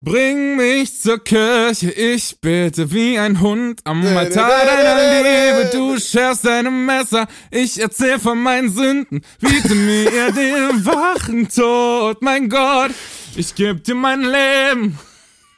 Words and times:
Bring 0.00 0.54
mich 0.54 1.00
zur 1.00 1.18
Kirche, 1.18 1.90
ich 1.90 2.40
bete 2.40 2.92
wie 2.92 3.18
ein 3.18 3.40
Hund 3.40 3.80
am 3.82 4.06
Altar 4.06 4.48
deiner 4.64 4.94
Liebe. 4.94 5.70
Du 5.72 5.98
scherst 5.98 6.44
deine 6.44 6.70
Messer, 6.70 7.26
ich 7.50 7.80
erzähl 7.80 8.20
von 8.20 8.40
meinen 8.40 8.72
Sünden. 8.72 9.22
Biete 9.40 9.74
mir 9.74 10.30
den 10.32 10.86
wachen 10.86 11.48
Tod, 11.48 12.22
mein 12.22 12.48
Gott, 12.48 12.92
ich 13.34 13.52
geb 13.56 13.82
dir 13.82 13.96
mein 13.96 14.22
Leben. 14.22 14.96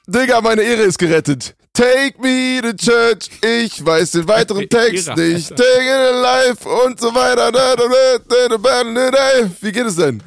Digga, 0.07 0.41
meine 0.41 0.63
Ehre 0.63 0.85
ist 0.85 0.99
gerettet. 0.99 1.55
Take 1.75 2.15
me 2.23 2.63
to 2.63 2.73
church. 2.73 3.29
Ich 3.45 3.85
weiß 3.85 4.13
den 4.13 4.27
weiteren 4.27 4.67
Text 4.71 5.09
Ehre, 5.09 5.21
nicht. 5.21 5.53
Alter. 5.53 5.65
Take 5.65 5.85
it 5.85 6.15
alive 6.15 6.69
und 6.87 6.99
so 6.99 7.15
weiter. 7.15 7.53
Wie 9.61 9.73
geht 9.73 9.87
es 9.87 9.97
denn? 9.97 10.23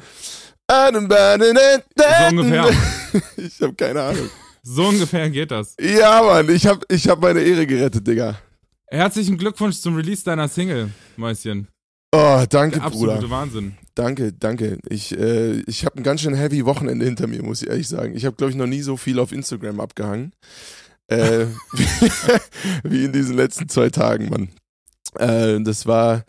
So 0.70 2.28
ungefähr. 2.30 2.70
Ich 3.36 3.60
habe 3.60 3.74
keine 3.74 4.02
Ahnung. 4.02 4.28
So 4.62 4.86
ungefähr 4.86 5.30
geht 5.30 5.50
das. 5.50 5.76
Ja, 5.78 6.22
Mann, 6.22 6.48
ich 6.48 6.66
hab, 6.66 6.90
ich 6.90 7.08
hab 7.08 7.20
meine 7.20 7.40
Ehre 7.40 7.66
gerettet, 7.66 8.06
Digga. 8.06 8.38
Herzlichen 8.86 9.36
Glückwunsch 9.36 9.78
zum 9.80 9.94
Release 9.94 10.24
deiner 10.24 10.48
Single, 10.48 10.90
Mäuschen. 11.16 11.68
Oh, 12.12 12.44
danke, 12.48 12.76
Der 12.76 12.86
absolute 12.86 13.16
Bruder. 13.16 13.30
Wahnsinn. 13.30 13.76
Danke, 13.94 14.32
danke. 14.32 14.78
Ich, 14.88 15.16
äh, 15.18 15.60
ich 15.66 15.84
habe 15.84 15.98
ein 15.98 16.02
ganz 16.02 16.22
schön 16.22 16.34
heavy 16.34 16.64
Wochenende 16.64 17.04
hinter 17.04 17.26
mir, 17.26 17.42
muss 17.42 17.62
ich 17.62 17.68
ehrlich 17.68 17.88
sagen. 17.88 18.14
Ich 18.16 18.24
habe, 18.24 18.36
glaube 18.36 18.50
ich, 18.50 18.56
noch 18.56 18.66
nie 18.66 18.82
so 18.82 18.96
viel 18.96 19.18
auf 19.18 19.32
Instagram 19.32 19.80
abgehangen. 19.80 20.32
Äh, 21.08 21.46
wie 22.84 23.04
in 23.04 23.12
diesen 23.12 23.36
letzten 23.36 23.68
zwei 23.68 23.90
Tagen, 23.90 24.28
Mann. 24.30 24.48
Äh, 25.18 25.60
das 25.62 25.86
war, 25.86 26.24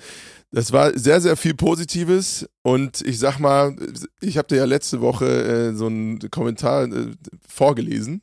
das 0.51 0.71
war 0.71 0.97
sehr, 0.97 1.19
sehr 1.21 1.35
viel 1.35 1.53
Positives 1.53 2.47
und 2.63 3.01
ich 3.01 3.19
sag 3.19 3.39
mal, 3.39 3.75
ich 4.21 4.37
habe 4.37 4.47
dir 4.47 4.57
ja 4.57 4.65
letzte 4.65 5.01
Woche 5.01 5.25
äh, 5.25 5.73
so 5.75 5.87
einen 5.87 6.19
Kommentar 6.31 6.85
äh, 6.85 7.11
vorgelesen. 7.47 8.21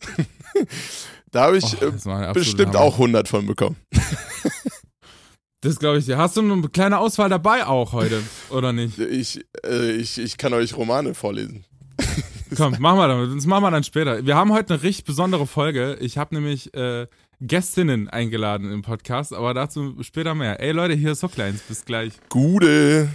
da 1.30 1.44
habe 1.44 1.58
ich 1.58 1.76
Oh, 1.82 1.86
äh, 1.86 2.32
bestimmt 2.32 2.74
Hammer. 2.74 2.80
auch 2.80 2.94
100 2.94 3.28
von 3.28 3.46
bekommen. 3.46 3.76
Das 5.64 5.78
glaube 5.78 5.98
ich 5.98 6.06
dir. 6.06 6.18
Hast 6.18 6.36
du 6.36 6.40
eine 6.40 6.68
kleine 6.70 6.98
Auswahl 6.98 7.28
dabei 7.28 7.66
auch 7.66 7.92
heute, 7.92 8.20
oder 8.50 8.72
nicht? 8.72 8.98
Ich, 8.98 9.44
äh, 9.64 9.92
ich, 9.92 10.18
ich 10.18 10.36
kann 10.36 10.52
euch 10.54 10.76
Romane 10.76 11.14
vorlesen. 11.14 11.64
Komm, 12.56 12.74
machen 12.80 12.98
wir 12.98 13.06
damit. 13.06 13.36
Das 13.36 13.46
machen 13.46 13.62
wir 13.62 13.70
dann 13.70 13.84
später. 13.84 14.26
Wir 14.26 14.34
haben 14.34 14.52
heute 14.52 14.74
eine 14.74 14.82
richtig 14.82 15.04
besondere 15.04 15.46
Folge. 15.46 15.96
Ich 16.00 16.18
habe 16.18 16.34
nämlich 16.34 16.74
äh, 16.74 17.06
Gästinnen 17.44 18.08
eingeladen 18.08 18.70
im 18.70 18.82
Podcast, 18.82 19.32
aber 19.32 19.52
dazu 19.52 19.96
später 20.02 20.32
mehr. 20.32 20.60
Ey 20.60 20.70
Leute, 20.70 20.94
hier 20.94 21.10
ist 21.10 21.24
Hooklines. 21.24 21.60
Bis 21.62 21.84
gleich. 21.84 22.12
Gude. 22.28 23.08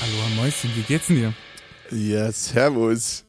Hallo, 0.00 0.28
Mäuschen, 0.36 0.70
wie 0.76 0.82
geht's 0.82 1.08
denn 1.08 1.16
dir? 1.16 1.34
Ja, 1.90 2.30
servus. 2.32 3.24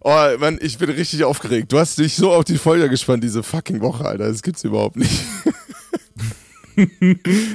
Oh, 0.00 0.14
Mann, 0.38 0.58
ich 0.60 0.78
bin 0.78 0.90
richtig 0.90 1.24
aufgeregt. 1.24 1.72
Du 1.72 1.78
hast 1.78 1.98
dich 1.98 2.16
so 2.16 2.32
auf 2.32 2.44
die 2.44 2.58
Folge 2.58 2.88
gespannt 2.88 3.22
diese 3.22 3.42
fucking 3.42 3.80
Woche, 3.80 4.04
Alter. 4.04 4.28
Das 4.28 4.42
gibt's 4.42 4.64
überhaupt 4.64 4.96
nicht. 4.96 5.12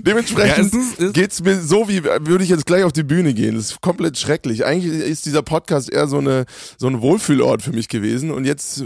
Dementsprechend 0.06 0.74
Ja, 0.74 0.80
es 0.82 1.00
ist- 1.00 1.14
geht's 1.14 1.42
mir 1.42 1.60
so, 1.60 1.88
wie 1.90 2.04
würde 2.04 2.44
ich 2.44 2.50
jetzt 2.50 2.66
gleich 2.66 2.84
auf 2.84 2.92
die 2.94 3.04
Bühne 3.04 3.34
gehen. 3.34 3.56
Das 3.56 3.72
ist 3.72 3.82
komplett 3.82 4.18
schrecklich. 4.18 4.66
Eigentlich 4.66 4.94
ist 5.02 5.26
dieser 5.26 5.42
Podcast 5.42 5.92
eher 5.92 6.08
so 6.08 6.20
eine 6.20 6.46
so 6.78 6.88
ein 6.88 7.02
Wohlfühlort 7.02 7.62
für 7.64 7.72
mich 7.72 7.88
gewesen 7.88 8.30
und 8.32 8.46
jetzt 8.46 8.84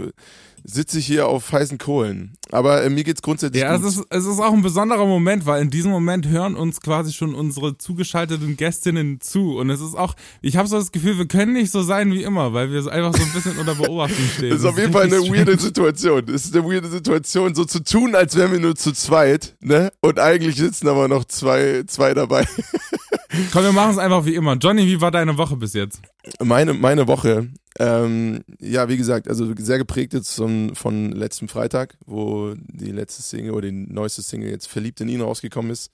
sitze 0.64 0.98
ich 0.98 1.06
hier 1.06 1.26
auf 1.28 1.52
heißen 1.52 1.78
Kohlen. 1.78 2.34
Aber 2.50 2.82
äh, 2.82 2.90
mir 2.90 3.04
geht's 3.04 3.22
grundsätzlich 3.22 3.62
Ja, 3.62 3.74
es 3.74 3.82
gut. 3.82 3.90
ist, 3.90 4.04
es 4.10 4.24
ist 4.26 4.40
auch 4.40 4.52
ein 4.52 4.62
besonderer 4.62 5.06
Moment, 5.06 5.46
weil 5.46 5.62
in 5.62 5.70
diesem 5.70 5.90
Moment 5.90 6.26
hören 6.28 6.56
uns 6.56 6.80
quasi 6.80 7.12
schon 7.12 7.34
unsere 7.34 7.78
zugeschalteten 7.78 8.56
Gästinnen 8.56 9.20
zu. 9.20 9.56
Und 9.58 9.70
es 9.70 9.80
ist 9.80 9.94
auch, 9.96 10.14
ich 10.40 10.56
habe 10.56 10.68
so 10.68 10.76
das 10.78 10.92
Gefühl, 10.92 11.18
wir 11.18 11.26
können 11.26 11.52
nicht 11.52 11.70
so 11.70 11.82
sein 11.82 12.12
wie 12.12 12.22
immer, 12.22 12.52
weil 12.52 12.70
wir 12.72 12.82
so 12.82 12.90
einfach 12.90 13.14
so 13.16 13.22
ein 13.22 13.32
bisschen 13.32 13.58
unter 13.58 13.74
Beobachtung 13.74 14.24
stehen. 14.36 14.50
Das 14.50 14.60
ist 14.60 14.64
auf 14.64 14.78
jeden 14.78 14.92
Fall 14.92 15.04
eine 15.04 15.16
richtig 15.16 15.32
weirde 15.32 15.52
strange. 15.52 15.60
Situation. 15.66 16.26
Das 16.26 16.44
ist 16.44 16.56
eine 16.56 16.64
weirde 16.64 16.88
Situation, 16.88 17.54
so 17.54 17.64
zu 17.64 17.82
tun, 17.84 18.14
als 18.14 18.36
wären 18.36 18.52
wir 18.52 18.60
nur 18.60 18.74
zu 18.74 18.92
zweit, 18.92 19.56
ne? 19.60 19.92
Und 20.00 20.18
eigentlich 20.18 20.56
sitzen 20.56 20.88
aber 20.88 21.08
noch 21.08 21.24
zwei, 21.24 21.84
zwei 21.86 22.14
dabei. 22.14 22.46
Komm, 23.52 23.62
wir 23.64 23.72
machen 23.72 23.92
es 23.92 23.98
einfach 23.98 24.24
wie 24.26 24.34
immer. 24.34 24.56
Johnny, 24.56 24.86
wie 24.86 25.00
war 25.00 25.10
deine 25.10 25.36
Woche 25.38 25.56
bis 25.56 25.72
jetzt? 25.74 26.00
Meine, 26.42 26.74
meine 26.74 27.06
Woche, 27.06 27.48
ähm, 27.78 28.42
ja, 28.60 28.88
wie 28.88 28.96
gesagt, 28.96 29.28
also 29.28 29.52
sehr 29.56 29.78
geprägt 29.78 30.14
jetzt 30.14 30.34
von, 30.34 30.74
von 30.74 31.12
letztem 31.12 31.46
Freitag, 31.48 31.96
wo 32.06 32.54
die 32.56 32.90
letzte 32.90 33.22
Single 33.22 33.52
oder 33.52 33.68
die 33.68 33.86
neueste 33.88 34.22
Single 34.22 34.50
jetzt 34.50 34.66
Verliebt 34.66 35.00
in 35.00 35.08
ihn 35.08 35.20
rausgekommen 35.20 35.70
ist. 35.70 35.90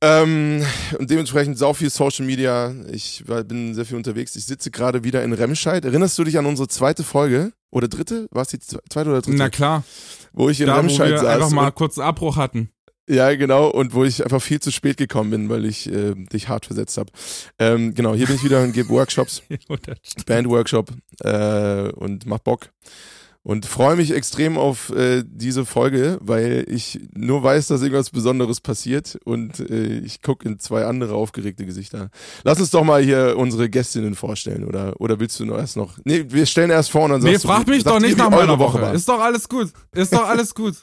Ähm, 0.00 0.64
und 0.98 1.10
dementsprechend 1.10 1.58
sau 1.58 1.74
viel 1.74 1.90
Social 1.90 2.24
Media. 2.24 2.72
Ich 2.92 3.26
war, 3.26 3.42
bin 3.42 3.74
sehr 3.74 3.84
viel 3.84 3.96
unterwegs. 3.96 4.36
Ich 4.36 4.46
sitze 4.46 4.70
gerade 4.70 5.02
wieder 5.04 5.24
in 5.24 5.32
Remscheid. 5.32 5.84
Erinnerst 5.84 6.16
du 6.18 6.24
dich 6.24 6.38
an 6.38 6.46
unsere 6.46 6.68
zweite 6.68 7.02
Folge? 7.02 7.52
Oder 7.70 7.88
dritte? 7.88 8.28
War 8.30 8.42
es 8.42 8.48
die 8.48 8.58
zwe- 8.58 8.78
zweite 8.88 9.10
oder 9.10 9.20
dritte? 9.22 9.36
Na 9.36 9.50
klar, 9.50 9.82
wo 10.32 10.48
ich 10.48 10.60
in 10.60 10.68
da 10.68 10.76
wo 10.76 10.80
Remscheid 10.80 11.10
wir 11.10 11.18
saß. 11.18 11.26
einfach 11.26 11.50
mal 11.50 11.70
kurz 11.72 11.98
einen 11.98 12.08
Abbruch 12.08 12.36
hatten. 12.36 12.70
Ja, 13.08 13.34
genau. 13.34 13.68
Und 13.68 13.94
wo 13.94 14.04
ich 14.04 14.22
einfach 14.22 14.42
viel 14.42 14.60
zu 14.60 14.70
spät 14.70 14.96
gekommen 14.96 15.30
bin, 15.30 15.48
weil 15.48 15.64
ich 15.64 15.90
äh, 15.92 16.14
dich 16.14 16.48
hart 16.48 16.66
versetzt 16.66 16.96
habe. 16.98 17.10
Ähm, 17.58 17.94
genau, 17.94 18.14
hier 18.14 18.26
bin 18.26 18.36
ich 18.36 18.44
wieder 18.44 18.62
und 18.62 18.72
gebe 18.72 18.88
Workshops. 18.90 19.42
Bandworkshop 20.26 20.90
äh, 21.20 21.88
und 21.92 22.26
mach 22.26 22.38
Bock. 22.38 22.70
Und 23.44 23.64
freue 23.64 23.96
mich 23.96 24.10
extrem 24.10 24.58
auf 24.58 24.90
äh, 24.90 25.22
diese 25.26 25.64
Folge, 25.64 26.18
weil 26.20 26.66
ich 26.68 27.00
nur 27.14 27.42
weiß, 27.42 27.68
dass 27.68 27.80
irgendwas 27.80 28.10
Besonderes 28.10 28.60
passiert 28.60 29.16
und 29.24 29.60
äh, 29.60 30.00
ich 30.00 30.20
gucke 30.20 30.46
in 30.46 30.58
zwei 30.58 30.84
andere 30.84 31.14
aufgeregte 31.14 31.64
Gesichter. 31.64 32.10
Lass 32.44 32.60
uns 32.60 32.70
doch 32.70 32.84
mal 32.84 33.00
hier 33.02 33.36
unsere 33.38 33.70
Gästinnen 33.70 34.16
vorstellen, 34.16 34.64
oder, 34.64 35.00
oder 35.00 35.18
willst 35.18 35.40
du 35.40 35.46
noch 35.46 35.56
erst 35.56 35.78
noch? 35.78 35.96
Nee, 36.04 36.26
wir 36.28 36.44
stellen 36.44 36.68
erst 36.70 36.90
vor 36.90 37.04
und 37.04 37.12
dann 37.12 37.22
Nee, 37.22 37.32
sagst 37.32 37.44
du, 37.44 37.48
fragt 37.48 37.68
mich 37.68 37.84
doch 37.84 38.00
nicht 38.00 38.18
nach 38.18 38.28
meiner 38.28 38.58
Woche. 38.58 38.82
war. 38.82 38.92
Ist 38.92 39.08
doch 39.08 39.20
alles 39.20 39.48
gut. 39.48 39.70
Ist 39.94 40.12
doch 40.12 40.28
alles 40.28 40.54
gut. 40.54 40.74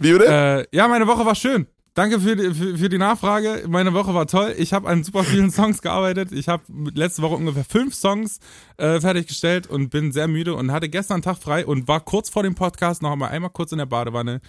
Wie, 0.00 0.14
oder? 0.14 0.60
äh, 0.60 0.66
ja, 0.72 0.88
meine 0.88 1.06
Woche 1.06 1.24
war 1.24 1.34
schön. 1.34 1.66
Danke 1.94 2.20
für 2.20 2.36
die, 2.36 2.54
für, 2.54 2.78
für 2.78 2.88
die 2.88 2.98
Nachfrage. 2.98 3.64
Meine 3.68 3.92
Woche 3.92 4.14
war 4.14 4.26
toll. 4.26 4.54
Ich 4.56 4.72
habe 4.72 4.88
an 4.88 5.02
super 5.02 5.24
vielen 5.24 5.50
Songs 5.52 5.82
gearbeitet. 5.82 6.30
Ich 6.32 6.48
habe 6.48 6.62
letzte 6.94 7.22
Woche 7.22 7.34
ungefähr 7.34 7.64
fünf 7.64 7.94
Songs 7.94 8.38
äh, 8.76 9.00
fertiggestellt 9.00 9.66
und 9.66 9.90
bin 9.90 10.12
sehr 10.12 10.28
müde 10.28 10.54
und 10.54 10.72
hatte 10.72 10.88
gestern 10.88 11.16
einen 11.16 11.22
Tag 11.22 11.38
frei 11.38 11.66
und 11.66 11.88
war 11.88 12.00
kurz 12.00 12.30
vor 12.30 12.42
dem 12.42 12.54
Podcast 12.54 13.02
noch 13.02 13.12
einmal, 13.12 13.30
einmal 13.30 13.50
kurz 13.50 13.72
in 13.72 13.78
der 13.78 13.86
Badewanne. 13.86 14.40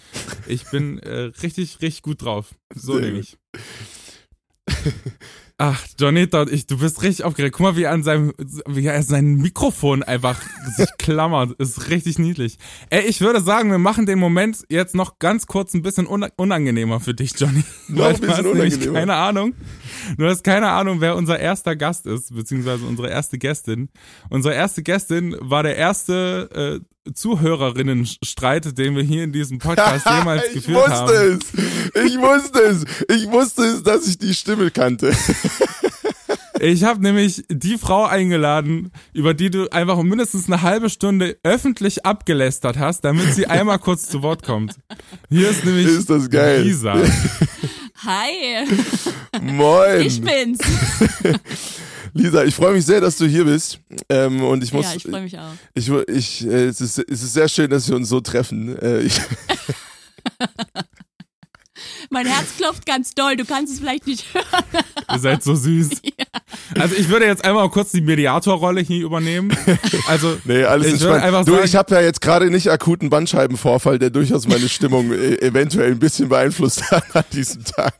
Ich 0.46 0.70
bin 0.70 0.98
äh, 1.00 1.32
richtig, 1.42 1.82
richtig 1.82 2.02
gut 2.02 2.22
drauf. 2.22 2.54
So 2.74 2.94
Sehr 2.94 3.02
nämlich. 3.02 3.36
Ach, 5.58 5.84
Jonita, 5.98 6.44
ich, 6.50 6.66
du 6.66 6.78
bist 6.78 7.02
richtig 7.02 7.24
aufgeregt. 7.24 7.54
Guck 7.56 7.62
mal, 7.64 7.76
wie 7.76 7.84
er 7.84 7.92
an 7.92 8.02
seinem, 8.02 8.32
wie 8.66 8.84
er 8.84 9.00
sein 9.04 9.34
Mikrofon 9.36 10.02
einfach 10.02 10.40
sich 10.76 10.88
klammert. 10.98 11.52
Ist 11.60 11.88
richtig 11.88 12.18
niedlich. 12.18 12.58
Ey, 12.90 13.02
ich 13.06 13.20
würde 13.20 13.40
sagen, 13.40 13.70
wir 13.70 13.78
machen 13.78 14.06
den 14.06 14.18
Moment 14.18 14.64
jetzt 14.68 14.94
noch 14.96 15.20
ganz 15.20 15.46
kurz 15.46 15.72
ein 15.74 15.82
bisschen 15.82 16.06
una- 16.08 16.30
unangenehmer 16.36 16.98
für 16.98 17.14
dich, 17.14 17.32
Johnny. 17.38 17.62
Noch 17.88 18.06
ein 18.06 18.20
du 18.20 18.26
hast 18.28 18.36
bisschen 18.40 18.46
unangenehmer. 18.46 18.92
keine 18.94 19.14
Ahnung. 19.14 19.54
Du 20.18 20.26
hast 20.26 20.42
keine 20.42 20.68
Ahnung, 20.68 21.00
wer 21.00 21.14
unser 21.14 21.38
erster 21.38 21.76
Gast 21.76 22.06
ist, 22.06 22.34
beziehungsweise 22.34 22.84
unsere 22.84 23.08
erste 23.10 23.38
Gästin. 23.38 23.88
Unsere 24.30 24.54
erste 24.54 24.82
Gästin 24.82 25.36
war 25.38 25.62
der 25.62 25.76
erste 25.76 26.80
äh, 26.82 27.12
Zuhörerinnenstreit, 27.14 28.78
den 28.78 28.94
wir 28.96 29.02
hier 29.02 29.24
in 29.24 29.32
diesem 29.32 29.58
Podcast 29.58 30.06
jemals 30.18 30.46
ich 30.48 30.52
geführt 30.54 30.78
wusste 30.88 31.18
haben. 31.18 31.38
es. 31.94 32.04
Ich 32.06 32.18
wusste 32.18 32.60
es. 32.60 32.84
Ich 33.08 33.30
wusste 33.30 33.62
es, 33.64 33.82
dass 33.82 34.06
ich 34.06 34.18
die 34.18 34.34
Stimme 34.34 34.70
kannte. 34.70 35.12
Ich 36.64 36.84
habe 36.84 37.02
nämlich 37.02 37.42
die 37.48 37.76
Frau 37.76 38.04
eingeladen, 38.04 38.92
über 39.12 39.34
die 39.34 39.50
du 39.50 39.68
einfach 39.72 40.00
mindestens 40.00 40.46
eine 40.46 40.62
halbe 40.62 40.90
Stunde 40.90 41.36
öffentlich 41.42 42.06
abgelästert 42.06 42.78
hast, 42.78 43.00
damit 43.00 43.34
sie 43.34 43.48
einmal 43.48 43.80
kurz 43.80 44.08
zu 44.08 44.22
Wort 44.22 44.44
kommt. 44.44 44.76
Hier 45.28 45.50
ist 45.50 45.64
nämlich 45.64 45.86
Ist 45.86 46.08
das 46.08 46.30
geil. 46.30 46.62
Lisa. 46.62 46.94
Hi, 48.04 48.64
Moin. 49.42 50.02
ich 50.02 50.20
bin's. 50.20 50.60
Lisa, 52.14 52.44
ich 52.44 52.54
freue 52.54 52.74
mich 52.74 52.86
sehr, 52.86 53.00
dass 53.00 53.16
du 53.16 53.26
hier 53.26 53.44
bist. 53.44 53.80
Ähm, 54.08 54.44
und 54.44 54.62
ich 54.62 54.72
muss, 54.72 54.86
ja, 54.86 54.94
ich 54.94 55.02
freue 55.02 55.22
mich 55.22 55.36
auch. 55.38 55.52
ich, 55.74 55.88
ich, 55.88 56.46
äh, 56.46 56.66
es, 56.66 56.80
ist, 56.80 56.98
es 56.98 57.22
ist 57.24 57.32
sehr 57.32 57.48
schön, 57.48 57.70
dass 57.70 57.88
wir 57.88 57.96
uns 57.96 58.08
so 58.08 58.20
treffen. 58.20 58.78
Äh, 58.78 59.00
ich, 59.00 59.20
Mein 62.12 62.26
Herz 62.26 62.56
klopft 62.58 62.84
ganz 62.86 63.14
doll, 63.14 63.36
du 63.36 63.44
kannst 63.44 63.72
es 63.72 63.80
vielleicht 63.80 64.06
nicht 64.06 64.32
hören. 64.34 64.64
Ihr 65.10 65.18
seid 65.18 65.42
so 65.42 65.54
süß. 65.54 65.90
Also 66.78 66.94
ich 66.96 67.08
würde 67.08 67.26
jetzt 67.26 67.44
einmal 67.44 67.68
kurz 67.70 67.92
die 67.92 68.00
Mediatorrolle 68.00 68.80
hier 68.80 69.04
übernehmen. 69.04 69.54
Also 70.06 70.36
nee, 70.44 70.64
alles 70.64 70.86
ich 70.86 71.00
würde 71.00 71.14
entspannt. 71.14 71.24
einfach 71.24 71.44
Du, 71.44 71.52
sagen, 71.52 71.64
ich 71.66 71.76
habe 71.76 71.94
ja 71.94 72.00
jetzt 72.00 72.20
gerade 72.20 72.50
nicht 72.50 72.70
akuten 72.70 73.10
Bandscheibenvorfall, 73.10 73.98
der 73.98 74.10
durchaus 74.10 74.46
meine 74.46 74.68
Stimmung 74.68 75.12
äh, 75.12 75.36
eventuell 75.40 75.92
ein 75.92 75.98
bisschen 75.98 76.28
beeinflusst 76.28 76.90
hat 76.90 77.04
an 77.14 77.24
diesem 77.32 77.64
Tag. 77.64 77.94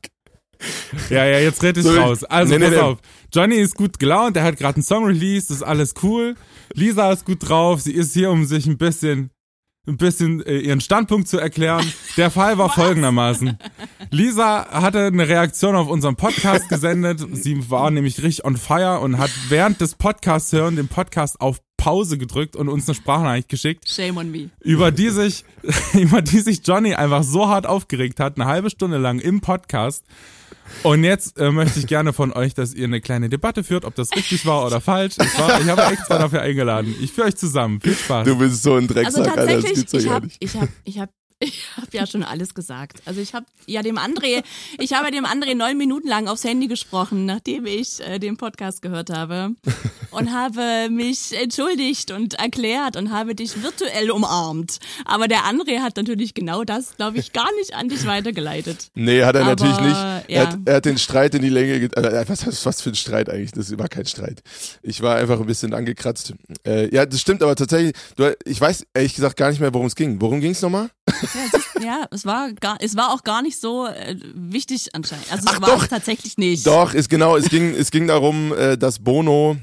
Ja, 1.10 1.24
ja, 1.24 1.38
jetzt 1.38 1.62
red 1.62 1.76
ich 1.76 1.84
So, 1.84 1.94
raus. 1.94 2.24
Also, 2.24 2.52
nee, 2.54 2.58
nee, 2.60 2.66
pass 2.66 2.74
nee. 2.74 2.80
auf. 2.80 2.98
Johnny 3.34 3.56
ist 3.56 3.74
gut 3.74 3.98
gelaunt, 3.98 4.36
er 4.36 4.44
hat 4.44 4.58
gerade 4.58 4.76
einen 4.76 4.84
Song 4.84 5.04
released, 5.04 5.50
ist 5.50 5.62
alles 5.62 5.94
cool. 6.02 6.34
Lisa 6.74 7.12
ist 7.12 7.24
gut 7.24 7.46
drauf, 7.48 7.80
sie 7.80 7.92
ist 7.92 8.12
hier, 8.14 8.30
um 8.30 8.44
sich 8.44 8.66
ein 8.66 8.78
bisschen, 8.78 9.30
ein 9.86 9.96
bisschen 9.96 10.44
äh, 10.46 10.58
ihren 10.58 10.80
Standpunkt 10.80 11.28
zu 11.28 11.38
erklären. 11.38 11.90
Der 12.16 12.30
Fall 12.30 12.58
war 12.58 12.70
folgendermaßen. 12.70 13.58
Lisa 14.12 14.66
hatte 14.70 15.06
eine 15.06 15.26
Reaktion 15.26 15.74
auf 15.74 15.88
unseren 15.88 16.16
Podcast 16.16 16.68
gesendet. 16.68 17.26
Sie 17.32 17.70
war 17.70 17.90
nämlich 17.90 18.22
richtig 18.22 18.44
on 18.44 18.58
fire 18.58 19.00
und 19.00 19.16
hat 19.16 19.30
während 19.48 19.80
des 19.80 19.94
Podcasts 19.94 20.52
hören 20.52 20.76
den 20.76 20.86
Podcast 20.86 21.40
auf 21.40 21.60
Pause 21.78 22.18
gedrückt 22.18 22.54
und 22.54 22.68
uns 22.68 22.86
eine 22.86 22.94
Sprachnachricht 22.94 23.48
geschickt 23.48 23.88
Shame 23.88 24.18
on 24.18 24.30
me. 24.30 24.50
über 24.60 24.90
die 24.90 25.08
sich, 25.08 25.46
über 25.94 26.20
die 26.20 26.40
sich 26.40 26.60
Johnny 26.62 26.94
einfach 26.94 27.22
so 27.22 27.48
hart 27.48 27.66
aufgeregt 27.66 28.20
hat, 28.20 28.36
eine 28.36 28.44
halbe 28.44 28.68
Stunde 28.68 28.98
lang 28.98 29.18
im 29.18 29.40
Podcast. 29.40 30.04
Und 30.82 31.04
jetzt 31.04 31.38
äh, 31.38 31.50
möchte 31.50 31.78
ich 31.78 31.86
gerne 31.86 32.12
von 32.12 32.34
euch, 32.34 32.52
dass 32.52 32.74
ihr 32.74 32.84
eine 32.84 33.00
kleine 33.00 33.30
Debatte 33.30 33.64
führt, 33.64 33.86
ob 33.86 33.94
das 33.94 34.14
richtig 34.14 34.44
war 34.44 34.66
oder 34.66 34.82
falsch. 34.82 35.14
Ich, 35.20 35.38
war, 35.38 35.58
ich 35.58 35.68
habe 35.68 35.84
extra 35.84 36.18
dafür 36.18 36.42
eingeladen. 36.42 36.94
Ich 37.00 37.12
führe 37.12 37.28
euch 37.28 37.36
zusammen. 37.36 37.80
Viel 37.80 37.94
Spaß. 37.94 38.26
Du 38.26 38.36
bist 38.36 38.62
so 38.62 38.74
ein 38.74 38.82
Also 38.82 38.94
Drecksack, 38.94 39.26
Alter. 39.26 39.36
Das 39.36 39.62
tatsächlich, 39.62 39.86
doch 39.86 39.98
ich 39.98 40.08
habe 40.10 40.26
nicht. 40.26 40.36
ich 40.40 40.56
hab, 40.56 40.68
ich 40.84 40.98
hab, 40.98 41.10
ich 41.42 41.64
hab 41.76 41.92
ja 41.92 42.06
schon 42.06 42.22
alles 42.22 42.54
gesagt. 42.54 43.02
Also 43.04 43.20
ich 43.20 43.34
habe 43.34 43.46
ja 43.66 43.82
dem 43.82 43.98
André, 43.98 44.42
ich 44.78 44.92
habe 44.92 45.10
dem 45.10 45.24
André 45.26 45.54
neun 45.54 45.76
Minuten 45.76 46.08
lang 46.08 46.28
aufs 46.28 46.44
Handy 46.44 46.68
gesprochen, 46.68 47.26
nachdem 47.26 47.66
ich 47.66 48.00
äh, 48.00 48.18
den 48.18 48.36
Podcast 48.36 48.82
gehört 48.82 49.10
habe 49.10 49.54
und 50.10 50.32
habe 50.32 50.88
mich 50.90 51.36
entschuldigt 51.38 52.10
und 52.10 52.34
erklärt 52.34 52.96
und 52.96 53.10
habe 53.10 53.34
dich 53.34 53.62
virtuell 53.62 54.10
umarmt. 54.10 54.78
Aber 55.04 55.28
der 55.28 55.40
André 55.40 55.80
hat 55.80 55.96
natürlich 55.96 56.34
genau 56.34 56.64
das, 56.64 56.96
glaube 56.96 57.18
ich, 57.18 57.32
gar 57.32 57.52
nicht 57.56 57.74
an 57.74 57.88
dich 57.88 58.06
weitergeleitet. 58.06 58.90
Nee, 58.94 59.24
hat 59.24 59.34
er 59.34 59.42
Aber, 59.42 59.50
natürlich 59.50 59.80
nicht. 59.80 59.96
Er, 59.96 60.24
ja. 60.28 60.46
hat, 60.46 60.58
er 60.64 60.74
hat 60.76 60.84
den 60.84 60.98
Streit 60.98 61.34
in 61.34 61.42
die 61.42 61.48
Länge. 61.48 61.80
Ge 61.80 61.88
äh, 61.96 62.24
was, 62.28 62.46
was, 62.46 62.64
was 62.66 62.82
für 62.82 62.90
ein 62.90 62.94
Streit 62.94 63.28
eigentlich? 63.28 63.52
Das 63.52 63.76
war 63.78 63.88
kein 63.88 64.06
Streit. 64.06 64.42
Ich 64.82 65.00
war 65.02 65.16
einfach 65.16 65.40
ein 65.40 65.46
bisschen 65.46 65.74
angekratzt. 65.74 66.34
Äh, 66.66 66.94
ja, 66.94 67.06
das 67.06 67.20
stimmt, 67.20 67.42
aber 67.42 67.56
tatsächlich, 67.56 67.94
du, 68.16 68.34
ich 68.44 68.60
weiß 68.60 68.86
ehrlich 68.94 69.14
gesagt 69.14 69.36
gar 69.36 69.50
nicht 69.50 69.60
mehr, 69.60 69.72
worum 69.74 69.86
es 69.86 69.96
ging. 69.96 70.20
Worum 70.20 70.40
ging 70.40 70.52
es 70.52 70.62
nochmal? 70.62 70.90
Ja, 71.34 71.40
es, 71.46 71.54
ist, 71.54 71.84
ja 71.84 72.06
es, 72.10 72.26
war 72.26 72.52
gar, 72.52 72.76
es 72.80 72.96
war 72.96 73.12
auch 73.12 73.22
gar 73.24 73.42
nicht 73.42 73.60
so 73.60 73.86
äh, 73.86 74.16
wichtig 74.34 74.94
anscheinend. 74.94 75.30
Also 75.32 75.48
es 75.48 75.54
Ach 75.56 75.60
war 75.62 75.68
doch. 75.70 75.82
es 75.84 75.88
tatsächlich 75.88 76.36
nicht. 76.38 76.66
Doch, 76.66 76.94
ist 76.94 77.08
genau, 77.08 77.36
es 77.36 77.48
ging, 77.48 77.74
es 77.74 77.90
ging 77.90 78.06
darum, 78.06 78.52
äh, 78.54 78.76
dass 78.76 78.98
Bono, 78.98 79.56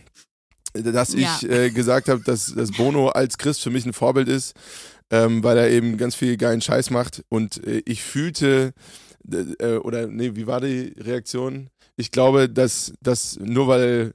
äh, 0.73 0.81
dass 0.83 1.13
ich 1.13 1.41
Ja. 1.41 1.49
äh, 1.49 1.69
gesagt 1.71 2.09
habe, 2.09 2.21
dass, 2.23 2.53
dass 2.55 2.71
Bono 2.71 3.09
als 3.09 3.37
Christ 3.37 3.61
für 3.61 3.69
mich 3.69 3.85
ein 3.85 3.93
Vorbild 3.93 4.27
ist, 4.27 4.53
ähm, 5.11 5.43
weil 5.43 5.57
er 5.57 5.69
eben 5.69 5.97
ganz 5.97 6.15
viel 6.15 6.37
geilen 6.37 6.61
Scheiß 6.61 6.89
macht. 6.89 7.23
Und 7.29 7.63
äh, 7.65 7.81
ich 7.85 8.03
fühlte, 8.03 8.73
äh, 9.59 9.75
oder 9.77 10.07
nee, 10.07 10.31
wie 10.35 10.47
war 10.47 10.61
die 10.61 10.93
Reaktion? 10.99 11.69
Ich 11.97 12.11
glaube, 12.11 12.47
dass, 12.49 12.93
dass 13.01 13.37
nur 13.41 13.67
weil 13.67 14.13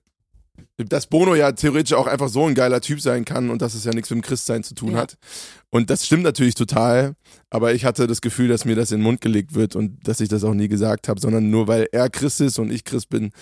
dass 0.76 1.06
Bono 1.06 1.34
ja 1.34 1.52
theoretisch 1.52 1.92
auch 1.94 2.06
einfach 2.06 2.28
so 2.28 2.46
ein 2.46 2.54
geiler 2.54 2.80
Typ 2.80 3.00
sein 3.00 3.24
kann 3.24 3.50
und 3.50 3.62
dass 3.62 3.74
es 3.74 3.84
ja 3.84 3.92
nichts 3.92 4.10
mit 4.10 4.18
dem 4.18 4.22
Christsein 4.22 4.64
zu 4.64 4.74
tun 4.74 4.92
Ja. 4.92 4.98
hat. 4.98 5.16
Und 5.70 5.90
das 5.90 6.06
stimmt 6.06 6.22
natürlich 6.22 6.54
total, 6.54 7.14
aber 7.50 7.74
ich 7.74 7.84
hatte 7.84 8.06
das 8.06 8.20
Gefühl, 8.20 8.48
dass 8.48 8.64
mir 8.64 8.76
das 8.76 8.92
in 8.92 8.98
den 8.98 9.04
Mund 9.04 9.20
gelegt 9.20 9.54
wird 9.54 9.74
und 9.76 10.06
dass 10.06 10.20
ich 10.20 10.28
das 10.28 10.44
auch 10.44 10.54
nie 10.54 10.68
gesagt 10.68 11.08
habe, 11.08 11.20
sondern 11.20 11.50
nur 11.50 11.66
weil 11.68 11.88
er 11.92 12.08
Christ 12.10 12.40
ist 12.40 12.58
und 12.58 12.72
ich 12.72 12.84
Christ 12.84 13.08
bin, 13.08 13.32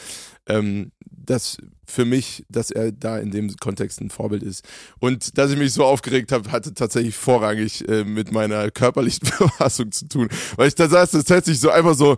ähm, 0.46 0.92
dass 1.10 1.58
für 1.86 2.04
mich, 2.06 2.44
dass 2.48 2.70
er 2.70 2.90
da 2.90 3.18
in 3.18 3.30
dem 3.30 3.54
Kontext 3.56 4.00
ein 4.00 4.08
Vorbild 4.10 4.42
ist. 4.42 4.64
Und 4.98 5.36
dass 5.36 5.50
ich 5.50 5.58
mich 5.58 5.72
so 5.74 5.84
aufgeregt 5.84 6.32
habe, 6.32 6.50
hatte 6.50 6.72
tatsächlich 6.72 7.14
vorrangig 7.14 7.86
äh, 7.88 8.04
mit 8.04 8.32
meiner 8.32 8.70
körperlichen 8.70 9.26
Verfassung 9.28 9.92
zu 9.92 10.08
tun. 10.08 10.28
Weil 10.56 10.68
ich 10.68 10.74
da 10.74 10.88
saß, 10.88 11.10
das 11.10 11.28
hätte 11.28 11.50
sich 11.50 11.60
so 11.60 11.70
einfach 11.70 11.94
so, 11.94 12.16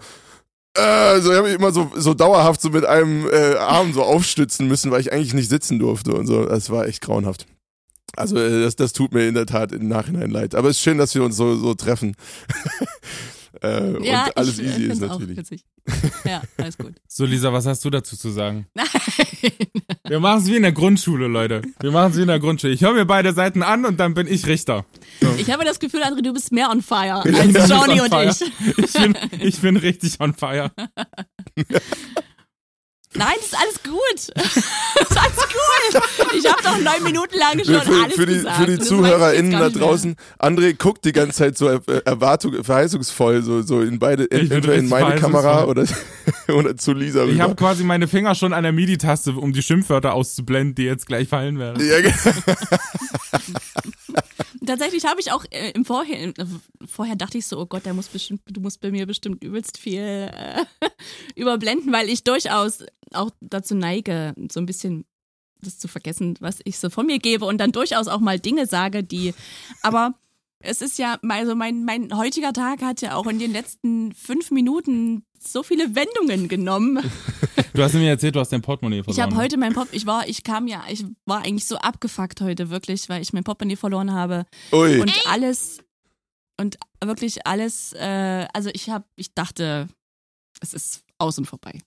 also 0.83 1.31
ich 1.31 1.37
habe 1.37 1.49
mich 1.49 1.57
immer 1.57 1.73
so, 1.73 1.91
so 1.95 2.15
dauerhaft 2.15 2.61
so 2.61 2.71
mit 2.71 2.85
einem 2.85 3.29
äh, 3.31 3.57
Arm 3.57 3.93
so 3.93 4.03
aufstützen 4.03 4.67
müssen, 4.67 4.91
weil 4.91 5.01
ich 5.01 5.13
eigentlich 5.13 5.35
nicht 5.35 5.49
sitzen 5.49 5.79
durfte 5.79 6.15
und 6.15 6.27
so. 6.27 6.45
Das 6.47 6.71
war 6.71 6.87
echt 6.87 7.01
grauenhaft. 7.01 7.47
Also 8.17 8.37
äh, 8.39 8.63
das, 8.63 8.77
das 8.77 8.93
tut 8.93 9.13
mir 9.13 9.27
in 9.29 9.35
der 9.35 9.47
Tat 9.47 9.73
im 9.73 9.89
Nachhinein 9.89 10.31
leid. 10.31 10.55
Aber 10.55 10.69
es 10.69 10.77
ist 10.77 10.83
schön, 10.83 10.99
dass 10.99 11.15
wir 11.15 11.23
uns 11.23 11.37
so, 11.37 11.57
so 11.57 11.75
treffen. 11.75 12.17
äh, 13.63 14.07
ja, 14.07 14.25
und 14.27 14.37
alles 14.37 14.59
ich, 14.59 14.67
easy 14.67 14.85
ist 14.85 15.01
natürlich. 15.01 15.39
Auch 15.39 15.43
witzig. 15.43 15.65
Ja, 16.25 16.43
alles 16.57 16.79
gut. 16.79 16.95
So, 17.07 17.27
Lisa, 17.27 17.53
was 17.53 17.67
hast 17.67 17.85
du 17.85 17.91
dazu 17.91 18.17
zu 18.17 18.31
sagen? 18.31 18.67
Nein. 18.75 18.87
Wir 20.07 20.21
machen 20.21 20.41
es 20.41 20.47
wie 20.47 20.57
in 20.57 20.63
der 20.63 20.73
Grundschule, 20.73 21.27
Leute. 21.27 21.61
Wir 21.81 21.91
machen 21.91 22.13
es 22.13 22.17
wie 22.17 22.23
in 22.23 22.29
der 22.29 22.41
Grundschule. 22.41 22.73
Ich 22.73 22.81
höre 22.81 22.95
mir 22.95 23.05
beide 23.05 23.33
Seiten 23.35 23.63
an 23.63 23.85
und 23.85 24.01
dann 24.01 24.15
bin 24.15 24.27
ich 24.27 24.47
Richter. 24.47 24.87
Ich 25.37 25.51
habe 25.51 25.65
das 25.65 25.79
Gefühl, 25.79 26.03
André, 26.03 26.23
du 26.23 26.33
bist 26.33 26.53
mehr 26.53 26.71
on 26.71 26.81
fire 26.81 27.23
als 27.23 27.69
Johnny 27.69 28.01
und 28.01 28.09
fire. 28.09 28.31
ich. 28.31 28.79
Ich 28.79 28.93
bin, 28.95 29.17
ich 29.41 29.61
bin 29.61 29.77
richtig 29.77 30.19
on 30.21 30.33
fire. 30.35 30.71
Nein, 33.17 33.35
das 33.37 33.47
ist 33.47 33.57
alles 33.57 33.83
gut. 33.83 34.35
Das 34.97 35.11
ist 35.11 35.19
alles 35.19 35.37
gut. 35.37 36.35
Ich 36.39 36.47
habe 36.51 36.63
doch 36.63 36.79
neun 36.79 37.03
Minuten 37.03 37.37
lang 37.39 37.65
schon 37.65 37.81
für, 37.83 38.03
alles 38.05 38.15
für 38.15 38.27
die, 38.27 38.35
gesagt. 38.35 38.57
für 38.57 38.67
die 38.67 38.79
ZuhörerInnen 38.79 39.53
da 39.53 39.69
draußen, 39.69 40.17
André 40.39 40.77
guckt 40.77 41.05
die 41.05 41.13
ganze 41.13 41.39
Zeit 41.39 41.59
so 41.59 41.69
äh, 41.69 41.81
Erwartung, 42.05 42.63
verheißungsvoll, 42.65 43.43
so, 43.43 43.63
so 43.63 43.81
in 43.81 43.99
beide, 43.99 44.31
entweder 44.31 44.75
in 44.75 44.89
meine 44.89 45.17
Kamera 45.21 45.65
oder, 45.65 45.85
oder 46.49 46.77
zu 46.77 46.93
Lisa 46.93 47.25
Ich 47.25 47.41
habe 47.41 47.55
quasi 47.57 47.83
meine 47.85 48.07
Finger 48.09 48.35
schon 48.35 48.53
an 48.53 48.63
der 48.63 48.73
MIDI-Taste, 48.73 49.33
um 49.33 49.53
die 49.53 49.63
Schimpfwörter 49.63 50.15
auszublenden, 50.15 50.75
die 50.77 50.85
jetzt 50.85 51.07
gleich 51.07 51.29
fallen 51.29 51.59
werden. 51.59 51.85
ja, 51.87 52.01
ge- 52.01 52.13
Tatsächlich 54.67 55.05
habe 55.05 55.21
ich 55.21 55.33
auch 55.33 55.45
äh, 55.51 55.71
im 55.73 55.85
Vorher, 55.85 56.29
äh, 56.29 56.35
vorher 56.87 57.17
dachte 57.17 57.39
ich 57.39 57.47
so, 57.47 57.59
oh 57.59 57.67
Gott, 57.67 57.87
der 57.87 57.95
muss 57.95 58.09
bestimmt, 58.09 58.43
du 58.47 58.61
musst 58.61 58.81
bei 58.81 58.91
mir 58.91 59.07
bestimmt 59.07 59.43
übelst 59.43 59.79
viel 59.79 60.01
äh, 60.01 60.65
überblenden, 61.35 61.93
weil 61.93 62.09
ich 62.09 62.25
durchaus 62.25 62.85
auch 63.13 63.31
dazu 63.41 63.75
neige, 63.75 64.35
so 64.51 64.61
ein 64.61 64.67
bisschen 64.67 65.05
das 65.61 65.79
zu 65.79 65.89
vergessen, 65.89 66.37
was 66.41 66.59
ich 66.65 66.79
so 66.79 66.91
von 66.91 67.07
mir 67.07 67.19
gebe 67.19 67.47
und 67.47 67.59
dann 67.59 67.73
durchaus 67.73 68.09
auch 68.09 68.21
mal 68.21 68.39
Dinge 68.39 68.67
sage, 68.67 69.03
die, 69.03 69.35
aber 69.83 70.15
es 70.61 70.81
ist 70.81 70.99
ja, 70.99 71.19
also 71.29 71.55
mein, 71.55 71.85
mein 71.85 72.17
heutiger 72.17 72.53
Tag 72.53 72.83
hat 72.83 73.03
ja 73.03 73.17
auch 73.17 73.27
in 73.27 73.39
den 73.39 73.53
letzten 73.53 74.13
fünf 74.13 74.51
Minuten 74.51 75.25
so 75.47 75.63
viele 75.63 75.95
Wendungen 75.95 76.49
genommen. 76.49 76.99
Du 77.73 77.83
hast 77.83 77.95
mir 77.95 78.09
erzählt, 78.09 78.37
du 78.37 78.41
hast 78.41 78.51
dein 78.53 78.63
Portemonnaie 78.63 79.01
Ich 79.01 79.05
verloren. 79.05 79.23
habe 79.33 79.37
heute 79.37 79.57
mein 79.57 79.73
Pop, 79.73 79.89
ich 79.93 80.07
war, 80.07 80.29
ich 80.29 80.45
kam 80.45 80.67
ja, 80.67 80.85
ich 80.89 81.05
war 81.27 81.43
eigentlich 81.43 81.67
so 81.67 81.77
abgefuckt 81.77 82.41
heute 82.41 82.71
wirklich, 82.71 83.09
weil 83.09 83.21
ich 83.23 83.33
mein 83.33 83.45
Portemonnaie 83.45 83.77
verloren 83.77 84.13
habe 84.13 84.47
Ui. 84.73 85.01
und 85.01 85.13
alles 85.29 85.79
und 86.57 86.79
wirklich 87.03 87.47
alles, 87.47 87.93
äh, 87.95 88.47
also 88.53 88.71
ich 88.73 88.91
habe, 88.91 89.05
ich 89.17 89.35
dachte, 89.35 89.89
es 90.61 90.73
ist 90.73 91.05
aus 91.19 91.39
und 91.39 91.47
vorbei. 91.47 91.81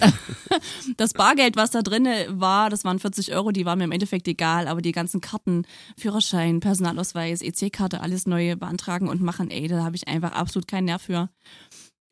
das 0.96 1.12
Bargeld, 1.12 1.56
was 1.56 1.70
da 1.70 1.82
drin 1.82 2.06
war, 2.28 2.70
das 2.70 2.84
waren 2.84 2.98
40 2.98 3.34
Euro, 3.34 3.50
die 3.50 3.66
waren 3.66 3.78
mir 3.78 3.84
im 3.84 3.92
Endeffekt 3.92 4.26
egal, 4.28 4.68
aber 4.68 4.80
die 4.80 4.92
ganzen 4.92 5.20
Karten, 5.20 5.66
Führerschein, 5.98 6.60
Personalausweis, 6.60 7.42
EC-Karte, 7.42 8.00
alles 8.00 8.26
neu 8.26 8.56
beantragen 8.56 9.08
und 9.08 9.20
machen, 9.20 9.50
ey, 9.50 9.68
da 9.68 9.82
habe 9.82 9.96
ich 9.96 10.08
einfach 10.08 10.32
absolut 10.32 10.66
keinen 10.66 10.86
Nerv 10.86 11.02
für. 11.02 11.28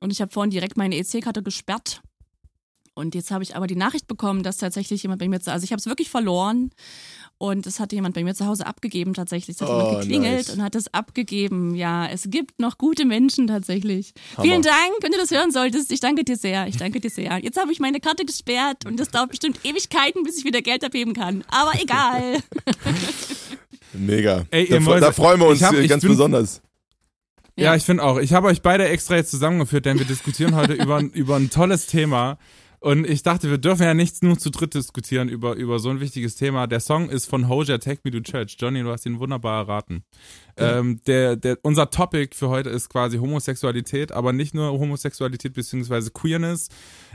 Und 0.00 0.10
ich 0.12 0.20
habe 0.20 0.32
vorhin 0.32 0.50
direkt 0.50 0.76
meine 0.76 0.96
EC-Karte 0.96 1.42
gesperrt. 1.42 2.00
Und 2.94 3.14
jetzt 3.14 3.30
habe 3.30 3.42
ich 3.44 3.54
aber 3.56 3.66
die 3.66 3.76
Nachricht 3.76 4.08
bekommen, 4.08 4.42
dass 4.42 4.56
tatsächlich 4.58 5.02
jemand 5.02 5.20
bei 5.20 5.28
mir 5.28 5.40
zu 5.40 5.52
also 5.52 5.64
ich 5.64 5.70
habe 5.72 5.78
es 5.80 5.86
wirklich 5.86 6.10
verloren 6.10 6.70
und 7.38 7.66
es 7.66 7.78
hatte 7.80 7.94
jemand 7.94 8.14
bei 8.14 8.24
mir 8.24 8.34
zu 8.34 8.46
Hause 8.46 8.66
abgegeben 8.66 9.14
tatsächlich. 9.14 9.56
Es 9.56 9.62
hat 9.62 9.68
Oh, 9.70 9.78
jemand 9.78 10.00
geklingelt 10.00 10.46
nice. 10.48 10.50
und 10.50 10.62
hat 10.62 10.74
es 10.74 10.92
abgegeben. 10.92 11.74
Ja, 11.76 12.06
es 12.08 12.24
gibt 12.28 12.58
noch 12.60 12.76
gute 12.78 13.04
Menschen 13.06 13.46
tatsächlich. 13.46 14.12
Hammer. 14.36 14.44
Vielen 14.44 14.62
Dank, 14.62 14.92
wenn 15.02 15.12
du 15.12 15.18
das 15.18 15.30
hören 15.30 15.50
solltest. 15.52 15.92
Ich 15.92 16.00
danke 16.00 16.24
dir 16.24 16.36
sehr. 16.36 16.66
Ich 16.66 16.76
danke 16.78 17.00
dir 17.00 17.10
sehr. 17.10 17.38
Jetzt 17.38 17.58
habe 17.58 17.72
ich 17.72 17.78
meine 17.78 18.00
Karte 18.00 18.24
gesperrt 18.26 18.84
und 18.84 18.98
es 19.00 19.08
dauert 19.08 19.30
bestimmt 19.30 19.60
Ewigkeiten, 19.64 20.22
bis 20.24 20.38
ich 20.38 20.44
wieder 20.44 20.60
Geld 20.60 20.84
abheben 20.84 21.14
kann. 21.14 21.44
Aber 21.48 21.72
egal. 21.80 22.38
Mega. 23.92 24.44
Ey, 24.50 24.68
da, 24.68 24.78
da 25.00 25.12
freuen 25.12 25.40
wir 25.40 25.46
uns 25.46 25.62
hab- 25.62 25.74
ganz 25.88 26.02
bin- 26.02 26.10
besonders. 26.10 26.60
Ja, 27.60 27.74
ich 27.74 27.84
finde 27.84 28.02
auch. 28.02 28.18
Ich 28.18 28.32
habe 28.32 28.46
euch 28.48 28.62
beide 28.62 28.88
extra 28.88 29.16
jetzt 29.16 29.30
zusammengeführt, 29.30 29.84
denn 29.86 29.98
wir 29.98 30.06
diskutieren 30.06 30.54
heute 30.54 30.72
über, 30.74 30.96
ein- 30.96 31.10
über 31.10 31.36
ein 31.36 31.50
tolles 31.50 31.86
Thema. 31.86 32.38
Und 32.82 33.06
ich 33.06 33.22
dachte, 33.22 33.50
wir 33.50 33.58
dürfen 33.58 33.82
ja 33.82 33.92
nicht 33.92 34.22
nur 34.22 34.38
zu 34.38 34.48
dritt 34.50 34.72
diskutieren 34.72 35.28
über, 35.28 35.54
über 35.54 35.78
so 35.78 35.90
ein 35.90 36.00
wichtiges 36.00 36.36
Thema. 36.36 36.66
Der 36.66 36.80
Song 36.80 37.10
ist 37.10 37.26
von 37.26 37.46
Hoja, 37.46 37.76
Take 37.76 38.00
Me 38.04 38.10
to 38.10 38.20
Church. 38.20 38.56
Johnny, 38.58 38.82
du 38.82 38.90
hast 38.90 39.04
ihn 39.04 39.18
wunderbar 39.20 39.64
erraten. 39.64 40.02
Ähm, 40.56 41.00
der, 41.06 41.36
der, 41.36 41.58
unser 41.62 41.90
Topic 41.90 42.34
für 42.34 42.48
heute 42.48 42.70
ist 42.70 42.88
quasi 42.88 43.18
Homosexualität, 43.18 44.12
aber 44.12 44.32
nicht 44.32 44.54
nur 44.54 44.70
Homosexualität 44.70 45.52
beziehungsweise 45.52 46.10
Queerness 46.10 46.68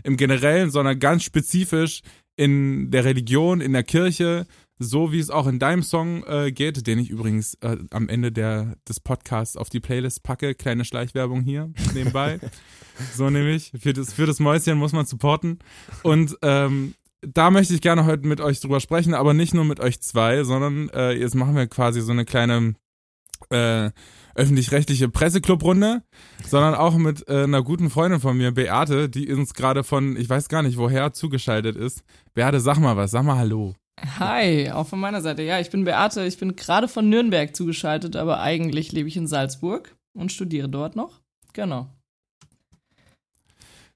im 0.03 0.17
Generellen, 0.17 0.69
sondern 0.69 0.99
ganz 0.99 1.23
spezifisch 1.23 2.01
in 2.35 2.91
der 2.91 3.03
Religion, 3.05 3.59
in 3.59 3.73
der 3.73 3.83
Kirche, 3.83 4.45
so 4.77 5.11
wie 5.11 5.19
es 5.19 5.29
auch 5.29 5.47
in 5.47 5.59
deinem 5.59 5.83
Song 5.83 6.23
äh, 6.25 6.51
geht, 6.51 6.85
den 6.87 6.99
ich 6.99 7.09
übrigens 7.09 7.55
äh, 7.61 7.77
am 7.91 8.09
Ende 8.09 8.31
der, 8.31 8.75
des 8.87 8.99
Podcasts 8.99 9.55
auf 9.55 9.69
die 9.69 9.79
Playlist 9.79 10.23
packe. 10.23 10.53
Kleine 10.55 10.85
Schleichwerbung 10.85 11.43
hier 11.43 11.71
nebenbei. 11.93 12.39
so 13.15 13.29
nämlich. 13.29 13.71
Für 13.79 13.93
das, 13.93 14.13
für 14.13 14.25
das 14.25 14.39
Mäuschen 14.39 14.77
muss 14.77 14.91
man 14.91 15.05
supporten. 15.05 15.59
Und 16.03 16.37
ähm, 16.41 16.93
da 17.21 17.51
möchte 17.51 17.73
ich 17.73 17.81
gerne 17.81 18.05
heute 18.05 18.27
mit 18.27 18.41
euch 18.41 18.59
drüber 18.59 18.79
sprechen, 18.79 19.13
aber 19.13 19.33
nicht 19.33 19.53
nur 19.53 19.65
mit 19.65 19.79
euch 19.79 20.01
zwei, 20.01 20.43
sondern 20.43 20.89
äh, 20.89 21.13
jetzt 21.13 21.35
machen 21.35 21.55
wir 21.55 21.67
quasi 21.67 22.01
so 22.01 22.11
eine 22.11 22.25
kleine 22.25 22.75
äh, 23.49 23.91
öffentlich-rechtliche 24.35 25.09
Presseclubrunde, 25.09 26.03
sondern 26.45 26.75
auch 26.75 26.97
mit 26.97 27.27
äh, 27.29 27.43
einer 27.43 27.63
guten 27.63 27.89
Freundin 27.89 28.19
von 28.19 28.37
mir, 28.37 28.51
Beate, 28.51 29.09
die 29.09 29.31
uns 29.33 29.53
gerade 29.53 29.83
von, 29.83 30.17
ich 30.17 30.29
weiß 30.29 30.49
gar 30.49 30.61
nicht 30.61 30.77
woher, 30.77 31.13
zugeschaltet 31.13 31.77
ist. 31.77 32.03
Beate, 32.33 32.59
sag 32.59 32.79
mal 32.79 32.97
was, 32.97 33.11
sag 33.11 33.23
mal 33.23 33.37
Hallo. 33.37 33.73
Hi, 34.19 34.71
auch 34.71 34.87
von 34.87 34.99
meiner 34.99 35.21
Seite. 35.21 35.41
Ja, 35.43 35.59
ich 35.59 35.69
bin 35.69 35.85
Beate, 35.85 36.25
ich 36.25 36.37
bin 36.37 36.55
gerade 36.55 36.87
von 36.87 37.09
Nürnberg 37.09 37.55
zugeschaltet, 37.55 38.15
aber 38.15 38.39
eigentlich 38.41 38.91
lebe 38.91 39.07
ich 39.07 39.17
in 39.17 39.27
Salzburg 39.27 39.95
und 40.13 40.31
studiere 40.31 40.69
dort 40.69 40.95
noch. 40.95 41.21
Genau. 41.53 41.89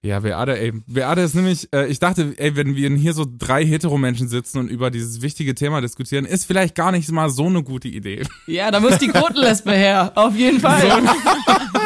Ja, 0.01 0.22
Beate, 0.22 0.58
ey. 0.58 0.72
Beate 0.88 1.22
ist 1.22 1.36
nämlich, 1.36 1.68
äh, 1.74 1.88
ich 1.88 2.00
dachte, 2.00 2.34
ey, 2.38 2.56
wenn 2.56 2.77
wir 2.77 2.89
hier 2.91 3.13
so 3.13 3.25
drei 3.29 3.65
Heteromenschen 3.65 4.29
sitzen 4.29 4.60
und 4.60 4.70
über 4.70 4.91
dieses 4.91 5.22
wichtige 5.22 5.56
Thema 5.56 5.82
diskutieren, 5.82 6.24
ist 6.24 6.46
vielleicht 6.46 6.74
gar 6.75 6.94
nicht 6.94 7.12
mal 7.12 7.29
so 7.29 7.48
eine 7.48 7.63
gute 7.63 7.89
Idee. 7.89 8.24
Ja, 8.48 8.72
da 8.72 8.79
muss 8.79 8.98
die 8.98 9.10
Quotenlesbe 9.10 9.74
her, 9.74 10.13
auf 10.15 10.36
jeden 10.38 10.62
Fall. 10.62 10.82
So. 10.82 11.70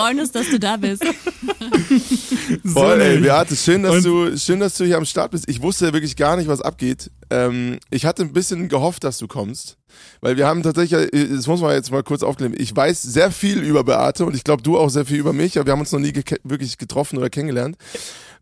Wir 0.00 0.06
freuen 0.06 0.20
uns, 0.20 0.32
dass 0.32 0.48
du 0.48 0.58
da 0.58 0.78
bist. 0.78 1.04
Voll, 2.64 2.98
so 2.98 3.04
ey, 3.04 3.18
Beate, 3.18 3.54
schön, 3.54 3.82
dass 3.82 4.02
du, 4.02 4.34
schön, 4.38 4.58
dass 4.58 4.78
du 4.78 4.84
hier 4.86 4.96
am 4.96 5.04
Start 5.04 5.30
bist. 5.30 5.46
Ich 5.46 5.60
wusste 5.60 5.86
ja 5.86 5.92
wirklich 5.92 6.16
gar 6.16 6.38
nicht, 6.38 6.48
was 6.48 6.62
abgeht. 6.62 7.10
Ähm, 7.28 7.78
ich 7.90 8.06
hatte 8.06 8.22
ein 8.22 8.32
bisschen 8.32 8.70
gehofft, 8.70 9.04
dass 9.04 9.18
du 9.18 9.28
kommst. 9.28 9.76
Weil 10.22 10.38
wir 10.38 10.46
haben 10.46 10.62
tatsächlich, 10.62 11.12
äh, 11.12 11.28
das 11.28 11.46
muss 11.46 11.60
man 11.60 11.74
jetzt 11.74 11.92
mal 11.92 12.02
kurz 12.02 12.22
aufklären, 12.22 12.54
ich 12.56 12.74
weiß 12.74 13.02
sehr 13.02 13.30
viel 13.30 13.58
über 13.58 13.84
Beate 13.84 14.24
und 14.24 14.34
ich 14.34 14.42
glaube, 14.42 14.62
du 14.62 14.78
auch 14.78 14.88
sehr 14.88 15.04
viel 15.04 15.18
über 15.18 15.34
mich, 15.34 15.58
aber 15.58 15.66
wir 15.66 15.72
haben 15.72 15.80
uns 15.80 15.92
noch 15.92 16.00
nie 16.00 16.12
ge 16.12 16.24
wirklich 16.44 16.78
getroffen 16.78 17.18
oder 17.18 17.28
kennengelernt. 17.28 17.76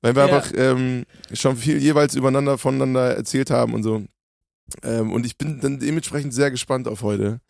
Weil 0.00 0.14
wir 0.14 0.28
ja. 0.28 0.36
einfach 0.36 0.52
ähm, 0.54 1.06
schon 1.32 1.56
viel 1.56 1.78
jeweils 1.78 2.14
übereinander, 2.14 2.56
voneinander 2.56 3.16
erzählt 3.16 3.50
haben 3.50 3.74
und 3.74 3.82
so. 3.82 4.04
Ähm, 4.84 5.12
und 5.12 5.26
ich 5.26 5.36
bin 5.36 5.60
dann 5.60 5.80
dementsprechend 5.80 6.32
sehr 6.32 6.52
gespannt 6.52 6.86
auf 6.86 7.02
heute. 7.02 7.40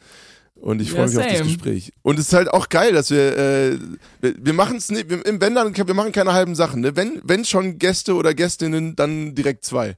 Und 0.60 0.82
ich 0.82 0.90
freue 0.90 1.02
ja, 1.02 1.06
mich 1.06 1.18
auf 1.18 1.26
das 1.26 1.42
Gespräch. 1.42 1.92
Und 2.02 2.18
es 2.18 2.28
ist 2.28 2.32
halt 2.32 2.48
auch 2.48 2.68
geil, 2.68 2.92
dass 2.92 3.10
wir, 3.10 3.36
äh, 3.36 3.78
wir, 4.20 4.34
wir 4.38 4.52
machen 4.52 4.76
es 4.76 4.90
nicht, 4.90 5.10
im 5.10 5.40
wenn 5.40 5.54
dann, 5.54 5.74
wir 5.76 5.94
machen 5.94 6.12
keine 6.12 6.32
halben 6.32 6.54
Sachen. 6.54 6.80
Ne? 6.80 6.96
Wenn, 6.96 7.20
wenn 7.22 7.44
schon 7.44 7.78
Gäste 7.78 8.14
oder 8.14 8.34
Gästinnen, 8.34 8.96
dann 8.96 9.34
direkt 9.34 9.64
zwei. 9.64 9.96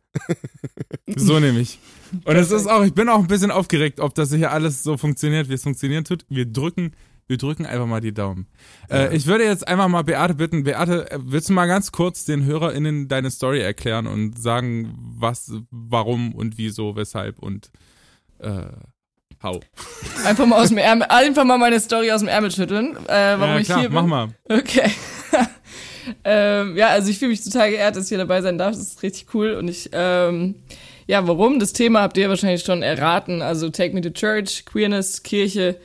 so 1.17 1.41
nämlich. 1.41 1.79
Und 2.25 2.37
es 2.37 2.51
ist 2.51 2.67
auch, 2.67 2.85
ich 2.85 2.93
bin 2.93 3.09
auch 3.09 3.21
ein 3.21 3.27
bisschen 3.27 3.51
aufgeregt, 3.51 4.01
ob 4.01 4.15
das 4.15 4.33
hier 4.35 4.53
alles 4.53 4.83
so 4.83 4.97
funktioniert, 4.97 5.49
wie 5.49 5.55
es 5.55 5.63
funktionieren 5.63 6.05
tut. 6.05 6.27
Wir 6.29 6.45
drücken, 6.45 6.93
wir 7.27 7.39
drücken 7.39 7.65
einfach 7.65 7.87
mal 7.87 8.01
die 8.01 8.13
Daumen. 8.13 8.47
Äh, 8.91 8.97
ja. 8.97 9.05
Äh, 9.07 9.17
ich 9.17 9.27
würde 9.27 9.45
jetzt 9.45 9.67
einfach 9.67 9.89
mal 9.89 10.03
Beate 10.03 10.35
bitten, 10.35 10.65
Beate, 10.65 11.09
willst 11.25 11.49
du 11.49 11.55
mal 11.55 11.67
ganz 11.67 11.91
kurz 11.91 12.27
den 12.27 12.45
HörerInnen 12.45 13.09
deine 13.09 13.31
Story 13.31 13.61
erklären 13.61 14.07
und 14.07 14.39
sagen, 14.39 14.95
was, 14.99 15.53
warum 15.71 16.35
und 16.35 16.59
wieso, 16.59 16.97
weshalb 16.97 17.39
und 17.39 17.71
äh, 18.41 18.67
Hau. 19.43 19.61
Einfach 20.25 20.45
mal 20.45 20.61
aus 20.61 20.69
dem 20.69 20.79
Ärmel, 20.79 21.07
einfach 21.09 21.45
mal 21.45 21.57
meine 21.57 21.81
Story 21.81 22.13
aus 22.13 22.21
dem 22.21 22.29
Ärmel 22.29 22.51
schütteln, 22.51 22.97
äh, 23.07 23.37
warum 23.39 23.57
ja, 23.57 23.63
klar, 23.63 23.79
ich 23.79 23.81
hier 23.83 23.89
bin. 23.89 23.95
mach 23.95 24.07
mal. 24.07 24.29
Okay. 24.45 24.91
ähm, 26.25 26.77
ja, 26.77 26.89
also 26.89 27.11
ich 27.11 27.19
fühle 27.19 27.31
mich 27.31 27.43
total 27.43 27.71
geehrt, 27.71 27.97
dass 27.97 28.05
ich 28.05 28.09
hier 28.11 28.19
dabei 28.19 28.43
sein 28.43 28.59
darf. 28.59 28.73
Das 28.73 28.83
ist 28.83 29.03
richtig 29.03 29.35
cool. 29.35 29.53
Und 29.53 29.69
ich, 29.69 29.89
ähm, 29.93 30.57
ja, 31.07 31.27
warum? 31.27 31.59
Das 31.59 31.73
Thema 31.73 32.03
habt 32.03 32.19
ihr 32.19 32.29
wahrscheinlich 32.29 32.65
schon 32.65 32.83
erraten. 32.83 33.41
Also 33.41 33.71
Take 33.71 33.95
Me 33.95 34.03
to 34.03 34.11
Church, 34.11 34.65
Queerness, 34.67 35.23
Kirche. 35.23 35.81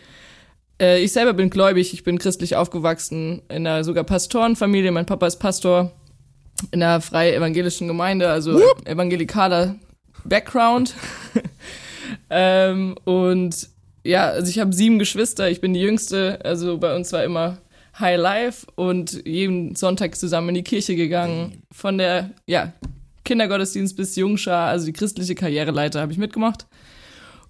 Äh, 0.82 1.02
ich 1.02 1.14
selber 1.14 1.34
bin 1.34 1.50
gläubig, 1.50 1.94
ich 1.94 2.04
bin 2.04 2.20
christlich 2.20 2.58
aufgewachsen, 2.58 3.42
in 3.48 3.66
einer 3.66 3.86
sogar 3.86 4.04
Pastorenfamilie. 4.04 4.92
Mein 4.92 5.06
Papa 5.06 5.28
ist 5.28 5.38
Pastor 5.38 5.94
in 6.72 6.84
einer 6.84 7.00
frei 7.00 7.34
evangelischen 7.34 7.88
Gemeinde, 7.88 8.30
also 8.30 8.56
Whoop. 8.56 8.88
evangelikaler 8.88 9.76
Background. 10.26 10.94
Ähm, 12.30 12.96
und 13.04 13.70
ja, 14.04 14.30
also 14.30 14.50
ich 14.50 14.60
habe 14.60 14.74
sieben 14.74 15.00
Geschwister, 15.00 15.50
ich 15.50 15.62
bin 15.62 15.74
die 15.74 15.82
jüngste, 15.82 16.40
also 16.44 16.78
bei 16.78 16.96
uns 16.96 17.12
war 17.12 17.24
immer 17.24 17.58
High 18.00 18.20
Life 18.20 18.68
und 18.76 19.26
jeden 19.26 19.76
Sonntag 19.76 20.16
zusammen 20.16 20.50
in 20.50 20.56
die 20.56 20.64
Kirche 20.64 20.96
gegangen. 20.96 21.64
Von 21.72 21.98
der, 21.98 22.32
ja, 22.46 22.74
Kindergottesdienst 23.24 23.96
bis 23.96 24.16
Jungschar, 24.16 24.70
also 24.70 24.86
die 24.86 24.94
christliche 24.94 25.36
Karriereleiter 25.36 26.02
habe 26.02 26.12
ich 26.12 26.18
mitgemacht. 26.18 26.68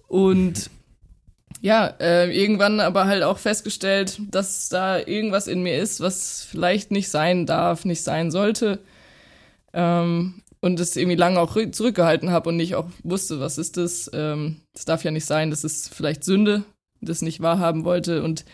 Und 0.08 0.70
ja, 1.60 1.86
äh, 2.00 2.30
irgendwann 2.30 2.80
aber 2.80 3.06
halt 3.06 3.22
auch 3.22 3.38
festgestellt, 3.38 4.20
dass 4.30 4.68
da 4.68 4.98
irgendwas 4.98 5.48
in 5.48 5.62
mir 5.62 5.78
ist, 5.78 6.00
was 6.00 6.46
vielleicht 6.48 6.90
nicht 6.90 7.10
sein 7.10 7.44
darf, 7.44 7.84
nicht 7.84 8.02
sein 8.02 8.30
sollte. 8.30 8.78
Ähm, 9.72 10.42
und 10.66 10.80
das 10.80 10.96
irgendwie 10.96 11.16
lange 11.16 11.40
auch 11.40 11.56
zurückgehalten 11.70 12.30
habe 12.30 12.48
und 12.50 12.56
nicht 12.56 12.74
auch 12.74 12.88
wusste, 13.04 13.40
was 13.40 13.56
ist 13.56 13.76
das? 13.76 14.10
Ähm, 14.12 14.56
das 14.74 14.84
darf 14.84 15.04
ja 15.04 15.10
nicht 15.10 15.24
sein, 15.24 15.50
das 15.50 15.64
ist 15.64 15.94
vielleicht 15.94 16.24
Sünde, 16.24 16.64
das 17.00 17.22
nicht 17.22 17.40
wahrhaben 17.40 17.84
wollte. 17.84 18.22
Und 18.22 18.44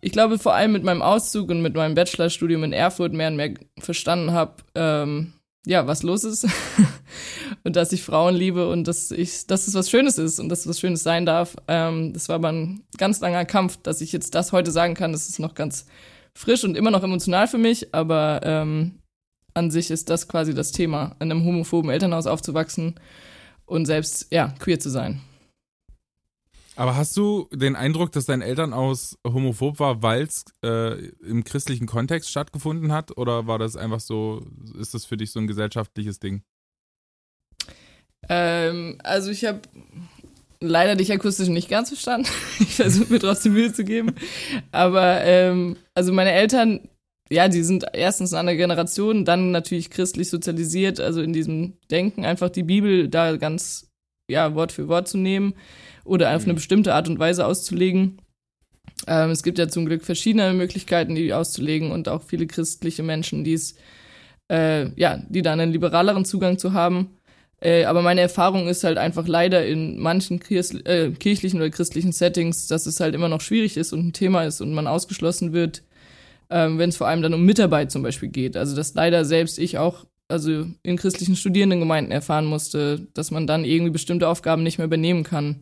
ich 0.00 0.12
glaube, 0.12 0.38
vor 0.38 0.54
allem 0.54 0.72
mit 0.72 0.84
meinem 0.84 1.02
Auszug 1.02 1.50
und 1.50 1.60
mit 1.60 1.74
meinem 1.74 1.94
Bachelorstudium 1.94 2.64
in 2.64 2.72
Erfurt 2.72 3.12
mehr 3.12 3.28
und 3.28 3.36
mehr 3.36 3.54
verstanden 3.78 4.32
habe, 4.32 4.62
ähm, 4.74 5.32
ja, 5.66 5.86
was 5.86 6.02
los 6.02 6.24
ist 6.24 6.46
und 7.64 7.76
dass 7.76 7.92
ich 7.92 8.02
Frauen 8.02 8.34
liebe 8.34 8.70
und 8.70 8.88
dass 8.88 9.10
ich, 9.10 9.46
dass 9.46 9.68
es 9.68 9.74
was 9.74 9.90
Schönes 9.90 10.16
ist 10.16 10.38
und 10.38 10.48
dass 10.48 10.60
es 10.60 10.68
was 10.68 10.80
Schönes 10.80 11.02
sein 11.02 11.26
darf. 11.26 11.56
Ähm, 11.68 12.12
das 12.12 12.28
war 12.28 12.36
aber 12.36 12.52
ein 12.52 12.84
ganz 12.96 13.20
langer 13.20 13.44
Kampf, 13.44 13.76
dass 13.82 14.00
ich 14.00 14.12
jetzt 14.12 14.34
das 14.34 14.52
heute 14.52 14.70
sagen 14.70 14.94
kann. 14.94 15.12
Das 15.12 15.28
ist 15.28 15.38
noch 15.38 15.54
ganz 15.54 15.84
frisch 16.32 16.64
und 16.64 16.76
immer 16.76 16.90
noch 16.90 17.02
emotional 17.02 17.48
für 17.48 17.58
mich, 17.58 17.92
aber 17.92 18.40
ähm, 18.44 18.99
an 19.54 19.70
sich 19.70 19.90
ist 19.90 20.10
das 20.10 20.28
quasi 20.28 20.54
das 20.54 20.72
Thema, 20.72 21.16
in 21.20 21.30
einem 21.30 21.44
homophoben 21.44 21.90
Elternhaus 21.90 22.26
aufzuwachsen 22.26 22.94
und 23.66 23.86
selbst, 23.86 24.28
ja, 24.30 24.54
queer 24.58 24.80
zu 24.80 24.90
sein. 24.90 25.20
Aber 26.76 26.96
hast 26.96 27.16
du 27.16 27.46
den 27.52 27.76
Eindruck, 27.76 28.10
dass 28.12 28.24
dein 28.24 28.40
Elternhaus 28.40 29.18
homophob 29.22 29.80
war, 29.80 30.02
weil 30.02 30.22
es 30.22 30.44
äh, 30.64 31.08
im 31.18 31.44
christlichen 31.44 31.86
Kontext 31.86 32.30
stattgefunden 32.30 32.90
hat? 32.90 33.18
Oder 33.18 33.46
war 33.46 33.58
das 33.58 33.76
einfach 33.76 34.00
so, 34.00 34.46
ist 34.78 34.94
das 34.94 35.04
für 35.04 35.18
dich 35.18 35.30
so 35.30 35.40
ein 35.40 35.46
gesellschaftliches 35.46 36.20
Ding? 36.20 36.42
Ähm, 38.30 38.98
also 39.02 39.30
ich 39.30 39.44
habe 39.44 39.60
leider 40.60 40.96
dich 40.96 41.12
akustisch 41.12 41.48
nicht 41.48 41.68
ganz 41.68 41.88
verstanden. 41.88 42.28
Ich 42.60 42.76
versuche 42.76 43.12
mir 43.12 43.18
trotzdem 43.18 43.52
Mühe 43.52 43.72
zu 43.72 43.84
geben. 43.84 44.14
Aber 44.72 45.22
ähm, 45.22 45.76
also 45.94 46.12
meine 46.12 46.32
Eltern 46.32 46.88
ja, 47.32 47.48
die 47.48 47.62
sind 47.62 47.86
erstens 47.92 48.32
eine 48.32 48.40
andere 48.40 48.56
Generation, 48.56 49.24
dann 49.24 49.52
natürlich 49.52 49.90
christlich 49.90 50.28
sozialisiert, 50.28 50.98
also 50.98 51.22
in 51.22 51.32
diesem 51.32 51.74
Denken 51.90 52.24
einfach 52.24 52.50
die 52.50 52.64
Bibel 52.64 53.08
da 53.08 53.36
ganz, 53.36 53.88
ja, 54.28 54.54
Wort 54.54 54.72
für 54.72 54.88
Wort 54.88 55.08
zu 55.08 55.16
nehmen 55.16 55.54
oder 56.04 56.34
auf 56.34 56.42
eine 56.42 56.54
mhm. 56.54 56.56
bestimmte 56.56 56.94
Art 56.94 57.08
und 57.08 57.18
Weise 57.18 57.46
auszulegen. 57.46 58.20
Ähm, 59.06 59.30
es 59.30 59.44
gibt 59.44 59.58
ja 59.58 59.68
zum 59.68 59.86
Glück 59.86 60.04
verschiedene 60.04 60.52
Möglichkeiten, 60.52 61.14
die 61.14 61.32
auszulegen 61.32 61.92
und 61.92 62.08
auch 62.08 62.22
viele 62.24 62.48
christliche 62.48 63.04
Menschen, 63.04 63.44
die 63.44 63.54
es, 63.54 63.76
äh, 64.50 64.90
ja, 65.00 65.22
die 65.28 65.42
da 65.42 65.52
einen 65.52 65.70
liberaleren 65.72 66.24
Zugang 66.24 66.58
zu 66.58 66.72
haben. 66.72 67.16
Äh, 67.62 67.84
aber 67.84 68.02
meine 68.02 68.22
Erfahrung 68.22 68.66
ist 68.68 68.82
halt 68.82 68.98
einfach 68.98 69.28
leider 69.28 69.64
in 69.64 69.98
manchen 70.00 70.40
äh, 70.50 71.10
kirchlichen 71.12 71.60
oder 71.60 71.70
christlichen 71.70 72.12
Settings, 72.12 72.66
dass 72.66 72.86
es 72.86 72.98
halt 72.98 73.14
immer 73.14 73.28
noch 73.28 73.40
schwierig 73.40 73.76
ist 73.76 73.92
und 73.92 74.08
ein 74.08 74.12
Thema 74.12 74.44
ist 74.44 74.60
und 74.60 74.72
man 74.72 74.88
ausgeschlossen 74.88 75.52
wird, 75.52 75.82
ähm, 76.50 76.78
wenn 76.78 76.90
es 76.90 76.96
vor 76.96 77.06
allem 77.06 77.22
dann 77.22 77.34
um 77.34 77.44
Mitarbeit 77.44 77.90
zum 77.90 78.02
Beispiel 78.02 78.28
geht. 78.28 78.56
Also 78.56 78.76
dass 78.76 78.94
leider 78.94 79.24
selbst 79.24 79.58
ich 79.58 79.78
auch 79.78 80.04
also 80.28 80.66
in 80.82 80.96
christlichen 80.96 81.36
Studierendengemeinden 81.36 82.12
erfahren 82.12 82.46
musste, 82.46 83.06
dass 83.14 83.30
man 83.30 83.46
dann 83.46 83.64
irgendwie 83.64 83.90
bestimmte 83.90 84.28
Aufgaben 84.28 84.62
nicht 84.62 84.78
mehr 84.78 84.86
übernehmen 84.86 85.24
kann. 85.24 85.60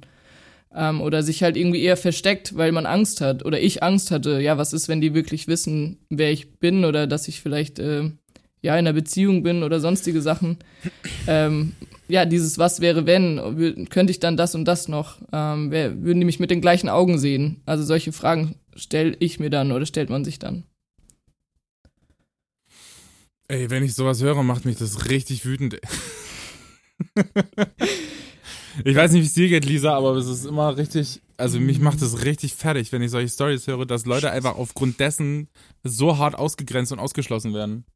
Ähm, 0.75 1.01
oder 1.01 1.23
sich 1.23 1.43
halt 1.43 1.57
irgendwie 1.57 1.83
eher 1.83 1.97
versteckt, 1.97 2.55
weil 2.57 2.73
man 2.73 2.85
Angst 2.85 3.23
hat. 3.23 3.45
Oder 3.45 3.59
ich 3.61 3.83
Angst 3.83 4.11
hatte, 4.11 4.41
ja, 4.41 4.59
was 4.59 4.75
ist, 4.75 4.89
wenn 4.89 5.01
die 5.01 5.15
wirklich 5.15 5.49
wissen, 5.49 5.99
wer 6.11 6.31
ich 6.31 6.59
bin 6.59 6.85
oder 6.85 7.07
dass 7.07 7.27
ich 7.27 7.41
vielleicht 7.41 7.79
äh, 7.79 8.11
ja 8.61 8.73
in 8.75 8.87
einer 8.87 8.93
Beziehung 8.93 9.43
bin 9.43 9.63
oder 9.63 9.81
sonstige 9.81 10.21
Sachen. 10.21 10.59
Ähm, 11.27 11.73
ja, 12.09 12.25
dieses 12.25 12.59
Was 12.59 12.81
wäre 12.81 13.07
wenn, 13.07 13.89
könnte 13.91 14.11
ich 14.11 14.21
dann 14.21 14.37
das 14.37 14.55
und 14.55 14.67
das 14.67 14.89
noch? 14.89 15.19
Ähm, 15.33 15.71
wer, 15.71 16.03
würden 16.03 16.21
die 16.21 16.27
mich 16.27 16.41
mit 16.41 16.51
den 16.51 16.61
gleichen 16.61 16.89
Augen 16.89 17.19
sehen? 17.19 17.61
Also 17.67 17.85
solche 17.85 18.13
Fragen 18.13 18.55
stelle 18.75 19.17
ich 19.19 19.41
mir 19.41 19.51
dann 19.51 19.73
oder 19.73 19.87
stellt 19.87 20.11
man 20.11 20.25
sich 20.25 20.39
dann. 20.39 20.65
Ey, 23.51 23.71
wenn 23.71 23.83
ich 23.83 23.95
sowas 23.95 24.21
höre, 24.21 24.43
macht 24.43 24.67
mich 24.67 24.77
das 24.77 25.09
richtig 25.09 25.47
wütend. 25.47 25.81
ich 28.85 28.95
weiß 28.95 29.13
nicht, 29.13 29.23
wie 29.23 29.27
es 29.27 29.33
dir 29.33 29.49
geht, 29.49 29.65
Lisa, 29.65 29.97
aber 29.97 30.15
es 30.17 30.27
ist 30.27 30.45
immer 30.45 30.77
richtig, 30.77 31.23
also 31.39 31.59
mich 31.59 31.81
macht 31.81 32.03
es 32.03 32.25
richtig 32.27 32.55
fertig, 32.55 32.93
wenn 32.93 33.01
ich 33.01 33.11
solche 33.11 33.31
Stories 33.31 33.67
höre, 33.67 33.87
dass 33.87 34.05
Leute 34.05 34.31
einfach 34.31 34.57
aufgrund 34.57 35.01
dessen 35.01 35.49
so 35.83 36.19
hart 36.19 36.35
ausgegrenzt 36.35 36.93
und 36.93 36.99
ausgeschlossen 36.99 37.55
werden. 37.55 37.87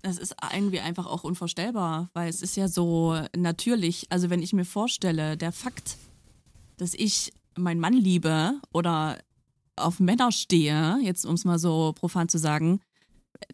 Es 0.00 0.16
ist 0.16 0.34
irgendwie 0.54 0.80
einfach 0.80 1.04
auch 1.04 1.22
unvorstellbar, 1.22 2.08
weil 2.14 2.30
es 2.30 2.40
ist 2.40 2.56
ja 2.56 2.66
so 2.66 3.20
natürlich. 3.36 4.06
Also 4.08 4.30
wenn 4.30 4.40
ich 4.40 4.54
mir 4.54 4.64
vorstelle, 4.64 5.36
der 5.36 5.52
Fakt, 5.52 5.98
dass 6.78 6.94
ich 6.94 7.34
meinen 7.56 7.80
Mann 7.80 7.92
liebe 7.92 8.54
oder 8.72 9.18
auf 9.76 10.00
Männer 10.00 10.32
stehe, 10.32 10.98
jetzt 11.02 11.26
um 11.26 11.34
es 11.34 11.44
mal 11.44 11.58
so 11.58 11.92
profan 11.94 12.30
zu 12.30 12.38
sagen, 12.38 12.80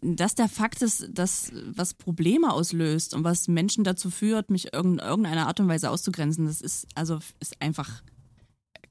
dass 0.01 0.35
der 0.35 0.49
Fakt 0.49 0.81
ist, 0.81 1.07
dass 1.11 1.51
was 1.65 1.93
Probleme 1.93 2.51
auslöst 2.51 3.13
und 3.13 3.23
was 3.23 3.47
Menschen 3.47 3.83
dazu 3.83 4.09
führt, 4.09 4.49
mich 4.49 4.73
in 4.73 4.99
irgendeiner 4.99 5.47
Art 5.47 5.59
und 5.59 5.67
Weise 5.67 5.89
auszugrenzen, 5.89 6.45
das 6.45 6.61
ist 6.61 6.87
also 6.95 7.19
ist 7.39 7.61
einfach 7.61 8.01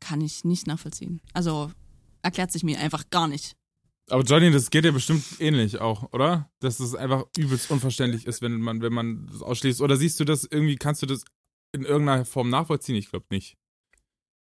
kann 0.00 0.20
ich 0.20 0.44
nicht 0.44 0.66
nachvollziehen. 0.66 1.20
Also 1.32 1.72
erklärt 2.22 2.52
sich 2.52 2.62
mir 2.62 2.78
einfach 2.78 3.08
gar 3.10 3.26
nicht. 3.26 3.56
Aber 4.10 4.22
Johnny, 4.22 4.50
das 4.50 4.70
geht 4.70 4.84
dir 4.84 4.92
bestimmt 4.92 5.24
ähnlich 5.38 5.80
auch, 5.80 6.12
oder? 6.12 6.50
Dass 6.60 6.78
es 6.78 6.94
einfach 6.94 7.24
übelst 7.38 7.70
unverständlich 7.70 8.26
ist, 8.26 8.42
wenn 8.42 8.60
man, 8.60 8.82
wenn 8.82 8.92
man 8.92 9.26
das 9.26 9.40
ausschließt. 9.40 9.80
Oder 9.80 9.96
siehst 9.96 10.20
du 10.20 10.24
das 10.24 10.44
irgendwie, 10.44 10.76
kannst 10.76 11.00
du 11.00 11.06
das 11.06 11.24
in 11.72 11.84
irgendeiner 11.84 12.26
Form 12.26 12.50
nachvollziehen? 12.50 12.96
Ich 12.96 13.08
glaube 13.08 13.26
nicht. 13.30 13.56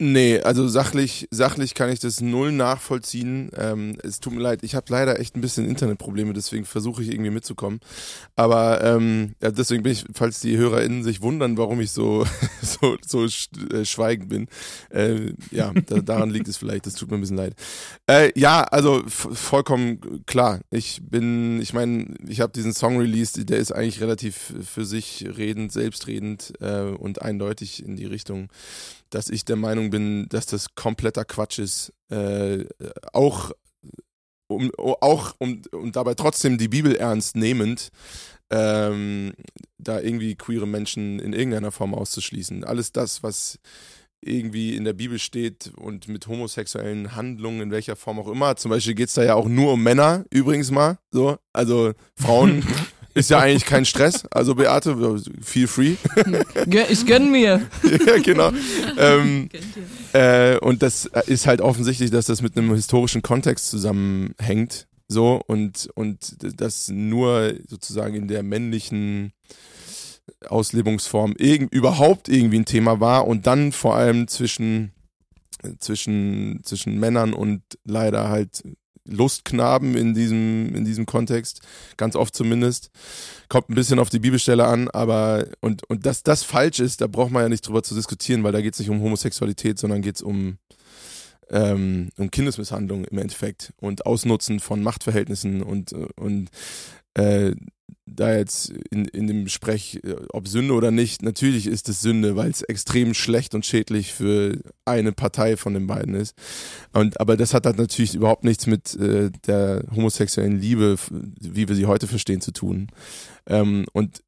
Nee, 0.02 0.40
also 0.40 0.66
sachlich, 0.70 1.28
sachlich 1.30 1.74
kann 1.74 1.90
ich 1.90 2.00
das 2.00 2.22
null 2.22 2.54
nachvollziehen. 2.54 3.52
Ähm, 3.58 3.98
es 4.02 4.22
tut 4.22 4.32
mir 4.32 4.40
leid, 4.40 4.64
ich 4.64 4.74
habe 4.74 4.86
leider 4.88 5.20
echt 5.20 5.36
ein 5.36 5.42
bisschen 5.42 5.68
Internetprobleme, 5.68 6.32
deswegen 6.32 6.64
versuche 6.64 7.04
ich 7.04 7.12
irgendwie 7.12 7.32
mitzukommen. 7.32 7.82
Aber 8.38 8.82
ähm, 8.82 9.36
ja, 9.42 9.52
deswegen 9.52 9.84
bin 9.84 9.92
ich, 9.92 10.06
falls 10.14 10.40
die 10.40 10.56
HörerInnen 10.56 11.04
sich 11.04 11.22
wundern, 11.22 11.58
warum 11.58 11.82
ich 11.82 11.92
so 11.92 12.26
so, 12.62 12.96
so 13.06 13.28
sch 13.28 13.50
äh, 13.74 13.84
schweigend 13.84 14.30
bin, 14.30 14.48
äh, 14.90 15.34
ja, 15.52 15.74
da, 15.88 16.00
daran 16.00 16.30
liegt 16.30 16.48
es 16.48 16.56
vielleicht. 16.56 16.86
Das 16.86 16.94
tut 16.94 17.12
mir 17.12 17.18
ein 17.18 17.22
bisschen 17.22 17.36
leid. 17.36 17.56
Äh, 18.08 18.32
ja, 18.40 18.64
also 18.64 19.04
vollkommen 19.06 20.24
klar. 20.26 20.62
Ich 20.72 21.02
bin, 21.04 21.62
ich 21.62 21.74
meine, 21.74 22.16
ich 22.26 22.40
habe 22.40 22.54
diesen 22.54 22.74
Song 22.74 23.00
released, 23.00 23.50
der 23.50 23.58
ist 23.58 23.74
eigentlich 23.74 24.00
relativ 24.00 24.54
für 24.64 24.86
sich 24.86 25.28
redend, 25.36 25.74
selbstredend 25.74 26.54
äh, 26.62 26.84
und 26.84 27.22
eindeutig 27.22 27.84
in 27.84 27.98
die 27.98 28.06
Richtung 28.06 28.48
dass 29.10 29.30
ich 29.30 29.46
der 29.46 29.56
Meinung 29.56 29.90
bin, 29.90 30.28
dass 30.30 30.46
das 30.46 30.76
kompletter 30.76 31.26
Quatsch 31.26 31.60
ist. 31.60 31.94
Äh, 32.10 32.66
auch 33.14 33.52
um, 34.48 34.72
auch 34.78 35.36
um, 35.38 35.62
um 35.72 35.92
dabei 35.92 36.16
trotzdem 36.16 36.58
die 36.58 36.68
Bibel 36.68 36.96
ernst 36.96 37.36
nehmend, 37.36 37.90
ähm, 38.50 39.34
da 39.78 40.00
irgendwie 40.00 40.36
queere 40.36 40.68
Menschen 40.68 41.20
in 41.20 41.34
irgendeiner 41.34 41.72
Form 41.72 41.94
auszuschließen. 41.94 42.64
Alles 42.64 42.92
das, 42.92 43.22
was 43.22 43.60
irgendwie 44.22 44.76
in 44.76 44.84
der 44.84 44.94
Bibel 44.94 45.18
steht 45.20 45.72
und 45.78 46.08
mit 46.08 46.28
homosexuellen 46.28 47.16
Handlungen 47.16 47.62
in 47.62 47.72
welcher 47.72 47.96
Form 47.96 48.20
auch 48.20 48.28
immer. 48.28 48.56
Zum 48.58 48.72
Beispiel 48.72 48.96
geht 48.96 49.08
es 49.08 49.14
da 49.14 49.24
ja 49.24 49.36
auch 49.36 49.48
nur 49.48 49.74
um 49.74 49.84
Männer, 49.84 50.26
übrigens 50.30 50.72
mal. 50.72 50.98
So, 51.12 51.38
also 51.54 51.94
Frauen 52.16 52.66
Ist 53.20 53.30
ja 53.30 53.40
eigentlich 53.40 53.66
kein 53.66 53.86
Stress. 53.86 54.26
Also 54.32 54.56
Beate, 54.56 54.96
feel 55.42 55.68
free. 55.68 55.96
Ich 56.90 57.06
gönn 57.06 57.32
mir. 57.32 57.68
ja, 58.06 58.18
genau. 58.22 58.52
Ähm, 58.98 59.50
äh, 60.14 60.58
und 60.60 60.82
das 60.82 61.06
ist 61.28 61.46
halt 61.46 61.60
offensichtlich, 61.60 62.12
dass 62.12 62.28
das 62.28 62.42
mit 62.42 62.58
einem 62.58 62.74
historischen 62.74 63.22
Kontext 63.22 63.70
zusammenhängt. 63.70 64.88
So 65.10 65.42
und, 65.48 65.90
und 65.96 66.38
das 66.62 66.88
nur 66.88 67.56
sozusagen 67.68 68.16
in 68.16 68.28
der 68.28 68.44
männlichen 68.44 69.34
Auslebungsform 70.48 71.34
irgend, 71.38 71.74
überhaupt 71.74 72.30
irgendwie 72.30 72.60
ein 72.60 72.66
Thema 72.66 73.00
war 73.00 73.28
und 73.28 73.48
dann 73.48 73.72
vor 73.74 73.96
allem 73.96 74.28
zwischen 74.28 74.94
zwischen, 75.80 76.62
zwischen 76.64 77.00
Männern 77.00 77.34
und 77.34 77.62
leider 77.84 78.30
halt 78.30 78.64
Lustknaben 79.10 79.96
in 79.96 80.14
diesem, 80.14 80.74
in 80.76 80.86
diesem 80.86 81.06
Kontext, 81.06 81.62
ganz 81.98 82.16
oft 82.16 82.36
zumindest. 82.36 82.92
Kommt 83.48 83.70
ein 83.70 83.76
bisschen 83.76 84.00
auf 84.00 84.10
die 84.10 84.20
Bibelstelle 84.20 84.66
an, 84.66 84.90
aber 84.90 85.46
und, 85.62 85.84
und 85.90 86.06
dass 86.06 86.24
das 86.24 86.44
falsch 86.44 86.80
ist, 86.80 87.02
da 87.02 87.08
braucht 87.08 87.32
man 87.32 87.44
ja 87.44 87.50
nicht 87.50 87.68
drüber 87.68 87.84
zu 87.84 87.96
diskutieren, 87.96 88.44
weil 88.44 88.52
da 88.52 88.62
geht 88.62 88.74
es 88.74 88.80
nicht 88.80 88.90
um 88.90 89.02
Homosexualität, 89.02 89.80
sondern 89.80 90.02
geht 90.02 90.16
es 90.16 90.22
um, 90.22 90.58
ähm, 91.50 92.10
um 92.18 92.32
Kindesmisshandlung 92.32 93.06
im 93.06 93.18
Endeffekt 93.18 93.74
und 93.78 94.06
Ausnutzen 94.06 94.60
von 94.60 94.84
Machtverhältnissen 94.84 95.64
und, 95.64 95.94
und 95.94 96.50
äh, 97.16 97.54
da 98.16 98.36
jetzt 98.36 98.74
in, 98.92 99.06
in 99.06 99.28
dem 99.28 99.48
Sprech, 99.48 100.00
äh, 100.04 100.16
ob 100.30 100.48
Sünde 100.48 100.74
oder 100.74 100.92
nicht, 100.92 101.22
natürlich 101.22 101.68
ist 101.68 101.90
es 101.90 102.02
Sünde, 102.02 102.36
weil 102.36 102.50
es 102.50 102.62
extrem 102.62 103.14
schlecht 103.14 103.56
und 103.56 103.66
schädlich 103.66 104.14
für 104.14 104.60
eine 104.86 105.12
Partei 105.12 105.58
von 105.58 105.74
den 105.74 105.88
beiden 105.88 106.16
ist. 106.16 106.36
Und, 106.94 107.20
aber 107.20 107.38
das 107.38 107.54
hat 107.54 107.66
halt 107.66 107.78
natürlich 107.78 108.16
überhaupt 108.16 108.44
nichts 108.44 108.68
mit 108.68 108.96
äh, 108.96 109.32
der 109.48 109.86
homosexuellen 109.96 110.60
Liebe, 110.60 110.98
wie 111.40 111.68
wir 111.68 111.76
sie 111.76 111.86
heute 111.86 112.08
verstehen, 112.08 112.42
zu 112.42 112.52
tun. 112.52 112.88
Ähm, 113.48 113.86
und 113.94 114.22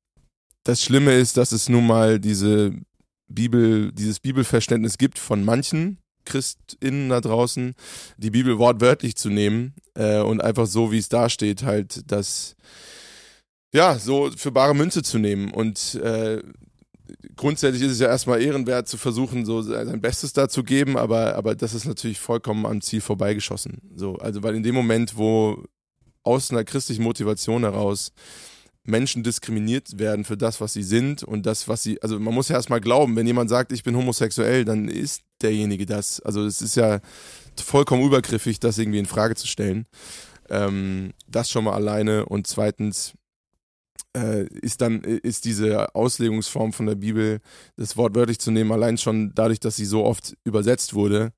das 0.63 0.81
Schlimme 0.83 1.13
ist, 1.13 1.37
dass 1.37 1.51
es 1.51 1.69
nun 1.69 1.87
mal 1.87 2.19
diese 2.19 2.73
Bibel, 3.27 3.91
dieses 3.91 4.19
Bibelverständnis 4.19 4.97
gibt 4.97 5.17
von 5.17 5.43
manchen, 5.43 5.97
ChristInnen 6.25 7.09
da 7.09 7.21
draußen, 7.21 7.73
die 8.17 8.29
Bibel 8.29 8.59
wortwörtlich 8.59 9.15
zu 9.15 9.29
nehmen 9.29 9.73
äh, 9.95 10.19
und 10.19 10.41
einfach 10.41 10.67
so, 10.67 10.91
wie 10.91 10.97
es 10.97 11.09
da 11.09 11.29
steht, 11.29 11.63
halt 11.63 12.11
das 12.11 12.55
ja, 13.73 13.97
so 13.97 14.29
für 14.35 14.51
bare 14.51 14.75
Münze 14.75 15.01
zu 15.01 15.17
nehmen. 15.17 15.51
Und 15.51 15.95
äh, 15.95 16.41
grundsätzlich 17.35 17.83
ist 17.83 17.93
es 17.93 17.99
ja 17.99 18.07
erstmal 18.07 18.41
ehrenwert 18.41 18.87
zu 18.87 18.97
versuchen, 18.97 19.45
so 19.45 19.61
sein 19.61 20.01
Bestes 20.01 20.33
da 20.33 20.49
zu 20.49 20.63
geben, 20.63 20.97
aber, 20.97 21.35
aber 21.35 21.55
das 21.55 21.73
ist 21.73 21.85
natürlich 21.85 22.19
vollkommen 22.19 22.65
am 22.65 22.81
Ziel 22.81 23.01
vorbeigeschossen. 23.01 23.81
So, 23.95 24.15
also 24.15 24.43
weil 24.43 24.55
in 24.55 24.63
dem 24.63 24.75
Moment, 24.75 25.17
wo 25.17 25.63
aus 26.23 26.51
einer 26.51 26.63
christlichen 26.63 27.03
Motivation 27.03 27.63
heraus 27.63 28.11
Menschen 28.83 29.23
diskriminiert 29.23 29.99
werden 29.99 30.25
für 30.25 30.37
das, 30.37 30.59
was 30.59 30.73
sie 30.73 30.83
sind 30.83 31.23
und 31.23 31.45
das, 31.45 31.67
was 31.67 31.83
sie, 31.83 32.01
also 32.01 32.19
man 32.19 32.33
muss 32.33 32.49
ja 32.49 32.55
erstmal 32.55 32.81
glauben, 32.81 33.15
wenn 33.15 33.27
jemand 33.27 33.49
sagt, 33.49 33.71
ich 33.71 33.83
bin 33.83 33.95
homosexuell, 33.95 34.65
dann 34.65 34.87
ist 34.87 35.21
derjenige 35.41 35.85
das. 35.85 36.19
Also 36.19 36.45
es 36.45 36.61
ist 36.61 36.75
ja 36.75 36.99
vollkommen 37.63 38.03
übergriffig, 38.03 38.59
das 38.59 38.77
irgendwie 38.77 38.99
in 38.99 39.05
Frage 39.05 39.35
zu 39.35 39.47
stellen. 39.47 39.85
Ähm, 40.49 41.13
das 41.27 41.49
schon 41.49 41.63
mal 41.63 41.73
alleine 41.73 42.25
und 42.25 42.47
zweitens, 42.47 43.13
äh, 44.15 44.45
ist 44.61 44.81
dann 44.81 45.01
ist 45.01 45.45
diese 45.45 45.95
Auslegungsform 45.95 46.73
von 46.73 46.85
der 46.85 46.95
Bibel, 46.95 47.39
das 47.77 47.97
Wort 47.97 48.15
wörtlich 48.15 48.39
zu 48.39 48.51
nehmen, 48.51 48.71
allein 48.71 48.97
schon 48.97 49.33
dadurch, 49.35 49.59
dass 49.59 49.75
sie 49.75 49.85
so 49.85 50.05
oft 50.05 50.35
übersetzt 50.43 50.93
wurde, 50.93 51.33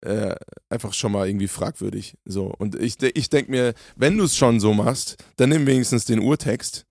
äh, 0.00 0.34
einfach 0.68 0.94
schon 0.94 1.12
mal 1.12 1.28
irgendwie 1.28 1.48
fragwürdig. 1.48 2.16
So 2.24 2.52
und 2.58 2.74
ich 2.74 3.02
ich 3.02 3.30
denke 3.30 3.50
mir, 3.50 3.74
wenn 3.96 4.16
du 4.18 4.24
es 4.24 4.36
schon 4.36 4.60
so 4.60 4.74
machst, 4.74 5.16
dann 5.36 5.50
nimm 5.50 5.66
wenigstens 5.66 6.04
den 6.04 6.20
Urtext. 6.20 6.86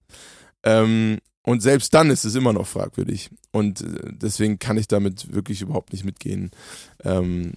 Ähm, 0.63 1.19
und 1.43 1.61
selbst 1.61 1.93
dann 1.93 2.09
ist 2.09 2.25
es 2.25 2.35
immer 2.35 2.51
noch 2.51 2.67
fragwürdig. 2.67 3.29
Und 3.51 3.79
äh, 3.79 4.11
deswegen 4.11 4.59
kann 4.59 4.77
ich 4.77 4.89
damit 4.89 5.33
wirklich 5.33 5.61
überhaupt 5.61 5.93
nicht 5.93 6.03
mitgehen. 6.03 6.51
Ähm, 7.05 7.53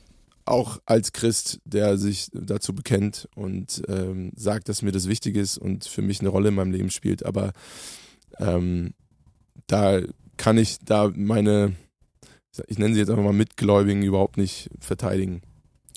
auch 0.50 0.80
als 0.84 1.12
Christ, 1.12 1.60
der 1.64 1.96
sich 1.96 2.28
dazu 2.32 2.74
bekennt 2.74 3.28
und 3.34 3.82
ähm, 3.88 4.32
sagt, 4.36 4.68
dass 4.68 4.82
mir 4.82 4.92
das 4.92 5.08
wichtig 5.08 5.36
ist 5.36 5.58
und 5.58 5.84
für 5.84 6.02
mich 6.02 6.20
eine 6.20 6.28
Rolle 6.28 6.48
in 6.48 6.54
meinem 6.56 6.72
Leben 6.72 6.90
spielt. 6.90 7.24
Aber 7.24 7.52
ähm, 8.38 8.94
da 9.66 10.00
kann 10.36 10.58
ich 10.58 10.78
da 10.84 11.10
meine, 11.14 11.76
ich 12.66 12.78
nenne 12.78 12.94
sie 12.94 13.00
jetzt 13.00 13.10
einfach 13.10 13.22
mal 13.22 13.32
Mitgläubigen 13.32 14.02
überhaupt 14.02 14.36
nicht 14.36 14.70
verteidigen. 14.80 15.42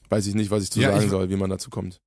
Weiß 0.09 0.27
ich 0.27 0.35
nicht, 0.35 0.51
was 0.51 0.63
ich 0.63 0.71
zu 0.71 0.81
ja, 0.81 0.91
sagen 0.91 1.05
ich, 1.05 1.09
soll, 1.09 1.29
wie 1.29 1.35
man 1.35 1.49
dazu 1.49 1.69
kommt. 1.69 1.99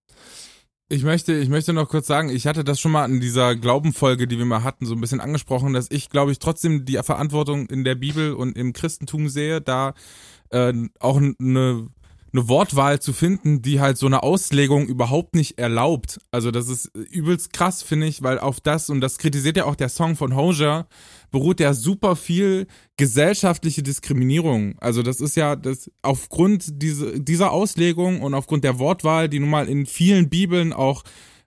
Ich 0.89 1.03
möchte, 1.03 1.33
ich 1.33 1.49
möchte 1.49 1.73
noch 1.73 1.89
kurz 1.89 2.07
sagen, 2.07 2.29
ich 2.29 2.47
hatte 2.47 2.63
das 2.63 2.79
schon 2.79 2.93
mal 2.93 3.11
in 3.11 3.21
dieser 3.21 3.57
Glaubenfolge, 3.57 4.29
die 4.29 4.39
wir 4.39 4.45
mal 4.45 4.63
hatten, 4.63 4.87
so 4.87 4.95
ein 4.95 5.01
bisschen 5.01 5.21
angesprochen, 5.21 5.73
dass 5.73 5.91
ich, 5.91 6.11
glaube 6.11 6.31
ich, 6.31 6.39
trotzdem 6.39 6.85
die 6.85 6.97
Verantwortung 7.03 7.67
in 7.67 7.83
der 7.83 7.97
Bibel 7.97 8.35
und 8.35 8.57
im 8.57 8.73
Christentum 8.73 9.29
sehe, 9.29 9.61
da 9.61 9.95
äh, 10.51 10.73
auch 11.01 11.17
eine 11.17 11.89
eine 12.33 12.49
Wortwahl 12.49 13.01
zu 13.01 13.13
finden, 13.13 13.63
die 13.63 13.81
halt 13.81 13.97
so 13.99 14.07
eine 14.07 14.23
Auslegung 14.23 14.87
überhaupt 14.87 15.35
nicht 15.35 15.59
erlaubt. 15.59 16.19
Also 16.31 16.51
das 16.51 16.69
ist 16.69 16.91
übelst 17.11 17.53
krass, 17.53 17.83
finde 17.83 18.07
ich, 18.07 18.23
weil 18.23 18.39
auf 18.39 18.61
das, 18.61 18.91
und 18.91 19.01
das 19.01 19.19
kritisiert 19.19 19.57
ja 19.57 19.65
auch 19.65 19.77
der 19.77 19.89
Song 19.89 20.17
von 20.17 20.37
Hozier, 20.37 20.87
beruht 21.31 21.61
ja 21.61 21.75
super 21.75 22.17
viel 22.17 22.67
gesellschaftliche 22.97 23.83
Diskriminierung. 23.83 24.77
Also 24.79 25.03
das 25.03 25.21
ist 25.21 25.37
ja 25.37 25.57
das 25.57 25.91
aufgrund 26.03 26.83
diese, 26.83 27.21
dieser 27.21 27.53
Auslegung 27.53 28.23
und 28.23 28.35
aufgrund 28.35 28.65
der 28.65 28.79
Wortwahl, 28.79 29.29
die 29.29 29.39
nun 29.39 29.51
mal 29.51 29.69
in 29.69 29.87
vielen 29.87 30.29
Bibeln 30.29 30.73
auch 30.73 31.03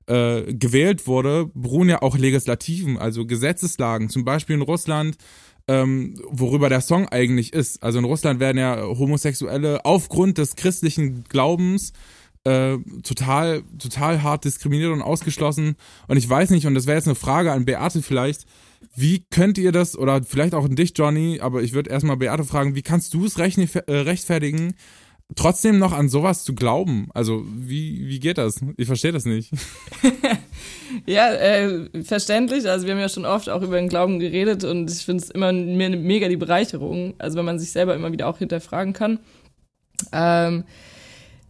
äh, 0.08 0.54
gewählt 0.54 1.08
wurde, 1.08 1.52
beruhen 1.54 1.90
ja 1.90 2.02
auch 2.02 2.18
Legislativen, 2.18 2.98
also 2.98 3.26
Gesetzeslagen. 3.26 4.10
Zum 4.10 4.26
Beispiel 4.26 4.56
in 4.56 4.64
Russland 4.64 5.18
ähm, 5.70 6.20
worüber 6.28 6.68
der 6.68 6.82
Song 6.82 7.08
eigentlich 7.10 7.54
ist. 7.54 7.84
Also 7.84 8.00
in 8.00 8.06
Russland 8.06 8.40
werden 8.40 8.58
ja 8.58 8.82
Homosexuelle 8.82 9.86
aufgrund 9.86 10.40
des 10.40 10.56
christlichen 10.56 11.26
Glaubens 11.30 11.94
äh, 12.44 12.78
total, 13.04 13.62
total 13.78 14.24
hart 14.24 14.46
diskriminiert 14.46 14.92
und 14.92 15.04
ausgeschlossen. 15.04 15.76
Und 16.08 16.18
ich 16.18 16.28
weiß 16.28 16.50
nicht, 16.50 16.66
und 16.66 16.74
das 16.74 16.88
wäre 16.88 16.98
jetzt 16.98 17.08
eine 17.08 17.14
Frage 17.14 17.52
an 17.52 17.66
Beate 17.66 18.02
vielleicht, 18.02 18.48
wie 18.96 19.24
könnt 19.30 19.60
ihr 19.60 19.72
das, 19.72 19.96
oder 19.96 20.24
vielleicht 20.24 20.56
auch 20.56 20.66
an 20.66 20.76
dich, 20.76 20.94
Johnny, 20.96 21.40
aber 21.40 21.62
ich 21.62 21.74
würde 21.74 21.92
erstmal 21.92 22.18
Beate 22.18 22.46
fragen, 22.46 22.74
wie 22.74 22.82
kannst 22.82 23.14
du 23.14 23.26
es 23.26 23.38
äh, 23.38 23.82
rechtfertigen, 23.88 24.74
trotzdem 25.36 25.80
noch 25.80 25.94
an 25.94 26.10
sowas 26.10 26.44
zu 26.44 26.56
glauben? 26.56 27.10
Also, 27.14 27.44
wie, 27.46 28.08
wie 28.08 28.20
geht 28.20 28.38
das? 28.38 28.60
Ich 28.78 28.88
verstehe 28.88 29.12
das 29.12 29.26
nicht. 29.26 29.52
ja, 31.06 31.32
äh, 31.34 32.04
verständlich. 32.04 32.70
Also, 32.70 32.86
wir 32.86 32.94
haben 32.94 33.02
ja 33.02 33.10
schon 33.10 33.26
oft 33.26 33.50
auch 33.50 33.62
über 33.62 33.78
den 33.78 33.90
Glauben 33.90 34.20
geredet 34.20 34.64
und 34.64 34.90
ich 34.90 35.06
finde 35.06 35.24
es 35.24 35.30
immer 35.30 35.52
me 35.52 35.90
mega 35.90 36.28
die 36.28 36.38
Bereicherung. 36.38 37.14
Also, 37.18 37.38
wenn 37.38 37.46
man 37.46 37.60
sich 37.60 37.72
selber 37.72 37.96
immer 37.96 38.12
wieder 38.12 38.28
auch 38.28 38.38
hinterfragen 38.38 38.94
kann. 38.94 39.20
Ähm, 40.12 40.64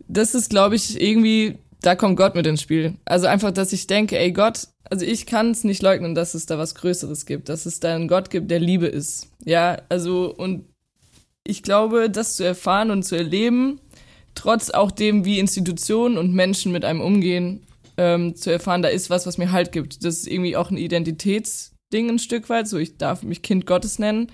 das 0.08 0.36
ist, 0.36 0.50
glaube 0.50 0.76
ich, 0.76 1.00
irgendwie, 1.00 1.58
da 1.82 1.96
kommt 1.96 2.18
Gott 2.18 2.36
mit 2.36 2.46
ins 2.46 2.62
Spiel. 2.62 2.96
Also 3.06 3.28
einfach, 3.28 3.52
dass 3.52 3.72
ich 3.72 3.88
denke, 3.88 4.18
ey 4.18 4.32
Gott, 4.32 4.68
also 4.90 5.06
ich 5.06 5.26
kann 5.26 5.52
es 5.52 5.64
nicht 5.64 5.82
leugnen, 5.82 6.16
dass 6.16 6.34
es 6.34 6.46
da 6.46 6.58
was 6.58 6.76
Größeres 6.76 7.26
gibt, 7.26 7.48
dass 7.48 7.66
es 7.66 7.80
da 7.80 7.96
einen 7.96 8.08
Gott 8.08 8.30
gibt, 8.30 8.50
der 8.52 8.60
Liebe 8.60 8.88
ist. 8.88 9.28
Ja, 9.46 9.78
also 9.88 10.34
und 10.36 10.66
ich 11.50 11.64
glaube, 11.64 12.10
das 12.10 12.36
zu 12.36 12.46
erfahren 12.46 12.92
und 12.92 13.04
zu 13.04 13.16
erleben, 13.16 13.82
trotz 14.36 14.70
auch 14.70 14.92
dem, 14.92 15.26
wie 15.26 15.40
Institutionen 15.40 16.18
und 16.18 16.34
Menschen 16.34 16.72
mit 16.72 16.86
einem 16.86 17.02
umgehen, 17.02 17.66
ähm, 17.98 18.36
zu 18.36 18.52
erfahren, 18.52 18.82
da 18.82 18.88
ist 18.88 19.10
was, 19.10 19.26
was 19.26 19.38
mir 19.38 19.52
Halt 19.52 19.72
gibt. 19.72 20.06
Das 20.06 20.20
ist 20.20 20.28
irgendwie 20.28 20.56
auch 20.56 20.72
ein 20.72 20.78
Identitätsding 20.78 22.10
ein 22.10 22.20
Stück 22.20 22.50
weit. 22.50 22.68
So, 22.68 22.78
ich 22.78 22.98
darf 22.98 23.24
mich 23.24 23.42
Kind 23.42 23.66
Gottes 23.66 24.00
nennen. 24.00 24.28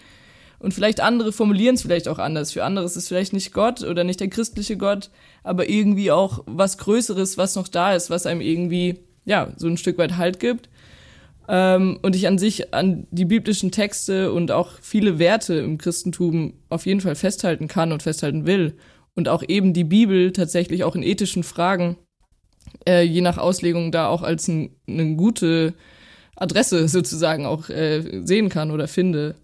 Und 0.59 0.73
vielleicht 0.73 0.99
andere 0.99 1.31
formulieren 1.31 1.75
es 1.75 1.81
vielleicht 1.81 2.07
auch 2.07 2.19
anders. 2.19 2.51
Für 2.51 2.63
andere 2.63 2.85
ist 2.85 2.95
es 2.95 3.07
vielleicht 3.07 3.33
nicht 3.33 3.53
Gott 3.53 3.81
oder 3.81 4.03
nicht 4.03 4.19
der 4.19 4.29
christliche 4.29 4.77
Gott, 4.77 5.09
aber 5.43 5.69
irgendwie 5.69 6.11
auch 6.11 6.43
was 6.45 6.77
Größeres, 6.77 7.37
was 7.37 7.55
noch 7.55 7.67
da 7.67 7.93
ist, 7.93 8.09
was 8.09 8.25
einem 8.25 8.41
irgendwie, 8.41 8.99
ja, 9.25 9.51
so 9.57 9.67
ein 9.67 9.77
Stück 9.77 9.97
weit 9.97 10.17
Halt 10.17 10.39
gibt. 10.39 10.69
Ähm, 11.47 11.99
und 12.01 12.15
ich 12.15 12.27
an 12.27 12.37
sich 12.37 12.73
an 12.73 13.07
die 13.11 13.25
biblischen 13.25 13.71
Texte 13.71 14.31
und 14.31 14.51
auch 14.51 14.71
viele 14.81 15.19
Werte 15.19 15.55
im 15.55 15.77
Christentum 15.77 16.53
auf 16.69 16.85
jeden 16.85 17.01
Fall 17.01 17.15
festhalten 17.15 17.67
kann 17.67 17.91
und 17.91 18.03
festhalten 18.03 18.45
will. 18.45 18.75
Und 19.13 19.29
auch 19.29 19.43
eben 19.47 19.73
die 19.73 19.83
Bibel 19.83 20.33
tatsächlich 20.33 20.83
auch 20.83 20.95
in 20.95 21.03
ethischen 21.03 21.43
Fragen, 21.43 21.97
äh, 22.87 23.03
je 23.03 23.21
nach 23.21 23.37
Auslegung, 23.37 23.91
da 23.91 24.07
auch 24.07 24.23
als 24.23 24.47
ein, 24.47 24.71
eine 24.87 25.15
gute 25.15 25.73
Adresse 26.35 26.87
sozusagen 26.87 27.45
auch 27.45 27.69
äh, 27.69 28.21
sehen 28.25 28.49
kann 28.49 28.71
oder 28.71 28.87
finde. 28.87 29.35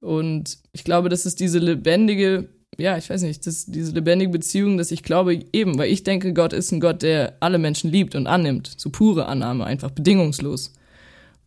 Und 0.00 0.58
ich 0.72 0.84
glaube, 0.84 1.08
das 1.08 1.26
ist 1.26 1.40
diese 1.40 1.58
lebendige, 1.58 2.48
ja, 2.78 2.96
ich 2.98 3.08
weiß 3.08 3.22
nicht, 3.22 3.46
das, 3.46 3.66
diese 3.66 3.92
lebendige 3.92 4.30
Beziehung, 4.30 4.76
dass 4.76 4.90
ich 4.90 5.02
glaube, 5.02 5.38
eben, 5.52 5.78
weil 5.78 5.90
ich 5.90 6.02
denke, 6.02 6.32
Gott 6.32 6.52
ist 6.52 6.72
ein 6.72 6.80
Gott, 6.80 7.02
der 7.02 7.36
alle 7.40 7.58
Menschen 7.58 7.90
liebt 7.90 8.14
und 8.14 8.26
annimmt. 8.26 8.72
So 8.76 8.90
pure 8.90 9.26
Annahme, 9.26 9.64
einfach 9.64 9.90
bedingungslos. 9.90 10.72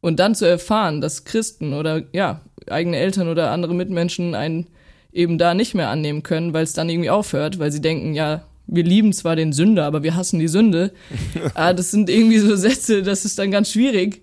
Und 0.02 0.20
dann 0.20 0.36
zu 0.36 0.46
erfahren, 0.46 1.02
dass 1.02 1.26
Christen 1.26 1.74
oder 1.74 2.04
ja, 2.14 2.42
eigene 2.68 2.98
Eltern 2.98 3.28
oder 3.28 3.52
andere 3.52 3.74
Mitmenschen 3.74 4.36
einen 4.36 4.68
eben 5.12 5.38
da 5.38 5.54
nicht 5.54 5.74
mehr 5.74 5.90
annehmen 5.90 6.24
können, 6.24 6.54
weil 6.54 6.64
es 6.64 6.74
dann 6.74 6.90
irgendwie 6.90 7.10
aufhört, 7.10 7.60
weil 7.60 7.72
sie 7.72 7.82
denken, 7.82 8.14
ja, 8.14 8.44
wir 8.68 8.84
lieben 8.84 9.14
zwar 9.14 9.36
den 9.36 9.52
Sünder, 9.52 9.86
aber 9.86 10.04
wir 10.04 10.16
hassen 10.16 10.40
die 10.40 10.48
Sünde. 10.48 10.92
ah, 11.56 11.74
das 11.74 11.92
sind 11.92 12.10
irgendwie 12.10 12.40
so 12.40 12.56
Sätze, 12.56 13.02
das 13.04 13.26
ist 13.26 13.40
dann 13.40 13.52
ganz 13.52 13.72
schwierig. 13.72 14.22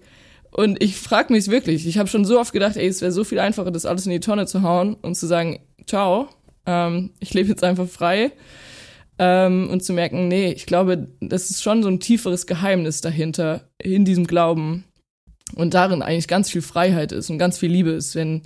Und 0.53 0.83
ich 0.83 0.97
frage 0.97 1.33
mich 1.33 1.49
wirklich, 1.49 1.87
ich 1.87 1.99
habe 1.99 2.09
schon 2.09 2.25
so 2.25 2.41
oft 2.41 2.53
gedacht, 2.53 2.77
ey, 2.77 2.87
es 2.87 3.03
wäre 3.03 3.13
so 3.13 3.25
viel 3.25 3.39
einfacher, 3.39 3.71
das 3.71 3.85
alles 3.85 4.07
in 4.07 4.13
die 4.13 4.21
Tonne 4.21 4.47
zu 4.47 4.63
hauen 4.63 4.95
und 4.95 5.17
zu 5.17 5.27
sagen, 5.27 5.61
ciao, 5.87 6.29
ähm, 6.65 7.11
ich 7.21 7.35
lebe 7.35 7.49
jetzt 7.49 7.65
einfach 7.65 7.89
frei. 7.89 8.33
Ähm, 9.19 9.69
und 9.71 9.83
zu 9.83 9.93
merken, 9.93 10.29
nee, 10.29 10.53
ich 10.53 10.67
glaube, 10.67 11.09
das 11.21 11.51
ist 11.51 11.63
schon 11.63 11.83
so 11.83 11.89
ein 11.89 12.01
tieferes 12.01 12.47
Geheimnis 12.47 13.01
dahinter, 13.01 13.69
in 13.79 14.05
diesem 14.05 14.27
Glauben. 14.27 14.85
Und 15.55 15.75
darin 15.75 16.03
eigentlich 16.03 16.29
ganz 16.29 16.51
viel 16.51 16.63
Freiheit 16.63 17.13
ist 17.13 17.31
und 17.31 17.39
ganz 17.39 17.59
viel 17.59 17.71
Liebe 17.71 17.91
ist, 17.91 18.15
wenn, 18.15 18.43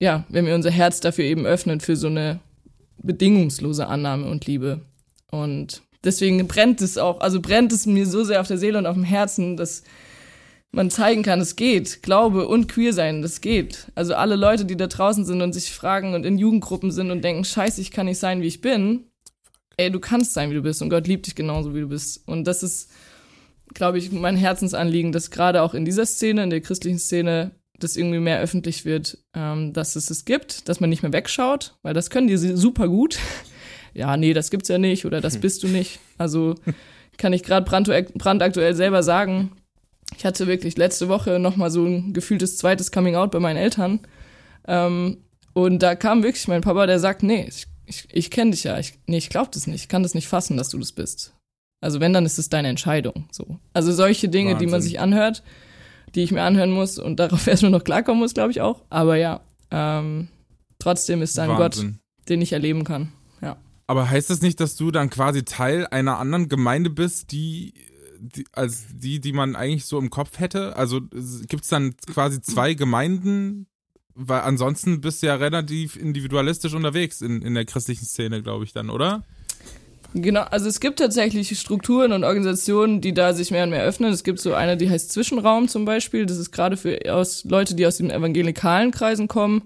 ja, 0.00 0.24
wenn 0.28 0.46
wir 0.46 0.54
unser 0.54 0.70
Herz 0.70 1.00
dafür 1.00 1.24
eben 1.24 1.46
öffnen 1.46 1.80
für 1.80 1.96
so 1.96 2.08
eine 2.08 2.40
bedingungslose 2.98 3.86
Annahme 3.86 4.26
und 4.26 4.46
Liebe. 4.46 4.80
Und 5.30 5.82
deswegen 6.04 6.46
brennt 6.48 6.80
es 6.80 6.98
auch, 6.98 7.20
also 7.20 7.40
brennt 7.40 7.72
es 7.72 7.86
mir 7.86 8.06
so 8.06 8.24
sehr 8.24 8.40
auf 8.40 8.48
der 8.48 8.58
Seele 8.58 8.78
und 8.78 8.86
auf 8.86 8.96
dem 8.96 9.04
Herzen, 9.04 9.56
dass 9.56 9.84
man 10.72 10.90
zeigen 10.90 11.22
kann, 11.22 11.40
es 11.40 11.56
geht. 11.56 12.02
Glaube 12.02 12.46
und 12.46 12.68
queer 12.68 12.92
sein, 12.92 13.22
das 13.22 13.40
geht. 13.40 13.90
Also 13.94 14.14
alle 14.14 14.36
Leute, 14.36 14.64
die 14.64 14.76
da 14.76 14.86
draußen 14.86 15.24
sind 15.24 15.42
und 15.42 15.52
sich 15.52 15.72
fragen 15.72 16.14
und 16.14 16.24
in 16.24 16.38
Jugendgruppen 16.38 16.90
sind 16.90 17.10
und 17.10 17.22
denken, 17.22 17.44
scheiße, 17.44 17.80
ich 17.80 17.90
kann 17.90 18.06
nicht 18.06 18.18
sein, 18.18 18.40
wie 18.40 18.46
ich 18.46 18.60
bin. 18.60 19.04
Ey, 19.76 19.90
du 19.90 19.98
kannst 19.98 20.34
sein, 20.34 20.50
wie 20.50 20.54
du 20.54 20.62
bist 20.62 20.82
und 20.82 20.90
Gott 20.90 21.06
liebt 21.06 21.26
dich 21.26 21.34
genauso, 21.34 21.74
wie 21.74 21.80
du 21.80 21.88
bist. 21.88 22.26
Und 22.26 22.44
das 22.44 22.62
ist, 22.62 22.90
glaube 23.74 23.98
ich, 23.98 24.12
mein 24.12 24.36
Herzensanliegen, 24.36 25.12
dass 25.12 25.30
gerade 25.30 25.62
auch 25.62 25.74
in 25.74 25.84
dieser 25.84 26.06
Szene, 26.06 26.44
in 26.44 26.50
der 26.50 26.60
christlichen 26.60 26.98
Szene, 26.98 27.52
das 27.78 27.96
irgendwie 27.96 28.18
mehr 28.18 28.40
öffentlich 28.40 28.84
wird, 28.84 29.18
ähm, 29.34 29.72
dass 29.72 29.96
es 29.96 30.10
es 30.10 30.24
gibt, 30.24 30.68
dass 30.68 30.80
man 30.80 30.90
nicht 30.90 31.02
mehr 31.02 31.12
wegschaut, 31.12 31.74
weil 31.82 31.94
das 31.94 32.10
können 32.10 32.28
die 32.28 32.36
super 32.36 32.88
gut. 32.88 33.18
ja, 33.94 34.16
nee, 34.16 34.34
das 34.34 34.50
gibt's 34.50 34.68
ja 34.68 34.78
nicht 34.78 35.06
oder 35.06 35.20
das 35.20 35.38
bist 35.38 35.62
du 35.62 35.68
nicht. 35.68 35.98
Also 36.18 36.56
kann 37.16 37.32
ich 37.32 37.42
gerade 37.42 37.64
brandaktuell 37.64 38.74
selber 38.74 39.02
sagen, 39.02 39.52
ich 40.16 40.24
hatte 40.24 40.46
wirklich 40.46 40.76
letzte 40.76 41.08
Woche 41.08 41.38
nochmal 41.38 41.70
so 41.70 41.84
ein 41.84 42.12
gefühltes 42.12 42.56
zweites 42.56 42.90
Coming 42.92 43.16
Out 43.16 43.30
bei 43.30 43.40
meinen 43.40 43.56
Eltern. 43.56 44.00
Ähm, 44.66 45.18
und 45.52 45.80
da 45.82 45.94
kam 45.94 46.22
wirklich 46.22 46.48
mein 46.48 46.62
Papa, 46.62 46.86
der 46.86 46.98
sagt, 46.98 47.22
nee, 47.22 47.46
ich, 47.48 47.66
ich, 47.86 48.08
ich 48.12 48.30
kenne 48.30 48.52
dich 48.52 48.64
ja. 48.64 48.78
Ich, 48.78 48.94
nee, 49.06 49.18
ich 49.18 49.30
glaube 49.30 49.50
das 49.52 49.66
nicht. 49.66 49.82
Ich 49.82 49.88
kann 49.88 50.02
das 50.02 50.14
nicht 50.14 50.28
fassen, 50.28 50.56
dass 50.56 50.68
du 50.70 50.78
das 50.78 50.92
bist. 50.92 51.34
Also 51.80 52.00
wenn, 52.00 52.12
dann 52.12 52.26
ist 52.26 52.38
es 52.38 52.48
deine 52.48 52.68
Entscheidung. 52.68 53.26
So. 53.30 53.58
Also 53.72 53.92
solche 53.92 54.28
Dinge, 54.28 54.52
Wahnsinn. 54.52 54.66
die 54.66 54.70
man 54.70 54.82
sich 54.82 55.00
anhört, 55.00 55.42
die 56.14 56.22
ich 56.22 56.32
mir 56.32 56.42
anhören 56.42 56.70
muss 56.70 56.98
und 56.98 57.18
darauf 57.18 57.46
erstmal 57.46 57.70
noch 57.70 57.84
klarkommen 57.84 58.20
muss, 58.20 58.34
glaube 58.34 58.50
ich 58.50 58.60
auch. 58.60 58.82
Aber 58.90 59.16
ja, 59.16 59.40
ähm, 59.70 60.28
trotzdem 60.78 61.22
ist 61.22 61.38
da 61.38 61.44
ein 61.44 61.56
Gott, 61.56 61.84
den 62.28 62.42
ich 62.42 62.52
erleben 62.52 62.84
kann. 62.84 63.12
Ja. 63.40 63.56
Aber 63.86 64.10
heißt 64.10 64.30
das 64.30 64.42
nicht, 64.42 64.60
dass 64.60 64.76
du 64.76 64.90
dann 64.90 65.10
quasi 65.10 65.44
Teil 65.44 65.86
einer 65.86 66.18
anderen 66.18 66.48
Gemeinde 66.48 66.90
bist, 66.90 67.32
die 67.32 67.74
die, 68.20 68.44
als 68.52 68.86
die, 68.92 69.20
die 69.20 69.32
man 69.32 69.56
eigentlich 69.56 69.86
so 69.86 69.98
im 69.98 70.10
Kopf 70.10 70.38
hätte? 70.38 70.76
Also 70.76 71.00
gibt 71.00 71.64
es 71.64 71.68
dann 71.68 71.96
quasi 71.96 72.40
zwei 72.40 72.74
Gemeinden? 72.74 73.66
Weil 74.14 74.42
ansonsten 74.42 75.00
bist 75.00 75.22
du 75.22 75.28
ja 75.28 75.36
relativ 75.36 75.96
individualistisch 75.96 76.74
unterwegs 76.74 77.22
in, 77.22 77.40
in 77.42 77.54
der 77.54 77.64
christlichen 77.64 78.04
Szene, 78.04 78.42
glaube 78.42 78.64
ich 78.64 78.72
dann, 78.72 78.90
oder? 78.90 79.24
Genau, 80.12 80.42
also 80.42 80.68
es 80.68 80.80
gibt 80.80 80.98
tatsächlich 80.98 81.56
Strukturen 81.58 82.12
und 82.12 82.24
Organisationen, 82.24 83.00
die 83.00 83.14
da 83.14 83.32
sich 83.32 83.52
mehr 83.52 83.62
und 83.62 83.70
mehr 83.70 83.84
öffnen. 83.84 84.12
Es 84.12 84.24
gibt 84.24 84.40
so 84.40 84.54
eine, 84.54 84.76
die 84.76 84.90
heißt 84.90 85.12
Zwischenraum 85.12 85.68
zum 85.68 85.84
Beispiel. 85.84 86.26
Das 86.26 86.36
ist 86.36 86.50
gerade 86.50 86.76
für 86.76 86.98
aus 87.12 87.44
Leute, 87.44 87.76
die 87.76 87.86
aus 87.86 87.98
den 87.98 88.10
evangelikalen 88.10 88.90
Kreisen 88.90 89.28
kommen, 89.28 89.62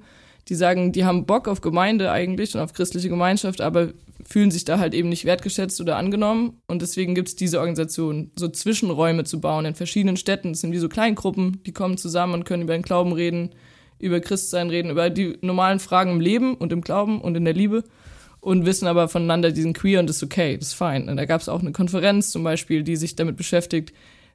die 0.48 0.54
sagen, 0.54 0.92
die 0.92 1.07
haben 1.07 1.24
Bock 1.24 1.48
auf 1.48 1.62
Gemeinde 1.62 2.11
eigentlich 2.11 2.54
und 2.54 2.61
auf 2.61 2.74
christliche 2.74 3.09
Gemeinschaft, 3.09 3.62
aber 3.62 3.88
fühlen 4.26 4.50
sich 4.50 4.64
da 4.64 4.78
halt 4.78 4.92
eben 4.92 5.09
nicht 5.09 5.24
wertgeschätzt 5.24 5.80
oder 5.80 5.96
angenommen. 5.96 6.61
Und 6.66 6.83
deswegen 6.83 7.14
gibt 7.14 7.28
es 7.28 7.37
diese 7.37 7.59
Organisation, 7.59 8.30
so 8.37 8.48
Zwischenräume 8.48 9.24
zu 9.24 9.40
bauen 9.40 9.64
in 9.64 9.74
verschiedenen 9.74 10.18
Städten. 10.18 10.52
Das 10.52 10.61
sind 10.61 10.72
wie 10.72 10.78
so 10.78 10.90
Kleingruppen, 10.90 11.62
die 11.64 11.72
kommen 11.72 11.96
zusammen 11.96 12.35
und 12.35 12.44
können 12.44 12.64
über 12.64 12.74
den 12.74 12.83
Glauben 12.83 13.12
reden, 13.12 13.50
über 13.98 14.20
Christsein 14.20 14.68
reden, 14.68 14.90
über 14.90 15.09
die 15.09 15.38
normalen 15.40 15.78
Fragen 15.78 16.12
im 16.12 16.20
Leben 16.20 16.54
und 16.54 16.70
im 16.72 16.83
Glauben 16.83 17.22
und 17.22 17.35
in 17.35 17.46
der 17.46 17.54
Liebe 17.54 17.85
und 18.44 18.66
wissen 18.66 18.87
aber 18.87 19.09
voneinander, 19.09 19.52
die 19.52 19.62
sind 19.62 19.76
queer 19.76 20.00
und 20.00 20.11
ist 20.11 20.22
okay, 20.22 20.57
das 20.57 20.68
ist 20.68 20.74
fein. 20.74 21.09
Und 21.09 21.16
da 21.16 21.24
gab 21.24 21.40
es 21.40 21.48
auch 21.48 21.61
eine 21.61 21.72
Konferenz 21.72 22.30
zum 22.30 22.44
Beispiel, 22.44 22.83
die 22.83 22.96
sich 22.96 23.16
damit 23.16 23.37
beschäftigt, 23.37 23.92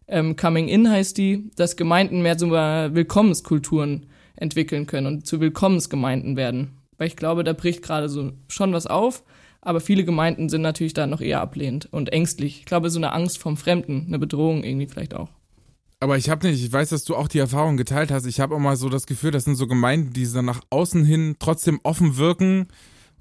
ähm, 0.08 0.36
Coming 0.36 0.68
In 0.68 0.90
heißt 0.90 1.18
die, 1.18 1.52
dass 1.56 1.76
Gemeinden 1.76 2.22
mehr 2.22 2.38
so 2.38 2.50
Willkommenskulturen 2.50 4.08
entwickeln 4.36 4.88
können 4.88 5.08
und 5.08 5.28
zu 5.28 5.40
Willkommensgemeinden 5.40 6.36
werden. 6.36 6.80
Weil 6.98 7.08
ich 7.08 7.16
glaube, 7.16 7.44
da 7.44 7.54
bricht 7.54 7.84
gerade 7.84 8.10
so 8.10 8.32
schon 8.48 8.74
was 8.74 8.88
auf 8.88 9.24
aber 9.62 9.82
viele 9.82 10.06
Gemeinden 10.06 10.50
sind 10.50 10.62
natürlich 10.62 10.94
da 10.94 11.08
noch 11.08 11.22
eher 11.22 11.42
ablehnend 11.42 11.88
und 11.92 12.14
ängstlich. 12.14 12.60
Ich 12.60 12.66
glaube, 12.66 12.90
so 12.90 13.00
eine 13.00 13.14
Angst 13.14 13.40
vom 13.40 13.58
Fremden, 13.58 14.06
eine 14.08 14.20
Bedrohung 14.20 14.64
irgendwie 14.64 14.88
vielleicht 14.88 15.14
auch. 15.14 15.30
Aber 16.00 16.18
ich 16.18 16.30
habe 16.30 16.48
nicht, 16.48 16.64
ich 16.64 16.72
weiß, 16.72 16.90
dass 16.90 17.04
du 17.04 17.16
auch 17.16 17.28
die 17.28 17.40
Erfahrung 17.40 17.76
geteilt 17.76 18.10
hast. 18.10 18.26
Ich 18.26 18.40
habe 18.40 18.58
mal 18.58 18.78
so 18.78 18.88
das 18.88 19.06
Gefühl, 19.06 19.32
das 19.32 19.44
sind 19.44 19.56
so 19.56 19.68
Gemeinden, 19.68 20.14
die 20.14 20.32
dann 20.32 20.46
nach 20.46 20.62
außen 20.70 21.04
hin 21.04 21.36
trotzdem 21.40 21.82
offen 21.84 22.16
wirken 22.16 22.68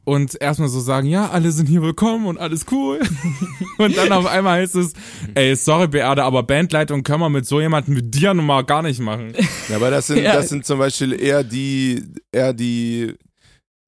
und 0.09 0.41
erstmal 0.41 0.71
so 0.71 0.81
sagen, 0.81 1.07
ja, 1.07 1.29
alle 1.29 1.53
sind 1.53 1.67
hier 1.67 1.83
willkommen 1.83 2.25
und 2.27 2.39
alles 2.39 2.65
cool. 2.71 2.99
und 3.79 3.95
dann 3.95 4.11
auf 4.11 4.25
einmal 4.25 4.63
heißt 4.63 4.75
es, 4.77 4.95
ey, 5.35 5.55
sorry, 5.55 5.87
Beate, 5.87 6.25
aber 6.25 6.43
Bandleitung 6.43 7.03
können 7.03 7.21
wir 7.21 7.29
mit 7.29 7.45
so 7.47 7.61
jemandem 7.61 7.95
wie 7.95 8.03
dir 8.03 8.33
nun 8.33 8.47
mal 8.47 8.65
gar 8.65 8.81
nicht 8.81 9.01
machen. 9.01 9.35
Ja, 9.69 9.77
aber 9.77 9.91
das 9.91 10.07
sind, 10.07 10.23
ja. 10.23 10.33
das 10.33 10.49
sind 10.49 10.65
zum 10.65 10.79
Beispiel 10.79 11.13
eher 11.13 11.45
die, 11.45 12.03
eher 12.33 12.55
die 12.55 13.17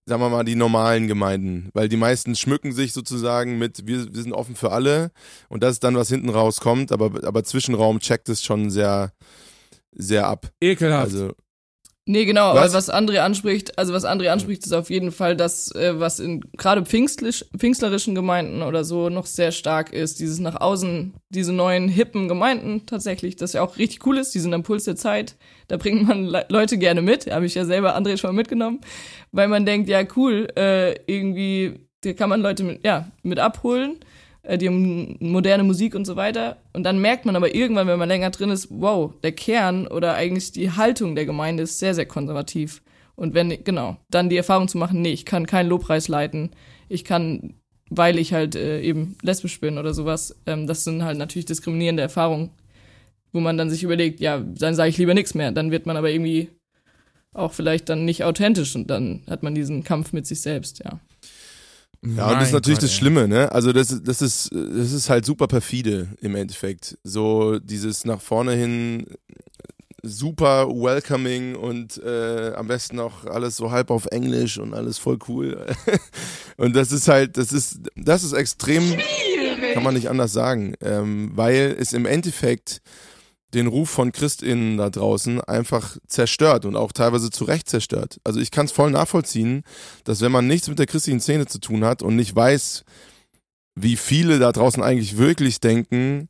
sagen 0.04 0.20
wir 0.20 0.28
mal, 0.28 0.44
die 0.44 0.56
normalen 0.56 1.08
Gemeinden, 1.08 1.70
weil 1.72 1.88
die 1.88 1.96
meisten 1.96 2.34
schmücken 2.34 2.72
sich 2.72 2.92
sozusagen 2.92 3.56
mit, 3.56 3.86
wir, 3.86 4.12
wir 4.12 4.22
sind 4.22 4.34
offen 4.34 4.56
für 4.56 4.72
alle 4.72 5.12
und 5.48 5.62
das 5.62 5.72
ist 5.72 5.84
dann, 5.84 5.96
was 5.96 6.10
hinten 6.10 6.28
rauskommt, 6.28 6.92
aber, 6.92 7.26
aber 7.26 7.44
Zwischenraum 7.44 7.98
checkt 7.98 8.28
es 8.28 8.44
schon 8.44 8.68
sehr, 8.68 9.14
sehr 9.92 10.26
ab. 10.26 10.52
Ekelhaft. 10.60 11.14
Also, 11.14 11.32
Nee, 12.06 12.24
genau, 12.24 12.54
was? 12.54 12.58
aber 12.58 12.72
was 12.72 12.90
André 12.90 13.18
anspricht, 13.18 13.78
also 13.78 13.92
was 13.92 14.04
André 14.04 14.28
anspricht, 14.28 14.64
ist 14.64 14.72
auf 14.72 14.90
jeden 14.90 15.12
Fall 15.12 15.36
das, 15.36 15.72
äh, 15.74 16.00
was 16.00 16.18
in 16.18 16.40
gerade 16.56 16.84
pfingstlerischen 16.84 18.14
Gemeinden 18.14 18.62
oder 18.62 18.84
so 18.84 19.10
noch 19.10 19.26
sehr 19.26 19.52
stark 19.52 19.92
ist, 19.92 20.18
dieses 20.18 20.40
nach 20.40 20.60
außen, 20.60 21.14
diese 21.28 21.52
neuen 21.52 21.88
hippen 21.88 22.26
Gemeinden 22.26 22.86
tatsächlich, 22.86 23.36
das 23.36 23.52
ja 23.52 23.62
auch 23.62 23.76
richtig 23.76 24.04
cool 24.06 24.18
ist, 24.18 24.34
die 24.34 24.40
sind 24.40 24.54
am 24.54 24.62
Puls 24.62 24.84
der 24.84 24.96
Zeit, 24.96 25.36
da 25.68 25.76
bringt 25.76 26.08
man 26.08 26.24
Le 26.24 26.46
Leute 26.48 26.78
gerne 26.78 27.02
mit, 27.02 27.30
habe 27.30 27.46
ich 27.46 27.54
ja 27.54 27.64
selber 27.64 27.96
André 27.96 28.16
schon 28.16 28.30
mal 28.30 28.40
mitgenommen, 28.40 28.80
weil 29.30 29.48
man 29.48 29.66
denkt, 29.66 29.88
ja 29.88 30.02
cool, 30.16 30.48
äh, 30.56 30.94
irgendwie, 31.06 31.80
da 32.00 32.14
kann 32.14 32.30
man 32.30 32.40
Leute 32.40 32.64
mit, 32.64 32.84
ja, 32.84 33.08
mit 33.22 33.38
abholen 33.38 33.98
die 34.48 34.68
haben 34.68 35.16
moderne 35.20 35.64
Musik 35.64 35.94
und 35.94 36.06
so 36.06 36.16
weiter. 36.16 36.56
Und 36.72 36.84
dann 36.84 37.00
merkt 37.00 37.26
man 37.26 37.36
aber 37.36 37.54
irgendwann, 37.54 37.86
wenn 37.86 37.98
man 37.98 38.08
länger 38.08 38.30
drin 38.30 38.50
ist, 38.50 38.68
wow, 38.70 39.12
der 39.22 39.32
Kern 39.32 39.86
oder 39.86 40.14
eigentlich 40.14 40.52
die 40.52 40.70
Haltung 40.70 41.14
der 41.14 41.26
Gemeinde 41.26 41.64
ist 41.64 41.78
sehr, 41.78 41.94
sehr 41.94 42.06
konservativ. 42.06 42.82
Und 43.16 43.34
wenn, 43.34 43.62
genau, 43.64 43.98
dann 44.10 44.30
die 44.30 44.38
Erfahrung 44.38 44.68
zu 44.68 44.78
machen, 44.78 45.02
nee, 45.02 45.12
ich 45.12 45.26
kann 45.26 45.46
keinen 45.46 45.68
Lobpreis 45.68 46.08
leiten, 46.08 46.50
ich 46.88 47.04
kann, 47.04 47.54
weil 47.90 48.18
ich 48.18 48.32
halt 48.32 48.54
äh, 48.54 48.80
eben 48.80 49.16
lesbisch 49.22 49.60
bin 49.60 49.76
oder 49.76 49.92
sowas, 49.92 50.40
ähm, 50.46 50.66
das 50.66 50.84
sind 50.84 51.04
halt 51.04 51.18
natürlich 51.18 51.44
diskriminierende 51.44 52.02
Erfahrungen, 52.02 52.50
wo 53.32 53.40
man 53.40 53.58
dann 53.58 53.68
sich 53.68 53.82
überlegt, 53.82 54.20
ja, 54.20 54.38
dann 54.38 54.74
sage 54.74 54.88
ich 54.88 54.96
lieber 54.96 55.12
nichts 55.12 55.34
mehr. 55.34 55.52
Dann 55.52 55.70
wird 55.70 55.84
man 55.84 55.98
aber 55.98 56.10
irgendwie 56.10 56.48
auch 57.34 57.52
vielleicht 57.52 57.90
dann 57.90 58.06
nicht 58.06 58.24
authentisch 58.24 58.74
und 58.74 58.88
dann 58.88 59.22
hat 59.28 59.42
man 59.42 59.54
diesen 59.54 59.84
Kampf 59.84 60.12
mit 60.14 60.26
sich 60.26 60.40
selbst, 60.40 60.82
ja. 60.82 60.98
Ja, 62.02 62.28
und 62.28 62.36
das 62.36 62.48
ist 62.48 62.54
natürlich 62.54 62.78
das 62.78 62.94
Schlimme, 62.94 63.28
ne? 63.28 63.52
Also 63.52 63.72
das, 63.72 64.02
das 64.02 64.22
ist, 64.22 64.50
das 64.52 64.92
ist 64.92 65.10
halt 65.10 65.26
super 65.26 65.46
perfide 65.46 66.08
im 66.20 66.34
Endeffekt. 66.34 66.96
So 67.04 67.58
dieses 67.58 68.06
nach 68.06 68.22
vorne 68.22 68.52
hin 68.52 69.06
super 70.02 70.68
welcoming 70.68 71.56
und 71.56 72.02
äh, 72.02 72.52
am 72.54 72.68
besten 72.68 73.00
auch 73.00 73.26
alles 73.26 73.56
so 73.56 73.70
halb 73.70 73.90
auf 73.90 74.06
Englisch 74.06 74.58
und 74.58 74.74
alles 74.74 74.98
voll 74.98 75.18
cool. 75.28 75.66
und 76.56 76.74
das 76.74 76.92
ist 76.92 77.08
halt, 77.08 77.36
das 77.36 77.52
ist, 77.52 77.80
das 77.96 78.24
ist 78.24 78.32
extrem, 78.32 78.82
Schwierig. 78.82 79.74
kann 79.74 79.82
man 79.82 79.94
nicht 79.94 80.08
anders 80.08 80.32
sagen, 80.32 80.74
ähm, 80.80 81.32
weil 81.34 81.76
es 81.78 81.92
im 81.92 82.06
Endeffekt 82.06 82.80
den 83.54 83.66
Ruf 83.66 83.90
von 83.90 84.12
ChristInnen 84.12 84.76
da 84.76 84.90
draußen 84.90 85.40
einfach 85.40 85.96
zerstört 86.06 86.64
und 86.64 86.76
auch 86.76 86.92
teilweise 86.92 87.30
zu 87.30 87.44
Recht 87.44 87.68
zerstört. 87.68 88.20
Also 88.24 88.40
ich 88.40 88.50
kann 88.50 88.66
es 88.66 88.72
voll 88.72 88.90
nachvollziehen, 88.90 89.62
dass 90.04 90.20
wenn 90.20 90.32
man 90.32 90.46
nichts 90.46 90.68
mit 90.68 90.78
der 90.78 90.86
christlichen 90.86 91.20
Szene 91.20 91.46
zu 91.46 91.58
tun 91.58 91.84
hat 91.84 92.02
und 92.02 92.16
nicht 92.16 92.34
weiß, 92.34 92.84
wie 93.74 93.96
viele 93.96 94.38
da 94.38 94.52
draußen 94.52 94.82
eigentlich 94.82 95.16
wirklich 95.16 95.60
denken, 95.60 96.28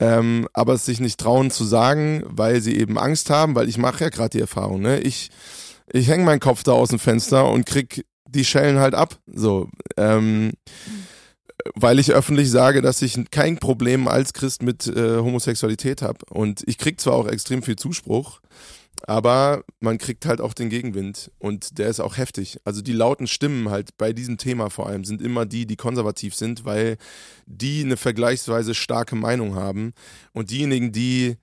ähm, 0.00 0.48
aber 0.52 0.74
es 0.74 0.84
sich 0.84 1.00
nicht 1.00 1.20
trauen 1.20 1.50
zu 1.50 1.64
sagen, 1.64 2.22
weil 2.26 2.60
sie 2.60 2.76
eben 2.76 2.98
Angst 2.98 3.30
haben, 3.30 3.54
weil 3.54 3.68
ich 3.68 3.78
mache 3.78 4.04
ja 4.04 4.10
gerade 4.10 4.30
die 4.30 4.40
Erfahrung, 4.40 4.80
ne? 4.80 5.00
Ich, 5.00 5.30
ich 5.92 6.08
hänge 6.08 6.24
meinen 6.24 6.40
Kopf 6.40 6.62
da 6.64 6.72
aus 6.72 6.88
dem 6.88 6.98
Fenster 6.98 7.48
und 7.48 7.66
krieg 7.66 8.04
die 8.28 8.44
Schellen 8.44 8.78
halt 8.78 8.94
ab. 8.94 9.18
So. 9.26 9.68
Ähm, 9.96 10.52
weil 11.74 11.98
ich 11.98 12.12
öffentlich 12.12 12.50
sage, 12.50 12.82
dass 12.82 13.02
ich 13.02 13.18
kein 13.30 13.58
Problem 13.58 14.08
als 14.08 14.32
Christ 14.32 14.62
mit 14.62 14.86
äh, 14.86 15.18
Homosexualität 15.18 16.02
habe. 16.02 16.24
Und 16.30 16.62
ich 16.66 16.78
krieg 16.78 17.00
zwar 17.00 17.14
auch 17.14 17.26
extrem 17.26 17.62
viel 17.62 17.76
Zuspruch, 17.76 18.40
aber 19.06 19.64
man 19.80 19.98
kriegt 19.98 20.26
halt 20.26 20.40
auch 20.40 20.54
den 20.54 20.70
Gegenwind 20.70 21.30
und 21.38 21.78
der 21.78 21.88
ist 21.88 22.00
auch 22.00 22.16
heftig. 22.16 22.58
Also 22.64 22.80
die 22.80 22.92
lauten 22.92 23.26
Stimmen 23.26 23.70
halt 23.70 23.96
bei 23.98 24.12
diesem 24.12 24.38
Thema 24.38 24.70
vor 24.70 24.86
allem 24.86 25.04
sind 25.04 25.20
immer 25.20 25.46
die, 25.46 25.66
die 25.66 25.76
konservativ 25.76 26.34
sind, 26.34 26.64
weil 26.64 26.96
die 27.46 27.82
eine 27.82 27.96
vergleichsweise 27.96 28.74
starke 28.74 29.16
Meinung 29.16 29.54
haben 29.54 29.92
und 30.32 30.50
diejenigen, 30.50 30.92
die 30.92 31.36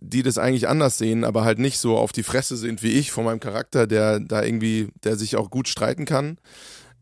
die 0.00 0.22
das 0.22 0.36
eigentlich 0.36 0.68
anders 0.68 0.98
sehen, 0.98 1.24
aber 1.24 1.44
halt 1.44 1.58
nicht 1.58 1.78
so 1.78 1.96
auf 1.96 2.12
die 2.12 2.22
Fresse 2.22 2.58
sind 2.58 2.82
wie 2.82 2.92
ich 2.92 3.10
von 3.10 3.24
meinem 3.24 3.40
Charakter, 3.40 3.86
der 3.86 4.20
da 4.20 4.42
irgendwie, 4.42 4.88
der 5.02 5.16
sich 5.16 5.34
auch 5.34 5.50
gut 5.50 5.66
streiten 5.66 6.04
kann, 6.04 6.36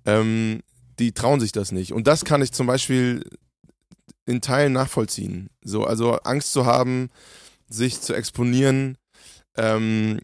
ähm, 0.04 0.60
die 0.98 1.12
trauen 1.12 1.40
sich 1.40 1.52
das 1.52 1.72
nicht. 1.72 1.92
Und 1.92 2.06
das 2.06 2.24
kann 2.24 2.42
ich 2.42 2.52
zum 2.52 2.66
Beispiel 2.66 3.24
in 4.24 4.40
Teilen 4.40 4.72
nachvollziehen. 4.72 5.48
So, 5.62 5.84
also 5.84 6.14
Angst 6.18 6.52
zu 6.52 6.66
haben, 6.66 7.10
sich 7.68 8.00
zu 8.00 8.14
exponieren, 8.14 8.96
ähm, 9.56 10.18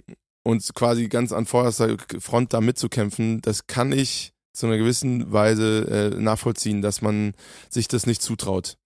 und 0.44 0.74
quasi 0.74 1.08
ganz 1.08 1.32
an 1.32 1.46
vorderster 1.46 1.96
Front 2.18 2.52
da 2.52 2.60
mitzukämpfen, 2.60 3.40
das 3.42 3.66
kann 3.66 3.92
ich 3.92 4.32
zu 4.52 4.66
einer 4.66 4.76
gewissen 4.76 5.32
Weise 5.32 6.12
äh, 6.14 6.20
nachvollziehen, 6.20 6.82
dass 6.82 7.00
man 7.00 7.32
sich 7.70 7.88
das 7.88 8.06
nicht 8.06 8.20
zutraut, 8.20 8.76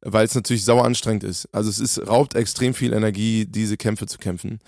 weil 0.00 0.24
es 0.24 0.34
natürlich 0.34 0.64
sauer 0.64 0.84
anstrengend 0.84 1.24
ist. 1.24 1.48
Also 1.52 1.70
es 1.70 1.80
ist 1.80 2.06
raubt 2.06 2.34
extrem 2.34 2.72
viel 2.72 2.92
Energie, 2.92 3.46
diese 3.46 3.76
Kämpfe 3.76 4.06
zu 4.06 4.18
kämpfen. 4.18 4.60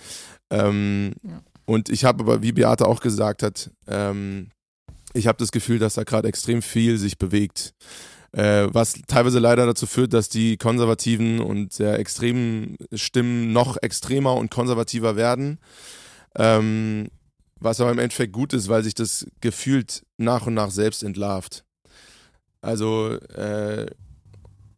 Ähm, 0.51 1.13
ja. 1.23 1.43
Und 1.67 1.89
ich 1.89 2.05
habe 2.05 2.25
aber, 2.25 2.43
wie 2.43 2.51
Beate 2.51 2.87
auch 2.87 3.01
gesagt 3.01 3.45
hat, 3.45 3.71
ähm, 3.87 4.51
ich 5.13 5.27
habe 5.27 5.39
das 5.39 5.53
Gefühl, 5.53 5.79
dass 5.79 5.95
da 5.95 6.05
gerade 6.05 6.29
extrem 6.29 6.63
viel 6.63 6.99
sich 6.99 7.19
bewegt 7.19 7.75
äh, 8.33 8.69
was 8.73 8.95
teilweise 9.07 9.39
leider 9.39 9.67
dazu 9.67 9.87
führt, 9.87 10.13
dass 10.13 10.29
die 10.29 10.57
konservativen 10.57 11.41
und 11.41 11.73
sehr 11.73 11.99
extremen 11.99 12.77
Stimmen 12.95 13.53
noch 13.53 13.77
extremer 13.83 14.35
und 14.35 14.51
konservativer 14.51 15.17
werden. 15.17 15.59
Ähm, 16.37 17.09
was 17.57 17.81
aber 17.81 17.91
im 17.91 17.99
Endeffekt 17.99 18.33
gut 18.33 18.53
ist, 18.53 18.69
weil 18.69 18.83
sich 18.83 18.95
das 18.95 19.27
gefühlt 19.41 20.03
nach 20.17 20.47
und 20.47 20.55
nach 20.55 20.71
selbst 20.71 21.03
entlarvt. 21.03 21.65
Also, 22.63 23.19
äh, 23.35 23.87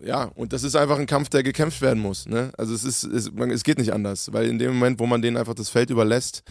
ja, 0.02 0.24
und 0.24 0.52
das 0.52 0.64
ist 0.64 0.74
einfach 0.74 0.98
ein 0.98 1.06
Kampf, 1.06 1.28
der 1.28 1.44
gekämpft 1.44 1.80
werden 1.80 2.02
muss. 2.02 2.26
Ne? 2.26 2.50
Also 2.58 2.74
es 2.74 2.82
ist, 2.82 3.04
es, 3.04 3.30
man, 3.32 3.50
es 3.50 3.62
geht 3.62 3.78
nicht 3.78 3.92
anders, 3.92 4.32
weil 4.32 4.48
in 4.48 4.58
dem 4.58 4.72
Moment, 4.74 4.98
wo 4.98 5.06
man 5.06 5.22
denen 5.22 5.36
einfach 5.36 5.54
das 5.54 5.68
Feld 5.68 5.90
überlässt, 5.90 6.42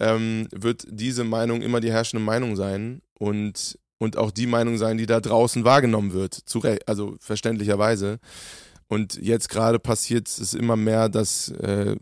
ähm, 0.00 0.48
wird 0.52 0.84
diese 0.88 1.24
Meinung 1.24 1.62
immer 1.62 1.80
die 1.80 1.92
herrschende 1.92 2.24
Meinung 2.24 2.56
sein. 2.56 3.02
Und 3.18 3.78
und 4.00 4.16
auch 4.16 4.30
die 4.30 4.46
Meinung 4.46 4.78
sein, 4.78 4.96
die 4.96 5.04
da 5.04 5.20
draußen 5.20 5.64
wahrgenommen 5.64 6.14
wird, 6.14 6.32
zu 6.32 6.62
also 6.86 7.16
verständlicherweise. 7.20 8.18
Und 8.88 9.16
jetzt 9.16 9.50
gerade 9.50 9.78
passiert 9.78 10.26
es 10.26 10.54
immer 10.54 10.74
mehr, 10.74 11.10
dass 11.10 11.50
äh, 11.50 11.96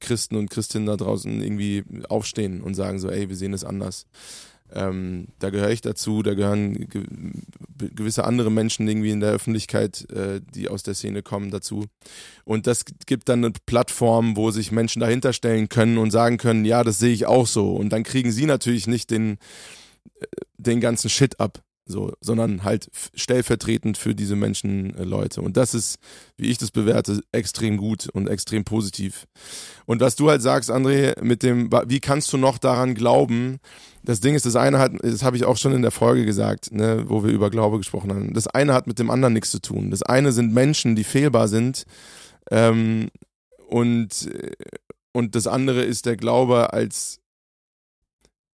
Christen 0.00 0.36
und 0.36 0.48
Christinnen 0.48 0.86
da 0.86 0.96
draußen 0.96 1.42
irgendwie 1.42 1.82
aufstehen 2.08 2.62
und 2.62 2.74
sagen 2.74 3.00
so, 3.00 3.10
ey, 3.10 3.28
wir 3.28 3.36
sehen 3.36 3.52
es 3.52 3.64
anders. 3.64 4.06
Ähm, 4.74 5.28
da 5.38 5.50
gehöre 5.50 5.70
ich 5.70 5.80
dazu, 5.80 6.22
da 6.22 6.34
gehören 6.34 6.88
ge 6.88 7.04
gewisse 7.76 8.24
andere 8.24 8.50
Menschen 8.50 8.88
irgendwie 8.88 9.10
in 9.10 9.20
der 9.20 9.32
Öffentlichkeit, 9.32 10.08
äh, 10.10 10.40
die 10.54 10.68
aus 10.68 10.82
der 10.82 10.94
Szene 10.94 11.22
kommen, 11.22 11.50
dazu. 11.50 11.86
Und 12.44 12.66
das 12.66 12.84
gibt 13.06 13.28
dann 13.28 13.44
eine 13.44 13.52
Plattform, 13.66 14.36
wo 14.36 14.50
sich 14.50 14.72
Menschen 14.72 15.00
dahinter 15.00 15.32
stellen 15.32 15.68
können 15.68 15.98
und 15.98 16.10
sagen 16.10 16.36
können, 16.38 16.64
ja, 16.64 16.82
das 16.82 16.98
sehe 16.98 17.12
ich 17.12 17.26
auch 17.26 17.46
so. 17.46 17.74
Und 17.74 17.90
dann 17.90 18.02
kriegen 18.02 18.32
sie 18.32 18.46
natürlich 18.46 18.86
nicht 18.86 19.10
den, 19.10 19.38
den 20.58 20.80
ganzen 20.80 21.08
Shit 21.08 21.40
ab, 21.40 21.62
so, 21.86 22.12
sondern 22.20 22.64
halt 22.64 22.88
stellvertretend 23.14 23.98
für 23.98 24.14
diese 24.14 24.36
Menschen 24.36 24.94
äh, 24.96 25.04
Leute. 25.04 25.42
Und 25.42 25.56
das 25.56 25.74
ist, 25.74 25.98
wie 26.36 26.50
ich 26.50 26.58
das 26.58 26.70
bewerte, 26.70 27.20
extrem 27.32 27.76
gut 27.76 28.08
und 28.08 28.28
extrem 28.28 28.64
positiv. 28.64 29.26
Und 29.84 30.00
was 30.00 30.16
du 30.16 30.30
halt 30.30 30.40
sagst, 30.40 30.70
André, 30.70 31.20
mit 31.22 31.42
dem, 31.42 31.70
wie 31.86 32.00
kannst 32.00 32.32
du 32.32 32.38
noch 32.38 32.58
daran 32.58 32.94
glauben? 32.94 33.58
Das 34.02 34.20
Ding 34.20 34.34
ist, 34.34 34.46
das 34.46 34.56
eine 34.56 34.78
hat, 34.78 34.92
das 35.02 35.22
habe 35.22 35.36
ich 35.36 35.44
auch 35.44 35.56
schon 35.56 35.72
in 35.72 35.82
der 35.82 35.90
Folge 35.90 36.24
gesagt, 36.24 36.72
ne, 36.72 37.04
wo 37.06 37.22
wir 37.22 37.32
über 37.32 37.50
Glaube 37.50 37.78
gesprochen 37.78 38.12
haben. 38.12 38.34
Das 38.34 38.46
eine 38.46 38.72
hat 38.72 38.86
mit 38.86 38.98
dem 38.98 39.10
anderen 39.10 39.34
nichts 39.34 39.50
zu 39.50 39.60
tun. 39.60 39.90
Das 39.90 40.02
eine 40.02 40.32
sind 40.32 40.54
Menschen, 40.54 40.96
die 40.96 41.04
fehlbar 41.04 41.48
sind. 41.48 41.84
Ähm, 42.50 43.08
und, 43.68 44.30
äh, 44.32 44.52
und 45.12 45.34
das 45.34 45.46
andere 45.46 45.82
ist 45.82 46.06
der 46.06 46.16
Glaube 46.16 46.72
als 46.72 47.20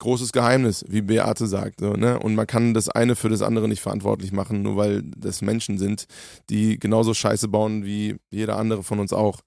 großes 0.00 0.32
Geheimnis, 0.32 0.84
wie 0.88 1.02
Beate 1.02 1.46
sagt. 1.46 1.80
So, 1.80 1.92
ne? 1.92 2.18
Und 2.18 2.34
man 2.34 2.46
kann 2.46 2.74
das 2.74 2.88
eine 2.88 3.14
für 3.14 3.28
das 3.28 3.42
andere 3.42 3.68
nicht 3.68 3.80
verantwortlich 3.80 4.32
machen, 4.32 4.62
nur 4.62 4.76
weil 4.76 5.02
das 5.04 5.42
Menschen 5.42 5.78
sind, 5.78 6.06
die 6.48 6.78
genauso 6.78 7.14
Scheiße 7.14 7.48
bauen 7.48 7.84
wie 7.84 8.16
jeder 8.30 8.56
andere 8.56 8.82
von 8.82 8.98
uns 8.98 9.12
auch. 9.12 9.40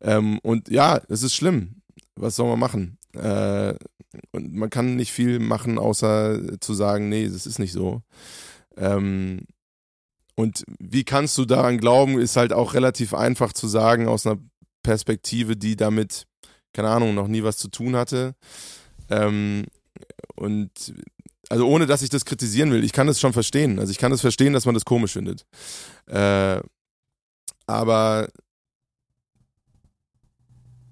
Ähm, 0.00 0.40
und 0.42 0.68
ja, 0.68 1.00
es 1.08 1.22
ist 1.22 1.34
schlimm. 1.34 1.82
Was 2.16 2.34
soll 2.34 2.48
man 2.48 2.58
machen? 2.58 2.98
Äh, 3.14 3.74
und 4.32 4.54
man 4.54 4.70
kann 4.70 4.96
nicht 4.96 5.12
viel 5.12 5.38
machen, 5.38 5.78
außer 5.78 6.58
zu 6.60 6.74
sagen, 6.74 7.08
nee, 7.08 7.28
das 7.28 7.46
ist 7.46 7.58
nicht 7.58 7.72
so. 7.72 8.02
Ähm, 8.76 9.42
und 10.34 10.64
wie 10.78 11.04
kannst 11.04 11.36
du 11.36 11.44
daran 11.44 11.78
glauben, 11.78 12.18
ist 12.18 12.36
halt 12.36 12.52
auch 12.52 12.74
relativ 12.74 13.12
einfach 13.12 13.52
zu 13.52 13.68
sagen 13.68 14.08
aus 14.08 14.26
einer 14.26 14.38
Perspektive, 14.82 15.56
die 15.56 15.76
damit, 15.76 16.26
keine 16.72 16.88
Ahnung, 16.88 17.14
noch 17.14 17.28
nie 17.28 17.42
was 17.42 17.56
zu 17.58 17.68
tun 17.68 17.96
hatte. 17.96 18.34
Ähm, 19.10 19.64
und 20.34 20.94
also 21.48 21.66
ohne 21.66 21.86
dass 21.86 22.02
ich 22.02 22.10
das 22.10 22.24
kritisieren 22.24 22.70
will, 22.70 22.84
ich 22.84 22.92
kann 22.92 23.06
das 23.06 23.20
schon 23.20 23.32
verstehen. 23.32 23.78
Also 23.78 23.90
ich 23.90 23.98
kann 23.98 24.10
das 24.10 24.20
verstehen, 24.20 24.52
dass 24.52 24.66
man 24.66 24.74
das 24.74 24.84
komisch 24.84 25.12
findet. 25.12 25.46
Äh, 26.06 26.60
aber 27.66 28.28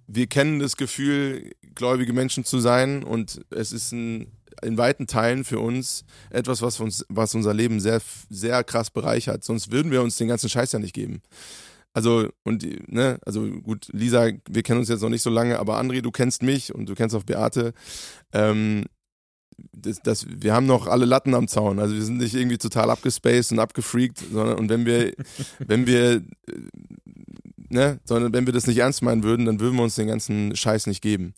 wir 0.06 0.26
kennen 0.26 0.60
das 0.60 0.76
Gefühl, 0.76 1.52
gläubige 1.74 2.12
Menschen 2.12 2.44
zu 2.44 2.60
sein 2.60 3.02
und 3.02 3.40
es 3.50 3.72
ist 3.72 3.92
ein, 3.92 4.32
in 4.62 4.78
weiten 4.78 5.06
Teilen 5.06 5.44
für 5.44 5.58
uns 5.60 6.04
etwas, 6.30 6.62
was 6.62 6.80
uns, 6.80 7.04
was 7.08 7.34
unser 7.34 7.52
Leben 7.52 7.80
sehr, 7.80 8.00
sehr 8.30 8.64
krass 8.64 8.90
bereichert. 8.90 9.44
Sonst 9.44 9.70
würden 9.72 9.90
wir 9.90 10.02
uns 10.02 10.16
den 10.16 10.28
ganzen 10.28 10.48
Scheiß 10.48 10.72
ja 10.72 10.78
nicht 10.78 10.94
geben. 10.94 11.22
Also, 11.92 12.28
und, 12.44 12.64
ne, 12.92 13.18
also 13.24 13.42
gut, 13.62 13.88
Lisa, 13.90 14.30
wir 14.48 14.62
kennen 14.62 14.80
uns 14.80 14.90
jetzt 14.90 15.00
noch 15.00 15.08
nicht 15.08 15.22
so 15.22 15.30
lange, 15.30 15.58
aber 15.58 15.80
André, 15.80 16.02
du 16.02 16.10
kennst 16.10 16.42
mich 16.42 16.74
und 16.74 16.88
du 16.88 16.94
kennst 16.94 17.14
auch 17.14 17.22
Beate. 17.22 17.72
Ähm, 18.32 18.84
das, 19.72 20.00
das, 20.02 20.26
wir 20.28 20.54
haben 20.54 20.66
noch 20.66 20.86
alle 20.86 21.04
Latten 21.04 21.34
am 21.34 21.48
Zaun. 21.48 21.78
Also 21.78 21.94
wir 21.94 22.02
sind 22.02 22.18
nicht 22.18 22.34
irgendwie 22.34 22.58
total 22.58 22.90
abgespaced 22.90 23.52
und 23.52 23.58
abgefreakt, 23.58 24.18
sondern 24.32 24.58
und 24.58 24.68
wenn 24.68 24.86
wir, 24.86 25.12
wenn 25.58 25.86
wir, 25.86 26.22
ne, 27.68 28.00
sondern 28.04 28.32
wenn 28.32 28.46
wir 28.46 28.52
das 28.52 28.66
nicht 28.66 28.78
ernst 28.78 29.02
meinen 29.02 29.22
würden, 29.22 29.46
dann 29.46 29.60
würden 29.60 29.76
wir 29.76 29.82
uns 29.82 29.94
den 29.94 30.08
ganzen 30.08 30.54
Scheiß 30.54 30.86
nicht 30.86 31.02
geben. 31.02 31.34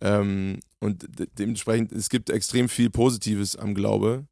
Ähm, 0.00 0.60
und 0.80 1.06
dementsprechend, 1.38 1.92
es 1.92 2.10
gibt 2.10 2.30
extrem 2.30 2.68
viel 2.68 2.90
Positives 2.90 3.56
am 3.56 3.74
Glaube. 3.74 4.26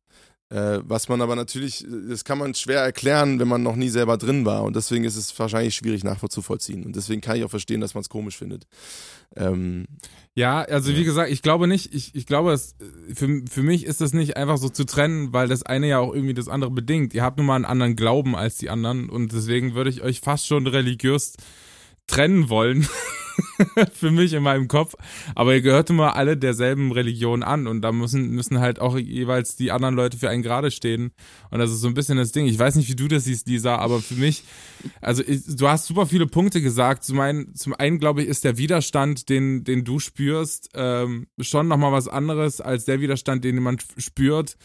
Äh, 0.53 0.83
was 0.85 1.09
man 1.09 1.23
aber 1.23 1.35
natürlich, 1.35 1.87
das 2.11 2.25
kann 2.25 2.37
man 2.37 2.55
schwer 2.55 2.83
erklären, 2.83 3.41
wenn 3.41 3.49
man 3.49 3.63
noch 3.63 3.75
nie 3.75 3.89
selber 3.89 4.19
drin 4.19 4.45
war. 4.45 4.65
Und 4.65 4.77
deswegen 4.77 5.05
ist 5.05 5.17
es 5.17 5.39
wahrscheinlich 5.39 5.75
schwierig 5.75 6.05
nachzuvollziehen. 6.05 6.85
Und 6.85 6.95
deswegen 6.95 7.23
kann 7.23 7.39
ich 7.39 7.45
auch 7.45 7.51
verstehen, 7.51 7.81
dass 7.81 7.95
man 7.95 8.03
es 8.03 8.11
komisch 8.11 8.37
findet. 8.37 8.67
Ähm, 9.35 9.87
ja, 10.35 10.61
also 10.61 10.91
ja. 10.91 10.99
wie 10.99 11.05
gesagt, 11.05 11.31
ich 11.31 11.41
glaube 11.41 11.67
nicht, 11.69 11.95
ich, 11.95 12.15
ich 12.15 12.27
glaube, 12.27 12.53
es, 12.53 12.75
für, 13.15 13.43
für 13.51 13.63
mich 13.63 13.87
ist 13.87 14.03
das 14.03 14.13
nicht 14.13 14.37
einfach 14.37 14.59
so 14.59 14.69
zu 14.69 14.85
trennen, 14.85 15.33
weil 15.33 15.49
das 15.49 15.63
eine 15.63 15.89
ja 15.89 16.01
auch 16.01 16.13
irgendwie 16.13 16.35
das 16.35 16.49
andere 16.49 16.71
bedingt. 16.71 17.15
Ihr 17.15 17.23
habt 17.23 17.39
nun 17.39 17.47
mal 17.47 17.57
einen 17.57 17.65
anderen 17.65 17.97
Glauben 17.97 18.37
als 18.37 18.59
die 18.59 18.69
anderen 18.69 19.09
und 19.09 19.33
deswegen 19.33 19.75
würde 19.75 19.89
ich 19.89 20.03
euch 20.03 20.21
fast 20.21 20.47
schon 20.47 20.67
religiös 20.67 21.33
trennen 22.07 22.51
wollen. 22.51 22.87
für 23.93 24.11
mich 24.11 24.33
in 24.33 24.43
meinem 24.43 24.69
Kopf. 24.69 24.95
Aber 25.35 25.55
ihr 25.55 25.63
gehört 25.63 25.91
immer 25.91 26.17
alle 26.17 26.37
derselben 26.37 26.93
Religion 26.93 27.43
an 27.43 27.67
und 27.67 27.83
da 27.83 27.93
müssen, 27.93 28.31
müssen 28.31 28.61
halt 28.61 28.81
auch 28.81 28.99
jeweils 28.99 29.57
die 29.57 29.73
anderen 29.73 29.95
Leute 29.95 30.17
für 30.17 30.29
einen 30.29 30.43
gerade 30.43 30.71
stehen. 30.71 31.13
Und 31.51 31.59
das 31.59 31.71
ist 31.71 31.81
so 31.81 31.89
ein 31.89 31.95
bisschen 31.95 32.19
das 32.19 32.33
Ding. 32.33 32.47
Ich 32.47 32.59
weiß 32.59 32.77
nicht, 32.77 32.89
wie 32.89 32.97
du 32.97 33.09
das 33.09 33.25
siehst, 33.25 33.49
Lisa, 33.49 33.77
aber 33.77 34.01
für 34.01 34.15
mich, 34.15 34.45
also 35.01 35.23
ich, 35.27 35.43
du 35.47 35.69
hast 35.69 35.87
super 35.87 36.07
viele 36.07 36.27
Punkte 36.27 36.61
gesagt. 36.61 37.05
Zum 37.05 37.21
einen, 37.21 37.55
zum 37.55 37.75
einen 37.75 37.99
glaube 37.99 38.23
ich, 38.23 38.29
ist 38.29 38.45
der 38.45 38.59
Widerstand, 38.59 39.29
den, 39.29 39.65
den 39.65 39.85
du 39.85 39.99
spürst, 39.99 40.71
ähm, 40.75 41.27
schon 41.41 41.69
nochmal 41.69 41.93
was 41.93 42.09
anderes 42.09 42.61
als 42.61 42.85
der 42.85 43.01
Widerstand, 43.01 43.45
den 43.45 43.57
jemand 43.57 43.85
spürt, 43.99 44.57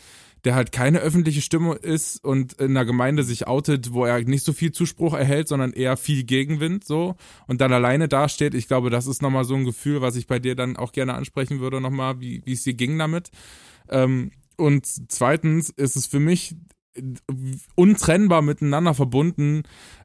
der 0.48 0.56
halt 0.56 0.72
keine 0.72 1.00
öffentliche 1.00 1.42
Stimme 1.42 1.74
ist 1.74 2.24
und 2.24 2.54
in 2.54 2.70
einer 2.70 2.86
Gemeinde 2.86 3.24
sich 3.24 3.48
outet, 3.48 3.92
wo 3.92 4.06
er 4.06 4.24
nicht 4.24 4.46
so 4.46 4.54
viel 4.54 4.72
Zuspruch 4.72 5.14
erhält, 5.14 5.50
sondern 5.50 5.74
eher 5.74 5.98
viel 5.98 6.24
Gegenwind 6.24 6.86
so 6.86 7.18
und 7.48 7.60
dann 7.60 7.74
alleine 7.74 8.08
dasteht. 8.08 8.54
Ich 8.54 8.70
glaube, 8.70 8.90
das 8.90 9.08
ist 9.08 9.22
nochmal 9.22 9.44
so 9.44 9.56
ein 9.56 9.66
Gefühl, 9.66 10.00
was 10.00 10.16
ich 10.16 10.26
bei 10.26 10.40
dir 10.40 10.56
dann 10.56 10.78
auch 10.78 10.94
gerne 10.94 11.16
ansprechen 11.16 11.60
würde, 11.60 11.82
nochmal, 11.82 12.22
wie, 12.22 12.44
wie 12.46 12.54
es 12.54 12.64
dir 12.64 12.76
ging 12.76 12.98
damit. 12.98 13.30
Ähm, 13.90 14.32
und 14.56 14.86
zweitens 14.86 15.70
ist 15.70 15.98
es 15.98 16.06
für 16.06 16.22
mich 16.22 16.56
untrennbar 17.76 18.42
miteinander 18.42 18.94
verbunden, 18.94 19.64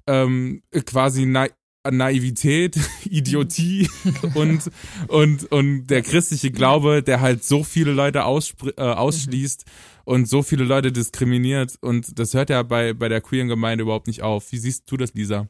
ähm, 0.09 0.63
quasi 0.73 1.25
na 1.25 1.47
Naivität, 1.89 2.81
Idiotie 3.05 3.89
und, 4.35 4.73
und, 5.07 5.53
und 5.53 5.87
der 5.87 6.03
christliche 6.03 6.51
Glaube, 6.51 7.05
der 7.05 7.21
halt 7.21 7.45
so 7.45 7.63
viele 7.63 7.93
Leute 7.93 8.19
äh, 8.19 8.83
ausschließt 8.83 9.67
und 10.05 10.29
so 10.29 10.43
viele 10.43 10.65
Leute 10.65 10.93
diskriminiert. 10.93 11.75
Und 11.81 12.19
das 12.19 12.35
hört 12.35 12.51
ja 12.51 12.63
bei, 12.63 12.93
bei 12.93 13.09
der 13.09 13.21
queeren 13.21 13.49
Gemeinde 13.49 13.83
überhaupt 13.83 14.07
nicht 14.07 14.23
auf. 14.23 14.51
Wie 14.53 14.59
siehst 14.59 14.91
du 14.91 14.97
das, 14.97 15.15
Lisa? 15.15 15.49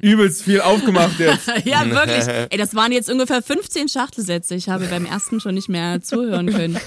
Übelst 0.00 0.42
viel 0.42 0.60
aufgemacht 0.60 1.18
jetzt. 1.18 1.46
ja, 1.64 1.88
wirklich. 1.88 2.26
Ey, 2.50 2.58
das 2.58 2.74
waren 2.74 2.92
jetzt 2.92 3.10
ungefähr 3.10 3.42
15 3.42 3.88
Schachtelsätze. 3.88 4.54
Ich 4.54 4.68
habe 4.68 4.86
beim 4.86 5.06
ersten 5.06 5.40
schon 5.40 5.54
nicht 5.54 5.68
mehr 5.68 6.02
zuhören 6.02 6.50
können. 6.52 6.78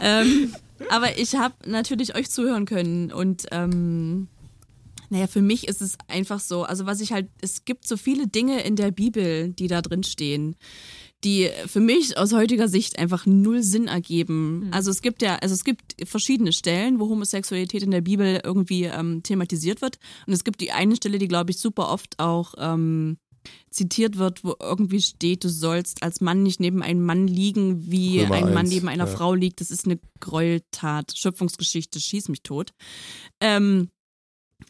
ähm, 0.00 0.54
aber 0.88 1.18
ich 1.18 1.34
habe 1.34 1.54
natürlich 1.66 2.14
euch 2.14 2.30
zuhören 2.30 2.64
können 2.64 3.12
und 3.12 3.46
ähm, 3.50 4.28
naja, 5.10 5.26
für 5.26 5.42
mich 5.42 5.66
ist 5.66 5.82
es 5.82 5.98
einfach 6.06 6.38
so, 6.38 6.62
also 6.62 6.86
was 6.86 7.00
ich 7.00 7.12
halt, 7.12 7.28
es 7.40 7.64
gibt 7.64 7.86
so 7.86 7.96
viele 7.96 8.28
Dinge 8.28 8.62
in 8.62 8.76
der 8.76 8.92
Bibel, 8.92 9.50
die 9.50 9.66
da 9.66 9.82
drin 9.82 10.04
stehen, 10.04 10.54
die 11.24 11.50
für 11.66 11.80
mich 11.80 12.16
aus 12.16 12.32
heutiger 12.32 12.68
Sicht 12.68 12.98
einfach 12.98 13.26
null 13.26 13.62
Sinn 13.62 13.88
ergeben. 13.88 14.66
Mhm. 14.66 14.72
Also 14.72 14.90
es 14.90 15.02
gibt 15.02 15.22
ja, 15.22 15.36
also 15.36 15.54
es 15.54 15.64
gibt 15.64 15.96
verschiedene 16.04 16.52
Stellen, 16.52 16.98
wo 16.98 17.08
Homosexualität 17.08 17.82
in 17.82 17.90
der 17.90 18.00
Bibel 18.00 18.40
irgendwie 18.42 18.84
ähm, 18.84 19.22
thematisiert 19.22 19.82
wird. 19.82 19.98
Und 20.26 20.32
es 20.32 20.44
gibt 20.44 20.60
die 20.60 20.72
eine 20.72 20.96
Stelle, 20.96 21.18
die, 21.18 21.28
glaube 21.28 21.50
ich, 21.50 21.58
super 21.58 21.90
oft 21.90 22.18
auch 22.18 22.54
ähm, 22.58 23.18
zitiert 23.70 24.18
wird, 24.18 24.44
wo 24.44 24.54
irgendwie 24.60 25.00
steht, 25.00 25.44
du 25.44 25.48
sollst 25.48 26.02
als 26.02 26.20
Mann 26.20 26.42
nicht 26.42 26.60
neben 26.60 26.82
einem 26.82 27.04
Mann 27.04 27.26
liegen, 27.26 27.90
wie 27.90 28.20
Römer 28.20 28.34
ein 28.34 28.44
Mann 28.44 28.56
eins, 28.58 28.70
neben 28.70 28.88
einer 28.88 29.06
ja. 29.06 29.10
Frau 29.10 29.34
liegt. 29.34 29.60
Das 29.60 29.70
ist 29.70 29.86
eine 29.86 29.98
Gräueltat, 30.20 31.12
Schöpfungsgeschichte, 31.16 32.00
schieß 32.00 32.28
mich 32.28 32.42
tot. 32.42 32.72
Ähm, 33.40 33.90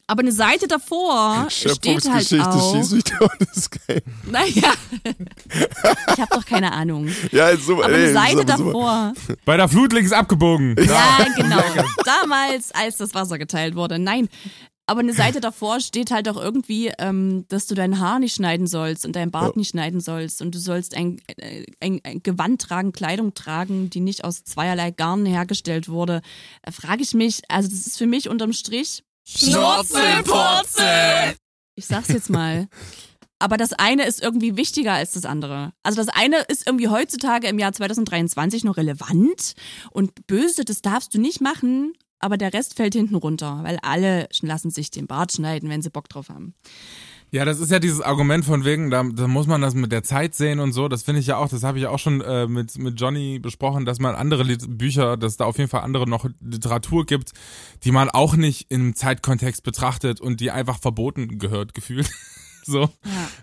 aber 0.06 0.20
eine 0.20 0.32
Seite 0.32 0.66
davor 0.66 1.46
steht 1.48 2.08
halt 2.08 2.32
auch. 2.40 2.74
Schieß 2.74 2.90
mich 2.92 3.04
tot, 3.04 3.30
das 3.38 3.56
ist 3.56 3.86
geil. 3.86 4.02
Naja, 4.28 4.72
ich 5.04 6.20
habe 6.20 6.34
doch 6.34 6.44
keine 6.44 6.72
Ahnung. 6.72 7.08
Ja, 7.30 7.50
ist 7.50 7.66
super. 7.66 7.84
Aber 7.84 7.94
eine 7.94 8.12
Seite 8.12 8.44
davor. 8.44 9.12
Bei 9.44 9.56
der 9.56 9.68
Flut 9.68 9.92
links 9.92 10.12
abgebogen. 10.12 10.74
Ja, 10.78 11.24
genau. 11.36 11.62
Damals, 12.04 12.72
als 12.72 12.96
das 12.96 13.14
Wasser 13.14 13.38
geteilt 13.38 13.76
wurde. 13.76 13.98
Nein, 13.98 14.28
aber 14.90 15.00
eine 15.00 15.12
Seite 15.12 15.40
davor 15.40 15.78
steht 15.78 16.10
halt 16.10 16.28
auch 16.28 16.36
irgendwie, 16.36 16.90
ähm, 16.98 17.44
dass 17.46 17.68
du 17.68 17.76
dein 17.76 18.00
Haar 18.00 18.18
nicht 18.18 18.34
schneiden 18.34 18.66
sollst 18.66 19.06
und 19.06 19.14
dein 19.14 19.30
Bart 19.30 19.54
ja. 19.54 19.58
nicht 19.60 19.70
schneiden 19.70 20.00
sollst 20.00 20.42
und 20.42 20.52
du 20.52 20.58
sollst 20.58 20.96
ein, 20.96 21.20
äh, 21.36 21.64
ein, 21.78 22.00
ein, 22.02 22.24
Gewand 22.24 22.60
tragen, 22.60 22.90
Kleidung 22.90 23.32
tragen, 23.32 23.88
die 23.88 24.00
nicht 24.00 24.24
aus 24.24 24.42
zweierlei 24.42 24.90
Garn 24.90 25.26
hergestellt 25.26 25.88
wurde. 25.88 26.22
Da 26.62 26.72
frage 26.72 27.04
ich 27.04 27.14
mich, 27.14 27.42
also 27.46 27.68
das 27.68 27.86
ist 27.86 27.98
für 27.98 28.08
mich 28.08 28.28
unterm 28.28 28.52
Strich 28.52 29.04
Schnurzelpurzel! 29.36 31.36
Ich 31.76 31.86
sag's 31.86 32.08
jetzt 32.08 32.30
mal. 32.30 32.68
Aber 33.38 33.56
das 33.56 33.72
eine 33.72 34.06
ist 34.06 34.22
irgendwie 34.22 34.56
wichtiger 34.56 34.92
als 34.92 35.12
das 35.12 35.24
andere. 35.24 35.72
Also 35.82 35.96
das 35.96 36.08
eine 36.08 36.40
ist 36.48 36.66
irgendwie 36.66 36.88
heutzutage 36.88 37.46
im 37.46 37.58
Jahr 37.58 37.72
2023 37.72 38.64
noch 38.64 38.76
relevant 38.76 39.54
und 39.92 40.26
böse, 40.26 40.64
das 40.64 40.82
darfst 40.82 41.14
du 41.14 41.20
nicht 41.20 41.40
machen, 41.40 41.94
aber 42.18 42.36
der 42.36 42.52
Rest 42.52 42.74
fällt 42.74 42.94
hinten 42.94 43.14
runter, 43.14 43.60
weil 43.62 43.78
alle 43.82 44.28
lassen 44.42 44.70
sich 44.70 44.90
den 44.90 45.06
Bart 45.06 45.32
schneiden, 45.32 45.70
wenn 45.70 45.80
sie 45.80 45.90
Bock 45.90 46.08
drauf 46.08 46.28
haben. 46.28 46.54
Ja, 47.32 47.44
das 47.44 47.60
ist 47.60 47.70
ja 47.70 47.78
dieses 47.78 48.00
Argument 48.00 48.44
von 48.44 48.64
wegen, 48.64 48.90
da, 48.90 49.04
da 49.04 49.28
muss 49.28 49.46
man 49.46 49.60
das 49.60 49.74
mit 49.74 49.92
der 49.92 50.02
Zeit 50.02 50.34
sehen 50.34 50.58
und 50.58 50.72
so. 50.72 50.88
Das 50.88 51.04
finde 51.04 51.20
ich 51.20 51.28
ja 51.28 51.36
auch, 51.36 51.48
das 51.48 51.62
habe 51.62 51.78
ich 51.78 51.86
auch 51.86 51.98
schon 51.98 52.20
äh, 52.22 52.48
mit, 52.48 52.76
mit 52.76 53.00
Johnny 53.00 53.38
besprochen, 53.38 53.84
dass 53.84 54.00
man 54.00 54.16
andere 54.16 54.42
Lit 54.42 54.78
Bücher, 54.78 55.16
dass 55.16 55.36
da 55.36 55.44
auf 55.44 55.56
jeden 55.56 55.70
Fall 55.70 55.82
andere 55.82 56.08
noch 56.08 56.28
Literatur 56.40 57.06
gibt, 57.06 57.32
die 57.84 57.92
man 57.92 58.10
auch 58.10 58.34
nicht 58.34 58.70
im 58.70 58.96
Zeitkontext 58.96 59.62
betrachtet 59.62 60.20
und 60.20 60.40
die 60.40 60.50
einfach 60.50 60.80
verboten 60.80 61.38
gehört, 61.38 61.72
gefühlt. 61.72 62.10
so. 62.66 62.82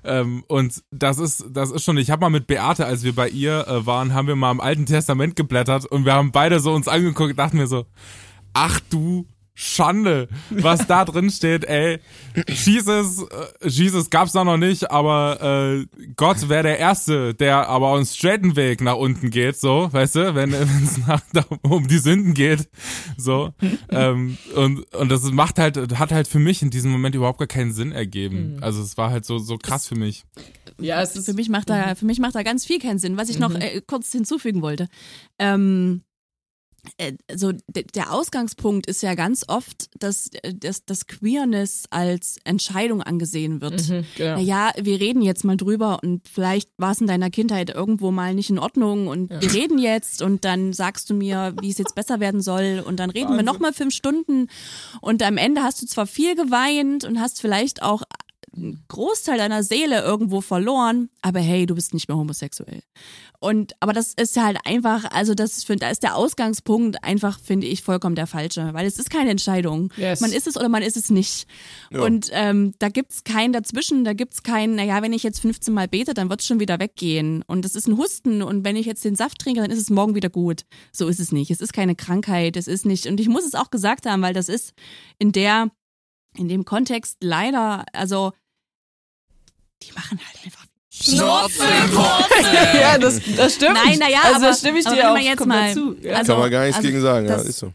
Ja. 0.04 0.19
Ähm, 0.19 0.43
und 0.47 0.84
das 0.91 1.17
ist, 1.17 1.45
das 1.50 1.71
ist 1.71 1.86
schon, 1.86 1.97
ich 1.97 2.12
habe 2.12 2.21
mal 2.21 2.30
mit 2.30 2.45
Beate, 2.45 2.86
als 2.86 3.04
wir 3.04 3.15
bei 3.15 3.30
ihr 3.30 3.67
äh, 3.67 3.86
waren, 3.86 4.13
haben 4.13 4.28
wir 4.28 4.36
mal 4.36 4.52
im 4.52 4.60
Alten 4.60 4.86
Testament 4.86 5.38
geblättert 5.38 5.86
und 5.86 6.04
wir 6.04 6.13
haben 6.13 6.34
beide 6.34 6.60
so 6.60 6.73
uns 6.73 6.89
angeguckt, 6.89 7.39
dachten 7.39 7.58
wir 7.58 7.67
so, 7.67 7.86
ach 8.54 8.82
du 8.89 9.28
Schande, 9.60 10.28
was 10.52 10.86
da 10.86 11.04
drin 11.04 11.32
steht, 11.32 11.65
ey. 11.65 11.98
Jesus, 12.48 13.24
äh, 13.24 13.67
Jesus 13.67 14.12
gab's 14.12 14.34
da 14.34 14.43
noch 14.43 14.58
nicht, 14.58 14.91
aber 14.91 15.82
äh, 15.82 15.86
Gott 16.15 16.48
wäre 16.48 16.62
der 16.62 16.78
Erste, 16.78 17.34
der 17.34 17.67
aber 17.67 17.96
einen 17.96 18.06
straighten 18.06 18.56
Weg 18.56 18.82
nach 18.82 18.98
unten 18.98 19.32
geht, 19.32 19.58
so, 19.58 19.91
weißt 19.91 20.15
du, 20.15 20.36
wenn 20.36 20.54
es 20.54 21.00
um 21.63 21.88
die 21.88 21.98
Sünden 21.98 22.36
geht, 22.36 22.70
so. 23.17 23.50
ähm, 23.89 24.38
und, 24.56 24.93
und 24.93 25.10
das 25.10 25.24
macht 25.32 25.58
halt, 25.58 25.98
hat 25.98 26.12
halt 26.12 26.28
für 26.28 26.38
mich 26.39 26.62
in 26.62 26.70
diesem 26.70 26.91
Moment 26.91 27.15
überhaupt 27.15 27.39
gar 27.39 27.48
keinen 27.48 27.74
Sinn 27.74 27.91
ergeben. 27.91 28.58
Mhm. 28.58 28.63
Also 28.63 28.84
es 28.84 28.96
war 28.96 29.10
halt 29.10 29.26
so, 29.26 29.39
so 29.39 29.58
krass 29.58 29.88
für 29.88 29.96
mich. 29.96 30.24
Ja, 30.80 31.02
es 31.02 31.15
ist 31.15 31.26
für 31.26 31.34
mich 31.34 31.50
macht 31.50 31.72
da, 31.72 31.96
für 31.96 32.06
mich 32.06 32.20
macht 32.20 32.36
da 32.36 32.43
ganz 32.43 32.63
viel 32.63 32.78
keinen 32.78 33.00
Sinn. 33.00 33.17
Was 33.17 33.30
ich 33.30 33.39
noch 33.39 33.50
mhm. 33.50 33.62
äh, 33.62 33.82
kurz 33.82 34.12
hinzufügen 34.12 34.62
wollte. 34.62 34.88
Ähm, 35.39 36.04
äh, 36.04 36.07
so 37.36 37.52
der 37.52 38.13
Ausgangspunkt 38.13 38.88
ist 38.88 39.02
ja 39.04 39.15
ganz 39.15 39.45
oft, 39.47 39.89
dass, 40.00 40.30
äh, 40.41 40.54
dass 40.54 40.86
das 40.86 41.08
Queerness 41.08 41.86
als 41.89 42.38
Entscheidung 42.43 43.02
angesehen 43.02 43.62
wird. 43.62 43.88
Mhm, 43.89 44.06
genau. 44.15 44.36
Naja, 44.36 44.71
wir 44.80 45.00
reden 45.00 45.21
jetzt 45.21 45.43
mal 45.43 45.58
drüber 45.58 46.00
und 46.04 46.28
vielleicht 46.28 46.69
war 46.78 46.91
es 46.91 47.02
in 47.02 47.08
deiner 47.08 47.30
Kindheit 47.30 47.69
irgendwo 47.69 48.12
mal 48.12 48.34
nicht 48.34 48.50
in 48.50 48.60
Ordnung 48.60 49.08
und 49.08 49.32
ja. 49.32 49.41
wir 49.41 49.54
reden 49.54 49.78
jetzt 49.78 50.21
und 50.21 50.45
dann 50.45 50.73
sagst 50.73 51.10
du 51.10 51.13
mir, 51.13 51.56
wie 51.62 51.69
es 51.69 51.78
jetzt 51.78 51.95
besser 51.95 52.19
werden 52.19 52.41
soll 52.41 52.84
und 52.86 53.00
dann 53.00 53.10
reden 53.10 53.30
Wahnsinn. 53.30 53.45
wir 53.45 53.52
nochmal 53.52 53.73
fünf 53.73 53.93
Stunden 53.93 54.47
und 55.02 55.23
am 55.23 55.38
Ende 55.38 55.62
hast 55.62 55.82
du 55.82 55.86
zwar 55.86 56.08
viel 56.08 56.36
geweint 56.36 57.04
und 57.04 57.19
hast 57.19 57.41
vielleicht 57.41 57.82
auch 57.82 58.04
einen 58.58 58.84
Großteil 58.88 59.38
deiner 59.38 59.63
Seele 59.63 60.02
irgendwo 60.02 60.41
verloren, 60.41 61.10
aber 61.22 61.39
hey, 61.39 61.65
du 61.65 61.76
bist 61.76 61.93
nicht 61.93 62.08
mehr 62.08 62.17
homosexuell. 62.17 62.82
Und 63.39 63.74
aber 63.82 63.93
das 63.93 64.13
ist 64.13 64.36
halt 64.38 64.58
einfach, 64.65 65.06
also 65.12 65.36
das 65.36 65.58
ist, 65.58 65.82
da 65.82 65.89
ist 65.89 66.02
der 66.02 66.15
Ausgangspunkt 66.15 67.04
einfach, 67.04 67.39
finde 67.39 67.67
ich, 67.67 67.84
vollkommen 67.84 68.15
der 68.15 68.26
falsche, 68.26 68.74
weil 68.74 68.88
es 68.88 68.98
ist 68.98 69.12
keine 69.12 69.30
Entscheidung. 69.30 69.93
Yes. 69.96 70.22
Man 70.22 70.32
ist 70.32 70.48
es 70.48 70.58
oder 70.58 70.70
man 70.70 70.82
ist 70.82 70.98
es 70.98 71.12
nicht. 71.12 71.48
Ja. 71.91 72.02
Und 72.02 72.30
ähm, 72.32 72.74
da 72.80 72.89
gibt's 72.89 73.24
keinen 73.24 73.54
dazwischen, 73.54 74.04
da 74.04 74.13
gibt's 74.13 74.41
keinen, 74.41 74.76
naja, 74.76 75.04
wenn 75.04 75.13
ich 75.13 75.22
jetzt 75.22 75.39
15 75.39 75.72
Mal 75.72 75.88
bete, 75.88 76.15
dann 76.15 76.30
wird's 76.32 76.48
schon 76.48 76.60
wieder 76.60 76.80
weggehen. 76.80 77.43
Und 77.46 77.63
das 77.63 77.76
ist 77.76 77.88
ein 77.88 77.98
Husten 77.98 78.41
und 78.41 78.65
wenn 78.65 78.76
ich 78.76 78.88
jetzt 78.88 79.06
den 79.06 79.15
Saft 79.15 79.39
trinke, 79.39 79.62
dann 79.62 79.72
ist 79.72 79.80
es 79.80 79.91
morgen 79.91 80.15
wieder 80.15 80.30
gut. 80.30 80.63
So 80.91 81.08
ist 81.08 81.20
es 81.20 81.32
nicht. 81.32 81.52
Es 81.52 81.62
ist 81.62 81.74
keine 81.74 81.96
Krankheit, 81.96 82.58
es 82.58 82.67
ist 82.67 82.88
nicht. 82.88 83.06
Und 83.06 83.20
ich 83.20 83.30
muss 83.30 83.46
es 83.46 83.54
auch 83.54 83.70
gesagt 83.70 84.08
haben, 84.08 84.24
weil 84.24 84.34
das 84.34 84.50
ist 84.50 84.74
in 85.20 85.32
der, 85.32 85.70
in 86.36 86.48
dem 86.48 86.65
Kontext 86.65 87.17
leider, 87.22 87.86
also 87.93 88.32
die 89.83 89.91
machen 89.93 90.19
halt 90.25 90.45
einfach 90.45 90.65
Schnurzelpurzel. 90.89 92.79
ja, 92.81 92.97
das, 92.97 93.21
das 93.35 93.53
stimmt. 93.55 93.75
Nein, 93.75 93.99
naja, 93.99 94.19
also, 94.23 94.37
aber, 94.37 94.45
da 94.47 94.53
stimme 94.53 94.79
ich 94.79 94.85
dir 94.85 95.11
auch 95.11 95.17
jetzt 95.17 95.45
mal, 95.45 95.73
zu. 95.73 95.95
Ja. 96.01 96.15
Also, 96.17 96.33
Kann 96.33 96.41
man 96.41 96.51
gar 96.51 96.61
nichts 96.61 96.77
also, 96.77 96.87
gegen 96.87 97.01
sagen, 97.01 97.27
das, 97.27 97.43
ja, 97.43 97.49
ist 97.49 97.59
so. 97.59 97.73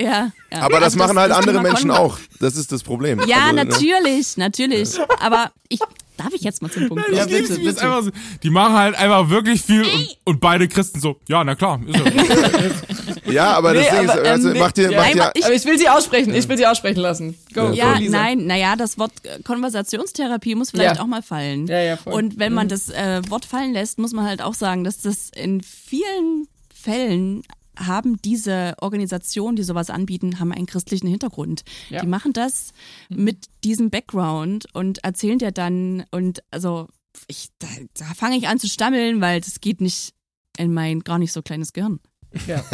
Ja, 0.00 0.32
ja. 0.50 0.60
Aber 0.60 0.80
das 0.80 0.94
also 0.94 0.98
machen 0.98 1.18
halt 1.18 1.30
das 1.30 1.38
andere 1.38 1.60
Menschen 1.60 1.90
auch. 1.90 2.18
Das 2.40 2.56
ist 2.56 2.72
das 2.72 2.82
Problem. 2.82 3.20
Ja, 3.26 3.50
also, 3.50 3.56
natürlich, 3.56 4.36
ne? 4.36 4.44
natürlich. 4.44 4.98
Aber 5.20 5.52
ich 5.68 5.80
Darf 6.16 6.32
ich 6.32 6.42
jetzt 6.42 6.62
mal 6.62 6.70
zum 6.70 6.88
Punkt 6.88 7.04
kommen? 7.04 7.16
Ja, 7.16 7.26
bitte, 7.26 7.58
bitte. 7.58 8.02
So, 8.02 8.10
die 8.42 8.50
machen 8.50 8.74
halt 8.74 8.94
einfach 8.94 9.30
wirklich 9.30 9.62
viel 9.62 9.82
und, 9.82 10.16
und, 10.24 10.40
beide 10.40 10.68
Christen 10.68 11.00
so, 11.00 11.16
ja, 11.28 11.42
na 11.42 11.56
klar, 11.56 11.80
ist 11.86 11.98
so. 11.98 12.04
ja, 13.32 13.52
aber 13.52 13.72
nee, 13.72 13.80
das 13.80 13.88
Ding 13.88 14.08
aber, 14.08 14.22
ist, 14.22 14.28
also, 14.28 14.50
ähm, 14.50 14.58
macht 14.58 14.78
ihr, 14.78 14.90
ja, 14.92 14.98
macht 14.98 15.32
ich, 15.34 15.44
aber 15.44 15.54
ich 15.54 15.64
will 15.64 15.78
sie 15.78 15.88
aussprechen, 15.88 16.32
ich 16.32 16.48
will 16.48 16.56
sie 16.56 16.66
aussprechen 16.66 17.00
lassen. 17.00 17.36
Go, 17.52 17.70
ja, 17.72 17.98
go, 17.98 18.04
nein, 18.08 18.46
naja, 18.46 18.76
das 18.76 18.96
Wort 18.96 19.12
Konversationstherapie 19.44 20.54
muss 20.54 20.70
vielleicht 20.70 20.96
ja. 20.96 21.02
auch 21.02 21.06
mal 21.06 21.22
fallen. 21.22 21.66
Ja, 21.66 21.80
ja, 21.80 21.96
voll. 21.96 22.12
Und 22.12 22.38
wenn 22.38 22.52
man 22.52 22.66
mhm. 22.66 22.70
das 22.70 22.90
äh, 22.90 23.22
Wort 23.28 23.44
fallen 23.44 23.72
lässt, 23.72 23.98
muss 23.98 24.12
man 24.12 24.24
halt 24.24 24.40
auch 24.40 24.54
sagen, 24.54 24.84
dass 24.84 25.00
das 25.00 25.30
in 25.34 25.62
vielen 25.62 26.46
Fällen 26.72 27.42
haben 27.76 28.16
diese 28.22 28.74
Organisationen, 28.80 29.56
die 29.56 29.62
sowas 29.62 29.90
anbieten, 29.90 30.40
haben 30.40 30.52
einen 30.52 30.66
christlichen 30.66 31.08
Hintergrund. 31.08 31.62
Ja. 31.90 32.00
Die 32.00 32.06
machen 32.06 32.32
das 32.32 32.72
mit 33.08 33.46
diesem 33.64 33.90
Background 33.90 34.66
und 34.72 35.02
erzählen 35.04 35.38
dir 35.38 35.52
dann 35.52 36.04
und 36.10 36.42
also 36.50 36.88
ich, 37.28 37.48
da, 37.58 37.68
da 37.94 38.06
fange 38.14 38.36
ich 38.36 38.48
an 38.48 38.58
zu 38.58 38.68
stammeln, 38.68 39.20
weil 39.20 39.40
das 39.40 39.60
geht 39.60 39.80
nicht 39.80 40.14
in 40.56 40.72
mein 40.72 41.00
gar 41.00 41.18
nicht 41.18 41.32
so 41.32 41.42
kleines 41.42 41.72
Gehirn. 41.72 42.00
Ja. 42.46 42.64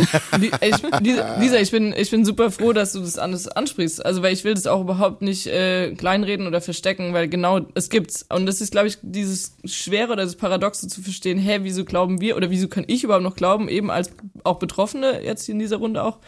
Ich, 0.61 0.75
Lisa, 1.39 1.59
ich 1.59 1.71
bin, 1.71 1.95
ich 1.97 2.11
bin 2.11 2.25
super 2.25 2.51
froh, 2.51 2.73
dass 2.73 2.93
du 2.93 3.01
das 3.01 3.19
anders 3.19 3.49
ansprichst. 3.49 4.05
Also, 4.05 4.23
weil 4.23 4.33
ich 4.33 4.45
will 4.45 4.55
das 4.55 4.67
auch 4.67 4.81
überhaupt 4.81 5.23
nicht 5.23 5.47
äh, 5.47 5.95
kleinreden 5.95 6.47
oder 6.47 6.61
verstecken, 6.61 7.13
weil 7.13 7.29
genau 7.29 7.61
es 7.75 7.89
gibt's. 7.89 8.27
Und 8.29 8.47
das 8.47 8.61
ist, 8.61 8.73
glaube 8.73 8.89
ich, 8.89 8.99
dieses 9.03 9.57
Schwere 9.65 10.13
oder 10.13 10.25
das 10.25 10.37
Paradoxe 10.37 10.89
zu 10.89 11.03
verstehen, 11.03 11.39
hä, 11.39 11.61
wieso 11.63 11.85
glauben 11.85 12.21
wir 12.21 12.37
oder 12.37 12.51
wieso 12.51 12.69
kann 12.69 12.85
ich 12.87 13.05
überhaupt 13.05 13.25
noch 13.25 13.37
glauben, 13.37 13.69
eben 13.69 13.91
als 13.91 14.13
auch 14.45 14.59
Betroffene 14.59 15.23
jetzt 15.23 15.45
hier 15.47 15.55
in 15.55 15.59
dieser 15.59 15.77
Runde 15.77 16.03
auch. 16.03 16.19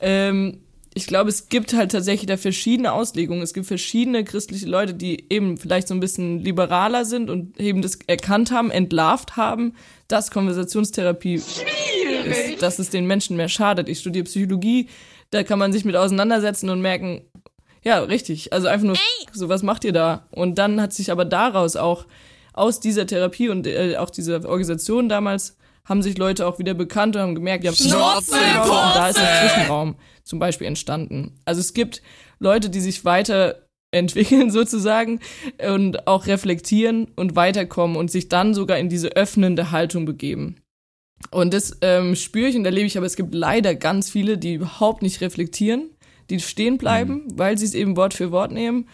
Ähm, 0.00 0.60
ich 0.92 1.06
glaube, 1.06 1.30
es 1.30 1.48
gibt 1.48 1.72
halt 1.72 1.92
tatsächlich 1.92 2.26
da 2.26 2.36
verschiedene 2.36 2.92
Auslegungen. 2.92 3.42
Es 3.42 3.54
gibt 3.54 3.66
verschiedene 3.66 4.24
christliche 4.24 4.66
Leute, 4.66 4.92
die 4.92 5.24
eben 5.30 5.56
vielleicht 5.56 5.86
so 5.86 5.94
ein 5.94 6.00
bisschen 6.00 6.40
liberaler 6.40 7.04
sind 7.04 7.30
und 7.30 7.60
eben 7.60 7.80
das 7.80 7.98
erkannt 8.08 8.50
haben, 8.50 8.72
entlarvt 8.72 9.36
haben, 9.36 9.74
dass 10.08 10.32
Konversationstherapie 10.32 11.34
ist, 11.34 11.64
dass 12.60 12.80
es 12.80 12.90
den 12.90 13.06
Menschen 13.06 13.36
mehr 13.36 13.48
schadet. 13.48 13.88
Ich 13.88 14.00
studiere 14.00 14.24
Psychologie, 14.24 14.88
da 15.30 15.44
kann 15.44 15.60
man 15.60 15.72
sich 15.72 15.84
mit 15.84 15.94
auseinandersetzen 15.94 16.68
und 16.70 16.80
merken, 16.80 17.22
ja, 17.82 18.00
richtig, 18.00 18.52
also 18.52 18.66
einfach 18.66 18.86
nur, 18.86 18.96
so 19.32 19.48
was 19.48 19.62
macht 19.62 19.84
ihr 19.84 19.92
da? 19.92 20.26
Und 20.32 20.58
dann 20.58 20.80
hat 20.80 20.92
sich 20.92 21.12
aber 21.12 21.24
daraus 21.24 21.76
auch 21.76 22.04
aus 22.52 22.80
dieser 22.80 23.06
Therapie 23.06 23.48
und 23.48 23.66
äh, 23.68 23.96
auch 23.96 24.10
dieser 24.10 24.44
Organisation 24.44 25.08
damals 25.08 25.56
haben 25.84 26.02
sich 26.02 26.18
Leute 26.18 26.46
auch 26.46 26.58
wieder 26.58 26.74
bekannt 26.74 27.16
und 27.16 27.22
haben 27.22 27.34
gemerkt, 27.34 27.64
ja, 27.64 27.72
Schnauze, 27.72 28.34
und 28.34 28.68
da 28.68 29.08
ist 29.08 29.18
ein 29.18 29.48
Zwischenraum 29.48 29.94
zum 30.30 30.38
Beispiel 30.38 30.68
entstanden. 30.68 31.32
Also 31.44 31.60
es 31.60 31.74
gibt 31.74 32.02
Leute, 32.38 32.70
die 32.70 32.80
sich 32.80 33.04
weiterentwickeln 33.04 34.50
sozusagen 34.50 35.20
und 35.68 36.06
auch 36.06 36.26
reflektieren 36.26 37.08
und 37.16 37.36
weiterkommen 37.36 37.96
und 37.96 38.10
sich 38.10 38.28
dann 38.28 38.54
sogar 38.54 38.78
in 38.78 38.88
diese 38.88 39.08
öffnende 39.16 39.72
Haltung 39.72 40.06
begeben. 40.06 40.56
Und 41.30 41.52
das 41.52 41.76
ähm, 41.82 42.14
spüre 42.14 42.48
ich 42.48 42.56
und 42.56 42.64
erlebe 42.64 42.86
ich, 42.86 42.96
aber 42.96 43.06
es 43.06 43.16
gibt 43.16 43.34
leider 43.34 43.74
ganz 43.74 44.08
viele, 44.08 44.38
die 44.38 44.54
überhaupt 44.54 45.02
nicht 45.02 45.20
reflektieren, 45.20 45.90
die 46.30 46.40
stehen 46.40 46.78
bleiben, 46.78 47.24
mhm. 47.24 47.38
weil 47.38 47.58
sie 47.58 47.66
es 47.66 47.74
eben 47.74 47.96
Wort 47.96 48.14
für 48.14 48.30
Wort 48.30 48.52
nehmen 48.52 48.88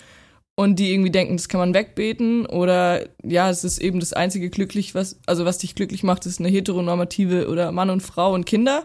und 0.58 0.78
die 0.78 0.92
irgendwie 0.92 1.10
denken, 1.10 1.36
das 1.36 1.48
kann 1.48 1.60
man 1.60 1.74
wegbeten 1.74 2.46
oder 2.46 3.06
ja, 3.22 3.50
es 3.50 3.62
ist 3.62 3.78
eben 3.78 4.00
das 4.00 4.14
einzige 4.14 4.48
glücklich, 4.48 4.94
was, 4.94 5.20
also 5.26 5.44
was 5.44 5.58
dich 5.58 5.74
glücklich 5.74 6.02
macht, 6.02 6.24
ist 6.24 6.40
eine 6.40 6.48
heteronormative 6.48 7.48
oder 7.48 7.70
Mann 7.72 7.90
und 7.90 8.02
Frau 8.02 8.32
und 8.32 8.46
Kinder, 8.46 8.84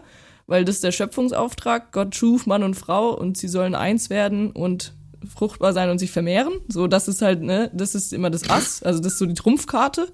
weil 0.52 0.66
das 0.66 0.74
ist 0.74 0.84
der 0.84 0.92
Schöpfungsauftrag. 0.92 1.92
Gott 1.92 2.14
schuf 2.14 2.44
Mann 2.44 2.62
und 2.62 2.74
Frau 2.74 3.08
und 3.08 3.38
sie 3.38 3.48
sollen 3.48 3.74
eins 3.74 4.10
werden 4.10 4.50
und 4.50 4.92
fruchtbar 5.34 5.72
sein 5.72 5.88
und 5.88 5.98
sich 5.98 6.10
vermehren. 6.10 6.52
So, 6.68 6.88
das 6.88 7.08
ist 7.08 7.22
halt, 7.22 7.40
ne, 7.40 7.70
das 7.72 7.94
ist 7.94 8.12
immer 8.12 8.28
das 8.28 8.50
Ass, 8.50 8.82
also 8.82 9.00
das 9.00 9.14
ist 9.14 9.18
so 9.18 9.24
die 9.24 9.32
Trumpfkarte, 9.32 10.12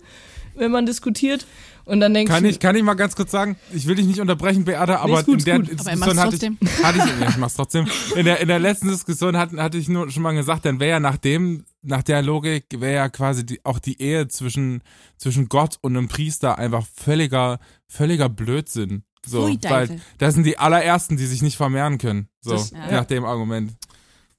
wenn 0.55 0.71
man 0.71 0.87
diskutiert. 0.87 1.45
Und 1.87 1.99
dann 1.99 2.15
denke 2.15 2.31
kann 2.31 2.45
ich, 2.45 2.61
kann 2.61 2.77
ich 2.77 2.85
mal 2.85 2.95
ganz 2.95 3.17
kurz 3.17 3.33
sagen, 3.33 3.57
ich 3.73 3.89
will 3.89 3.97
dich 3.97 4.07
nicht 4.07 4.21
unterbrechen, 4.21 4.65
Beata, 4.65 4.97
aber 5.01 5.17
Nee, 5.17 5.25
gut, 5.25 5.39
in 5.41 5.45
der 5.45 5.59
gut. 5.59 5.71
Er 5.71 5.75
Diskussion 5.75 6.21
hatte 6.21 6.37
ich, 6.37 6.85
hatte 6.85 6.99
ich, 6.99 7.21
ja, 7.21 7.29
ich 7.31 7.37
mach's 7.39 7.55
trotzdem. 7.55 7.87
In 8.15 8.25
der, 8.25 8.39
in 8.39 8.47
der 8.47 8.61
letzten 8.61 8.89
Diskussion 8.91 9.37
hatte, 9.37 9.61
hatte 9.61 9.77
ich 9.77 9.89
nur 9.89 10.09
schon 10.09 10.23
mal 10.23 10.37
gesagt, 10.37 10.67
dann 10.67 10.79
wäre 10.79 10.91
ja 10.91 11.01
nach 11.01 11.17
dem, 11.17 11.65
nach 11.83 12.05
der 12.05 12.23
Logik, 12.23 12.67
wäre 12.79 12.95
ja 12.95 13.09
quasi 13.09 13.45
die, 13.45 13.65
auch 13.65 13.81
die 13.81 14.01
Ehe 14.01 14.29
zwischen, 14.29 14.83
zwischen 15.17 15.49
Gott 15.49 15.79
und 15.81 15.97
einem 15.97 16.07
Priester 16.07 16.59
einfach 16.59 16.87
völliger, 16.95 17.59
völliger 17.89 18.29
Blödsinn. 18.29 19.03
So, 19.27 19.43
Pfui, 19.47 19.59
weil 19.69 20.01
das 20.19 20.35
sind 20.35 20.45
die 20.45 20.59
allerersten, 20.59 21.17
die 21.17 21.27
sich 21.27 21.43
nicht 21.43 21.57
vermehren 21.57 21.99
können. 21.99 22.29
So, 22.41 22.53
Das- 22.53 22.71
ja. 22.71 22.91
nach 22.91 23.05
dem 23.05 23.25
Argument. 23.25 23.73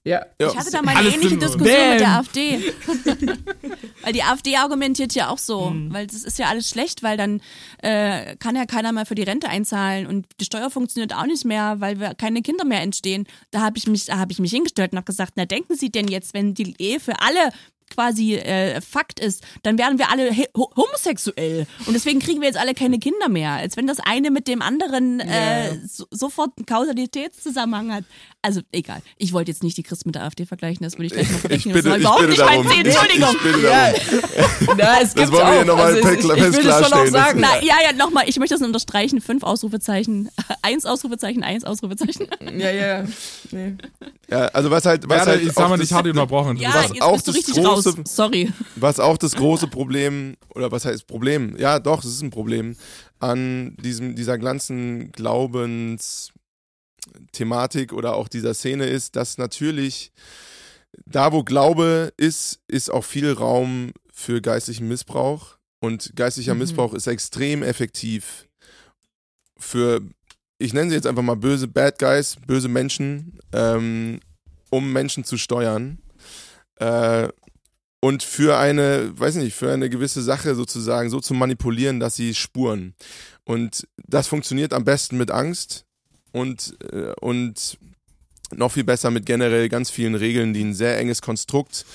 ja, 0.04 0.22
Ja. 0.40 0.50
Ich 0.50 0.58
hatte 0.58 0.72
da 0.72 0.82
mal 0.82 0.92
eine 0.92 1.00
Alles 1.00 1.14
ähnliche. 1.16 1.38
Diskussion 1.38 1.90
mit 1.92 2.00
der. 2.00 2.10
AfD. 2.18 2.74
weil 4.04 4.14
die 4.14 4.24
AfD 4.24 4.56
argumentiert 4.56 5.14
ja 5.14 5.30
auch 5.30 5.38
so, 5.38 5.74
weil 5.90 6.08
das 6.08 6.24
ist 6.24 6.40
ja 6.40 6.48
alles 6.48 6.70
schlecht, 6.70 7.04
weil 7.04 7.18
dann 7.18 7.42
äh, 7.84 8.36
kann 8.38 8.56
ja 8.56 8.66
keiner 8.66 8.92
mehr 8.92 9.06
für 9.06 9.16
die 9.16 9.24
Rente 9.24 9.50
einzahlen 9.50 10.08
und 10.08 10.26
die 10.40 10.46
Steuer 10.46 10.70
funktioniert 10.70 11.14
auch 11.14 11.26
nicht 11.26 11.46
mehr, 11.46 11.80
weil 11.80 12.00
wir 12.00 12.16
keine 12.16 12.42
Kinder 12.42 12.66
mehr 12.66 12.82
entstehen. 12.82 13.28
Da 13.52 13.62
habe 13.62 13.78
ich 13.78 13.88
mich, 13.88 14.06
da 14.06 14.18
habe 14.18 14.32
ich 14.32 14.40
mich 14.40 14.52
hingestellt 14.52 14.94
und 14.94 14.98
habe 14.98 15.06
gesagt, 15.06 15.34
na 15.36 15.46
denken 15.46 15.76
Sie 15.76 15.92
denn 15.92 16.08
jetzt, 16.08 16.34
wenn 16.34 16.54
die 16.54 16.76
Ehe 16.82 17.00
für 17.00 17.20
alle 17.22 17.52
quasi 17.90 18.36
äh, 18.36 18.80
Fakt 18.82 19.20
ist, 19.20 19.44
dann 19.64 19.78
werden 19.78 19.98
wir 20.00 20.10
alle 20.12 20.32
homosexuell 20.56 21.66
und 21.86 21.94
deswegen 21.94 22.20
kriegen 22.20 22.42
wir 22.42 22.48
jetzt 22.48 22.58
alle 22.60 22.74
keine 22.74 23.00
Kinder 23.00 23.30
mehr, 23.30 23.52
als 23.54 23.78
wenn 23.78 23.88
das 23.88 24.00
eine 24.00 24.32
mit 24.32 24.48
dem 24.48 24.62
anderen 24.62 25.20
äh, 25.20 25.78
so, 25.88 26.06
sofort 26.12 26.52
einen 26.58 26.66
Kausalitätszusammenhang 26.66 27.94
hat. 27.94 28.04
Also 28.42 28.62
egal, 28.72 29.02
ich 29.18 29.34
wollte 29.34 29.52
jetzt 29.52 29.64
nicht 29.64 29.76
die 29.78 29.84
Christen 29.84 30.10
mit 30.10 30.16
der 30.16 30.24
AfD 30.24 30.46
vergleichen, 30.46 30.84
das 30.84 30.94
würde 30.94 31.08
ich 31.08 31.12
gleich 31.14 31.30
noch 31.30 31.40
berechnen. 31.42 31.76
Das 31.76 31.84
war 31.86 31.98
überhaupt 31.98 32.28
nicht 32.30 32.40
mein. 32.40 32.68
Ziel, 32.70 32.86
Entschuldigung. 32.86 33.36
Ich 33.36 33.44
bitte 33.44 33.68
Ja, 33.68 33.94
na, 34.78 35.02
es 35.02 35.14
gibt 35.14 35.32
wollen 35.32 35.42
wir 35.42 35.46
auch. 35.46 35.54
hier 35.54 35.66
nochmal 35.66 35.86
also 35.88 36.00
ich, 36.00 36.06
fest 36.06 36.60
ich, 36.60 36.66
das 36.66 36.76
schon 36.88 36.94
auch 36.94 37.04
klarstellen. 37.04 37.12
sagen. 37.12 37.40
Na, 37.42 37.62
ja, 37.64 37.76
ja, 37.84 37.94
nochmal, 37.94 38.30
ich 38.30 38.38
möchte 38.40 38.56
das 38.56 38.62
unterstreichen. 38.66 39.20
Fünf 39.20 39.44
Ausrufezeichen, 39.44 40.30
eins 40.62 40.86
Ausrufezeichen, 40.86 41.44
eins 41.44 41.66
Ausrufezeichen. 41.66 42.28
Ja, 42.58 42.72
ja. 42.72 43.04
Nee. 43.52 43.76
Ja, 44.30 44.46
also 44.48 44.72
was 44.72 44.86
halt, 44.86 45.04
was 45.04 45.18
Beata, 45.18 45.32
halt 45.32 45.42
ich 45.44 45.52
sag 45.52 45.68
mal, 45.70 45.78
das- 45.78 45.88
ich 45.88 45.94
hatte 45.94 46.10
unterbrochen. 46.12 46.56
Ja, 46.58 46.74
Was 46.76 46.90
jetzt 46.90 47.02
auch 47.02 47.14
bist 47.14 47.28
du 47.28 47.32
das 47.32 47.38
richtig 47.40 47.56
große-. 47.86 48.04
Sorry. 48.06 48.52
Was 48.76 49.00
auch 49.00 49.18
das 49.18 49.36
große 49.36 49.68
Problem, 49.68 50.36
oder 50.56 50.72
was 50.72 50.86
heißt 50.86 51.08
Problem? 51.08 51.56
Ja, 51.58 51.80
doch, 51.80 52.04
es 52.04 52.12
ist 52.12 52.22
ein 52.22 52.32
Problem 52.32 52.76
an 53.20 53.76
diesem, 53.78 54.16
dieser 54.16 54.38
ganzen 54.38 55.12
Glaubensthematik 55.12 57.94
oder 57.94 58.16
auch 58.16 58.28
dieser 58.28 58.54
Szene 58.54 58.86
ist, 58.86 59.16
dass 59.16 59.38
natürlich 59.38 60.12
da, 61.06 61.32
wo 61.32 61.44
Glaube 61.44 62.14
ist, 62.18 62.60
ist 62.68 62.90
auch 62.90 63.04
viel 63.04 63.32
Raum 63.32 63.92
für 64.12 64.42
geistlichen 64.42 64.88
Missbrauch. 64.88 65.58
Und 65.82 66.16
geistlicher 66.16 66.54
Mhm. 66.54 66.60
Missbrauch 66.60 66.94
ist 66.94 67.08
extrem 67.08 67.64
effektiv 67.64 68.48
für, 69.58 70.02
ich 70.58 70.74
nenne 70.74 70.90
sie 70.90 70.96
jetzt 70.96 71.08
einfach 71.08 71.24
mal 71.24 71.36
böse 71.36 71.68
Bad 71.68 72.00
Guys, 72.00 72.38
böse 72.48 72.68
Menschen, 72.68 73.40
ähm, 73.54 74.20
um 74.70 74.92
Menschen 74.92 75.24
zu 75.24 75.38
steuern. 75.38 76.00
Äh, 76.76 77.30
und 78.02 78.24
für 78.24 78.58
eine, 78.58 79.12
weiß 79.18 79.36
nicht, 79.36 79.56
für 79.56 79.72
eine 79.72 79.89
gewisse 79.89 80.22
Sache 80.22 80.56
sozusagen 80.56 81.10
so 81.10 81.20
zu 81.20 81.34
manipulieren, 81.34 82.00
dass 82.00 82.16
sie 82.16 82.34
spuren. 82.34 82.93
Und 83.43 83.88
das 84.08 84.28
funktioniert 84.28 84.74
am 84.74 84.86
besten 84.86 85.18
mit 85.18 85.32
Angst 85.32 85.86
und, 86.32 86.78
äh, 86.91 87.14
und 87.20 87.78
noch 88.56 88.72
viel 88.72 88.84
besser 88.84 89.12
mit 89.12 89.26
generell 89.26 89.70
ganz 89.70 89.89
vielen 89.89 90.16
Regeln, 90.16 90.54
die 90.54 90.64
ein 90.64 90.74
sehr 90.74 90.97
enges 90.97 91.22
Konstrukt 91.22 91.86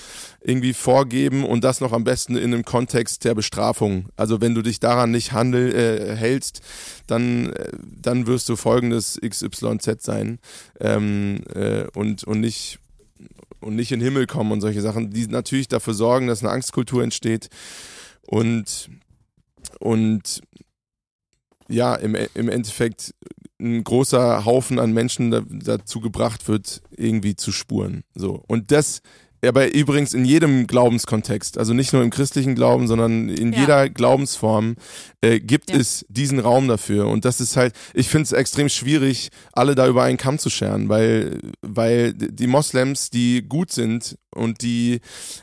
irgendwie 0.41 0.73
vorgeben 0.73 1.43
und 1.43 1.63
das 1.63 1.81
noch 1.81 1.91
am 1.91 2.03
besten 2.03 2.37
in 2.37 2.53
einem 2.53 2.63
Kontext 2.63 3.25
der 3.25 3.35
Bestrafung. 3.35 4.05
Also 4.15 4.41
wenn 4.41 4.55
du 4.55 4.61
dich 4.61 4.79
daran 4.79 5.11
nicht 5.11 5.33
handel, 5.33 5.75
äh, 5.75 6.15
hältst, 6.15 6.61
dann, 7.07 7.51
äh, 7.53 7.71
dann 7.81 8.27
wirst 8.27 8.47
du 8.47 8.55
folgendes 8.55 9.19
XYZ 9.27 10.03
sein 10.03 10.39
ähm, 10.79 11.41
äh, 11.53 11.85
und, 11.93 12.23
und 12.23 12.39
nicht 12.39 12.79
und 13.65 13.75
nicht 13.75 13.91
in 13.91 13.99
den 13.99 14.05
Himmel 14.05 14.27
kommen 14.27 14.51
und 14.51 14.61
solche 14.61 14.81
Sachen, 14.81 15.09
die 15.09 15.25
natürlich 15.25 15.67
dafür 15.67 15.95
sorgen, 15.95 16.27
dass 16.27 16.43
eine 16.43 16.51
Angstkultur 16.51 17.03
entsteht 17.03 17.49
und 18.27 18.89
und 19.79 20.41
ja, 21.67 21.95
im, 21.95 22.15
im 22.35 22.47
Endeffekt 22.47 23.15
ein 23.59 23.83
großer 23.83 24.45
Haufen 24.45 24.77
an 24.77 24.93
Menschen 24.93 25.31
da, 25.31 25.41
dazu 25.49 25.99
gebracht 25.99 26.47
wird, 26.47 26.83
irgendwie 26.95 27.35
zu 27.35 27.51
spuren. 27.51 28.03
So. 28.13 28.43
Und 28.47 28.71
das 28.71 29.01
aber 29.47 29.73
übrigens 29.73 30.13
in 30.13 30.25
jedem 30.25 30.67
Glaubenskontext, 30.67 31.57
also 31.57 31.73
nicht 31.73 31.93
nur 31.93 32.03
im 32.03 32.09
christlichen 32.09 32.55
Glauben, 32.55 32.87
sondern 32.87 33.29
in 33.29 33.53
Ja. 33.53 33.59
jeder 33.59 33.89
Glaubensform 33.89 34.75
äh, 35.21 35.39
gibt 35.39 35.71
Ja. 35.71 35.77
es 35.77 36.05
diesen 36.09 36.39
Raum 36.39 36.67
dafür. 36.67 37.07
Und 37.07 37.25
das 37.25 37.41
ist 37.41 37.57
halt, 37.57 37.73
ich 37.93 38.09
finde 38.09 38.23
es 38.23 38.31
extrem 38.31 38.69
schwierig, 38.69 39.29
alle 39.53 39.75
da 39.75 39.87
über 39.87 40.03
einen 40.03 40.17
Kamm 40.17 40.37
zu 40.39 40.49
scheren, 40.49 40.89
weil, 40.89 41.39
weil 41.61 42.13
die 42.13 42.47
Moslems, 42.47 43.09
die 43.09 43.41
gut 43.47 43.71
sind 43.71 44.17
und 44.33 44.61
die 44.61 44.99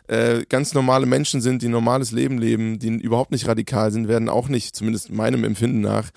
äh, 0.09 0.45
ganz 0.49 0.75
normale 0.75 1.07
Menschen 1.07 1.41
sind, 1.41 1.63
die 1.63 1.69
ein 1.69 1.73
normales 1.73 2.13
Leben 2.13 2.39
leben, 2.39 2.79
die 2.79 2.89
überhaupt 2.89 3.31
nicht 3.33 3.47
radikal 3.47 3.91
sind, 3.91 4.09
werden 4.09 4.29
auch 4.29 4.49
nicht, 4.49 4.77
zumindest 4.77 5.11
meinem 5.11 5.45
Empfinden 5.45 5.81
nach, 5.81 6.11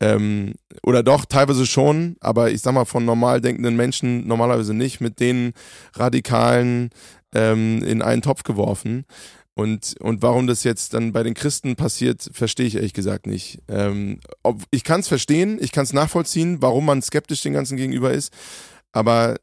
ähm, 0.00 0.54
oder 0.82 1.02
doch, 1.02 1.24
teilweise 1.24 1.66
schon, 1.66 2.16
aber 2.20 2.50
ich 2.50 2.62
sag 2.62 2.74
mal, 2.74 2.84
von 2.84 3.04
normal 3.04 3.40
denkenden 3.40 3.76
Menschen 3.76 4.26
normalerweise 4.26 4.74
nicht, 4.74 5.00
mit 5.00 5.20
den 5.20 5.52
Radikalen 5.94 6.90
ähm, 7.34 7.82
in 7.82 8.02
einen 8.02 8.22
Topf 8.22 8.42
geworfen. 8.42 9.04
Und, 9.56 9.94
und 10.00 10.22
warum 10.22 10.48
das 10.48 10.64
jetzt 10.64 10.94
dann 10.94 11.12
bei 11.12 11.22
den 11.22 11.34
Christen 11.34 11.76
passiert, 11.76 12.28
verstehe 12.32 12.66
ich 12.66 12.74
ehrlich 12.74 12.92
gesagt 12.92 13.26
nicht. 13.26 13.60
Ähm, 13.68 14.18
ob, 14.42 14.62
ich 14.70 14.82
kann 14.82 15.00
es 15.00 15.08
verstehen, 15.08 15.58
ich 15.60 15.70
kann 15.70 15.84
es 15.84 15.92
nachvollziehen, 15.92 16.60
warum 16.60 16.86
man 16.86 17.02
skeptisch 17.02 17.42
den 17.42 17.52
ganzen 17.52 17.76
gegenüber 17.76 18.12
ist, 18.12 18.32
aber 18.92 19.36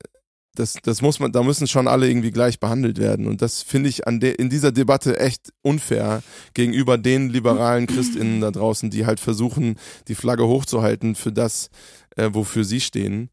das, 0.56 0.74
das 0.84 1.02
muss 1.02 1.20
man, 1.20 1.32
da 1.32 1.44
müssen 1.44 1.68
schon 1.68 1.88
alle 1.88 2.10
irgendwie 2.10 2.32
gleich 2.32 2.60
behandelt 2.60 2.98
werden. 2.98 3.26
Und 3.26 3.42
das 3.42 3.62
finde 3.62 3.88
ich 3.88 4.06
an 4.06 4.20
der, 4.20 4.38
in 4.38 4.50
dieser 4.50 4.72
Debatte 4.72 5.18
echt 5.18 5.54
unfair 5.62 6.24
gegenüber 6.54 6.98
den 6.98 7.30
liberalen 7.30 7.88
ChristInnen 7.88 8.42
da 8.42 8.52
draußen, 8.52 8.89
die 8.89 9.06
halt 9.06 9.20
versuchen, 9.20 9.78
die 10.10 10.16
Flagge 10.16 10.46
hochzuhalten 10.46 11.16
für 11.16 11.32
das, 11.32 11.70
äh, 12.18 12.30
wofür 12.34 12.66
sie 12.66 12.82
stehen. 12.82 13.30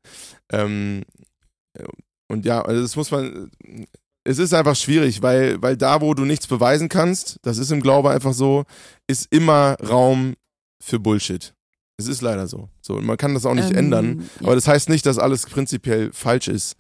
Ähm, 0.52 1.02
und 2.28 2.44
ja, 2.44 2.62
also 2.62 2.82
das 2.82 2.94
muss 2.94 3.10
man, 3.10 3.50
es 4.28 4.38
ist 4.38 4.52
einfach 4.52 4.76
schwierig, 4.76 5.22
weil, 5.22 5.60
weil 5.62 5.78
da, 5.78 6.02
wo 6.02 6.12
du 6.12 6.26
nichts 6.26 6.46
beweisen 6.46 6.90
kannst, 6.90 7.38
das 7.42 7.56
ist 7.56 7.72
im 7.72 7.80
Glaube 7.80 8.10
einfach 8.10 8.34
so, 8.34 8.64
ist 9.06 9.26
immer 9.30 9.74
Raum 9.80 10.34
für 10.82 11.00
Bullshit. 11.00 11.54
Es 11.96 12.08
ist 12.08 12.20
leider 12.20 12.46
so. 12.46 12.68
So, 12.82 12.96
und 12.96 13.06
man 13.06 13.16
kann 13.16 13.32
das 13.32 13.46
auch 13.46 13.54
nicht 13.54 13.70
Ähm, 13.70 13.76
ändern. 13.76 14.28
ja. 14.40 14.46
Aber 14.46 14.54
das 14.54 14.68
heißt 14.68 14.90
nicht, 14.90 15.06
dass 15.06 15.18
alles 15.18 15.46
prinzipiell 15.46 16.10
falsch 16.12 16.48
ist. 16.48 16.76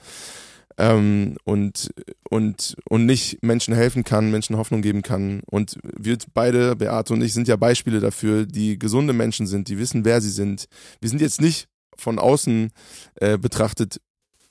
Ähm, 0.76 1.38
und, 1.44 1.90
und, 2.28 2.76
und 2.88 3.06
nicht 3.06 3.42
Menschen 3.42 3.74
helfen 3.74 4.04
kann, 4.04 4.30
Menschen 4.30 4.58
Hoffnung 4.58 4.82
geben 4.82 5.00
kann. 5.00 5.40
Und 5.50 5.78
wir 5.82 6.18
beide, 6.34 6.76
Beate 6.76 7.14
und 7.14 7.22
ich, 7.22 7.32
sind 7.32 7.48
ja 7.48 7.56
Beispiele 7.56 8.00
dafür, 8.00 8.44
die 8.44 8.78
gesunde 8.78 9.14
Menschen 9.14 9.46
sind, 9.46 9.68
die 9.68 9.78
wissen, 9.78 10.04
wer 10.04 10.20
sie 10.20 10.30
sind. 10.30 10.66
Wir 11.00 11.08
sind 11.08 11.22
jetzt 11.22 11.40
nicht 11.40 11.66
von 11.96 12.18
außen 12.18 12.70
äh, 13.16 13.38
betrachtet 13.38 14.00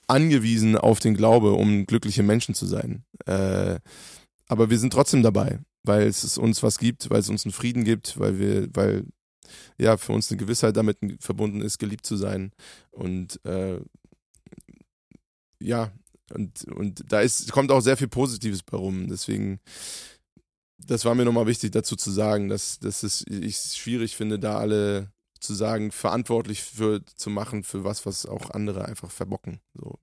angewiesen 0.08 0.76
auf 0.76 0.98
den 1.00 1.14
Glaube, 1.14 1.52
um 1.52 1.86
glückliche 1.86 2.22
Menschen 2.22 2.54
zu 2.54 2.66
sein. 2.66 3.04
Äh, 3.26 3.78
aber 4.48 4.70
wir 4.70 4.78
sind 4.78 4.92
trotzdem 4.92 5.22
dabei, 5.22 5.60
weil 5.84 6.06
es 6.06 6.38
uns 6.38 6.62
was 6.62 6.78
gibt, 6.78 7.10
weil 7.10 7.20
es 7.20 7.28
uns 7.28 7.44
einen 7.44 7.52
Frieden 7.52 7.84
gibt, 7.84 8.18
weil 8.18 8.38
wir, 8.38 8.68
weil 8.74 9.04
ja 9.78 9.96
für 9.96 10.12
uns 10.12 10.30
eine 10.30 10.38
Gewissheit 10.38 10.76
damit 10.76 10.98
verbunden 11.20 11.60
ist, 11.60 11.78
geliebt 11.78 12.06
zu 12.06 12.16
sein. 12.16 12.52
Und 12.90 13.44
äh, 13.44 13.80
ja, 15.60 15.92
und, 16.32 16.64
und 16.64 17.04
da 17.08 17.20
ist, 17.20 17.52
kommt 17.52 17.70
auch 17.70 17.80
sehr 17.80 17.96
viel 17.96 18.08
Positives 18.08 18.62
bei 18.62 18.76
rum. 18.76 19.08
Deswegen, 19.08 19.60
das 20.78 21.04
war 21.04 21.14
mir 21.14 21.24
nochmal 21.24 21.46
wichtig 21.46 21.72
dazu 21.72 21.96
zu 21.96 22.10
sagen, 22.10 22.48
dass, 22.48 22.78
dass 22.78 23.02
es, 23.02 23.24
ich 23.28 23.56
es 23.56 23.76
schwierig 23.76 24.16
finde, 24.16 24.38
da 24.38 24.58
alle 24.58 25.10
zu 25.40 25.54
sagen, 25.54 25.90
verantwortlich 25.92 26.62
für 26.62 27.04
zu 27.04 27.30
machen 27.30 27.62
für 27.64 27.84
was, 27.84 28.06
was 28.06 28.26
auch 28.26 28.50
andere 28.50 28.84
einfach 28.86 29.10
verbocken. 29.10 29.60
So. 29.74 29.98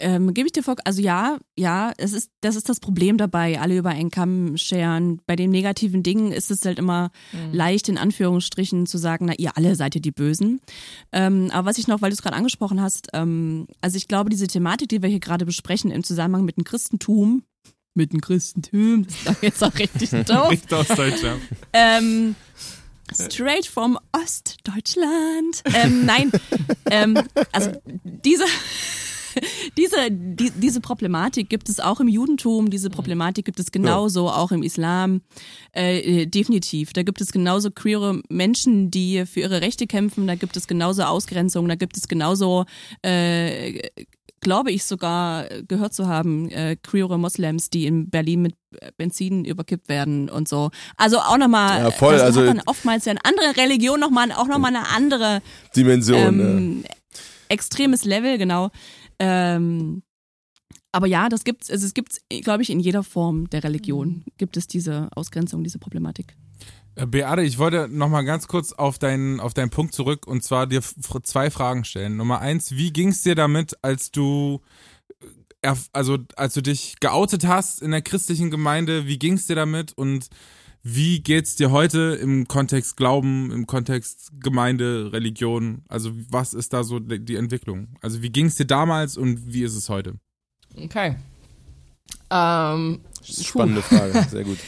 Ähm, 0.00 0.32
Gebe 0.32 0.46
ich 0.46 0.52
dir 0.52 0.62
vor, 0.62 0.76
also 0.84 1.02
ja, 1.02 1.38
ja, 1.56 1.92
es 1.98 2.12
ist, 2.12 2.30
das 2.40 2.54
ist 2.54 2.68
das 2.68 2.78
Problem 2.78 3.18
dabei, 3.18 3.60
alle 3.60 3.76
über 3.76 3.88
einen 3.90 4.12
Kamm 4.12 4.56
scheren. 4.56 5.20
Bei 5.26 5.34
den 5.34 5.50
negativen 5.50 6.04
Dingen 6.04 6.30
ist 6.30 6.52
es 6.52 6.64
halt 6.64 6.78
immer 6.78 7.10
Mhm. 7.32 7.52
leicht, 7.52 7.88
in 7.88 7.98
Anführungsstrichen, 7.98 8.86
zu 8.86 8.96
sagen, 8.96 9.24
na, 9.26 9.34
ihr 9.38 9.56
alle 9.56 9.74
seid 9.74 9.96
ihr 9.96 10.00
die 10.00 10.12
Bösen. 10.12 10.60
Ähm, 11.10 11.50
aber 11.52 11.70
was 11.70 11.78
ich 11.78 11.88
noch, 11.88 12.00
weil 12.00 12.10
du 12.10 12.14
es 12.14 12.22
gerade 12.22 12.36
angesprochen 12.36 12.80
hast, 12.80 13.08
ähm, 13.12 13.66
also 13.80 13.96
ich 13.96 14.06
glaube, 14.06 14.30
diese 14.30 14.46
Thematik, 14.46 14.88
die 14.88 15.02
wir 15.02 15.08
hier 15.08 15.18
gerade 15.18 15.44
besprechen 15.44 15.90
im 15.90 16.04
Zusammenhang 16.04 16.44
mit 16.44 16.58
dem 16.58 16.64
Christentum, 16.64 17.42
mit 17.94 18.12
dem 18.12 18.20
Christentum, 18.20 19.04
das 19.04 19.16
ist 19.16 19.26
doch 19.26 19.42
jetzt 19.42 19.64
auch 19.64 19.74
richtig 19.80 20.10
doof. 20.26 20.50
Nicht 20.50 20.72
aus 20.72 20.86
Deutschland. 20.86 21.40
Ähm, 21.72 22.36
straight 23.14 23.66
from 23.66 23.98
Ostdeutschland. 24.12 25.62
Ähm, 25.74 26.06
nein, 26.06 26.32
ähm, 26.90 27.18
also 27.52 27.72
diese, 28.04 28.44
diese, 29.76 30.10
die, 30.10 30.50
diese 30.50 30.80
Problematik 30.80 31.48
gibt 31.48 31.68
es 31.68 31.80
auch 31.80 32.00
im 32.00 32.08
Judentum, 32.08 32.70
diese 32.70 32.90
Problematik 32.90 33.44
gibt 33.44 33.60
es 33.60 33.70
genauso 33.72 34.28
auch 34.28 34.52
im 34.52 34.62
Islam. 34.62 35.22
Äh, 35.74 36.22
äh, 36.22 36.26
definitiv. 36.26 36.92
Da 36.92 37.02
gibt 37.02 37.20
es 37.20 37.32
genauso 37.32 37.70
queere 37.70 38.20
Menschen, 38.28 38.90
die 38.90 39.24
für 39.26 39.40
ihre 39.40 39.60
Rechte 39.60 39.86
kämpfen, 39.86 40.26
da 40.26 40.34
gibt 40.34 40.56
es 40.56 40.66
genauso 40.66 41.02
Ausgrenzung, 41.02 41.68
da 41.68 41.74
gibt 41.74 41.96
es 41.96 42.08
genauso 42.08 42.64
äh, 43.02 43.88
glaube 44.40 44.70
ich 44.70 44.84
sogar 44.84 45.46
gehört 45.66 45.94
zu 45.94 46.06
haben, 46.06 46.48
äh, 46.50 46.76
queere 46.76 47.18
Moslems, 47.18 47.70
die 47.70 47.86
in 47.86 48.08
Berlin 48.10 48.42
mit 48.42 48.54
Benzin 48.96 49.44
überkippt 49.44 49.88
werden 49.88 50.28
und 50.28 50.48
so. 50.48 50.70
Also 50.96 51.18
auch 51.18 51.38
nochmal, 51.38 51.80
Ja, 51.84 51.90
voll, 51.90 52.12
das 52.14 52.22
also- 52.22 52.40
hat 52.42 52.48
dann 52.48 52.62
oftmals 52.66 53.04
ja 53.04 53.12
in 53.12 53.18
andere 53.22 53.56
Religion 53.56 53.98
nochmal, 54.00 54.30
auch 54.32 54.46
nochmal 54.46 54.74
eine 54.74 54.88
andere 54.88 55.42
Dimension. 55.74 56.40
ähm, 56.40 56.84
extremes 57.48 58.04
Level, 58.04 58.38
genau. 58.38 58.70
Ähm, 59.18 60.02
aber 60.92 61.06
ja, 61.06 61.28
das 61.28 61.44
gibt's, 61.44 61.70
also 61.70 61.86
es 61.86 61.94
gibt's, 61.94 62.20
glaube 62.42 62.62
ich, 62.62 62.70
in 62.70 62.80
jeder 62.80 63.02
Form 63.02 63.48
der 63.50 63.64
Religion 63.64 64.24
gibt 64.36 64.56
es 64.56 64.66
diese 64.66 65.08
Ausgrenzung, 65.14 65.62
diese 65.64 65.78
Problematik. 65.78 66.36
Äh, 66.98 67.06
Beate, 67.06 67.42
ich 67.42 67.58
wollte 67.58 67.88
noch 67.88 68.08
mal 68.08 68.22
ganz 68.22 68.48
kurz 68.48 68.72
auf 68.72 68.98
deinen, 68.98 69.40
auf 69.40 69.54
deinen 69.54 69.70
Punkt 69.70 69.94
zurück 69.94 70.26
und 70.26 70.42
zwar 70.42 70.66
dir 70.66 70.82
zwei 70.82 71.50
Fragen 71.50 71.84
stellen. 71.84 72.16
Nummer 72.16 72.40
eins, 72.40 72.72
wie 72.72 72.92
ging 72.92 73.08
es 73.10 73.22
dir 73.22 73.34
damit, 73.34 73.76
als 73.82 74.10
du, 74.10 74.60
äh, 75.62 75.74
also 75.92 76.18
als 76.36 76.54
du 76.54 76.62
dich 76.62 76.96
geoutet 77.00 77.46
hast 77.46 77.82
in 77.82 77.92
der 77.92 78.02
christlichen 78.02 78.50
Gemeinde, 78.50 79.06
wie 79.06 79.18
ging 79.18 79.34
es 79.34 79.46
dir 79.46 79.56
damit 79.56 79.92
und 79.96 80.28
wie 80.82 81.20
geht's 81.20 81.54
dir 81.56 81.70
heute 81.70 82.18
im 82.20 82.48
Kontext 82.48 82.96
Glauben, 82.96 83.50
im 83.52 83.66
Kontext 83.66 84.32
Gemeinde, 84.40 85.12
Religion? 85.12 85.82
Also 85.88 86.12
was 86.30 86.54
ist 86.54 86.72
da 86.72 86.82
so 86.82 86.98
die 86.98 87.36
Entwicklung? 87.36 87.96
Also 88.00 88.22
wie 88.22 88.30
ging 88.30 88.46
es 88.46 88.56
dir 88.56 88.64
damals 88.64 89.16
und 89.16 89.52
wie 89.52 89.62
ist 89.62 89.76
es 89.76 89.88
heute? 89.88 90.14
Okay. 90.76 91.16
Ähm, 92.30 93.00
äh, 93.20 93.42
spannende 93.42 93.82
Frage, 93.82 94.26
sehr 94.30 94.44
gut. 94.44 94.58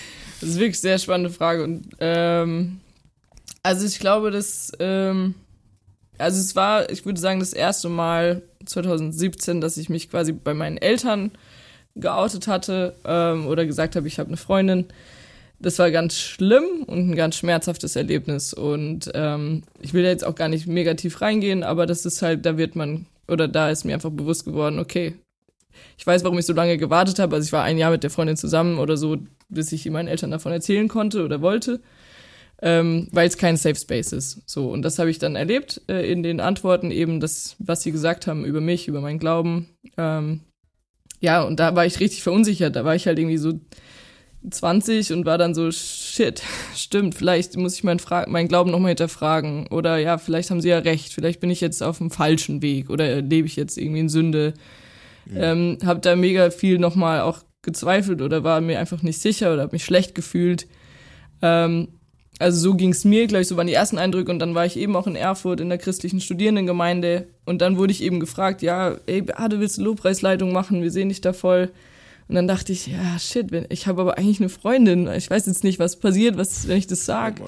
Das 0.41 0.49
ist 0.49 0.59
wirklich 0.59 0.77
eine 0.77 0.81
sehr 0.81 0.99
spannende 0.99 1.31
Frage. 1.31 1.65
Und 1.65 1.85
ähm, 2.01 2.81
also 3.63 3.87
ich 3.87 3.99
glaube, 3.99 4.31
dass 4.31 4.73
ähm, 4.79 5.35
also 6.21 6.41
es 6.41 6.55
war, 6.55 6.91
ich 6.91 7.05
würde 7.05 7.21
sagen, 7.21 7.41
das 7.41 7.53
erste 7.53 7.89
Mal 7.89 8.43
2017, 8.67 9.61
dass 9.61 9.77
ich 9.77 9.89
mich 9.89 10.11
quasi 10.11 10.33
bei 10.33 10.55
meinen 10.55 10.77
Eltern 10.77 11.33
geoutet 11.97 12.47
hatte 12.47 12.95
ähm, 13.05 13.47
oder 13.47 13.67
gesagt 13.67 13.97
habe, 13.97 14.07
ich 14.07 14.19
habe 14.19 14.29
eine 14.29 14.37
Freundin. 14.37 14.87
Das 15.59 15.79
war 15.79 15.91
ganz 15.91 16.17
schlimm 16.17 16.85
und 16.87 17.11
ein 17.11 17.17
ganz 17.17 17.37
schmerzhaftes 17.37 17.97
Erlebnis. 17.97 18.55
Und 18.55 19.11
ähm, 19.15 19.63
ich 19.81 19.93
will 19.93 20.03
da 20.03 20.09
jetzt 20.09 20.25
auch 20.25 20.35
gar 20.35 20.49
nicht 20.49 20.67
mega 20.67 20.95
tief 20.95 21.21
reingehen, 21.21 21.63
aber 21.63 21.87
das 21.87 22.07
ist 22.07 22.23
halt, 22.23 22.47
da 22.47 22.57
wird 22.57 22.77
man, 22.77 23.07
oder 23.29 23.49
da 23.49 23.71
ist 23.71 23.85
mir 23.85 23.95
einfach 23.95 24.11
bewusst 24.11 24.45
geworden, 24.45 24.79
okay, 24.79 25.15
ich 25.99 26.07
weiß, 26.07 26.25
warum 26.25 26.39
ich 26.39 26.47
so 26.47 26.53
lange 26.53 26.79
gewartet 26.79 27.19
habe. 27.19 27.37
Also 27.37 27.47
ich 27.47 27.53
war 27.53 27.63
ein 27.63 27.79
Jahr 27.79 27.91
mit 27.91 28.03
der 28.03 28.11
Freundin 28.11 28.37
zusammen 28.37 28.79
oder 28.79 28.97
so, 28.97 29.19
bis 29.51 29.73
ich 29.73 29.89
meinen 29.91 30.09
Eltern 30.09 30.31
davon 30.31 30.53
erzählen 30.53 30.89
konnte 30.89 31.25
oder 31.25 31.43
wollte, 31.43 31.81
ähm, 32.63 33.09
weil 33.13 33.29
es 33.29 33.39
kein 33.39 33.57
Safe 33.57 33.75
Space 33.75 34.13
ist. 34.13 34.43
So 34.49 34.71
und 34.71 34.83
das 34.83 34.99
habe 34.99 35.11
ich 35.11 35.19
dann 35.19 35.37
erlebt 35.37 35.83
äh, 35.89 36.11
in 36.11 36.23
den 36.23 36.41
Antworten 36.41 36.91
eben, 36.91 37.21
das, 37.21 37.57
was 37.59 37.83
sie 37.83 37.93
gesagt 37.93 38.27
haben 38.27 38.45
über 38.45 38.61
mich, 38.61 38.89
über 38.89 39.01
meinen 39.01 39.19
Glauben. 39.19 39.69
Ähm, 39.97 40.41
ja 41.21 41.43
und 41.43 41.61
da 41.61 41.75
war 41.77 41.87
ich 41.87 42.01
richtig 42.01 42.23
verunsichert. 42.23 42.77
Da 42.77 42.85
war 42.85 42.95
ich 42.95 43.07
halt 43.07 43.19
irgendwie 43.19 43.39
so 43.39 43.61
20 44.49 45.13
und 45.13 45.27
war 45.27 45.37
dann 45.37 45.55
so 45.55 45.71
shit, 45.71 46.43
stimmt. 46.75 47.15
Vielleicht 47.15 47.57
muss 47.57 47.75
ich 47.75 47.85
meinen, 47.85 47.99
Fra 47.99 48.27
meinen 48.29 48.49
Glauben 48.49 48.71
nochmal 48.71 48.91
hinterfragen 48.91 49.67
oder 49.69 49.99
ja, 49.99 50.19
vielleicht 50.19 50.51
haben 50.51 50.61
sie 50.61 50.71
ja 50.71 50.79
recht. 50.79 51.13
Vielleicht 51.13 51.41
bin 51.41 51.51
ich 51.51 51.61
jetzt 51.61 51.83
auf 51.83 51.99
dem 51.99 52.11
falschen 52.11 52.63
Weg 52.63 52.91
oder 52.91 53.21
lebe 53.21 53.47
ich 53.47 53.57
jetzt 53.57 53.77
irgendwie 53.77 54.01
in 54.01 54.09
Sünde. 54.09 54.55
Ähm, 55.33 55.79
habe 55.85 56.01
da 56.01 56.17
mega 56.17 56.51
viel 56.51 56.79
nochmal 56.79 57.21
auch 57.21 57.41
gezweifelt 57.63 58.23
oder 58.23 58.45
war 58.45 58.61
mir 58.61 58.79
einfach 58.79 59.03
nicht 59.03 59.21
sicher 59.21 59.53
oder 59.53 59.63
habe 59.63 59.73
mich 59.73 59.85
schlecht 59.85 60.15
gefühlt. 60.15 60.67
Ähm, 61.43 61.89
also 62.39 62.59
so 62.59 62.75
ging 62.75 62.91
es 62.91 63.05
mir, 63.05 63.27
glaube 63.27 63.43
ich, 63.43 63.49
so 63.49 63.57
waren 63.57 63.67
die 63.67 63.75
ersten 63.75 63.99
Eindrücke 63.99 64.31
und 64.33 64.39
dann 64.39 64.55
war 64.55 64.65
ich 64.65 64.79
eben 64.79 64.97
auch 64.97 65.07
in 65.07 65.15
Erfurt 65.15 65.61
in 65.61 65.69
der 65.69 65.77
christlichen 65.77 66.21
Studierendengemeinde 66.21 67.27
und 67.45 67.61
dann 67.61 67.77
wurde 67.77 67.93
ich 67.93 68.03
eben 68.03 68.19
gefragt, 68.19 68.63
ja, 68.63 68.97
ey, 69.07 69.21
Beate, 69.21 69.61
willst 69.61 69.77
du 69.77 69.83
Lobpreisleitung 69.83 70.51
machen? 70.53 70.83
Wir 70.83 70.91
sehen 70.91 71.11
dich 71.11 71.21
da 71.21 71.35
voll. 71.35 71.71
Und 72.29 72.37
dann 72.37 72.47
dachte 72.47 72.73
ich, 72.73 72.87
ja, 72.87 73.19
shit, 73.19 73.67
ich 73.71 73.89
habe 73.89 74.03
aber 74.03 74.17
eigentlich 74.17 74.39
eine 74.39 74.49
Freundin. 74.49 75.09
Ich 75.09 75.29
weiß 75.29 75.47
jetzt 75.47 75.65
nicht, 75.65 75.81
was 75.81 75.97
passiert, 75.97 76.39
was, 76.39 76.69
wenn 76.69 76.79
ich 76.79 76.87
das 76.87 77.05
sag. 77.05 77.41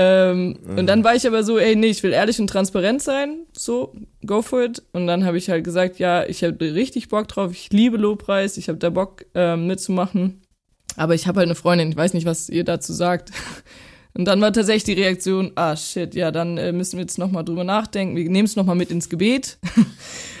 Ähm, 0.00 0.56
Und 0.76 0.86
dann 0.86 1.02
war 1.02 1.16
ich 1.16 1.26
aber 1.26 1.42
so, 1.42 1.58
ey, 1.58 1.74
nee, 1.74 1.88
ich 1.88 2.04
will 2.04 2.12
ehrlich 2.12 2.38
und 2.38 2.46
transparent 2.48 3.02
sein, 3.02 3.46
so, 3.52 3.92
go 4.24 4.42
for 4.42 4.62
it. 4.62 4.80
Und 4.92 5.08
dann 5.08 5.24
habe 5.24 5.38
ich 5.38 5.50
halt 5.50 5.64
gesagt, 5.64 5.98
ja, 5.98 6.24
ich 6.24 6.44
habe 6.44 6.60
richtig 6.60 7.08
Bock 7.08 7.26
drauf, 7.26 7.50
ich 7.50 7.72
liebe 7.72 7.96
Lobpreis, 7.96 8.56
ich 8.58 8.68
habe 8.68 8.78
da 8.78 8.90
Bock 8.90 9.24
ähm, 9.34 9.66
mitzumachen. 9.66 10.40
Aber 10.96 11.14
ich 11.14 11.26
habe 11.26 11.38
halt 11.38 11.48
eine 11.48 11.56
Freundin, 11.56 11.90
ich 11.90 11.96
weiß 11.96 12.14
nicht, 12.14 12.26
was 12.26 12.48
ihr 12.48 12.62
dazu 12.62 12.92
sagt. 12.92 13.32
Und 14.18 14.24
dann 14.24 14.40
war 14.40 14.52
tatsächlich 14.52 14.82
die 14.82 15.00
Reaktion, 15.00 15.52
ah 15.54 15.76
shit, 15.76 16.12
ja, 16.16 16.32
dann 16.32 16.58
äh, 16.58 16.72
müssen 16.72 16.96
wir 16.96 17.02
jetzt 17.02 17.18
nochmal 17.18 17.44
drüber 17.44 17.62
nachdenken. 17.62 18.16
Wir 18.16 18.28
nehmen 18.28 18.46
es 18.46 18.56
nochmal 18.56 18.74
mit 18.74 18.90
ins 18.90 19.08
Gebet. 19.08 19.58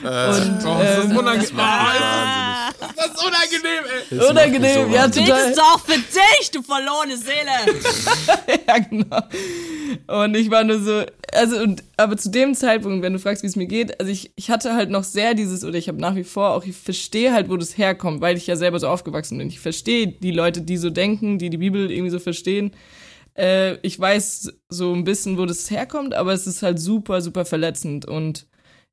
Äh, 0.00 0.06
Und, 0.06 0.64
Oh, 0.64 0.78
das 0.78 1.04
ist 1.06 1.10
ähm, 1.10 1.16
unangenehm. 1.16 1.56
wahnsinnig. 1.56 2.94
Das 2.94 3.06
ist 3.06 3.26
unangenehm, 3.26 3.84
ey. 4.10 4.16
Das 4.18 4.30
Unangenehm, 4.30 4.92
ja, 4.92 5.02
wahnsinnig. 5.02 5.28
total. 5.28 5.54
doch 5.56 5.80
für 5.80 5.98
dich, 5.98 6.50
du 6.52 6.62
verlorene 6.62 7.16
Seele. 7.16 8.60
ja, 8.68 8.78
genau. 8.78 10.22
Und 10.22 10.36
ich 10.36 10.52
war 10.52 10.62
nur 10.62 10.78
so, 10.78 11.02
also, 11.32 11.58
und, 11.58 11.82
aber 11.96 12.16
zu 12.16 12.30
dem 12.30 12.54
Zeitpunkt, 12.54 13.02
wenn 13.02 13.12
du 13.12 13.18
fragst, 13.18 13.42
wie 13.42 13.48
es 13.48 13.56
mir 13.56 13.66
geht, 13.66 13.98
also 13.98 14.12
ich, 14.12 14.30
ich 14.36 14.50
hatte 14.50 14.74
halt 14.74 14.88
noch 14.90 15.02
sehr 15.02 15.34
dieses, 15.34 15.64
oder 15.64 15.76
ich 15.76 15.88
habe 15.88 16.00
nach 16.00 16.14
wie 16.14 16.22
vor 16.22 16.50
auch, 16.50 16.64
ich 16.64 16.76
verstehe 16.76 17.32
halt, 17.32 17.50
wo 17.50 17.56
das 17.56 17.76
herkommt, 17.76 18.20
weil 18.20 18.36
ich 18.36 18.46
ja 18.46 18.54
selber 18.54 18.78
so 18.78 18.86
aufgewachsen 18.86 19.36
bin. 19.38 19.48
Ich 19.48 19.58
verstehe 19.58 20.06
die 20.06 20.30
Leute, 20.30 20.62
die 20.62 20.76
so 20.76 20.90
denken, 20.90 21.38
die 21.38 21.50
die 21.50 21.58
Bibel 21.58 21.90
irgendwie 21.90 22.10
so 22.10 22.20
verstehen. 22.20 22.70
Äh, 23.38 23.76
ich 23.82 23.98
weiß 23.98 24.52
so 24.68 24.92
ein 24.92 25.04
bisschen, 25.04 25.38
wo 25.38 25.46
das 25.46 25.70
herkommt, 25.70 26.14
aber 26.14 26.32
es 26.32 26.46
ist 26.46 26.62
halt 26.62 26.78
super, 26.78 27.20
super 27.22 27.44
verletzend 27.44 28.04
und 28.04 28.46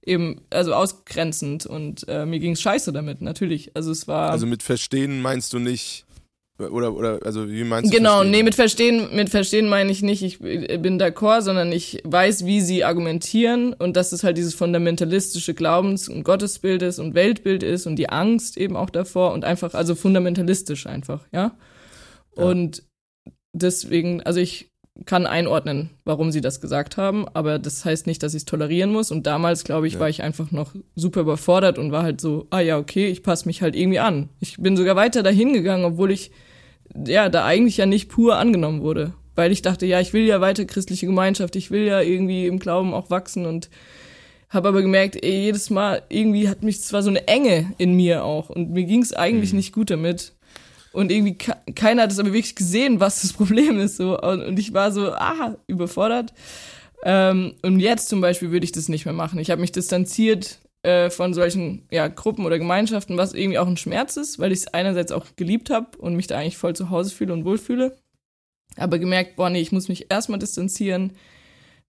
eben, 0.04 0.42
also 0.52 0.74
ausgrenzend 0.74 1.66
und 1.66 2.08
äh, 2.08 2.26
mir 2.26 2.40
ging's 2.40 2.62
scheiße 2.62 2.94
damit, 2.94 3.22
natürlich. 3.22 3.76
Also 3.76 3.92
es 3.92 4.08
war. 4.08 4.30
Also 4.30 4.46
mit 4.46 4.62
verstehen 4.62 5.22
meinst 5.22 5.52
du 5.54 5.60
nicht 5.60 6.06
Oder, 6.58 6.94
oder, 6.94 7.20
also 7.26 7.50
wie 7.50 7.64
meinst 7.64 7.92
du? 7.92 7.98
Genau, 7.98 8.18
verstehen? 8.18 8.32
nee, 8.32 8.44
mit 8.44 8.56
Verstehen, 8.56 9.16
mit 9.16 9.30
Verstehen 9.30 9.68
meine 9.68 9.92
ich 9.92 10.04
nicht, 10.04 10.22
ich 10.24 10.40
bin 10.40 11.02
d'accord, 11.02 11.42
sondern 11.42 11.72
ich 11.72 12.02
weiß, 12.06 12.46
wie 12.46 12.62
sie 12.62 12.86
argumentieren 12.86 13.74
und 13.74 13.98
dass 13.98 14.14
es 14.14 14.24
halt 14.24 14.38
dieses 14.38 14.54
fundamentalistische 14.54 15.54
Glaubens- 15.54 16.08
und 16.08 16.24
Gottesbild 16.24 16.82
ist 16.82 17.00
und 17.00 17.14
Weltbild 17.14 17.62
ist 17.62 17.88
und 17.88 17.98
die 17.98 18.10
Angst 18.10 18.58
eben 18.58 18.78
auch 18.78 18.90
davor 18.90 19.34
und 19.34 19.44
einfach, 19.44 19.74
also 19.74 19.96
fundamentalistisch 19.96 20.88
einfach, 20.88 21.26
ja. 21.34 21.58
ja. 22.38 22.44
Und 22.44 22.84
deswegen, 23.56 24.22
also 24.24 24.40
ich 24.40 24.72
kann 25.06 25.26
einordnen, 25.26 25.90
warum 26.06 26.32
sie 26.32 26.40
das 26.40 26.62
gesagt 26.62 26.96
haben, 26.96 27.28
aber 27.34 27.60
das 27.60 27.84
heißt 27.84 28.08
nicht, 28.08 28.24
dass 28.24 28.34
ich 28.34 28.42
es 28.42 28.46
tolerieren 28.46 28.92
muss. 28.92 29.12
Und 29.12 29.28
damals, 29.28 29.66
glaube 29.66 29.88
ich, 29.88 29.96
ja. 29.96 30.00
war 30.00 30.10
ich 30.10 30.24
einfach 30.24 30.52
noch 30.52 30.74
super 30.96 31.22
überfordert 31.22 31.78
und 31.78 31.92
war 31.92 32.04
halt 32.04 32.22
so, 32.22 32.48
ah 32.50 32.62
ja, 32.62 32.78
okay, 32.78 33.08
ich 33.08 33.22
passe 33.22 33.48
mich 33.48 33.62
halt 33.62 33.76
irgendwie 33.76 34.00
an. 34.00 34.30
Ich 34.40 34.58
bin 34.58 34.78
sogar 34.78 34.96
weiter 34.96 35.22
dahin 35.22 35.52
gegangen, 35.52 35.84
obwohl 35.84 36.12
ich 36.12 36.32
ja 37.06 37.28
da 37.28 37.44
eigentlich 37.44 37.78
ja 37.78 37.86
nicht 37.86 38.08
pur 38.08 38.38
angenommen 38.38 38.82
wurde. 38.82 39.14
Weil 39.36 39.52
ich 39.52 39.62
dachte, 39.62 39.86
ja, 39.86 40.00
ich 40.00 40.14
will 40.14 40.26
ja 40.26 40.40
weiter 40.40 40.64
christliche 40.64 41.08
Gemeinschaft, 41.08 41.58
ich 41.58 41.72
will 41.72 41.86
ja 41.86 42.00
irgendwie 42.00 42.48
im 42.48 42.58
Glauben 42.58 42.94
auch 42.94 43.10
wachsen 43.10 43.46
und 43.46 43.70
habe 44.50 44.70
aber 44.70 44.82
gemerkt, 44.82 45.18
ey, 45.22 45.42
jedes 45.42 45.70
Mal 45.70 46.04
irgendwie 46.08 46.48
hat 46.48 46.64
mich 46.64 46.82
zwar 46.82 47.04
so 47.04 47.10
eine 47.10 47.28
Enge 47.28 47.74
in 47.78 47.96
mir 47.96 48.24
auch 48.24 48.50
und 48.50 48.72
mir 48.72 48.86
ging 48.86 49.02
es 49.02 49.12
eigentlich 49.12 49.52
mhm. 49.52 49.58
nicht 49.58 49.74
gut 49.74 49.90
damit 49.90 50.35
und 50.96 51.12
irgendwie 51.12 51.38
keiner 51.76 52.04
hat 52.04 52.12
es 52.12 52.20
aber 52.20 52.34
wirklich 52.34 52.56
gesehen, 52.56 53.00
was 53.00 53.22
das 53.22 53.34
Problem 53.40 53.80
ist. 53.80 53.98
So. 53.98 54.20
Und, 54.20 54.42
und 54.42 54.60
ich 54.60 54.74
war 54.74 54.92
so, 54.92 55.12
ah, 55.12 55.56
überfordert. 55.68 56.34
Ähm, 57.04 57.56
und 57.62 57.80
jetzt 57.80 58.10
zum 58.10 58.22
Beispiel 58.22 58.52
würde 58.52 58.64
ich 58.64 58.72
das 58.72 58.90
nicht 58.90 59.06
mehr 59.06 59.14
machen. 59.14 59.40
Ich 59.40 59.52
habe 59.52 59.62
mich 59.62 59.72
distanziert 59.72 60.60
äh, 60.84 61.10
von 61.10 61.34
solchen 61.34 61.88
ja, 61.92 62.08
Gruppen 62.08 62.46
oder 62.46 62.58
Gemeinschaften, 62.58 63.18
was 63.18 63.34
irgendwie 63.34 63.60
auch 63.60 63.68
ein 63.68 63.78
Schmerz 63.78 64.18
ist, 64.18 64.40
weil 64.40 64.52
ich 64.52 64.60
es 64.60 64.68
einerseits 64.68 65.12
auch 65.12 65.26
geliebt 65.36 65.70
habe 65.70 65.98
und 65.98 66.16
mich 66.16 66.28
da 66.28 66.38
eigentlich 66.38 66.58
voll 66.58 66.76
zu 66.76 66.90
Hause 66.90 67.14
fühle 67.14 67.34
und 67.34 67.46
wohlfühle. 67.46 67.98
Aber 68.78 68.98
gemerkt, 68.98 69.36
boah, 69.36 69.50
nee, 69.50 69.62
ich 69.62 69.72
muss 69.72 69.88
mich 69.88 70.08
erstmal 70.10 70.40
distanzieren, 70.40 71.14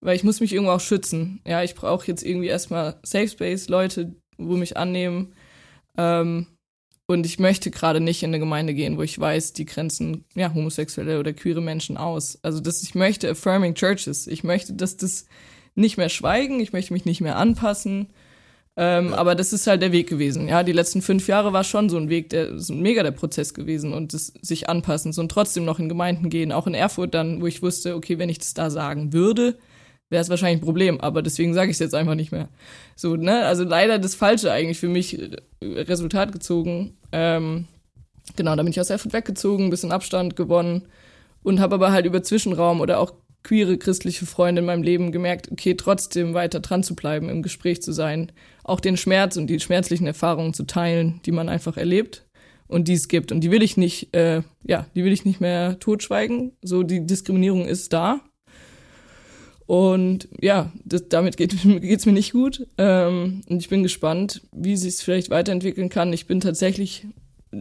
weil 0.00 0.16
ich 0.16 0.24
muss 0.24 0.40
mich 0.40 0.52
irgendwo 0.52 0.72
auch 0.72 0.80
schützen. 0.80 1.40
Ja, 1.46 1.62
ich 1.62 1.74
brauche 1.74 2.06
jetzt 2.06 2.24
irgendwie 2.24 2.48
erstmal 2.48 2.98
Safe 3.02 3.28
Space, 3.28 3.68
Leute, 3.68 4.14
wo 4.36 4.56
mich 4.56 4.76
annehmen. 4.76 5.32
Ähm, 5.96 6.46
und 7.06 7.24
ich 7.24 7.38
möchte 7.38 7.70
gerade 7.70 8.00
nicht 8.00 8.22
in 8.22 8.30
eine 8.30 8.40
Gemeinde 8.40 8.74
gehen, 8.74 8.96
wo 8.96 9.02
ich 9.02 9.18
weiß, 9.18 9.52
die 9.52 9.64
grenzen 9.64 10.24
ja 10.34 10.52
homosexuelle 10.52 11.20
oder 11.20 11.32
queere 11.32 11.62
Menschen 11.62 11.96
aus. 11.96 12.38
Also 12.42 12.60
dass 12.60 12.82
ich 12.82 12.94
möchte 12.94 13.30
affirming 13.30 13.74
churches. 13.74 14.26
Ich 14.26 14.42
möchte, 14.42 14.72
dass 14.72 14.96
das 14.96 15.26
nicht 15.76 15.98
mehr 15.98 16.08
schweigen. 16.08 16.58
Ich 16.58 16.72
möchte 16.72 16.92
mich 16.92 17.04
nicht 17.04 17.20
mehr 17.20 17.36
anpassen. 17.36 18.08
Ähm, 18.76 19.10
ja. 19.10 19.16
Aber 19.16 19.36
das 19.36 19.52
ist 19.52 19.68
halt 19.68 19.82
der 19.82 19.92
Weg 19.92 20.08
gewesen. 20.08 20.48
Ja, 20.48 20.64
die 20.64 20.72
letzten 20.72 21.00
fünf 21.00 21.28
Jahre 21.28 21.52
war 21.52 21.62
schon 21.62 21.88
so 21.88 21.96
ein 21.96 22.08
Weg, 22.08 22.30
der 22.30 22.48
ist 22.48 22.70
ein 22.70 22.82
mega 22.82 23.04
der 23.04 23.12
Prozess 23.12 23.54
gewesen 23.54 23.92
und 23.92 24.12
das 24.12 24.32
sich 24.42 24.68
anpassen 24.68 25.14
und 25.16 25.30
trotzdem 25.30 25.64
noch 25.64 25.78
in 25.78 25.88
Gemeinden 25.88 26.28
gehen, 26.28 26.52
auch 26.52 26.66
in 26.66 26.74
Erfurt 26.74 27.14
dann, 27.14 27.40
wo 27.40 27.46
ich 27.46 27.62
wusste, 27.62 27.94
okay, 27.94 28.18
wenn 28.18 28.28
ich 28.28 28.38
das 28.38 28.52
da 28.52 28.68
sagen 28.68 29.12
würde, 29.12 29.56
wäre 30.10 30.22
es 30.22 30.28
wahrscheinlich 30.28 30.60
ein 30.60 30.64
Problem, 30.64 31.00
aber 31.00 31.22
deswegen 31.22 31.54
sage 31.54 31.70
ich 31.70 31.76
es 31.76 31.80
jetzt 31.80 31.94
einfach 31.94 32.14
nicht 32.14 32.32
mehr. 32.32 32.48
So, 32.94 33.16
ne? 33.16 33.44
Also 33.44 33.64
leider 33.64 33.98
das 33.98 34.14
Falsche 34.14 34.52
eigentlich 34.52 34.78
für 34.78 34.88
mich 34.88 35.20
äh, 35.20 35.36
Resultat 35.62 36.32
gezogen. 36.32 36.96
Ähm, 37.12 37.66
genau, 38.36 38.54
da 38.54 38.62
bin 38.62 38.70
ich 38.70 38.80
aus 38.80 38.90
Erfurt 38.90 39.12
weggezogen, 39.12 39.70
bisschen 39.70 39.92
Abstand 39.92 40.36
gewonnen 40.36 40.86
und 41.42 41.60
habe 41.60 41.74
aber 41.74 41.92
halt 41.92 42.06
über 42.06 42.22
Zwischenraum 42.22 42.80
oder 42.80 43.00
auch 43.00 43.14
queere 43.42 43.78
christliche 43.78 44.26
Freunde 44.26 44.60
in 44.60 44.66
meinem 44.66 44.82
Leben 44.82 45.12
gemerkt, 45.12 45.50
okay, 45.52 45.74
trotzdem 45.74 46.34
weiter 46.34 46.58
dran 46.58 46.82
zu 46.82 46.96
bleiben, 46.96 47.28
im 47.28 47.42
Gespräch 47.42 47.80
zu 47.80 47.92
sein, 47.92 48.32
auch 48.64 48.80
den 48.80 48.96
Schmerz 48.96 49.36
und 49.36 49.46
die 49.46 49.60
schmerzlichen 49.60 50.06
Erfahrungen 50.06 50.52
zu 50.52 50.64
teilen, 50.64 51.20
die 51.26 51.32
man 51.32 51.48
einfach 51.48 51.76
erlebt 51.76 52.26
und 52.66 52.88
die 52.88 52.94
es 52.94 53.06
gibt. 53.06 53.30
Und 53.30 53.40
die 53.40 53.52
will 53.52 53.62
ich 53.62 53.76
nicht, 53.76 54.14
äh, 54.16 54.42
ja, 54.64 54.86
die 54.96 55.04
will 55.04 55.12
ich 55.12 55.24
nicht 55.24 55.40
mehr 55.40 55.78
totschweigen. 55.78 56.56
So, 56.62 56.82
die 56.82 57.06
Diskriminierung 57.06 57.66
ist 57.66 57.92
da 57.92 58.20
und 59.66 60.28
ja, 60.40 60.72
das, 60.84 61.08
damit 61.08 61.36
geht 61.36 61.54
es 61.82 62.06
mir 62.06 62.12
nicht 62.12 62.32
gut. 62.32 62.66
Ähm, 62.78 63.42
und 63.48 63.58
ich 63.58 63.68
bin 63.68 63.82
gespannt, 63.82 64.42
wie 64.52 64.76
sich 64.76 64.94
es 64.94 65.02
vielleicht 65.02 65.30
weiterentwickeln 65.30 65.88
kann. 65.88 66.12
Ich 66.12 66.26
bin 66.26 66.40
tatsächlich 66.40 67.06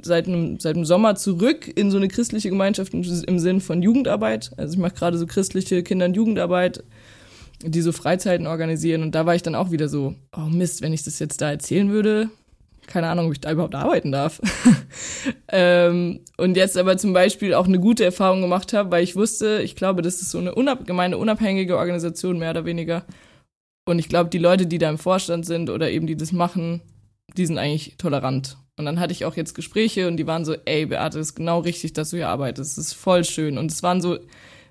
seit 0.04 0.28
einem, 0.28 0.60
seit 0.60 0.78
Sommer 0.86 1.16
zurück 1.16 1.72
in 1.74 1.90
so 1.90 1.98
eine 1.98 2.08
christliche 2.08 2.50
Gemeinschaft 2.50 2.94
im 2.94 3.40
Sinn 3.40 3.62
von 3.62 3.82
Jugendarbeit. 3.82 4.52
Also 4.58 4.74
ich 4.74 4.80
mache 4.80 4.96
gerade 4.96 5.18
so 5.18 5.26
christliche 5.26 5.84
Kinder- 5.84 6.06
und 6.06 6.16
Jugendarbeit, 6.16 6.84
die 7.64 7.82
so 7.82 7.92
Freizeiten 7.92 8.48
organisieren. 8.48 9.02
Und 9.02 9.16
da 9.16 9.26
war 9.26 9.36
ich 9.36 9.44
dann 9.44 9.56
auch 9.56 9.72
wieder 9.72 9.88
so, 9.88 10.16
oh 10.36 10.50
Mist, 10.50 10.82
wenn 10.82 10.94
ich 10.94 11.04
das 11.04 11.20
jetzt 11.20 11.42
da 11.42 11.50
erzählen 11.50 11.90
würde, 11.90 12.30
keine 12.88 13.10
Ahnung, 13.10 13.28
ob 13.28 13.34
ich 13.34 13.42
da 13.42 13.52
überhaupt 13.52 13.76
arbeiten 13.76 14.12
darf. 14.12 14.42
ähm, 15.50 16.22
und 16.38 16.58
jetzt 16.58 16.78
aber 16.78 16.98
zum 16.98 17.14
Beispiel 17.14 17.54
auch 17.54 17.68
eine 17.68 17.80
gute 17.80 18.06
Erfahrung 18.06 18.42
gemacht 18.42 18.74
habe, 18.74 18.92
weil 18.92 19.04
ich 19.04 19.16
wusste, 19.16 19.62
ich 19.62 19.76
glaube, 19.76 20.02
das 20.02 20.22
ist 20.22 20.32
so 20.32 20.38
eine 20.38 20.56
unab 20.56 20.86
gemeindeunabhängige 20.86 21.78
Organisation, 21.78 22.40
mehr 22.40 22.52
oder 22.52 22.66
weniger. 22.66 23.06
Und 23.88 24.00
ich 24.00 24.10
glaube, 24.10 24.30
die 24.30 24.38
Leute, 24.38 24.66
die 24.68 24.78
da 24.78 24.90
im 24.90 24.98
Vorstand 24.98 25.46
sind 25.46 25.70
oder 25.70 25.90
eben 25.92 26.08
die 26.08 26.18
das 26.18 26.32
machen, 26.32 26.82
die 27.38 27.46
sind 27.46 27.58
eigentlich 27.58 27.96
tolerant. 27.98 28.58
Und 28.78 28.86
dann 28.86 29.00
hatte 29.00 29.14
ich 29.14 29.26
auch 29.26 29.36
jetzt 29.36 29.54
Gespräche 29.54 30.08
und 30.08 30.18
die 30.18 30.28
waren 30.28 30.44
so, 30.44 30.56
ey, 30.66 30.86
Beate, 30.86 31.18
das 31.18 31.30
ist 31.30 31.36
genau 31.36 31.60
richtig, 31.60 31.94
dass 31.94 32.10
du 32.10 32.18
hier 32.18 32.30
arbeitest. 32.30 32.78
Das 32.78 32.88
ist 32.88 32.94
voll 32.94 33.24
schön. 33.24 33.58
Und 33.58 33.72
es 33.72 33.84
waren 33.84 34.02
so 34.02 34.18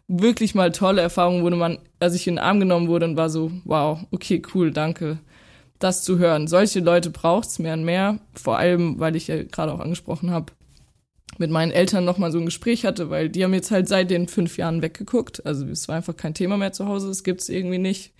wirklich 0.08 0.54
mal 0.54 0.72
tolle 0.72 1.00
Erfahrungen, 1.00 1.42
wo 1.42 1.50
man, 1.56 1.78
als 2.00 2.14
ich 2.14 2.26
in 2.26 2.34
den 2.34 2.44
Arm 2.44 2.60
genommen 2.60 2.88
wurde 2.88 3.06
und 3.06 3.16
war 3.16 3.30
so, 3.30 3.50
wow, 3.64 4.00
okay, 4.10 4.42
cool, 4.54 4.70
danke 4.70 5.18
das 5.84 6.02
zu 6.02 6.18
hören. 6.18 6.48
Solche 6.48 6.80
Leute 6.80 7.10
braucht 7.10 7.48
es 7.48 7.58
mehr 7.58 7.74
und 7.74 7.84
mehr, 7.84 8.18
vor 8.32 8.58
allem, 8.58 8.98
weil 8.98 9.16
ich 9.16 9.28
ja 9.28 9.42
gerade 9.42 9.72
auch 9.72 9.80
angesprochen 9.80 10.30
habe, 10.30 10.52
mit 11.38 11.50
meinen 11.50 11.72
Eltern 11.72 12.04
nochmal 12.04 12.32
so 12.32 12.38
ein 12.38 12.46
Gespräch 12.46 12.84
hatte, 12.84 13.10
weil 13.10 13.28
die 13.28 13.44
haben 13.44 13.54
jetzt 13.54 13.70
halt 13.70 13.88
seit 13.88 14.10
den 14.10 14.28
fünf 14.28 14.56
Jahren 14.56 14.82
weggeguckt. 14.82 15.44
Also 15.44 15.66
es 15.66 15.88
war 15.88 15.96
einfach 15.96 16.16
kein 16.16 16.34
Thema 16.34 16.56
mehr 16.56 16.72
zu 16.72 16.86
Hause, 16.86 17.10
es 17.10 17.22
gibt 17.22 17.42
es 17.42 17.48
irgendwie 17.48 17.78
nicht. 17.78 18.12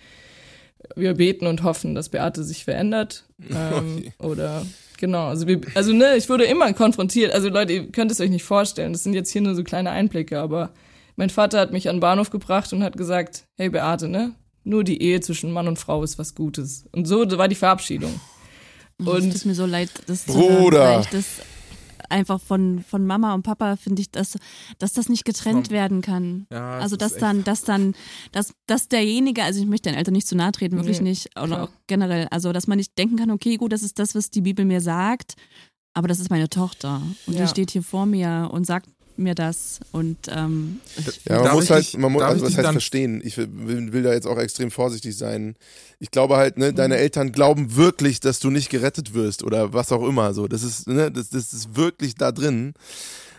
Wir 0.95 1.15
beten 1.15 1.47
und 1.47 1.63
hoffen, 1.63 1.95
dass 1.95 2.09
Beate 2.09 2.43
sich 2.43 2.63
verändert. 2.63 3.25
Ähm, 3.49 3.97
okay. 3.97 4.13
Oder 4.19 4.65
genau, 4.97 5.27
also, 5.27 5.45
wir, 5.45 5.59
also 5.73 5.91
ne, 5.91 6.15
ich 6.15 6.29
wurde 6.29 6.45
immer 6.45 6.71
konfrontiert. 6.71 7.33
Also 7.33 7.49
Leute, 7.49 7.73
ihr 7.73 7.91
könnt 7.91 8.11
es 8.11 8.21
euch 8.21 8.29
nicht 8.29 8.45
vorstellen. 8.45 8.93
Das 8.93 9.03
sind 9.03 9.13
jetzt 9.13 9.29
hier 9.29 9.41
nur 9.41 9.55
so 9.55 9.63
kleine 9.63 9.91
Einblicke, 9.91 10.39
aber 10.39 10.71
mein 11.17 11.29
Vater 11.29 11.59
hat 11.59 11.73
mich 11.73 11.89
an 11.89 11.97
den 11.97 12.01
Bahnhof 12.01 12.29
gebracht 12.29 12.71
und 12.71 12.81
hat 12.81 12.95
gesagt, 12.95 13.43
hey 13.55 13.69
Beate, 13.69 14.07
ne, 14.07 14.35
nur 14.65 14.83
die 14.83 15.01
Ehe 15.01 15.21
zwischen 15.21 15.51
Mann 15.51 15.67
und 15.67 15.79
Frau 15.79 16.03
ist 16.03 16.17
was 16.17 16.35
Gutes. 16.35 16.85
Und 16.91 17.07
so 17.07 17.25
war 17.37 17.47
die 17.47 17.55
Verabschiedung. 17.55 18.19
Und 18.97 19.27
es 19.27 19.33
tut 19.33 19.45
mir 19.45 19.55
so 19.55 19.65
leid, 19.65 19.89
das 20.07 20.23
Bruder. 20.23 20.91
Hören, 20.91 21.01
ich 21.01 21.07
das 21.07 21.25
einfach 22.09 22.39
von, 22.39 22.83
von 22.83 23.05
Mama 23.05 23.33
und 23.33 23.43
Papa 23.43 23.75
finde 23.75 24.01
ich, 24.01 24.11
dass, 24.11 24.37
dass 24.79 24.93
das 24.93 25.09
nicht 25.09 25.25
getrennt 25.25 25.69
werden 25.69 26.01
kann. 26.01 26.47
Ja, 26.51 26.77
also 26.79 26.95
dass 26.95 27.17
dann, 27.17 27.43
dass 27.43 27.63
dann, 27.63 27.95
dass, 28.31 28.53
dass 28.67 28.87
derjenige, 28.87 29.43
also 29.43 29.59
ich 29.59 29.65
möchte 29.65 29.89
den 29.89 29.97
Eltern 29.97 30.13
nicht 30.13 30.27
zu 30.27 30.35
nahe 30.35 30.51
treten, 30.51 30.77
wirklich 30.77 31.01
nee, 31.01 31.09
nicht, 31.09 31.29
oder 31.37 31.47
klar. 31.47 31.63
auch 31.63 31.71
generell, 31.87 32.27
also 32.31 32.53
dass 32.53 32.67
man 32.67 32.77
nicht 32.77 32.97
denken 32.97 33.17
kann, 33.17 33.31
okay, 33.31 33.57
gut, 33.57 33.73
das 33.73 33.83
ist 33.83 33.99
das, 33.99 34.15
was 34.15 34.29
die 34.29 34.41
Bibel 34.41 34.65
mir 34.65 34.81
sagt, 34.81 35.35
aber 35.93 36.07
das 36.07 36.19
ist 36.19 36.29
meine 36.29 36.49
Tochter 36.49 37.01
und 37.25 37.33
ja. 37.33 37.41
die 37.41 37.47
steht 37.47 37.71
hier 37.71 37.83
vor 37.83 38.05
mir 38.05 38.49
und 38.51 38.65
sagt 38.65 38.89
mir 39.17 39.35
das 39.35 39.79
und 39.91 40.17
ähm, 40.29 40.79
ja, 41.27 41.41
man 41.41 41.53
muss 41.53 41.69
halt, 41.69 41.97
man 41.97 42.11
muss, 42.11 42.21
also 42.21 42.45
was 42.45 42.57
heißt 42.57 42.71
verstehen? 42.71 43.21
Ich 43.23 43.37
will, 43.37 43.47
will, 43.93 44.03
da 44.03 44.13
jetzt 44.13 44.27
auch 44.27 44.37
extrem 44.37 44.71
vorsichtig 44.71 45.17
sein. 45.17 45.55
Ich 45.99 46.11
glaube 46.11 46.37
halt, 46.37 46.57
ne, 46.57 46.73
deine 46.73 46.95
mhm. 46.95 47.01
Eltern 47.01 47.31
glauben 47.31 47.75
wirklich, 47.75 48.19
dass 48.19 48.39
du 48.39 48.49
nicht 48.49 48.69
gerettet 48.69 49.13
wirst 49.13 49.43
oder 49.43 49.73
was 49.73 49.91
auch 49.91 50.07
immer. 50.07 50.33
So, 50.33 50.47
das 50.47 50.63
ist, 50.63 50.87
ne, 50.87 51.11
das, 51.11 51.29
das 51.29 51.53
ist 51.53 51.75
wirklich 51.75 52.15
da 52.15 52.31
drin. 52.31 52.73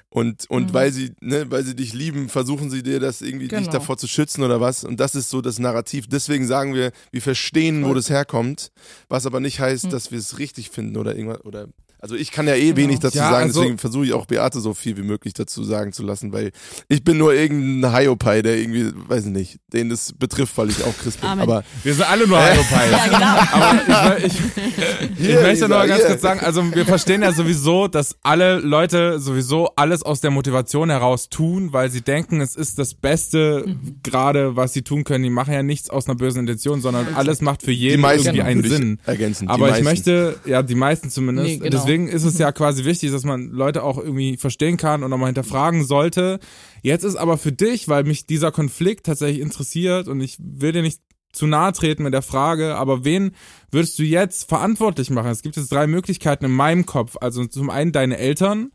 Und, 0.09 0.49
und 0.49 0.69
mhm. 0.71 0.75
weil 0.75 0.93
sie, 0.93 1.13
ne, 1.21 1.51
weil 1.51 1.65
sie 1.65 1.77
dich 1.77 1.93
lieben, 1.93 2.29
versuchen 2.29 2.71
sie 2.71 2.83
dir 2.83 3.01
das 3.01 3.21
irgendwie 3.21 3.49
genau. 3.49 3.61
dich 3.61 3.71
davor 3.71 3.99
zu 3.99 4.07
schützen 4.07 4.43
oder 4.43 4.61
was. 4.61 4.85
Und 4.85 4.99
das 4.99 5.15
ist 5.15 5.29
so 5.29 5.43
das 5.43 5.59
Narrativ. 5.59 6.07
Deswegen 6.09 6.47
sagen 6.47 6.75
wir, 6.75 6.93
wir 7.11 7.21
verstehen, 7.21 7.85
wo 7.85 7.93
das 7.93 8.09
herkommt, 8.09 8.71
was 9.09 9.27
aber 9.27 9.41
nicht 9.41 9.61
heißt, 9.61 9.85
mhm. 9.85 9.91
dass 9.91 10.11
wir 10.11 10.19
es 10.19 10.39
richtig 10.39 10.71
finden 10.71 10.97
oder 10.97 11.15
irgendwas 11.15 11.45
oder 11.45 11.69
also 12.07 12.15
ich 12.15 12.31
kann 12.31 12.47
ja 12.47 12.55
eh 12.55 12.67
genau. 12.67 12.77
wenig 12.77 13.01
dazu 13.01 13.19
ja, 13.19 13.31
sagen, 13.31 13.47
also 13.49 13.61
deswegen 13.63 13.79
versuche 13.79 14.07
ich 14.07 14.13
auch 14.13 14.27
Beate 14.27 14.61
so 14.61 14.75
viel 14.75 14.97
wie 14.97 15.03
möglich 15.03 15.35
dazu 15.35 15.65
sagen 15.65 15.93
zu 15.93 16.05
lassen, 16.05 16.33
weil 16.33 16.53
ich 16.87 17.03
bin 17.03 17.19
nur 17.19 17.35
irgendein 17.35 17.93
Hiopai, 17.93 18.43
der 18.43 18.59
irgendwie, 18.59 18.93
weiß 18.95 19.27
ich 19.27 19.33
nicht, 19.33 19.59
den 19.73 19.89
das 19.89 20.13
betrifft, 20.13 20.57
weil 20.57 20.71
ich 20.71 20.85
auch 20.85 20.97
Christ 20.97 21.21
bin. 21.21 21.29
Aber 21.29 21.65
wir 21.83 21.95
sind 21.95 22.09
alle 22.09 22.29
nur 22.29 22.41
Hiopai. 22.41 22.91
ja, 22.93 23.05
genau. 23.07 23.97
Aber 23.99 24.19
ich, 24.19 24.27
ich, 24.27 25.19
ich 25.29 25.35
möchte 25.35 25.69
nur 25.69 25.85
ganz 25.85 26.05
kurz 26.05 26.21
sagen, 26.21 26.39
also 26.39 26.63
wir 26.73 26.87
verstehen 26.87 27.23
ja 27.23 27.33
sowieso, 27.33 27.89
dass 27.89 28.15
alle 28.23 28.61
Leute 28.61 29.19
sowieso 29.19 29.71
alles 29.75 30.05
aus 30.05 30.21
der 30.21 30.31
Motivation 30.31 30.89
heraus 30.89 31.29
tun, 31.29 31.73
weil 31.73 31.91
sie 31.91 32.03
denken, 32.03 32.41
es 32.41 32.55
ist 32.55 32.79
das 32.79 32.95
Beste 32.95 33.65
mhm. 33.67 33.97
gerade, 34.05 34.55
was 34.55 34.75
sie 34.75 34.83
tun 34.83 35.03
können. 35.03 35.25
Die 35.25 35.31
machen 35.31 35.53
ja 35.53 35.65
nichts 35.65 35.91
aus 35.91 36.07
einer 36.07 36.15
bösen 36.15 36.43
Intention, 36.43 36.81
sondern 36.81 37.17
alles 37.17 37.41
macht 37.41 37.63
für 37.63 37.73
jeden 37.73 38.05
irgendwie 38.05 38.43
einen 38.43 38.63
Sinn. 38.63 39.01
Ergänzen, 39.07 39.49
Aber 39.49 39.77
ich 39.77 39.83
möchte, 39.83 40.39
ja, 40.45 40.63
die 40.63 40.77
meisten 40.77 41.11
zumindest, 41.11 41.49
nee, 41.49 41.57
genau. 41.57 41.71
deswegen 41.71 41.96
deswegen 41.97 42.09
ist 42.09 42.25
es 42.25 42.39
ja 42.39 42.53
quasi 42.53 42.85
wichtig, 42.85 43.11
dass 43.11 43.25
man 43.25 43.51
Leute 43.51 43.83
auch 43.83 43.99
irgendwie 43.99 44.37
verstehen 44.37 44.77
kann 44.77 45.03
und 45.03 45.11
nochmal 45.11 45.29
hinterfragen 45.29 45.85
sollte. 45.85 46.39
Jetzt 46.83 47.05
ist 47.05 47.17
aber 47.17 47.39
für 47.39 47.53
dich, 47.53 47.89
weil 47.89 48.05
mich 48.05 48.27
dieser 48.27 48.53
Konflikt 48.53 49.07
tatsächlich 49.07 49.41
interessiert 49.41 50.09
und 50.09 50.21
ich 50.21 50.37
will 50.39 50.73
dir 50.73 50.83
nicht 50.83 51.01
zu 51.33 51.47
nahe 51.47 51.73
treten 51.73 52.03
mit 52.03 52.15
der 52.15 52.23
Frage, 52.23 52.77
aber 52.77 53.05
wen 53.05 53.33
würdest 53.71 53.99
du 53.99 54.05
jetzt 54.05 54.49
verantwortlich 54.49 55.11
machen? 55.11 55.31
Es 55.31 55.43
gibt 55.43 55.57
jetzt 55.57 55.73
drei 55.73 55.87
Möglichkeiten 55.87 56.47
in 56.47 56.53
meinem 56.53 56.87
Kopf. 56.87 57.17
Also 57.21 57.45
zum 57.47 57.69
einen 57.69 57.93
deine 57.93 58.17
Eltern, 58.17 58.71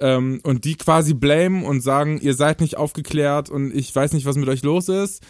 ähm, 0.00 0.40
und 0.42 0.64
die 0.64 0.74
quasi 0.74 1.14
blamen 1.14 1.64
und 1.64 1.80
sagen, 1.80 2.18
ihr 2.20 2.34
seid 2.34 2.60
nicht 2.60 2.76
aufgeklärt 2.76 3.50
und 3.50 3.72
ich 3.72 3.94
weiß 3.94 4.12
nicht, 4.14 4.26
was 4.26 4.36
mit 4.36 4.48
euch 4.48 4.62
los 4.62 4.88
ist. 4.88 5.22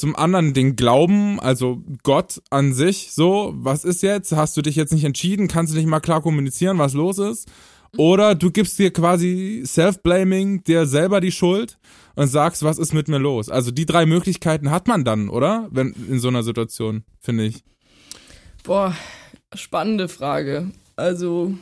Zum 0.00 0.16
anderen 0.16 0.54
den 0.54 0.76
Glauben, 0.76 1.38
also 1.40 1.82
Gott 2.02 2.40
an 2.48 2.72
sich, 2.72 3.12
so, 3.12 3.52
was 3.54 3.84
ist 3.84 4.02
jetzt? 4.02 4.32
Hast 4.32 4.56
du 4.56 4.62
dich 4.62 4.74
jetzt 4.74 4.94
nicht 4.94 5.04
entschieden? 5.04 5.46
Kannst 5.46 5.74
du 5.74 5.76
nicht 5.76 5.86
mal 5.86 6.00
klar 6.00 6.22
kommunizieren, 6.22 6.78
was 6.78 6.94
los 6.94 7.18
ist? 7.18 7.50
Oder 7.98 8.34
du 8.34 8.50
gibst 8.50 8.78
dir 8.78 8.94
quasi 8.94 9.62
Self-Blaming, 9.66 10.64
dir 10.64 10.86
selber 10.86 11.20
die 11.20 11.32
Schuld 11.32 11.76
und 12.14 12.28
sagst, 12.28 12.62
was 12.62 12.78
ist 12.78 12.94
mit 12.94 13.08
mir 13.08 13.18
los? 13.18 13.50
Also 13.50 13.72
die 13.72 13.84
drei 13.84 14.06
Möglichkeiten 14.06 14.70
hat 14.70 14.88
man 14.88 15.04
dann, 15.04 15.28
oder? 15.28 15.68
Wenn 15.70 15.94
in 16.08 16.18
so 16.18 16.28
einer 16.28 16.44
Situation, 16.44 17.04
finde 17.20 17.44
ich. 17.44 17.62
Boah, 18.64 18.96
spannende 19.54 20.08
Frage. 20.08 20.70
Also, 20.96 21.52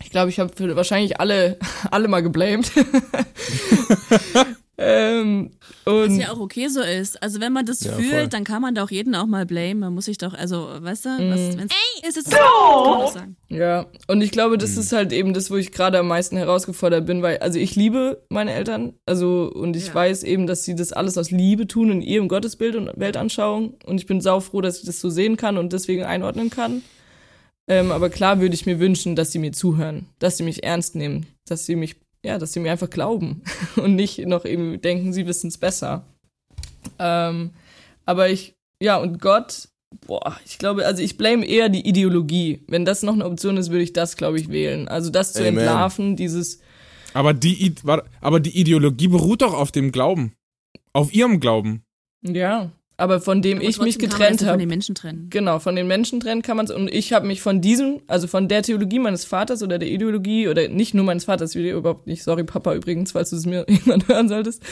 ich 0.00 0.10
glaube, 0.10 0.30
ich 0.30 0.38
habe 0.38 0.76
wahrscheinlich 0.76 1.18
alle, 1.18 1.58
alle 1.90 2.06
mal 2.06 2.22
geblamed. 2.22 2.70
ähm, 4.78 5.50
Was 5.86 6.16
ja 6.18 6.32
auch 6.32 6.38
okay 6.40 6.68
so 6.68 6.80
ist. 6.82 7.22
Also 7.22 7.40
wenn 7.40 7.52
man 7.52 7.64
das 7.64 7.80
Ja, 7.80 7.92
fühlt, 7.92 8.10
voll. 8.10 8.28
dann 8.28 8.44
kann 8.44 8.60
man 8.60 8.74
da 8.74 8.84
auch 8.84 8.90
jeden 8.90 9.14
auch 9.14 9.26
mal 9.26 9.46
blamen. 9.46 9.80
Man 9.80 9.94
muss 9.94 10.04
sich 10.04 10.18
doch, 10.18 10.34
also, 10.34 10.68
weißt 10.80 11.04
du, 11.06 11.08
was, 11.08 11.20
Mhm. 11.54 11.58
wenn's, 11.60 11.72
ey, 12.02 12.08
ist 12.08 12.16
es 12.18 12.24
so, 12.24 12.36
kann 12.82 12.92
man 12.92 13.02
auch 13.02 13.12
sagen. 13.12 13.36
ja, 13.48 13.86
und 14.08 14.20
ich 14.20 14.30
glaube, 14.30 14.58
das 14.58 14.76
ist 14.76 14.92
halt 14.92 15.12
eben 15.12 15.32
das, 15.32 15.50
wo 15.50 15.56
ich 15.56 15.72
gerade 15.72 15.98
am 15.98 16.08
meisten 16.08 16.36
herausgefordert 16.36 17.06
bin, 17.06 17.22
weil, 17.22 17.38
also 17.38 17.58
ich 17.58 17.74
liebe 17.74 18.22
meine 18.28 18.52
Eltern, 18.52 18.92
also, 19.06 19.50
und 19.54 19.76
ich 19.76 19.88
Ja. 19.88 19.94
weiß 19.94 20.22
eben, 20.24 20.46
dass 20.46 20.64
sie 20.64 20.74
das 20.74 20.92
alles 20.92 21.16
aus 21.16 21.30
Liebe 21.30 21.66
tun 21.66 21.90
in 21.90 22.02
ihrem 22.02 22.28
Gottesbild 22.28 22.76
und 22.76 22.90
Weltanschauung. 22.96 23.74
Und 23.86 23.98
ich 23.98 24.06
bin 24.06 24.20
saufroh, 24.20 24.60
dass 24.60 24.80
ich 24.80 24.84
das 24.84 25.00
so 25.00 25.08
sehen 25.10 25.36
kann 25.36 25.56
und 25.56 25.72
deswegen 25.72 26.04
einordnen 26.04 26.50
kann. 26.50 26.82
Ähm, 27.68 27.90
aber 27.90 28.10
klar 28.10 28.40
würde 28.40 28.54
ich 28.54 28.64
mir 28.66 28.78
wünschen, 28.78 29.16
dass 29.16 29.32
sie 29.32 29.40
mir 29.40 29.52
zuhören, 29.52 30.06
dass 30.20 30.36
sie 30.36 30.44
mich 30.44 30.62
ernst 30.62 30.94
nehmen, 30.94 31.26
dass 31.48 31.66
sie 31.66 31.74
mich, 31.74 31.96
ja, 32.26 32.38
dass 32.38 32.52
sie 32.52 32.60
mir 32.60 32.72
einfach 32.72 32.90
glauben 32.90 33.42
und 33.76 33.94
nicht 33.94 34.18
noch 34.26 34.44
eben 34.44 34.80
denken, 34.80 35.12
sie 35.12 35.26
wissen 35.26 35.48
es 35.48 35.58
besser. 35.58 36.04
Ähm, 36.98 37.50
aber 38.04 38.28
ich, 38.28 38.54
ja, 38.82 38.96
und 38.96 39.20
Gott, 39.20 39.68
boah, 40.06 40.36
ich 40.44 40.58
glaube, 40.58 40.84
also 40.86 41.02
ich 41.02 41.16
blame 41.16 41.46
eher 41.46 41.68
die 41.68 41.86
Ideologie. 41.88 42.64
Wenn 42.66 42.84
das 42.84 43.02
noch 43.02 43.14
eine 43.14 43.24
Option 43.24 43.56
ist, 43.56 43.70
würde 43.70 43.84
ich 43.84 43.92
das, 43.92 44.16
glaube 44.16 44.40
ich, 44.40 44.48
wählen. 44.48 44.88
Also 44.88 45.10
das 45.10 45.32
zu 45.32 45.40
Amen. 45.40 45.58
entlarven, 45.58 46.16
dieses, 46.16 46.60
Aber 47.14 47.32
die, 47.32 47.74
aber 48.20 48.40
die 48.40 48.58
Ideologie 48.58 49.08
beruht 49.08 49.42
doch 49.42 49.54
auf 49.54 49.70
dem 49.70 49.92
Glauben. 49.92 50.32
Auf 50.92 51.14
ihrem 51.14 51.40
Glauben. 51.40 51.84
ja, 52.22 52.72
aber 52.98 53.20
von 53.20 53.42
dem 53.42 53.58
Aber 53.58 53.68
ich 53.68 53.78
mich 53.80 53.98
getrennt 53.98 54.40
ja 54.40 54.46
von 54.46 54.48
habe. 54.48 54.58
den 54.58 54.68
Menschen 54.68 54.94
trennen. 54.94 55.26
Genau, 55.28 55.58
von 55.58 55.76
den 55.76 55.86
Menschen 55.86 56.20
trennen 56.20 56.42
kann 56.42 56.56
man 56.56 56.66
es. 56.66 56.72
Und 56.72 56.92
ich 56.92 57.12
habe 57.12 57.26
mich 57.26 57.42
von 57.42 57.60
diesem, 57.60 58.00
also 58.06 58.26
von 58.26 58.48
der 58.48 58.62
Theologie 58.62 58.98
meines 58.98 59.24
Vaters 59.24 59.62
oder 59.62 59.78
der 59.78 59.88
Ideologie, 59.88 60.48
oder 60.48 60.68
nicht 60.68 60.94
nur 60.94 61.04
meines 61.04 61.24
Vaters, 61.24 61.54
wie 61.54 61.68
überhaupt 61.68 62.06
nicht, 62.06 62.22
sorry 62.22 62.44
Papa 62.44 62.74
übrigens, 62.74 63.12
falls 63.12 63.30
du 63.30 63.36
es 63.36 63.44
mir 63.44 63.60
irgendwann 63.68 64.06
hören 64.08 64.28
solltest. 64.28 64.62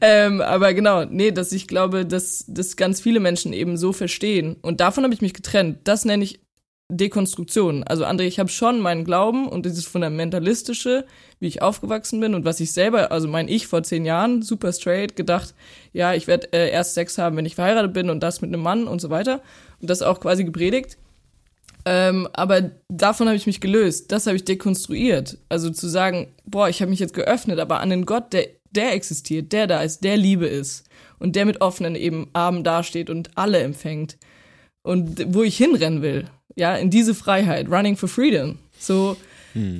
Ähm, 0.00 0.40
aber 0.42 0.74
genau, 0.74 1.04
nee, 1.04 1.30
dass 1.30 1.52
ich 1.52 1.66
glaube, 1.66 2.04
dass, 2.04 2.44
dass 2.48 2.76
ganz 2.76 3.00
viele 3.00 3.20
Menschen 3.20 3.52
eben 3.52 3.76
so 3.76 3.92
verstehen. 3.92 4.56
Und 4.60 4.80
davon 4.80 5.04
habe 5.04 5.14
ich 5.14 5.22
mich 5.22 5.34
getrennt. 5.34 5.78
Das 5.84 6.04
nenne 6.04 6.24
ich 6.24 6.40
Dekonstruktion. 6.90 7.84
Also 7.84 8.04
André, 8.04 8.22
ich 8.22 8.38
habe 8.38 8.48
schon 8.48 8.80
meinen 8.80 9.04
Glauben 9.04 9.48
und 9.48 9.64
dieses 9.64 9.86
fundamentalistische, 9.86 11.06
wie 11.38 11.46
ich 11.46 11.62
aufgewachsen 11.62 12.20
bin 12.20 12.34
und 12.34 12.44
was 12.44 12.60
ich 12.60 12.72
selber, 12.72 13.12
also 13.12 13.28
mein 13.28 13.48
Ich 13.48 13.66
vor 13.66 13.82
zehn 13.82 14.04
Jahren, 14.04 14.42
super 14.42 14.72
straight, 14.72 15.16
gedacht, 15.16 15.54
ja, 15.92 16.14
ich 16.14 16.26
werde 16.26 16.52
äh, 16.52 16.70
erst 16.70 16.94
Sex 16.94 17.18
haben, 17.18 17.36
wenn 17.36 17.46
ich 17.46 17.54
verheiratet 17.54 17.92
bin 17.92 18.10
und 18.10 18.20
das 18.20 18.40
mit 18.40 18.48
einem 18.48 18.62
Mann 18.62 18.86
und 18.86 19.00
so 19.00 19.10
weiter. 19.10 19.40
Und 19.80 19.88
das 19.88 20.02
auch 20.02 20.20
quasi 20.20 20.44
gepredigt. 20.44 20.98
Ähm, 21.84 22.28
aber 22.32 22.72
davon 22.88 23.26
habe 23.26 23.36
ich 23.36 23.46
mich 23.46 23.60
gelöst. 23.60 24.12
Das 24.12 24.26
habe 24.26 24.36
ich 24.36 24.44
dekonstruiert. 24.44 25.38
Also 25.48 25.70
zu 25.70 25.88
sagen, 25.88 26.34
boah, 26.44 26.68
ich 26.68 26.82
habe 26.82 26.90
mich 26.90 27.00
jetzt 27.00 27.14
geöffnet, 27.14 27.58
aber 27.58 27.80
an 27.80 27.90
den 27.90 28.06
Gott, 28.06 28.32
der, 28.32 28.48
der 28.70 28.92
existiert, 28.92 29.52
der 29.52 29.66
da 29.66 29.82
ist, 29.82 30.04
der 30.04 30.16
Liebe 30.16 30.46
ist 30.46 30.84
und 31.18 31.36
der 31.36 31.46
mit 31.46 31.60
offenen 31.60 31.94
eben 31.94 32.28
Armen 32.32 32.64
dasteht 32.64 33.10
und 33.10 33.30
alle 33.36 33.60
empfängt. 33.60 34.18
Und 34.82 35.34
wo 35.34 35.42
ich 35.42 35.56
hinrennen 35.56 36.02
will, 36.02 36.26
ja, 36.60 36.76
in 36.76 36.90
diese 36.90 37.14
Freiheit, 37.14 37.70
running 37.70 37.96
for 37.96 38.08
freedom. 38.08 38.58
So, 38.78 39.16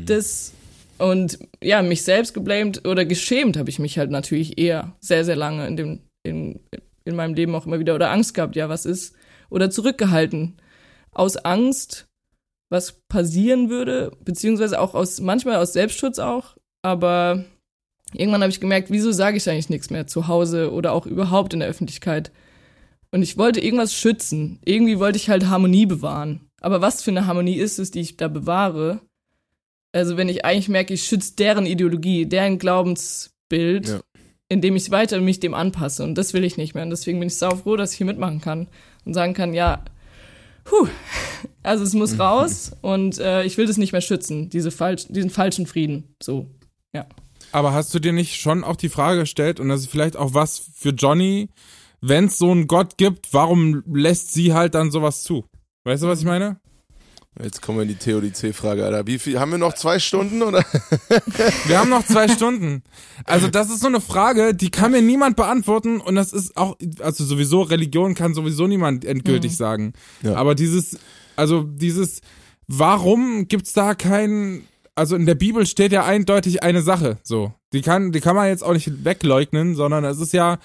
das 0.06 0.52
und 0.96 1.38
ja, 1.62 1.82
mich 1.82 2.02
selbst 2.02 2.32
geblamed 2.32 2.86
oder 2.86 3.04
geschämt 3.04 3.58
habe 3.58 3.68
ich 3.68 3.78
mich 3.78 3.98
halt 3.98 4.10
natürlich 4.10 4.58
eher 4.58 4.94
sehr, 5.00 5.24
sehr 5.24 5.36
lange 5.36 5.66
in 5.66 5.76
dem, 5.76 6.00
in, 6.22 6.60
in 7.04 7.16
meinem 7.16 7.34
Leben 7.34 7.54
auch 7.54 7.66
immer 7.66 7.78
wieder 7.78 7.94
oder 7.94 8.10
Angst 8.10 8.32
gehabt, 8.32 8.56
ja, 8.56 8.68
was 8.68 8.86
ist? 8.86 9.14
Oder 9.50 9.70
zurückgehalten. 9.70 10.56
Aus 11.12 11.36
Angst, 11.36 12.06
was 12.70 13.00
passieren 13.08 13.68
würde, 13.68 14.12
beziehungsweise 14.24 14.80
auch 14.80 14.94
aus, 14.94 15.20
manchmal 15.20 15.56
aus 15.56 15.74
Selbstschutz 15.74 16.18
auch, 16.18 16.56
aber 16.82 17.44
irgendwann 18.14 18.42
habe 18.42 18.52
ich 18.52 18.60
gemerkt, 18.60 18.90
wieso 18.90 19.12
sage 19.12 19.36
ich 19.36 19.48
eigentlich 19.48 19.70
nichts 19.70 19.90
mehr 19.90 20.06
zu 20.06 20.28
Hause 20.28 20.72
oder 20.72 20.92
auch 20.92 21.06
überhaupt 21.06 21.52
in 21.52 21.60
der 21.60 21.68
Öffentlichkeit. 21.68 22.32
Und 23.10 23.22
ich 23.22 23.36
wollte 23.36 23.60
irgendwas 23.60 23.92
schützen. 23.92 24.60
Irgendwie 24.64 24.98
wollte 24.98 25.16
ich 25.18 25.28
halt 25.28 25.48
Harmonie 25.48 25.86
bewahren. 25.86 26.49
Aber 26.60 26.80
was 26.80 27.02
für 27.02 27.10
eine 27.10 27.26
Harmonie 27.26 27.56
ist 27.56 27.78
es, 27.78 27.90
die 27.90 28.00
ich 28.00 28.16
da 28.16 28.28
bewahre? 28.28 29.00
Also 29.92 30.16
wenn 30.16 30.28
ich 30.28 30.44
eigentlich 30.44 30.68
merke, 30.68 30.94
ich 30.94 31.04
schütze 31.04 31.34
deren 31.36 31.66
Ideologie, 31.66 32.26
deren 32.26 32.58
Glaubensbild, 32.58 33.88
Ja. 33.88 34.00
indem 34.48 34.76
ich 34.76 34.90
weiter 34.90 35.20
mich 35.20 35.40
dem 35.40 35.54
anpasse. 35.54 36.04
Und 36.04 36.14
das 36.16 36.32
will 36.32 36.44
ich 36.44 36.56
nicht 36.56 36.74
mehr. 36.74 36.84
Und 36.84 36.90
deswegen 36.90 37.18
bin 37.18 37.28
ich 37.28 37.36
sau 37.36 37.54
froh, 37.56 37.76
dass 37.76 37.92
ich 37.92 37.98
hier 37.98 38.06
mitmachen 38.06 38.40
kann 38.40 38.68
und 39.04 39.14
sagen 39.14 39.34
kann, 39.34 39.54
ja, 39.54 39.84
puh, 40.64 40.86
also 41.62 41.82
es 41.84 41.94
muss 41.94 42.18
raus 42.18 42.72
und 42.82 43.18
äh, 43.18 43.42
ich 43.44 43.56
will 43.58 43.66
das 43.66 43.78
nicht 43.78 43.92
mehr 43.92 44.00
schützen, 44.00 44.50
diese 44.50 44.70
falsch, 44.70 45.06
diesen 45.08 45.30
falschen 45.30 45.66
Frieden. 45.66 46.14
So, 46.22 46.46
ja. 46.94 47.06
Aber 47.52 47.72
hast 47.72 47.92
du 47.94 47.98
dir 47.98 48.12
nicht 48.12 48.40
schon 48.40 48.62
auch 48.62 48.76
die 48.76 48.88
Frage 48.90 49.20
gestellt, 49.20 49.58
und 49.58 49.68
das 49.70 49.80
ist 49.80 49.90
vielleicht 49.90 50.16
auch 50.16 50.34
was 50.34 50.62
für 50.74 50.90
Johnny, 50.90 51.48
wenn 52.00 52.26
es 52.26 52.38
so 52.38 52.50
einen 52.52 52.68
Gott 52.68 52.96
gibt, 52.96 53.32
warum 53.34 53.82
lässt 53.92 54.32
sie 54.32 54.52
halt 54.54 54.74
dann 54.76 54.90
sowas 54.92 55.24
zu? 55.24 55.44
Weißt 55.84 56.02
du, 56.02 56.08
was 56.08 56.20
ich 56.20 56.26
meine? 56.26 56.60
Jetzt 57.42 57.62
kommen 57.62 57.78
wir 57.78 57.82
in 57.82 57.88
die 57.88 57.94
Theodizee-Frage, 57.94 58.84
Alter. 58.84 59.06
Wie 59.06 59.18
viel, 59.18 59.38
haben 59.38 59.52
wir 59.52 59.58
noch 59.58 59.74
zwei 59.74 59.98
Stunden 59.98 60.42
oder? 60.42 60.64
Wir 61.66 61.78
haben 61.78 61.88
noch 61.88 62.04
zwei 62.04 62.28
Stunden. 62.28 62.82
Also 63.24 63.46
das 63.46 63.70
ist 63.70 63.80
so 63.80 63.86
eine 63.86 64.00
Frage, 64.00 64.52
die 64.52 64.70
kann 64.70 64.90
mir 64.90 65.00
niemand 65.00 65.36
beantworten 65.36 66.00
und 66.00 66.16
das 66.16 66.32
ist 66.32 66.56
auch, 66.56 66.76
also 66.98 67.24
sowieso 67.24 67.62
Religion 67.62 68.14
kann 68.14 68.34
sowieso 68.34 68.66
niemand 68.66 69.04
endgültig 69.04 69.56
sagen. 69.56 69.92
Ja. 70.22 70.34
Aber 70.34 70.56
dieses, 70.56 70.98
also 71.36 71.62
dieses, 71.62 72.20
warum 72.66 73.46
gibt's 73.46 73.72
da 73.72 73.94
kein, 73.94 74.64
also 74.96 75.14
in 75.14 75.24
der 75.24 75.36
Bibel 75.36 75.66
steht 75.66 75.92
ja 75.92 76.04
eindeutig 76.04 76.64
eine 76.64 76.82
Sache, 76.82 77.18
so. 77.22 77.54
Die 77.72 77.82
kann, 77.82 78.10
die 78.10 78.20
kann 78.20 78.34
man 78.34 78.48
jetzt 78.48 78.64
auch 78.64 78.72
nicht 78.72 79.04
wegleugnen, 79.04 79.76
sondern 79.76 80.04
es 80.04 80.18
ist 80.18 80.32
ja 80.32 80.58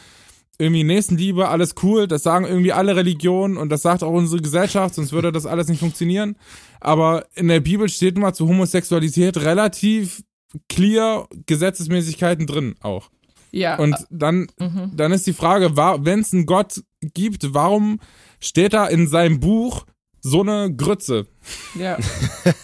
irgendwie 0.57 0.83
Nächstenliebe, 0.83 1.47
alles 1.47 1.75
cool, 1.83 2.07
das 2.07 2.23
sagen 2.23 2.45
irgendwie 2.45 2.71
alle 2.71 2.95
Religionen 2.95 3.57
und 3.57 3.69
das 3.69 3.81
sagt 3.81 4.03
auch 4.03 4.11
unsere 4.11 4.41
Gesellschaft, 4.41 4.95
sonst 4.95 5.11
würde 5.11 5.31
das 5.31 5.45
alles 5.45 5.67
nicht 5.67 5.79
funktionieren. 5.79 6.35
Aber 6.79 7.25
in 7.35 7.47
der 7.47 7.59
Bibel 7.59 7.89
steht 7.89 8.17
mal 8.17 8.33
zu 8.33 8.47
Homosexualität 8.47 9.37
relativ 9.37 10.23
clear 10.69 11.27
Gesetzesmäßigkeiten 11.45 12.47
drin 12.47 12.75
auch. 12.81 13.09
Ja, 13.51 13.77
Und 13.77 13.95
dann, 14.09 14.47
mhm. 14.59 14.91
dann 14.93 15.13
ist 15.13 15.25
die 15.27 15.33
Frage, 15.33 15.77
wenn 15.77 16.19
es 16.19 16.33
einen 16.33 16.45
Gott 16.45 16.83
gibt, 17.13 17.53
warum 17.53 17.99
steht 18.41 18.73
da 18.73 18.85
in 18.85 19.07
seinem 19.07 19.39
Buch 19.39 19.85
so 20.19 20.41
eine 20.41 20.75
Grütze? 20.75 21.27
ja. 21.73 21.97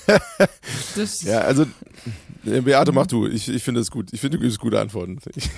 das, 0.95 1.21
Ja, 1.21 1.41
also, 1.41 1.65
Beate, 2.43 2.91
mach 2.91 3.07
du. 3.07 3.27
Ich, 3.27 3.47
ich 3.47 3.63
finde 3.63 3.81
es 3.81 3.91
gut. 3.91 4.11
Ich 4.11 4.19
finde, 4.19 4.37
du 4.37 4.43
gibst 4.43 4.59
gute 4.59 4.79
Antworten. 4.79 5.19
Ich, 5.35 5.49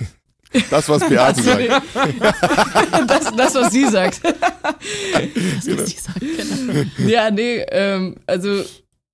das, 0.70 0.88
was 0.88 1.08
Beate 1.08 1.42
sagt. 1.42 1.68
das, 3.08 3.36
das, 3.36 3.54
was 3.54 3.72
sie 3.72 3.86
sagt. 3.86 4.20
Das 4.24 5.66
muss 5.66 5.88
ich 5.88 6.00
sagen, 6.00 6.20
genau. 6.20 7.08
Ja, 7.08 7.30
nee, 7.30 7.64
ähm, 7.70 8.16
also, 8.26 8.62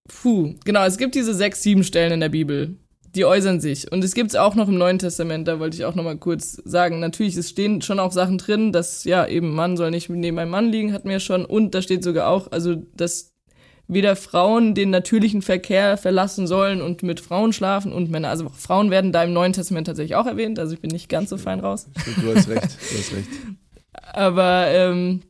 puh, 0.08 0.54
genau, 0.64 0.84
es 0.84 0.98
gibt 0.98 1.14
diese 1.14 1.34
sechs, 1.34 1.62
sieben 1.62 1.84
Stellen 1.84 2.12
in 2.12 2.20
der 2.20 2.28
Bibel, 2.28 2.76
die 3.14 3.24
äußern 3.24 3.60
sich. 3.60 3.90
Und 3.90 4.04
es 4.04 4.14
gibt's 4.14 4.36
auch 4.36 4.54
noch 4.54 4.68
im 4.68 4.78
Neuen 4.78 4.98
Testament, 4.98 5.48
da 5.48 5.58
wollte 5.58 5.76
ich 5.76 5.84
auch 5.84 5.94
noch 5.94 6.04
mal 6.04 6.18
kurz 6.18 6.60
sagen. 6.64 7.00
Natürlich, 7.00 7.36
es 7.36 7.50
stehen 7.50 7.82
schon 7.82 7.98
auch 7.98 8.12
Sachen 8.12 8.38
drin, 8.38 8.72
dass, 8.72 9.04
ja, 9.04 9.26
eben 9.26 9.54
Mann 9.54 9.76
soll 9.76 9.90
nicht 9.90 10.08
neben 10.08 10.38
einem 10.38 10.50
Mann 10.50 10.70
liegen, 10.70 10.92
hatten 10.92 11.08
wir 11.08 11.20
schon. 11.20 11.44
Und 11.44 11.74
da 11.74 11.82
steht 11.82 12.04
sogar 12.04 12.28
auch, 12.28 12.52
also, 12.52 12.76
dass 12.94 13.32
weder 13.92 14.14
Frauen 14.16 14.74
den 14.74 14.90
natürlichen 14.90 15.42
Verkehr 15.42 15.96
verlassen 15.96 16.46
sollen 16.46 16.80
und 16.80 17.02
mit 17.02 17.20
Frauen 17.20 17.52
schlafen 17.52 17.92
und 17.92 18.10
Männer. 18.10 18.28
Also 18.28 18.48
Frauen 18.48 18.90
werden 18.90 19.10
da 19.12 19.24
im 19.24 19.32
Neuen 19.32 19.52
Testament 19.52 19.86
tatsächlich 19.86 20.14
auch 20.14 20.26
erwähnt, 20.26 20.58
also 20.58 20.72
ich 20.74 20.80
bin 20.80 20.90
nicht 20.90 21.08
ganz 21.08 21.30
so 21.30 21.36
fein 21.36 21.60
raus. 21.60 21.88
Du 22.22 22.34
hast 22.34 22.48
recht. 22.48 22.62
Du 22.64 22.98
hast 22.98 23.12
recht. 23.12 23.28
Aber, 24.12 24.66
ähm, 24.68 25.22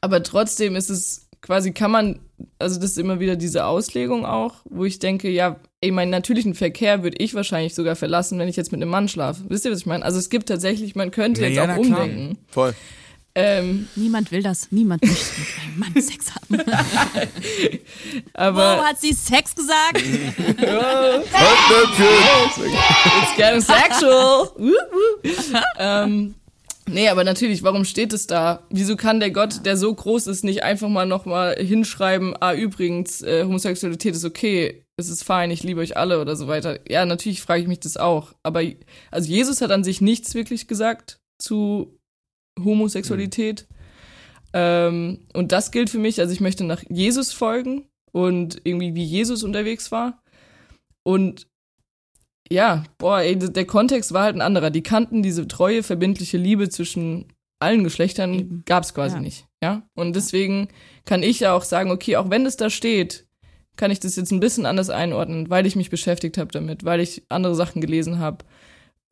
aber 0.00 0.22
trotzdem 0.22 0.76
ist 0.76 0.90
es 0.90 1.28
quasi, 1.40 1.72
kann 1.72 1.90
man, 1.90 2.20
also 2.58 2.80
das 2.80 2.90
ist 2.90 2.98
immer 2.98 3.20
wieder 3.20 3.36
diese 3.36 3.64
Auslegung 3.66 4.24
auch, 4.24 4.56
wo 4.64 4.84
ich 4.84 4.98
denke, 4.98 5.28
ja, 5.30 5.56
ey, 5.80 5.90
meinen 5.90 6.10
natürlichen 6.10 6.54
Verkehr 6.54 7.02
würde 7.02 7.16
ich 7.18 7.34
wahrscheinlich 7.34 7.74
sogar 7.74 7.96
verlassen, 7.96 8.38
wenn 8.38 8.48
ich 8.48 8.56
jetzt 8.56 8.72
mit 8.72 8.80
einem 8.80 8.90
Mann 8.90 9.08
schlafe. 9.08 9.42
Wisst 9.48 9.64
ihr, 9.64 9.72
was 9.72 9.80
ich 9.80 9.86
meine? 9.86 10.04
Also 10.04 10.18
es 10.18 10.30
gibt 10.30 10.48
tatsächlich, 10.48 10.94
man 10.94 11.10
könnte 11.10 11.42
Ja, 11.42 11.48
jetzt 11.48 11.56
ja, 11.56 11.62
auch 11.64 11.68
na 11.68 11.74
klar. 11.82 12.02
umdenken. 12.04 12.38
Voll. 12.48 12.74
Ähm, 13.36 13.88
Niemand 13.96 14.30
will 14.30 14.42
das. 14.42 14.68
Niemand 14.70 15.02
möchte 15.02 15.40
mit 15.40 15.48
einem 15.62 15.78
Mann 15.78 16.02
Sex 16.02 16.32
haben. 16.34 16.60
aber 18.32 18.78
Wow, 18.78 18.84
hat 18.84 19.00
sie 19.00 19.12
Sex 19.12 19.54
gesagt? 19.54 20.00
It's 23.18 23.36
getting 23.36 23.60
sexual. 23.60 24.50
Ähm, 25.78 26.34
nee, 26.86 27.08
aber 27.08 27.24
natürlich, 27.24 27.64
warum 27.64 27.84
steht 27.84 28.12
es 28.12 28.28
da? 28.28 28.62
Wieso 28.70 28.94
kann 28.94 29.18
der 29.18 29.32
Gott, 29.32 29.66
der 29.66 29.76
so 29.76 29.92
groß 29.92 30.28
ist, 30.28 30.44
nicht 30.44 30.62
einfach 30.62 30.88
mal 30.88 31.06
nochmal 31.06 31.56
hinschreiben, 31.56 32.36
ah, 32.38 32.54
übrigens, 32.54 33.20
äh, 33.22 33.42
Homosexualität 33.44 34.14
ist 34.14 34.24
okay, 34.24 34.84
es 34.96 35.08
ist 35.08 35.24
fein, 35.24 35.50
ich 35.50 35.64
liebe 35.64 35.80
euch 35.80 35.96
alle 35.96 36.20
oder 36.20 36.36
so 36.36 36.46
weiter. 36.46 36.78
Ja, 36.88 37.04
natürlich 37.04 37.42
frage 37.42 37.62
ich 37.62 37.68
mich 37.68 37.80
das 37.80 37.96
auch. 37.96 38.32
Aber 38.44 38.62
also 39.10 39.28
Jesus 39.28 39.60
hat 39.60 39.72
an 39.72 39.82
sich 39.82 40.00
nichts 40.00 40.34
wirklich 40.34 40.68
gesagt 40.68 41.18
zu 41.38 41.93
Homosexualität. 42.62 43.66
Ähm, 44.52 45.20
und 45.32 45.52
das 45.52 45.70
gilt 45.70 45.90
für 45.90 45.98
mich, 45.98 46.20
also 46.20 46.32
ich 46.32 46.40
möchte 46.40 46.64
nach 46.64 46.82
Jesus 46.88 47.32
folgen 47.32 47.88
und 48.12 48.60
irgendwie 48.64 48.94
wie 48.94 49.04
Jesus 49.04 49.42
unterwegs 49.42 49.90
war. 49.90 50.22
Und 51.02 51.48
ja, 52.50 52.84
boah, 52.98 53.20
ey, 53.20 53.36
der 53.38 53.64
Kontext 53.66 54.12
war 54.12 54.24
halt 54.24 54.36
ein 54.36 54.42
anderer. 54.42 54.70
Die 54.70 54.82
kannten 54.82 55.22
diese 55.22 55.48
treue, 55.48 55.82
verbindliche 55.82 56.36
Liebe 56.36 56.68
zwischen 56.68 57.26
allen 57.58 57.84
Geschlechtern, 57.84 58.34
Eben. 58.34 58.62
gab 58.66 58.84
es 58.84 58.94
quasi 58.94 59.16
Ja. 59.16 59.22
nicht. 59.22 59.46
Ja. 59.62 59.82
Und 59.94 60.14
deswegen 60.14 60.68
kann 61.06 61.22
ich 61.22 61.40
ja 61.40 61.54
auch 61.54 61.62
sagen, 61.64 61.90
okay, 61.90 62.16
auch 62.16 62.30
wenn 62.30 62.44
es 62.46 62.56
da 62.56 62.68
steht, 62.68 63.26
kann 63.76 63.90
ich 63.90 63.98
das 63.98 64.16
jetzt 64.16 64.30
ein 64.30 64.40
bisschen 64.40 64.66
anders 64.66 64.90
einordnen, 64.90 65.50
weil 65.50 65.66
ich 65.66 65.74
mich 65.74 65.90
beschäftigt 65.90 66.38
habe 66.38 66.52
damit, 66.52 66.84
weil 66.84 67.00
ich 67.00 67.24
andere 67.28 67.54
Sachen 67.54 67.80
gelesen 67.80 68.18
habe. 68.18 68.44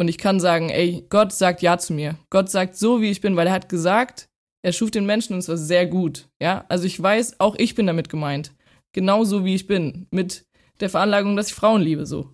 Und 0.03 0.09
ich 0.09 0.19
kann 0.19 0.41
sagen, 0.41 0.69
ey, 0.69 1.07
Gott 1.11 1.33
sagt 1.33 1.63
Ja 1.63 1.79
zu 1.79 1.93
mir. 1.93 2.19
Gott 2.29 2.51
sagt 2.51 2.75
so, 2.75 3.01
wie 3.01 3.13
ich 3.13 3.21
bin, 3.21 3.37
weil 3.37 3.47
er 3.47 3.53
hat 3.53 3.69
gesagt, 3.69 4.29
er 4.61 4.73
schuf 4.73 4.91
den 4.91 5.07
Menschen 5.07 5.35
und 5.35 5.39
es 5.39 5.49
war 5.49 5.57
sehr 5.57 5.87
gut. 5.87 6.27
Ja, 6.41 6.65
also 6.69 6.87
ich 6.87 7.01
weiß, 7.01 7.39
auch 7.39 7.55
ich 7.57 7.77
bin 7.77 7.87
damit 7.87 8.09
gemeint. 8.09 8.51
Genauso 8.91 9.45
wie 9.45 9.55
ich 9.55 9.69
bin. 9.69 10.09
Mit 10.11 10.45
der 10.81 10.91
Veranlagung, 10.91 11.37
dass 11.37 11.51
ich 11.51 11.55
Frauen 11.55 11.83
liebe, 11.83 12.05
so. 12.05 12.31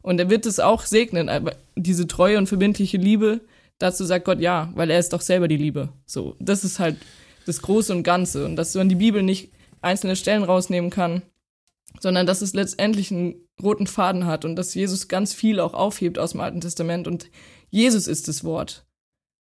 Und 0.00 0.18
er 0.18 0.30
wird 0.30 0.46
es 0.46 0.60
auch 0.60 0.86
segnen, 0.86 1.28
aber 1.28 1.56
diese 1.76 2.06
treue 2.06 2.38
und 2.38 2.46
verbindliche 2.46 2.96
Liebe, 2.96 3.42
dazu 3.78 4.06
sagt 4.06 4.24
Gott 4.24 4.40
ja, 4.40 4.72
weil 4.74 4.90
er 4.90 4.98
ist 4.98 5.12
doch 5.12 5.20
selber 5.20 5.46
die 5.46 5.58
Liebe. 5.58 5.90
So, 6.06 6.36
das 6.40 6.64
ist 6.64 6.78
halt 6.78 6.96
das 7.44 7.60
Große 7.60 7.92
und 7.92 8.02
Ganze. 8.02 8.46
Und 8.46 8.56
dass 8.56 8.74
man 8.74 8.88
die 8.88 8.94
Bibel 8.94 9.22
nicht 9.22 9.52
einzelne 9.82 10.16
Stellen 10.16 10.42
rausnehmen 10.42 10.88
kann, 10.88 11.20
sondern 12.00 12.26
dass 12.26 12.42
es 12.42 12.54
letztendlich 12.54 13.12
einen 13.12 13.46
roten 13.62 13.86
Faden 13.86 14.26
hat 14.26 14.44
und 14.44 14.56
dass 14.56 14.74
Jesus 14.74 15.06
ganz 15.06 15.32
viel 15.34 15.60
auch 15.60 15.74
aufhebt 15.74 16.18
aus 16.18 16.32
dem 16.32 16.40
Alten 16.40 16.60
Testament 16.60 17.06
und 17.06 17.30
Jesus 17.70 18.08
ist 18.08 18.26
das 18.26 18.42
Wort. 18.42 18.84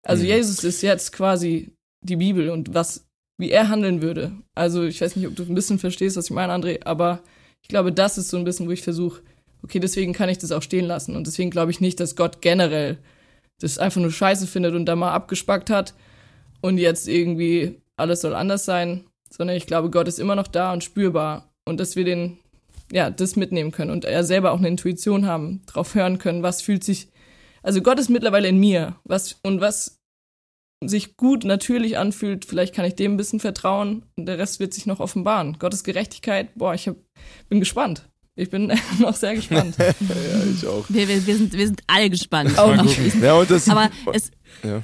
Also 0.03 0.25
Mhm. 0.25 0.29
Jesus 0.31 0.65
ist 0.65 0.83
jetzt 0.83 1.13
quasi 1.13 1.73
die 2.05 2.17
Bibel 2.17 2.51
und 2.51 2.75
was, 2.75 3.07
wie 3.39 3.51
er 3.51 3.69
handeln 3.69 4.03
würde. 4.03 4.33
Also 4.55 4.85
ich 4.85 5.01
weiß 5.01 5.17
nicht, 5.17 5.27
ob 5.27 5.37
du 5.37 5.45
ein 5.45 5.55
bisschen 5.55 5.79
verstehst, 5.79 6.17
was 6.17 6.27
ich 6.27 6.31
meine, 6.33 6.53
André, 6.53 6.85
aber 6.85 7.23
ich 7.63 7.69
glaube, 7.69 7.93
das 7.93 8.19
ist 8.19 8.29
so 8.29 8.37
ein 8.37 8.45
bisschen, 8.45 8.67
wo 8.67 8.73
ich 8.73 8.83
versuche, 8.83 9.23
okay, 9.63 9.81
deswegen 9.81 10.13
kann 10.13 10.29
ich 10.29 10.39
das 10.39 10.53
auch 10.53 10.63
stehen 10.63 10.85
lassen 10.85 11.17
und 11.17 11.27
deswegen 11.27 11.51
glaube 11.51 11.71
ich 11.71 11.81
nicht, 11.81 12.01
dass 12.01 12.17
Gott 12.17 12.41
generell 12.43 12.99
das 13.61 13.79
einfach 13.79 14.01
nur 14.01 14.13
scheiße 14.13 14.47
findet 14.47 14.75
und 14.75 14.87
da 14.87 14.95
mal 14.97 15.13
abgespackt 15.13 15.71
hat 15.71 15.95
und 16.61 16.79
jetzt 16.79 17.09
irgendwie 17.09 17.81
alles 17.97 18.21
soll 18.21 18.35
anders 18.35 18.65
sein, 18.65 19.05
sondern 19.31 19.57
ich 19.57 19.67
glaube, 19.67 19.91
Gott 19.91 20.09
ist 20.09 20.19
immer 20.21 20.37
noch 20.37 20.49
da 20.49 20.73
und 20.73 20.85
spürbar 20.85 21.51
und 21.67 21.79
dass 21.81 21.97
wir 21.97 22.05
den, 22.05 22.39
ja, 22.93 23.11
das 23.11 23.37
mitnehmen 23.37 23.71
können 23.71 23.91
und 23.91 24.05
er 24.05 24.25
selber 24.25 24.53
auch 24.53 24.59
eine 24.59 24.69
Intuition 24.69 25.27
haben, 25.27 25.63
drauf 25.67 25.95
hören 25.95 26.19
können, 26.19 26.43
was 26.43 26.63
fühlt 26.63 26.85
sich, 26.85 27.09
also 27.63 27.83
Gott 27.83 27.99
ist 27.99 28.09
mittlerweile 28.09 28.49
in 28.49 28.59
mir, 28.59 28.97
was 29.05 29.39
und 29.43 29.61
was 29.61 29.99
sich 30.85 31.17
gut 31.17 31.45
natürlich 31.45 31.99
anfühlt, 31.99 32.45
vielleicht 32.45 32.75
kann 32.75 32.85
ich 32.85 32.95
dem 32.95 33.15
ein 33.15 33.17
bisschen 33.17 33.41
vertrauen 33.41 34.05
und 34.17 34.27
der 34.27 34.39
Rest 34.39 34.61
wird 34.61 34.73
sich 34.73 34.87
noch 34.87 35.01
offenbaren. 35.01 35.59
Gottes 35.59 35.83
Gerechtigkeit, 35.83 36.55
boah, 36.55 36.75
ich 36.75 36.87
hab, 36.87 36.97
bin 37.49 37.59
gespannt. 37.59 38.09
Ich 38.37 38.51
bin 38.51 38.73
noch 39.01 39.17
sehr 39.17 39.35
gespannt. 39.35 39.77
ja, 39.79 39.93
ich 40.55 40.67
auch. 40.67 40.85
Wir, 40.89 41.09
wir, 41.09 41.27
wir, 41.27 41.37
sind, 41.37 41.53
wir 41.53 41.67
sind 41.67 41.83
alle 41.89 42.09
gespannt. 42.09 42.55
Gucken. 42.57 43.21
Ja, 43.21 43.35
und 43.35 43.51
das, 43.51 43.69
Aber 43.69 43.91
es. 44.13 44.31
Ja. 44.63 44.83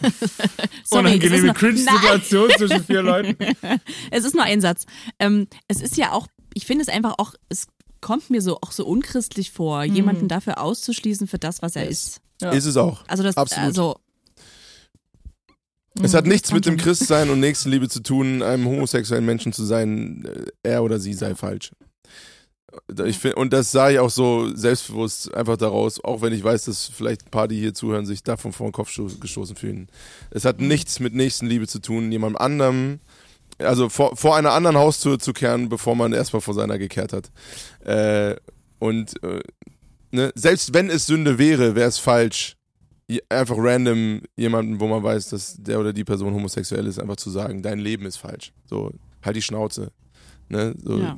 Sorry, 0.00 0.10
es 0.10 0.82
ist 0.84 0.92
Unangenehme 0.92 1.46
nur- 1.46 1.54
Cringe-Situation 1.54 2.50
zwischen 2.56 2.84
vier 2.84 3.02
Leuten. 3.02 3.36
Es 4.10 4.24
ist 4.24 4.34
nur 4.34 4.44
ein 4.44 4.60
Satz. 4.60 4.86
Ähm, 5.18 5.46
es 5.68 5.80
ist 5.80 5.96
ja 5.96 6.12
auch, 6.12 6.26
ich 6.54 6.66
finde 6.66 6.82
es 6.82 6.88
einfach 6.88 7.14
auch, 7.18 7.34
es 7.48 7.66
kommt 8.00 8.30
mir 8.30 8.40
so 8.42 8.58
auch 8.60 8.72
so 8.72 8.86
unchristlich 8.86 9.50
vor, 9.50 9.84
jemanden 9.84 10.26
dafür 10.28 10.60
auszuschließen 10.60 11.26
für 11.26 11.38
das, 11.38 11.62
was 11.62 11.76
er 11.76 11.86
ist. 11.88 12.20
Ja. 12.40 12.50
ist 12.52 12.64
es 12.64 12.76
auch. 12.78 13.04
Also 13.08 13.22
das, 13.22 13.36
Absolut. 13.36 13.66
also 13.66 13.96
Es 16.02 16.14
hat 16.14 16.26
nichts 16.26 16.48
kann 16.48 16.56
mit 16.56 16.66
dem. 16.66 16.76
Christsein 16.78 17.28
und 17.30 17.40
Nächstenliebe 17.40 17.88
zu 17.88 18.00
tun, 18.00 18.42
einem 18.42 18.66
homosexuellen 18.66 19.26
Menschen 19.26 19.52
zu 19.52 19.64
sein, 19.64 20.24
äh, 20.24 20.46
er 20.70 20.82
oder 20.82 20.98
sie 20.98 21.12
sei 21.12 21.34
falsch. 21.34 21.72
Ich 23.04 23.18
find, 23.18 23.34
und 23.36 23.52
das 23.52 23.72
sage 23.72 23.94
ich 23.94 23.98
auch 24.00 24.10
so 24.10 24.54
selbstbewusst 24.54 25.34
einfach 25.34 25.56
daraus, 25.56 26.02
auch 26.04 26.22
wenn 26.22 26.32
ich 26.32 26.44
weiß, 26.44 26.66
dass 26.66 26.86
vielleicht 26.86 27.26
ein 27.26 27.30
paar, 27.30 27.48
die 27.48 27.58
hier 27.58 27.74
zuhören, 27.74 28.06
sich 28.06 28.22
davon 28.22 28.52
vor 28.52 28.68
den 28.68 28.72
Kopf 28.72 28.90
sto- 28.90 29.06
gestoßen 29.20 29.56
fühlen. 29.56 29.88
Es 30.30 30.44
hat 30.44 30.60
nichts 30.60 31.00
mit 31.00 31.14
Nächstenliebe 31.14 31.66
zu 31.66 31.80
tun, 31.80 32.12
jemand 32.12 32.40
anderem, 32.40 33.00
also 33.58 33.88
vor, 33.88 34.16
vor 34.16 34.36
einer 34.36 34.52
anderen 34.52 34.76
Haustür 34.76 35.18
zu 35.18 35.32
kehren, 35.32 35.68
bevor 35.68 35.94
man 35.96 36.12
erstmal 36.12 36.40
vor 36.42 36.54
seiner 36.54 36.78
gekehrt 36.78 37.12
hat. 37.12 37.30
Äh, 37.84 38.36
und 38.78 39.22
äh, 39.22 39.40
ne, 40.12 40.32
selbst 40.34 40.72
wenn 40.72 40.90
es 40.90 41.06
Sünde 41.06 41.38
wäre, 41.38 41.74
wäre 41.74 41.88
es 41.88 41.98
falsch, 41.98 42.56
einfach 43.28 43.56
random 43.58 44.22
jemanden, 44.36 44.78
wo 44.78 44.86
man 44.86 45.02
weiß, 45.02 45.30
dass 45.30 45.56
der 45.58 45.80
oder 45.80 45.92
die 45.92 46.04
Person 46.04 46.32
homosexuell 46.32 46.86
ist, 46.86 47.00
einfach 47.00 47.16
zu 47.16 47.30
sagen, 47.30 47.62
dein 47.62 47.80
Leben 47.80 48.06
ist 48.06 48.18
falsch. 48.18 48.52
So, 48.66 48.92
halt 49.24 49.36
die 49.36 49.42
Schnauze. 49.42 49.90
Ne? 50.50 50.74
So, 50.82 50.98
Ja. 50.98 51.16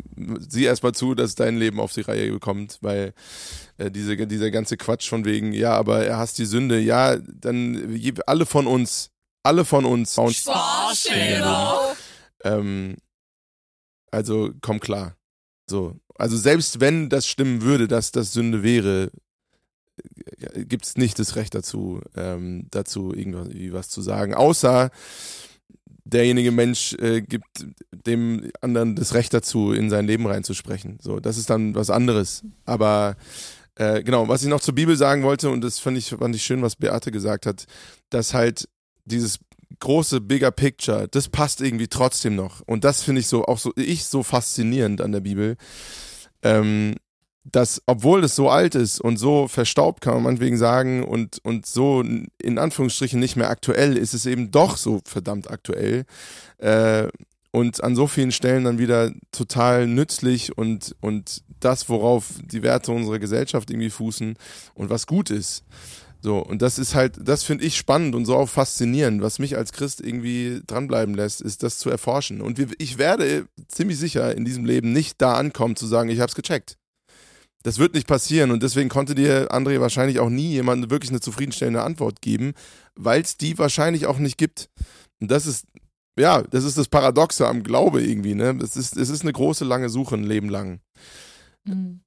Sieh 0.48 0.64
erstmal 0.64 0.92
zu, 0.92 1.14
dass 1.14 1.34
dein 1.34 1.56
Leben 1.56 1.80
auf 1.80 1.92
die 1.92 2.02
Reihe 2.02 2.30
bekommt, 2.30 2.78
weil 2.82 3.14
äh, 3.78 3.90
diese, 3.90 4.26
dieser 4.26 4.50
ganze 4.50 4.76
Quatsch 4.76 5.08
von 5.08 5.24
wegen, 5.24 5.52
ja, 5.52 5.72
aber 5.72 6.04
er 6.04 6.18
hasst 6.18 6.38
die 6.38 6.44
Sünde, 6.44 6.78
ja, 6.78 7.16
dann 7.16 7.98
alle 8.26 8.44
von 8.44 8.66
uns, 8.66 9.10
alle 9.42 9.64
von 9.64 9.86
uns 9.86 10.14
ähm, 12.44 12.96
also 14.10 14.50
komm 14.60 14.80
klar. 14.80 15.16
So. 15.66 15.96
Also 16.14 16.36
selbst 16.36 16.80
wenn 16.80 17.08
das 17.08 17.26
stimmen 17.26 17.62
würde, 17.62 17.88
dass 17.88 18.12
das 18.12 18.32
Sünde 18.32 18.62
wäre, 18.62 19.10
gibt 20.54 20.84
es 20.84 20.96
nicht 20.96 21.18
das 21.18 21.36
Recht 21.36 21.54
dazu, 21.54 22.00
ähm, 22.16 22.66
dazu 22.70 23.14
irgendwas 23.14 23.48
irgendwie 23.48 23.72
was 23.72 23.88
zu 23.88 24.02
sagen. 24.02 24.34
Außer 24.34 24.90
derjenige 26.12 26.52
Mensch 26.52 26.94
äh, 26.94 27.22
gibt 27.22 27.66
dem 28.06 28.50
anderen 28.60 28.96
das 28.96 29.14
Recht 29.14 29.32
dazu, 29.34 29.72
in 29.72 29.90
sein 29.90 30.06
Leben 30.06 30.26
reinzusprechen. 30.26 30.98
So, 31.00 31.20
das 31.20 31.38
ist 31.38 31.50
dann 31.50 31.74
was 31.74 31.90
anderes. 31.90 32.42
Aber 32.64 33.16
äh, 33.76 34.02
genau, 34.02 34.28
was 34.28 34.42
ich 34.42 34.48
noch 34.48 34.60
zur 34.60 34.74
Bibel 34.74 34.96
sagen 34.96 35.22
wollte, 35.22 35.50
und 35.50 35.62
das 35.62 35.78
fand 35.78 35.98
ich, 35.98 36.10
fand 36.10 36.34
ich 36.34 36.42
schön, 36.42 36.62
was 36.62 36.76
Beate 36.76 37.10
gesagt 37.10 37.46
hat, 37.46 37.66
dass 38.10 38.34
halt 38.34 38.68
dieses 39.04 39.38
große 39.80 40.20
Bigger 40.20 40.50
Picture, 40.50 41.08
das 41.08 41.28
passt 41.28 41.60
irgendwie 41.60 41.88
trotzdem 41.88 42.36
noch. 42.36 42.60
Und 42.66 42.84
das 42.84 43.02
finde 43.02 43.20
ich 43.20 43.26
so 43.26 43.44
auch 43.44 43.58
so, 43.58 43.72
ich 43.76 44.04
so 44.04 44.22
faszinierend 44.22 45.00
an 45.00 45.12
der 45.12 45.20
Bibel. 45.20 45.56
Ähm, 46.42 46.96
dass, 47.45 47.82
obwohl 47.86 48.22
es 48.24 48.36
so 48.36 48.49
alt 48.49 48.74
ist 48.74 49.01
und 49.01 49.16
so 49.16 49.49
verstaubt, 49.49 50.01
kann 50.01 50.14
man 50.14 50.22
meinetwegen 50.22 50.57
sagen, 50.57 51.05
und, 51.05 51.38
und 51.43 51.66
so 51.66 52.03
in 52.03 52.59
Anführungsstrichen 52.59 53.18
nicht 53.18 53.36
mehr 53.36 53.51
aktuell, 53.51 53.97
ist 53.97 54.14
es 54.14 54.26
eben 54.26 54.51
doch 54.51 54.76
so 54.76 55.01
verdammt 55.05 55.51
aktuell. 55.51 56.05
Äh, 56.59 57.09
und 57.51 57.84
an 57.84 57.95
so 57.95 58.07
vielen 58.07 58.32
Stellen 58.32 58.64
dann 58.64 58.78
wieder 58.78 59.12
total 59.30 59.86
nützlich 59.86 60.57
und, 60.57 60.97
und 61.01 61.43
das, 61.61 61.88
worauf 61.88 62.26
die 62.43 62.62
Werte 62.62 62.93
unserer 62.93 63.18
Gesellschaft 63.18 63.70
irgendwie 63.70 63.90
fußen 63.90 64.36
und 64.74 64.90
was 64.90 65.07
gut 65.07 65.30
ist. 65.30 65.64
So, 66.22 66.38
und 66.38 66.62
das 66.62 66.78
ist 66.78 66.95
halt, 66.95 67.16
das 67.20 67.43
finde 67.43 67.64
ich 67.64 67.76
spannend 67.76 68.14
und 68.14 68.24
so 68.24 68.36
auch 68.36 68.49
faszinierend. 68.49 69.22
Was 69.22 69.40
mich 69.40 69.57
als 69.57 69.72
Christ 69.72 70.01
irgendwie 70.01 70.62
dranbleiben 70.66 71.14
lässt, 71.14 71.40
ist 71.40 71.64
das 71.64 71.78
zu 71.78 71.90
erforschen. 71.90 72.40
Und 72.40 72.64
ich 72.78 72.97
werde 72.97 73.47
ziemlich 73.66 73.99
sicher 73.99 74.34
in 74.34 74.45
diesem 74.45 74.64
Leben 74.64 74.93
nicht 74.93 75.20
da 75.20 75.34
ankommen, 75.34 75.74
zu 75.74 75.86
sagen, 75.86 76.09
ich 76.09 76.20
hab's 76.20 76.36
gecheckt. 76.36 76.78
Das 77.62 77.78
wird 77.78 77.94
nicht 77.94 78.06
passieren 78.06 78.50
und 78.50 78.62
deswegen 78.62 78.88
konnte 78.88 79.14
dir 79.14 79.52
André 79.52 79.80
wahrscheinlich 79.80 80.18
auch 80.18 80.30
nie 80.30 80.50
jemand 80.50 80.90
wirklich 80.90 81.10
eine 81.10 81.20
zufriedenstellende 81.20 81.82
Antwort 81.82 82.20
geben, 82.20 82.54
weil 82.94 83.22
es 83.22 83.36
die 83.36 83.58
wahrscheinlich 83.58 84.06
auch 84.06 84.18
nicht 84.18 84.36
gibt. 84.36 84.68
Und 85.20 85.30
das 85.30 85.46
ist, 85.46 85.66
ja, 86.18 86.42
das 86.42 86.64
ist 86.64 86.76
das 86.76 86.88
Paradoxe 86.88 87.46
am 87.46 87.62
Glaube 87.62 88.02
irgendwie, 88.02 88.34
ne? 88.34 88.58
Es 88.62 88.76
ist, 88.76 88.96
es 88.96 89.08
ist 89.08 89.22
eine 89.22 89.32
große, 89.32 89.64
lange 89.64 89.88
Suche, 89.88 90.16
ein 90.16 90.24
Leben 90.24 90.48
lang. 90.48 90.80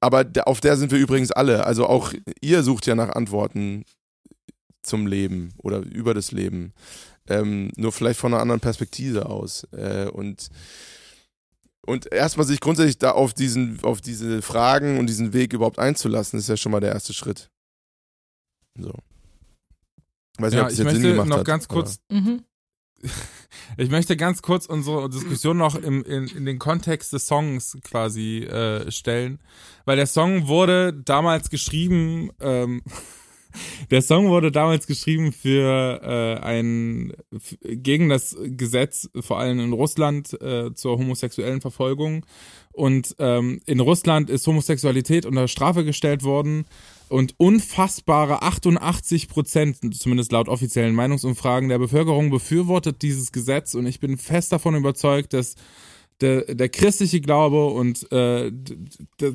Aber 0.00 0.24
der, 0.24 0.48
auf 0.48 0.60
der 0.60 0.76
sind 0.76 0.92
wir 0.92 0.98
übrigens 0.98 1.32
alle. 1.32 1.64
Also 1.64 1.86
auch 1.86 2.12
ihr 2.40 2.62
sucht 2.62 2.86
ja 2.86 2.94
nach 2.94 3.10
Antworten 3.10 3.84
zum 4.82 5.06
Leben 5.06 5.54
oder 5.58 5.78
über 5.78 6.14
das 6.14 6.30
Leben. 6.30 6.72
Ähm, 7.28 7.70
nur 7.76 7.92
vielleicht 7.92 8.20
von 8.20 8.32
einer 8.32 8.42
anderen 8.42 8.60
Perspektive 8.60 9.26
aus. 9.26 9.66
Äh, 9.72 10.08
und 10.08 10.48
und 11.86 12.12
erstmal 12.12 12.46
sich 12.46 12.60
grundsätzlich 12.60 12.98
da 12.98 13.12
auf 13.12 13.32
diesen, 13.32 13.82
auf 13.82 14.00
diese 14.00 14.42
Fragen 14.42 14.98
und 14.98 15.06
diesen 15.06 15.32
Weg 15.32 15.52
überhaupt 15.52 15.78
einzulassen, 15.78 16.38
ist 16.38 16.48
ja 16.48 16.56
schon 16.56 16.72
mal 16.72 16.80
der 16.80 16.92
erste 16.92 17.14
Schritt. 17.14 17.50
So. 18.78 18.92
Weiß 20.38 20.52
nicht, 20.52 20.54
Ja, 20.54 20.62
ob 20.62 20.68
das 20.68 20.72
ich 20.74 20.78
jetzt 20.78 20.92
Sinn 20.92 21.02
möchte 21.02 21.08
gemacht 21.12 21.28
noch 21.28 21.38
hat, 21.38 21.46
ganz 21.46 21.68
kurz 21.68 21.98
Mhm. 22.10 22.44
Ich 23.76 23.90
möchte 23.90 24.16
ganz 24.16 24.42
kurz 24.42 24.66
unsere 24.66 25.08
Diskussion 25.08 25.56
noch 25.56 25.76
im, 25.76 26.02
in, 26.04 26.26
in 26.28 26.44
den 26.44 26.58
Kontext 26.58 27.12
des 27.12 27.26
Songs 27.26 27.76
quasi 27.82 28.38
äh, 28.44 28.90
stellen, 28.90 29.38
weil 29.84 29.96
der 29.96 30.06
Song 30.06 30.46
wurde 30.46 30.92
damals 30.92 31.50
geschrieben, 31.50 32.30
ähm, 32.40 32.82
der 33.90 34.02
Song 34.02 34.28
wurde 34.28 34.52
damals 34.52 34.86
geschrieben 34.86 35.32
für 35.32 36.00
äh, 36.02 36.44
ein 36.44 37.12
gegen 37.62 38.08
das 38.08 38.36
Gesetz, 38.42 39.08
vor 39.20 39.38
allem 39.38 39.60
in 39.60 39.72
Russland 39.72 40.40
äh, 40.40 40.74
zur 40.74 40.98
homosexuellen 40.98 41.60
Verfolgung. 41.60 42.24
Und 42.72 43.16
ähm, 43.18 43.60
in 43.64 43.80
Russland 43.80 44.28
ist 44.28 44.46
Homosexualität 44.46 45.24
unter 45.24 45.48
Strafe 45.48 45.84
gestellt 45.84 46.24
worden 46.24 46.66
und 47.08 47.34
unfassbare 47.38 48.42
88 48.42 49.28
Prozent, 49.28 49.78
zumindest 49.98 50.32
laut 50.32 50.48
offiziellen 50.48 50.94
Meinungsumfragen 50.94 51.68
der 51.68 51.78
Bevölkerung, 51.78 52.30
befürwortet 52.30 53.00
dieses 53.02 53.32
Gesetz. 53.32 53.74
Und 53.74 53.86
ich 53.86 54.00
bin 54.00 54.18
fest 54.18 54.52
davon 54.52 54.74
überzeugt, 54.74 55.32
dass 55.32 55.54
der, 56.20 56.54
der 56.54 56.68
christliche 56.68 57.20
Glaube 57.20 57.66
und 57.66 58.10
äh, 58.10 58.50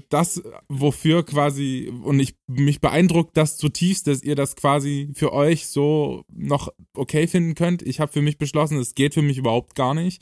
das, 0.09 0.41
wofür 0.67 1.23
quasi, 1.23 1.91
und 2.03 2.19
ich 2.19 2.35
mich 2.47 2.81
beeindruckt 2.81 3.37
das 3.37 3.57
zutiefst, 3.57 4.07
dass 4.07 4.23
ihr 4.23 4.35
das 4.35 4.55
quasi 4.55 5.09
für 5.13 5.31
euch 5.31 5.67
so 5.67 6.23
noch 6.33 6.69
okay 6.95 7.27
finden 7.27 7.55
könnt. 7.55 7.81
Ich 7.83 7.99
habe 7.99 8.11
für 8.11 8.21
mich 8.21 8.37
beschlossen, 8.37 8.79
es 8.79 8.95
geht 8.95 9.13
für 9.13 9.21
mich 9.21 9.37
überhaupt 9.37 9.75
gar 9.75 9.93
nicht. 9.93 10.21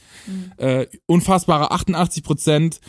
Äh, 0.58 0.88
unfassbare 1.06 1.72
88 1.72 2.24
Prozent 2.24 2.82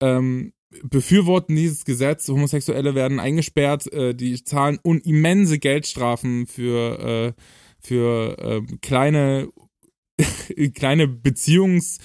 ähm, 0.00 0.52
befürworten 0.82 1.54
dieses 1.54 1.84
Gesetz. 1.84 2.28
Homosexuelle 2.28 2.94
werden 2.94 3.20
eingesperrt, 3.20 3.92
äh, 3.92 4.14
die 4.14 4.42
zahlen 4.42 4.78
un 4.82 5.00
immense 5.00 5.58
Geldstrafen 5.58 6.46
für, 6.46 7.34
äh, 7.36 7.42
für 7.80 8.38
äh, 8.38 8.76
kleine, 8.80 9.48
kleine 10.74 11.04
Beziehungs- 11.04 11.98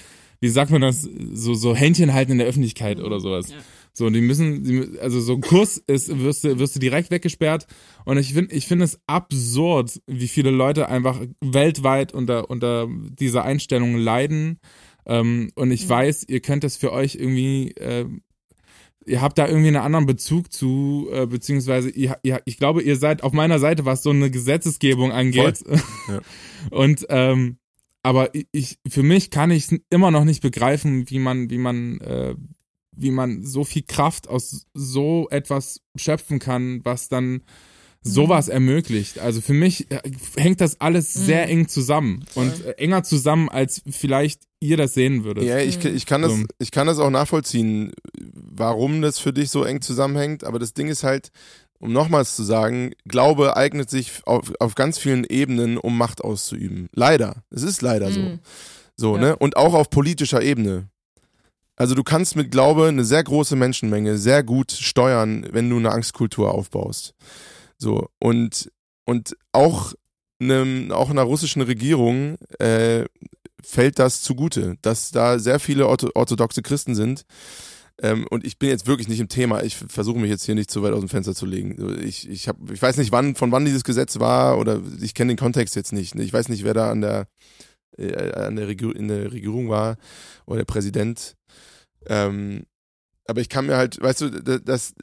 wie 0.44 0.50
sagt 0.50 0.70
man 0.70 0.82
das, 0.82 1.08
so, 1.32 1.54
so 1.54 1.74
Händchen 1.74 2.12
halten 2.12 2.32
in 2.32 2.38
der 2.38 2.46
Öffentlichkeit 2.46 3.00
oder 3.00 3.18
sowas. 3.18 3.50
Ja. 3.50 3.56
So, 3.94 4.04
und 4.04 4.12
die 4.12 4.20
müssen, 4.20 4.62
die, 4.62 4.98
also 5.00 5.18
so 5.18 5.32
ein 5.32 5.40
Kurs 5.40 5.82
ist, 5.86 6.20
wirst 6.20 6.44
du, 6.44 6.58
wirst 6.58 6.76
du 6.76 6.80
direkt 6.80 7.10
weggesperrt. 7.10 7.66
Und 8.04 8.18
ich 8.18 8.34
finde, 8.34 8.54
ich 8.54 8.66
finde 8.66 8.84
es 8.84 9.00
absurd, 9.06 10.02
wie 10.06 10.28
viele 10.28 10.50
Leute 10.50 10.90
einfach 10.90 11.18
weltweit 11.40 12.12
unter, 12.12 12.50
unter 12.50 12.88
dieser 12.90 13.44
Einstellung 13.44 13.96
leiden. 13.96 14.60
Ähm, 15.06 15.50
und 15.54 15.70
ich 15.70 15.88
weiß, 15.88 16.26
ihr 16.28 16.40
könnt 16.40 16.62
das 16.62 16.76
für 16.76 16.92
euch 16.92 17.14
irgendwie, 17.14 17.70
äh, 17.78 18.04
ihr 19.06 19.22
habt 19.22 19.38
da 19.38 19.48
irgendwie 19.48 19.68
einen 19.68 19.76
anderen 19.76 20.04
Bezug 20.04 20.52
zu, 20.52 21.08
äh, 21.10 21.24
beziehungsweise 21.24 21.88
ihr, 21.88 22.18
ihr, 22.22 22.42
ich 22.44 22.58
glaube, 22.58 22.82
ihr 22.82 22.96
seid 22.96 23.22
auf 23.22 23.32
meiner 23.32 23.58
Seite, 23.60 23.86
was 23.86 24.02
so 24.02 24.10
eine 24.10 24.30
Gesetzesgebung 24.30 25.10
angeht. 25.10 25.64
Ja. 26.06 26.20
Und 26.68 27.06
ähm, 27.08 27.56
aber 28.04 28.30
ich, 28.52 28.78
für 28.86 29.02
mich 29.02 29.30
kann 29.30 29.50
ich 29.50 29.68
immer 29.88 30.10
noch 30.10 30.24
nicht 30.24 30.42
begreifen, 30.42 31.08
wie 31.08 31.18
man, 31.18 31.48
wie 31.48 31.58
man, 31.58 32.00
äh, 32.00 32.34
wie 32.92 33.10
man 33.10 33.44
so 33.44 33.64
viel 33.64 33.82
Kraft 33.82 34.28
aus 34.28 34.66
so 34.74 35.26
etwas 35.30 35.80
schöpfen 35.96 36.38
kann, 36.38 36.84
was 36.84 37.08
dann 37.08 37.42
sowas 38.02 38.48
ermöglicht. 38.48 39.18
Also 39.18 39.40
für 39.40 39.54
mich 39.54 39.90
äh, 39.90 40.02
hängt 40.36 40.60
das 40.60 40.82
alles 40.82 41.14
sehr 41.14 41.48
eng 41.48 41.66
zusammen 41.66 42.26
und 42.34 42.62
äh, 42.62 42.72
enger 42.72 43.02
zusammen, 43.04 43.48
als 43.48 43.80
vielleicht 43.90 44.42
ihr 44.60 44.76
das 44.76 44.92
sehen 44.92 45.24
würdet. 45.24 45.44
Ja, 45.44 45.58
ich, 45.58 45.82
ich, 45.82 46.04
kann 46.04 46.20
das, 46.20 46.32
So. 46.32 46.44
ich 46.58 46.70
kann 46.70 46.86
das 46.86 46.98
auch 46.98 47.08
nachvollziehen, 47.08 47.92
warum 48.34 49.00
das 49.00 49.18
für 49.18 49.32
dich 49.32 49.48
so 49.48 49.64
eng 49.64 49.80
zusammenhängt, 49.80 50.44
aber 50.44 50.58
das 50.58 50.74
Ding 50.74 50.88
ist 50.88 51.04
halt, 51.04 51.30
um 51.84 51.92
nochmals 51.92 52.34
zu 52.34 52.42
sagen, 52.42 52.92
Glaube 53.06 53.56
eignet 53.58 53.90
sich 53.90 54.22
auf, 54.24 54.52
auf 54.58 54.74
ganz 54.74 54.98
vielen 54.98 55.24
Ebenen, 55.24 55.76
um 55.76 55.98
Macht 55.98 56.24
auszuüben. 56.24 56.88
Leider. 56.94 57.44
Es 57.50 57.62
ist 57.62 57.82
leider 57.82 58.10
so. 58.10 58.20
Mhm. 58.20 58.38
So, 58.96 59.16
Ja. 59.16 59.20
ne? 59.20 59.36
Und 59.36 59.58
auch 59.58 59.74
auf 59.74 59.90
politischer 59.90 60.42
Ebene. 60.42 60.88
Also 61.76 61.94
du 61.94 62.02
kannst 62.02 62.36
mit 62.36 62.50
Glaube 62.50 62.88
eine 62.88 63.04
sehr 63.04 63.22
große 63.22 63.54
Menschenmenge 63.54 64.16
sehr 64.16 64.42
gut 64.42 64.72
steuern, 64.72 65.46
wenn 65.52 65.68
du 65.68 65.76
eine 65.76 65.90
Angstkultur 65.90 66.54
aufbaust. 66.54 67.14
So, 67.76 68.08
und, 68.18 68.70
und 69.04 69.36
auch, 69.52 69.92
einem, 70.40 70.90
auch 70.90 71.10
einer 71.10 71.22
russischen 71.22 71.60
Regierung 71.60 72.38
äh, 72.60 73.04
fällt 73.62 73.98
das 73.98 74.22
zugute, 74.22 74.76
dass 74.80 75.10
da 75.10 75.38
sehr 75.38 75.60
viele 75.60 75.86
ortho 75.86 76.08
orthodoxe 76.14 76.62
Christen 76.62 76.94
sind. 76.94 77.26
Ähm, 78.02 78.26
und 78.28 78.44
ich 78.44 78.58
bin 78.58 78.70
jetzt 78.70 78.86
wirklich 78.86 79.08
nicht 79.08 79.20
im 79.20 79.28
Thema. 79.28 79.62
Ich 79.62 79.76
versuche 79.76 80.18
mich 80.18 80.30
jetzt 80.30 80.44
hier 80.44 80.54
nicht 80.54 80.70
zu 80.70 80.82
weit 80.82 80.92
aus 80.92 81.00
dem 81.00 81.08
Fenster 81.08 81.34
zu 81.34 81.46
legen. 81.46 82.00
Ich, 82.02 82.28
ich, 82.28 82.48
hab, 82.48 82.56
ich 82.70 82.82
weiß 82.82 82.96
nicht, 82.96 83.12
wann, 83.12 83.34
von 83.36 83.52
wann 83.52 83.64
dieses 83.64 83.84
Gesetz 83.84 84.18
war 84.18 84.58
oder 84.58 84.80
ich 85.00 85.14
kenne 85.14 85.32
den 85.32 85.38
Kontext 85.38 85.76
jetzt 85.76 85.92
nicht. 85.92 86.14
Ich 86.14 86.32
weiß 86.32 86.48
nicht, 86.48 86.64
wer 86.64 86.74
da 86.74 86.90
an 86.90 87.00
der, 87.02 87.28
äh, 87.96 88.32
an 88.32 88.56
der 88.56 88.66
Regierung, 88.66 88.94
in 88.94 89.08
der 89.08 89.32
Regierung 89.32 89.68
war 89.68 89.96
oder 90.46 90.58
der 90.58 90.64
Präsident. 90.64 91.36
Ähm, 92.06 92.64
aber 93.26 93.40
ich 93.40 93.48
kann 93.48 93.66
mir 93.66 93.76
halt, 93.76 94.02
weißt 94.02 94.20
du, 94.22 94.30
das, 94.30 94.94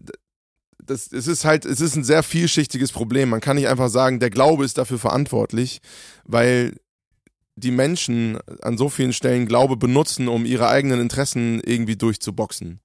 das, 0.84 1.12
es 1.12 1.28
ist 1.28 1.46
halt, 1.46 1.66
es 1.66 1.80
ist 1.80 1.96
ein 1.96 2.04
sehr 2.04 2.24
vielschichtiges 2.24 2.92
Problem. 2.92 3.30
Man 3.30 3.42
kann 3.42 3.56
nicht 3.56 3.68
einfach 3.68 3.90
sagen, 3.90 4.20
der 4.20 4.30
Glaube 4.30 4.66
ist 4.66 4.78
dafür 4.78 5.00
verantwortlich, 5.00 5.80
weil 6.26 6.76
die 7.56 7.72
Menschen 7.72 8.40
an 8.62 8.78
so 8.78 8.90
vielen 8.90 9.14
Stellen 9.14 9.48
Glaube 9.48 9.78
benutzen, 9.78 10.28
um 10.28 10.46
ihre 10.46 10.68
eigenen 10.68 11.00
Interessen 11.00 11.62
irgendwie 11.66 11.96
durchzuboxen. 11.96 12.80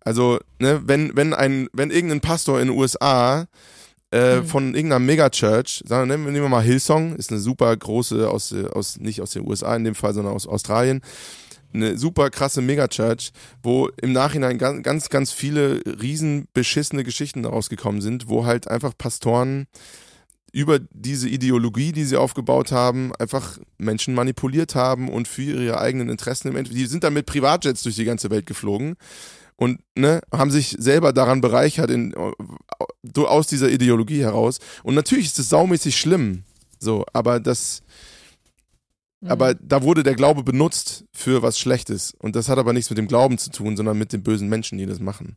Also, 0.00 0.38
ne, 0.58 0.82
wenn, 0.84 1.16
wenn 1.16 1.32
ein, 1.32 1.68
wenn 1.72 1.90
irgendein 1.90 2.20
Pastor 2.20 2.60
in 2.60 2.68
den 2.68 2.76
USA 2.78 3.46
äh, 4.10 4.36
Mhm. 4.36 4.46
von 4.46 4.74
irgendeiner 4.74 4.98
Megachurch, 5.00 5.82
sagen 5.86 6.08
wir, 6.08 6.16
nehmen 6.16 6.34
wir 6.34 6.48
mal 6.48 6.62
Hillsong, 6.62 7.16
ist 7.16 7.30
eine 7.30 7.40
super 7.40 7.74
große 7.76 8.30
aus, 8.30 8.52
aus, 8.52 8.98
nicht 9.00 9.20
aus 9.20 9.30
den 9.30 9.46
USA 9.48 9.74
in 9.74 9.84
dem 9.84 9.94
Fall, 9.94 10.14
sondern 10.14 10.34
aus 10.34 10.46
Australien, 10.46 11.00
eine 11.72 11.98
super 11.98 12.30
krasse 12.30 12.62
Megachurch, 12.62 13.32
wo 13.62 13.88
im 14.00 14.12
Nachhinein 14.12 14.58
ganz, 14.58 14.84
ganz, 14.84 15.08
ganz 15.08 15.32
viele 15.32 15.80
riesen 16.00 16.46
beschissene 16.54 17.02
Geschichten 17.02 17.42
daraus 17.42 17.68
gekommen 17.68 18.00
sind, 18.00 18.28
wo 18.28 18.46
halt 18.46 18.68
einfach 18.68 18.92
Pastoren 18.96 19.66
über 20.54 20.78
diese 20.78 21.28
Ideologie, 21.28 21.90
die 21.90 22.04
sie 22.04 22.16
aufgebaut 22.16 22.70
haben, 22.70 23.12
einfach 23.16 23.58
Menschen 23.76 24.14
manipuliert 24.14 24.76
haben 24.76 25.08
und 25.08 25.26
für 25.26 25.42
ihre 25.42 25.80
eigenen 25.80 26.08
Interessen 26.08 26.48
im 26.48 26.56
Endeffekt, 26.56 26.80
die 26.80 26.86
sind 26.86 27.02
dann 27.02 27.12
mit 27.12 27.26
Privatjets 27.26 27.82
durch 27.82 27.96
die 27.96 28.04
ganze 28.04 28.30
Welt 28.30 28.46
geflogen 28.46 28.94
und 29.56 29.80
ne, 29.96 30.20
haben 30.32 30.52
sich 30.52 30.76
selber 30.78 31.12
daran 31.12 31.40
bereichert 31.40 31.90
in, 31.90 32.14
so 33.14 33.26
aus 33.26 33.48
dieser 33.48 33.68
Ideologie 33.68 34.22
heraus. 34.22 34.60
Und 34.84 34.94
natürlich 34.94 35.26
ist 35.26 35.40
es 35.40 35.48
saumäßig 35.48 35.98
schlimm, 35.98 36.44
so, 36.78 37.04
aber 37.12 37.40
das, 37.40 37.82
Mhm. 39.24 39.30
aber 39.30 39.54
da 39.54 39.82
wurde 39.82 40.02
der 40.02 40.14
Glaube 40.14 40.44
benutzt 40.44 41.04
für 41.12 41.42
was 41.42 41.58
Schlechtes. 41.58 42.14
Und 42.18 42.36
das 42.36 42.48
hat 42.48 42.58
aber 42.58 42.72
nichts 42.72 42.90
mit 42.90 42.98
dem 42.98 43.08
Glauben 43.08 43.38
zu 43.38 43.50
tun, 43.50 43.76
sondern 43.76 43.98
mit 43.98 44.12
den 44.12 44.22
bösen 44.22 44.48
Menschen, 44.48 44.78
die 44.78 44.86
das 44.86 45.00
machen. 45.00 45.36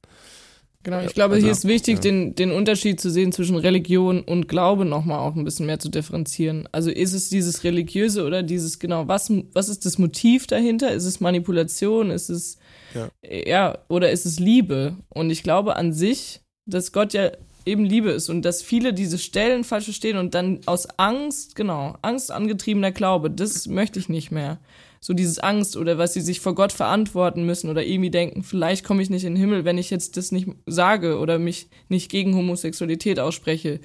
Genau, 0.84 1.02
ich 1.02 1.14
glaube, 1.14 1.36
Also, 1.36 1.46
hier 1.46 1.52
ist 1.52 1.68
wichtig, 1.68 1.96
ja. 1.96 2.02
den, 2.02 2.36
den 2.36 2.52
Unterschied 2.52 3.00
zu 3.02 3.10
sehen 3.10 3.32
zwischen 3.32 3.58
Religion 3.58 4.22
und 4.22 4.48
Glaube 4.48 4.86
nochmal 4.86 5.20
auch 5.20 5.36
ein 5.36 5.44
bisschen 5.44 5.66
mehr 5.66 5.80
zu 5.80 5.90
differenzieren. 5.90 6.70
Also 6.72 6.90
ist 6.92 7.14
es 7.14 7.30
dieses 7.30 7.64
Religiöse 7.64 8.26
oder 8.26 8.44
dieses, 8.44 8.80
genau, 8.80 9.08
was, 9.08 9.32
was 9.54 9.70
ist 9.70 9.86
das 9.86 9.98
Motiv 9.98 10.48
dahinter? 10.48 10.92
Ist 10.92 11.06
es 11.06 11.20
Manipulation? 11.20 12.10
Ist 12.10 12.30
es, 12.30 12.58
Ja. 12.94 13.10
ja, 13.24 13.78
oder 13.90 14.12
ist 14.12 14.26
es 14.26 14.40
Liebe? 14.40 14.96
Und 15.10 15.30
ich 15.30 15.44
glaube 15.44 15.76
an 15.76 15.92
sich, 15.92 16.42
dass 16.66 16.92
Gott 16.94 17.14
ja 17.14 17.32
eben 17.66 17.84
Liebe 17.84 18.12
ist 18.12 18.30
und 18.30 18.44
dass 18.44 18.62
viele 18.62 18.94
diese 18.94 19.18
Stellen 19.18 19.64
falsch 19.64 19.86
verstehen 19.86 20.18
und 20.18 20.34
dann 20.36 20.62
aus 20.68 20.88
Angst, 20.98 21.56
genau, 21.56 21.96
Angst 22.02 22.32
angetriebener 22.32 22.92
Glaube, 22.92 23.30
das 23.30 23.68
möchte 23.68 24.00
ich 24.00 24.10
nicht 24.10 24.32
mehr. 24.32 24.60
So 25.00 25.14
dieses 25.14 25.40
Angst 25.40 25.78
oder 25.78 25.98
was 25.98 26.14
sie 26.14 26.22
sich 26.22 26.40
vor 26.40 26.56
Gott 26.56 26.72
verantworten 26.74 27.44
müssen 27.46 27.70
oder 27.70 27.86
irgendwie 27.86 28.10
denken, 28.10 28.44
vielleicht 28.44 28.84
komme 28.84 29.02
ich 29.02 29.10
nicht 29.10 29.24
in 29.24 29.34
den 29.36 29.40
Himmel, 29.40 29.66
wenn 29.66 29.78
ich 29.78 29.90
jetzt 29.90 30.18
das 30.18 30.32
nicht 30.32 30.48
sage 30.66 31.20
oder 31.20 31.40
mich 31.40 31.70
nicht 31.90 32.10
gegen 32.10 32.36
Homosexualität 32.36 33.20
ausspreche. 33.20 33.80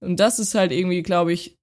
Und 0.00 0.20
das 0.20 0.38
ist 0.38 0.54
halt 0.54 0.72
irgendwie, 0.72 1.02
glaube 1.02 1.32
ich, 1.32 1.56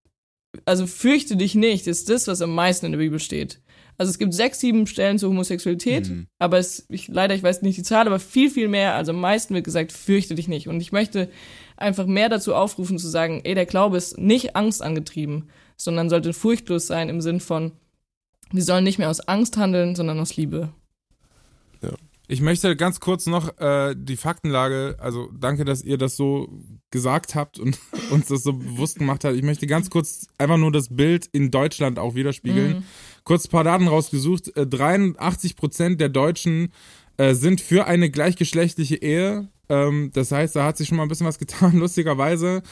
also 0.66 0.86
fürchte 0.88 1.38
dich 1.38 1.56
nicht, 1.56 1.88
ist 1.88 2.10
das, 2.10 2.28
was 2.28 2.42
am 2.42 2.54
meisten 2.54 2.86
in 2.86 2.92
der 2.92 3.00
Bibel 3.00 3.20
steht. 3.20 3.62
Also 3.98 4.10
es 4.10 4.18
gibt 4.18 4.34
sechs, 4.34 4.60
sieben 4.60 4.88
Stellen 4.88 5.20
zur 5.20 5.30
Homosexualität, 5.30 6.10
Mhm. 6.10 6.28
aber 6.40 6.58
es, 6.58 6.86
ich, 6.90 7.08
leider, 7.08 7.36
ich 7.36 7.44
weiß 7.44 7.62
nicht 7.62 7.78
die 7.78 7.84
Zahl, 7.84 8.08
aber 8.08 8.20
viel, 8.20 8.50
viel 8.50 8.68
mehr, 8.68 8.96
also 8.96 9.12
am 9.12 9.22
meisten 9.22 9.54
wird 9.54 9.64
gesagt, 9.64 9.92
fürchte 9.92 10.34
dich 10.36 10.48
nicht. 10.48 10.68
Und 10.68 10.82
ich 10.82 10.92
möchte 10.92 11.30
einfach 11.78 12.06
mehr 12.08 12.28
dazu 12.28 12.56
aufrufen, 12.56 12.98
zu 12.98 13.08
sagen, 13.08 13.42
ey, 13.44 13.54
der 13.54 13.66
Glaube 13.66 13.98
ist 13.98 14.18
nicht 14.18 14.56
angstangetrieben, 14.56 15.50
sondern 15.78 16.10
sollte 16.10 16.34
furchtlos 16.34 16.88
sein 16.88 17.10
im 17.10 17.22
Sinn 17.22 17.40
von, 17.40 17.74
wir 18.52 18.64
sollen 18.64 18.84
nicht 18.84 19.00
mehr 19.00 19.10
aus 19.10 19.22
Angst 19.22 19.58
handeln, 19.58 19.96
sondern 19.96 20.20
aus 20.20 20.36
Liebe. 20.36 20.74
Ich 22.32 22.40
möchte 22.40 22.78
ganz 22.78 23.02
kurz 23.02 23.26
noch 23.26 23.60
äh, 23.60 23.94
die 23.94 24.16
Faktenlage, 24.16 24.96
also 25.00 25.30
danke, 25.38 25.66
dass 25.66 25.84
ihr 25.84 25.98
das 25.98 26.16
so 26.16 26.48
gesagt 26.90 27.36
habt 27.36 27.60
und 27.60 27.78
uns 28.10 28.28
das 28.28 28.44
so 28.44 28.54
bewusst 28.54 29.00
gemacht 29.00 29.26
habt. 29.26 29.36
Ich 29.36 29.44
möchte 29.44 29.68
ganz 29.68 29.90
kurz 29.90 30.28
einfach 30.38 30.56
nur 30.56 30.72
das 30.72 30.96
Bild 30.96 31.28
in 31.34 31.52
Deutschland 31.52 32.00
auch 32.00 32.16
widerspiegeln. 32.16 32.78
Mhm. 32.78 32.84
Kurz 33.26 33.48
ein 33.48 33.52
paar 33.52 33.66
Daten 33.66 33.90
rausgesucht. 33.90 34.56
Äh, 34.56 34.66
83 34.66 35.58
Prozent 35.58 36.00
der 36.00 36.08
Deutschen 36.08 36.72
äh, 37.18 37.34
sind 37.34 37.60
für 37.60 37.86
eine 37.88 38.10
gleichgeschlechtliche 38.10 38.96
Ehe. 38.96 39.50
Ähm, 39.68 40.12
das 40.14 40.32
heißt, 40.32 40.56
da 40.56 40.64
hat 40.64 40.78
sich 40.78 40.88
schon 40.88 40.96
mal 40.96 41.04
ein 41.04 41.10
bisschen 41.10 41.28
was 41.28 41.38
getan, 41.38 41.76
lustigerweise. 41.80 42.64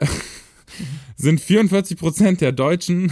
sind 1.16 1.40
44 1.40 1.96
Prozent 1.96 2.42
der 2.42 2.52
Deutschen 2.52 3.10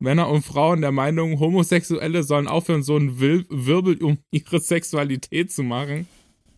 Männer 0.00 0.28
und 0.28 0.42
Frauen 0.42 0.80
der 0.80 0.92
Meinung, 0.92 1.38
Homosexuelle 1.38 2.22
sollen 2.22 2.48
aufhören, 2.48 2.82
so 2.82 2.96
einen 2.96 3.20
Wil 3.20 3.44
Wirbel 3.48 4.02
um 4.02 4.18
ihre 4.30 4.58
Sexualität 4.58 5.52
zu 5.52 5.62
machen. 5.62 6.08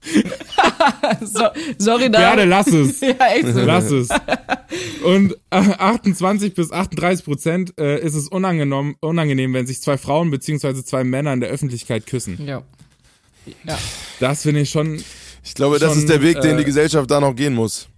so, 1.21 1.45
sorry, 1.79 2.11
da. 2.11 2.19
Werde, 2.19 2.45
lass 2.45 2.67
es. 2.69 3.01
ja, 3.01 3.27
echt 3.35 3.49
so. 3.49 3.61
Lass 3.61 3.91
es. 3.91 4.09
Und 5.05 5.35
äh, 5.51 5.57
28 5.57 6.55
bis 6.55 6.73
38 6.73 7.25
Prozent 7.25 7.79
äh, 7.79 8.01
ist 8.01 8.15
es 8.15 8.29
unangenehm, 8.29 8.97
unangenehm, 9.01 9.55
wenn 9.55 9.67
sich 9.67 9.81
zwei 9.81 9.99
Frauen 9.99 10.31
beziehungsweise 10.31 10.85
zwei 10.85 11.05
Männer 11.05 11.33
in 11.33 11.41
der 11.41 11.51
Öffentlichkeit 11.51 12.07
küssen. 12.07 12.45
Ja. 12.45 12.63
Ja. 13.65 13.79
Das 14.21 14.43
finde 14.43 14.61
ich 14.61 14.71
schon. 14.71 15.03
Ich 15.45 15.55
glaube, 15.55 15.79
das 15.79 15.91
Schon, 15.91 15.99
ist 15.99 16.09
der 16.09 16.23
Weg, 16.23 16.41
den 16.41 16.55
äh, 16.55 16.59
die 16.59 16.65
Gesellschaft 16.65 17.11
da 17.11 17.21
noch 17.21 17.35
gehen 17.35 17.55
muss. 17.55 17.89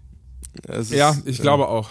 Ist, 0.66 0.92
Ja, 0.92 1.16
ich 1.26 1.40
glaube 1.40 1.68
auch. 1.68 1.90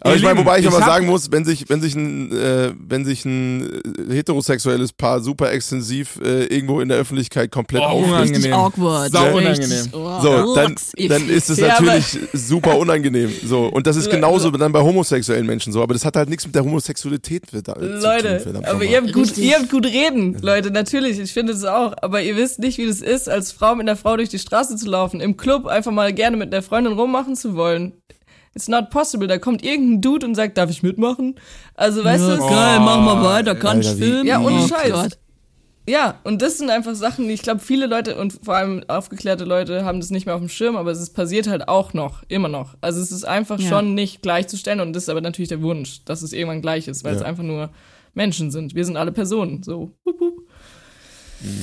Aber 0.00 0.14
ich 0.14 0.22
meine, 0.22 0.38
wobei 0.38 0.58
ich, 0.60 0.64
ich 0.64 0.72
aber 0.72 0.78
sagen 0.84 1.06
muss, 1.06 1.32
wenn 1.32 1.44
sich, 1.44 1.68
wenn 1.68 1.80
sich 1.80 1.96
ein, 1.96 2.30
äh, 2.30 2.72
wenn 2.78 3.04
sich 3.04 3.24
ein 3.24 3.80
äh, 4.08 4.14
heterosexuelles 4.14 4.92
Paar 4.92 5.20
super 5.20 5.50
extensiv 5.50 6.20
äh, 6.22 6.44
irgendwo 6.44 6.80
in 6.80 6.88
der 6.88 6.98
Öffentlichkeit 6.98 7.50
komplett 7.50 7.82
Oh, 7.82 7.86
aufregt, 7.86 8.30
Richtig 8.30 8.44
Unangenehm. 8.44 8.52
awkward. 8.54 9.10
Sau 9.12 9.36
unangenehm. 9.36 9.86
Oh, 9.92 10.20
so, 10.20 10.54
dann, 10.54 10.76
dann 11.08 11.28
ist 11.28 11.50
es 11.50 11.58
Ja, 11.58 11.68
natürlich 11.68 12.16
super 12.32 12.78
unangenehm. 12.78 13.32
So, 13.44 13.66
und 13.66 13.88
das 13.88 13.96
ist 13.96 14.08
genauso 14.08 14.50
dann 14.52 14.70
bei 14.70 14.80
homosexuellen 14.80 15.46
Menschen 15.46 15.72
so, 15.72 15.82
aber 15.82 15.94
das 15.94 16.04
hat 16.04 16.14
halt 16.14 16.28
nichts 16.28 16.46
mit 16.46 16.54
der 16.54 16.64
Homosexualität 16.64 17.50
zu 17.50 17.60
tun, 17.62 17.74
Leute, 18.00 18.62
aber 18.64 18.84
ihr 18.84 18.98
habt, 18.98 19.12
gut, 19.12 19.36
ihr 19.36 19.58
habt 19.58 19.68
gut 19.70 19.84
reden, 19.86 20.36
Leute, 20.40 20.70
natürlich, 20.70 21.18
ich 21.18 21.32
finde 21.32 21.52
es 21.54 21.64
auch. 21.64 21.94
Aber 22.02 22.22
ihr 22.22 22.36
wisst 22.36 22.60
nicht, 22.60 22.78
wie 22.78 22.86
das 22.86 23.00
ist, 23.00 23.28
als 23.28 23.50
Frau 23.52 23.74
mit 23.74 23.88
einer 23.88 23.96
Frau 23.96 24.16
durch 24.16 24.28
die 24.28 24.38
Straße 24.38 24.76
zu 24.76 24.86
laufen, 24.88 25.20
im 25.20 25.36
Club 25.36 25.66
einfach 25.66 25.90
mal 25.92 26.12
gerne 26.12 26.36
mit 26.36 26.52
einer 26.54 26.62
Freundin 26.62 26.92
rummachen 26.92 27.34
zu 27.34 27.56
wollen. 27.56 27.94
It's 28.58 28.66
not 28.68 28.90
possible. 28.90 29.28
Da 29.28 29.38
kommt 29.38 29.62
irgendein 29.64 30.00
Dude 30.00 30.26
und 30.26 30.34
sagt, 30.34 30.58
darf 30.58 30.68
ich 30.68 30.82
mitmachen? 30.82 31.36
Also, 31.74 32.02
weißt 32.04 32.28
ja, 32.28 32.36
du, 32.36 32.42
es- 32.42 32.50
geil, 32.50 32.80
mach 32.80 33.00
mal 33.00 33.22
weiter, 33.24 33.54
kann 33.54 33.80
ich 33.80 33.88
filmen. 33.88 34.26
Ja, 34.26 34.40
ohne 34.40 34.64
Oh 34.64 34.66
Scheiß. 34.66 34.90
Gott. 34.92 35.18
Ja, 35.88 36.16
und 36.24 36.42
das 36.42 36.58
sind 36.58 36.68
einfach 36.68 36.96
Sachen, 36.96 37.28
die 37.28 37.34
ich 37.34 37.42
glaube, 37.42 37.60
viele 37.60 37.86
Leute 37.86 38.16
und 38.16 38.40
vor 38.42 38.56
allem 38.56 38.82
aufgeklärte 38.88 39.44
Leute 39.44 39.84
haben 39.84 40.00
das 40.00 40.10
nicht 40.10 40.26
mehr 40.26 40.34
auf 40.34 40.40
dem 40.40 40.48
Schirm, 40.48 40.76
aber 40.76 40.90
es 40.90 41.00
ist 41.00 41.14
passiert 41.14 41.46
halt 41.46 41.68
auch 41.68 41.94
noch, 41.94 42.24
immer 42.28 42.48
noch. 42.48 42.74
Also 42.82 43.00
es 43.00 43.12
ist 43.12 43.24
einfach 43.24 43.58
Ja. 43.60 43.68
schon 43.68 43.94
nicht 43.94 44.20
gleichzustellen 44.20 44.80
und 44.80 44.92
das 44.92 45.04
ist 45.04 45.08
aber 45.08 45.20
natürlich 45.22 45.48
der 45.50 45.62
Wunsch, 45.62 46.04
dass 46.04 46.20
es 46.22 46.32
irgendwann 46.32 46.60
gleich 46.62 46.88
ist, 46.88 47.04
weil 47.04 47.12
Ja. 47.14 47.20
es 47.20 47.24
einfach 47.24 47.44
nur 47.44 47.70
Menschen 48.12 48.50
sind. 48.50 48.74
Wir 48.74 48.84
sind 48.84 48.96
alle 48.98 49.12
Personen, 49.12 49.62
so. 49.62 49.92
Wup, 50.04 50.20
wup. 50.20 50.47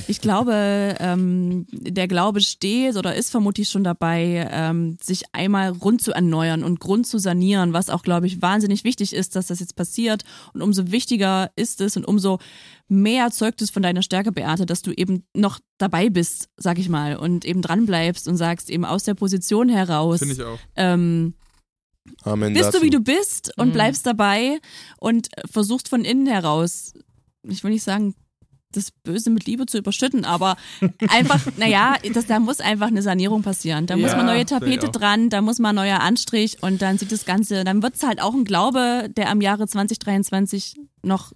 Ich 0.07 0.21
glaube, 0.21 0.95
ähm, 0.99 1.65
der 1.71 2.07
Glaube 2.07 2.39
steht 2.41 2.95
oder 2.95 3.15
ist 3.15 3.29
vermutlich 3.29 3.69
schon 3.69 3.83
dabei, 3.83 4.47
ähm, 4.51 4.97
sich 5.01 5.23
einmal 5.33 5.69
rund 5.71 6.01
zu 6.01 6.11
erneuern 6.13 6.63
und 6.63 6.79
Grund 6.79 7.05
zu 7.07 7.17
sanieren, 7.17 7.73
was 7.73 7.89
auch, 7.89 8.01
glaube 8.03 8.25
ich, 8.27 8.41
wahnsinnig 8.41 8.83
wichtig 8.83 9.13
ist, 9.13 9.35
dass 9.35 9.47
das 9.47 9.59
jetzt 9.59 9.75
passiert. 9.75 10.23
Und 10.53 10.61
umso 10.61 10.91
wichtiger 10.91 11.51
ist 11.55 11.81
es 11.81 11.97
und 11.97 12.05
umso 12.05 12.39
mehr 12.87 13.31
zeugt 13.31 13.61
es 13.61 13.69
von 13.69 13.83
deiner 13.83 14.01
Stärke, 14.01 14.31
Beate, 14.31 14.65
dass 14.65 14.81
du 14.81 14.91
eben 14.91 15.25
noch 15.35 15.59
dabei 15.77 16.09
bist, 16.09 16.47
sag 16.55 16.79
ich 16.79 16.87
mal, 16.87 17.17
und 17.17 17.43
eben 17.43 17.61
dran 17.61 17.85
bleibst 17.85 18.27
und 18.27 18.37
sagst 18.37 18.69
eben 18.69 18.85
aus 18.85 19.03
der 19.03 19.15
Position 19.15 19.67
heraus. 19.67 20.19
Finde 20.19 20.35
ich 20.35 20.43
auch. 20.43 20.59
Ähm, 20.75 21.33
Amen 22.23 22.53
bist 22.53 22.65
dazu. 22.67 22.77
du, 22.79 22.83
wie 22.85 22.89
du 22.91 22.99
bist 22.99 23.51
und 23.57 23.69
Mhm. 23.69 23.73
bleibst 23.73 24.05
dabei 24.05 24.59
und 24.99 25.27
versuchst 25.51 25.89
von 25.89 26.05
innen 26.05 26.27
heraus, 26.27 26.93
ich 27.43 27.63
will 27.63 27.71
nicht 27.71 27.83
sagen, 27.83 28.13
das 28.75 28.91
Böse 28.91 29.29
mit 29.29 29.45
Liebe 29.45 29.65
zu 29.65 29.77
überschütten, 29.77 30.25
aber 30.25 30.55
einfach, 31.09 31.39
naja, 31.57 31.95
das, 32.13 32.25
da 32.27 32.39
muss 32.39 32.59
einfach 32.59 32.87
eine 32.87 33.01
Sanierung 33.01 33.41
passieren. 33.41 33.85
Da 33.87 33.95
muss 33.97 34.11
Ja, 34.11 34.17
mal 34.17 34.23
neue 34.23 34.35
sehe 34.35 34.41
ich 34.43 34.47
Tapete 34.49 34.89
dran, 34.89 35.29
da 35.29 35.41
muss 35.41 35.59
mal 35.59 35.69
ein 35.69 35.75
neuer 35.75 35.99
Anstrich 36.01 36.57
und 36.61 36.81
dann 36.81 36.97
sieht 36.97 37.11
das 37.11 37.25
Ganze, 37.25 37.63
dann 37.63 37.81
wird 37.83 37.95
es 37.95 38.03
halt 38.03 38.21
auch 38.21 38.33
ein 38.33 38.45
Glaube, 38.45 39.07
der 39.15 39.29
am 39.29 39.41
Jahre 39.41 39.67
2023 39.67 40.75
noch 41.03 41.31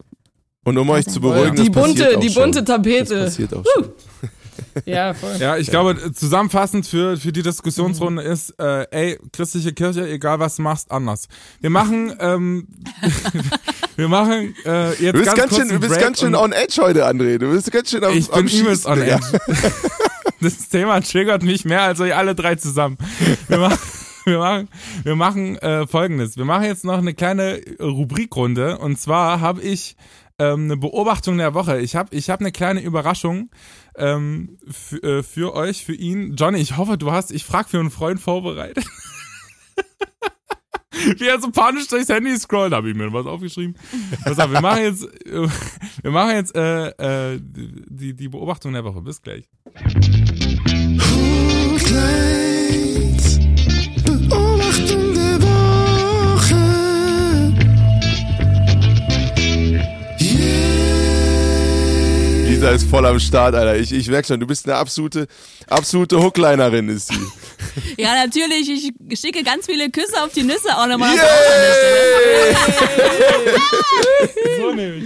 Und 0.66 0.78
um 0.78 0.90
euch 0.90 1.06
zu 1.06 1.14
Die 1.14 1.20
beruhigen, 1.20 1.56
Die 1.56 1.70
das 1.72 1.72
passiert 1.72 1.98
bunte, 1.98 2.18
auch 2.18 2.20
die 2.22 2.30
schon. 2.30 2.44
bunte 2.44 2.64
Das 2.64 2.76
Tapete. 2.76 3.24
passiert 3.26 3.54
auch 3.54 3.64
schon. 3.76 3.90
Ja, 4.86 5.14
voll. 5.14 5.36
Ja, 5.40 5.58
ich 5.58 5.70
glaube, 5.70 6.12
zusammenfassend 6.14 6.88
für, 6.88 7.18
für 7.18 7.32
die 7.32 7.44
Diskussionsrunde 7.44 8.24
ist, 8.24 8.52
äh, 8.60 8.88
ey, 8.92 9.20
christliche 9.32 9.74
Kirche, 9.74 10.08
egal 10.08 10.40
was 10.40 10.56
du 10.56 10.62
machst, 10.64 10.92
anders. 10.92 11.28
Wir 11.62 11.70
machen, 11.70 12.14
ähm, 12.20 12.68
wir 13.96 14.08
machen 14.08 14.56
äh, 14.66 14.90
jetzt 14.92 15.02
Du 15.02 15.12
bist 15.14 15.26
ganz, 15.26 15.38
ganz 15.38 15.50
kurz 15.50 15.62
schön, 15.62 15.70
du 15.70 15.80
bist 15.80 15.94
Break 15.94 16.02
ganz 16.02 16.20
schön 16.20 16.36
on 16.36 16.52
edge 16.52 16.82
heute, 16.82 17.08
André. 17.08 17.38
Du 17.38 17.52
bist 17.52 17.72
ganz 17.72 17.90
schön 17.90 18.04
am, 18.04 18.14
Ich 18.14 18.32
am 18.34 18.46
bin 18.46 18.60
übelst 18.60 18.86
on 18.86 19.02
edge. 19.02 19.20
Das 20.42 20.70
Thema 20.70 21.02
triggert 21.02 21.44
mich 21.44 21.66
mehr 21.66 21.82
als 21.82 22.00
euch 22.00 22.16
alle 22.16 22.34
drei 22.34 22.56
zusammen. 22.56 22.98
Wir 23.50 23.58
machen, 23.58 23.78
wir 24.24 24.40
machen, 24.40 24.68
wir 25.04 25.16
machen 25.16 25.58
äh, 25.58 25.86
folgendes. 25.86 26.38
Wir 26.38 26.46
machen 26.46 26.64
jetzt 26.64 26.86
noch 26.86 26.98
eine 26.98 27.14
kleine 27.14 27.60
Rubrikrunde. 27.82 28.78
Und 28.78 28.98
zwar 28.98 29.42
habe 29.42 29.62
ich 29.62 29.98
ähm, 30.40 30.66
eine 30.66 30.78
Beobachtung 30.78 31.38
der 31.38 31.54
Woche. 31.54 31.80
Ich 31.80 31.96
habe 31.96 32.16
ich 32.16 32.30
hab 32.30 32.40
eine 32.40 32.52
kleine 32.52 32.82
Überraschung 32.82 33.50
ähm, 34.00 34.58
für, 34.70 35.04
äh, 35.04 35.24
für 35.24 35.54
euch, 35.54 35.86
für 35.86 35.94
ihn. 35.94 36.36
Johnny, 36.36 36.60
ich 36.60 36.78
hoffe, 36.78 36.98
du 36.98 37.12
hast, 37.12 37.32
ich 37.32 37.46
frage 37.46 37.70
für 37.70 37.80
einen 37.80 37.92
Freund 37.92 38.20
vorbereitet. 38.20 38.86
Wie 41.18 41.28
er 41.28 41.40
so 41.40 41.50
panisch 41.50 41.88
durchs 41.88 42.10
Handy 42.10 42.38
scrollt, 42.38 42.74
habe 42.74 42.90
ich 42.90 42.96
mir 42.96 43.14
was 43.14 43.26
aufgeschrieben. 43.26 43.76
Pass 44.24 44.40
auf, 44.40 44.52
wir 44.52 44.62
machen 44.62 44.84
jetzt, 44.84 45.04
äh, 45.26 45.48
wir 46.02 46.12
machen 46.12 46.36
jetzt 46.36 46.56
äh, 46.56 47.34
äh, 47.34 47.40
die, 47.42 48.16
die 48.16 48.28
Beobachtung 48.28 48.74
der 48.74 48.84
Woche. 48.84 49.02
Bis 49.02 49.22
gleich. 49.22 49.48
Yeah. 62.70 62.74
Lisa 62.74 62.86
ist 62.86 62.90
voll 62.90 63.06
am 63.06 63.20
Start, 63.20 63.56
Alter. 63.56 63.78
Ich, 63.78 63.92
ich 63.92 64.08
merk 64.10 64.26
schon, 64.26 64.40
du 64.40 64.46
bist 64.48 64.68
eine 64.68 64.76
absolute, 64.76 65.28
absolute 65.68 66.22
Hooklinerin, 66.22 66.90
ist 66.90 67.10
sie. 67.10 67.20
Ja, 67.98 68.14
natürlich. 68.14 68.70
Ich 69.10 69.20
schicke 69.20 69.44
ganz 69.44 69.66
viele 69.66 69.90
Küsse 69.90 70.24
auf 70.24 70.32
die 70.34 70.44
Nüsse 70.44 70.76
auch 70.76 70.88
nochmal. 70.88 71.16
So 74.58 74.72
nämlich. 74.74 75.04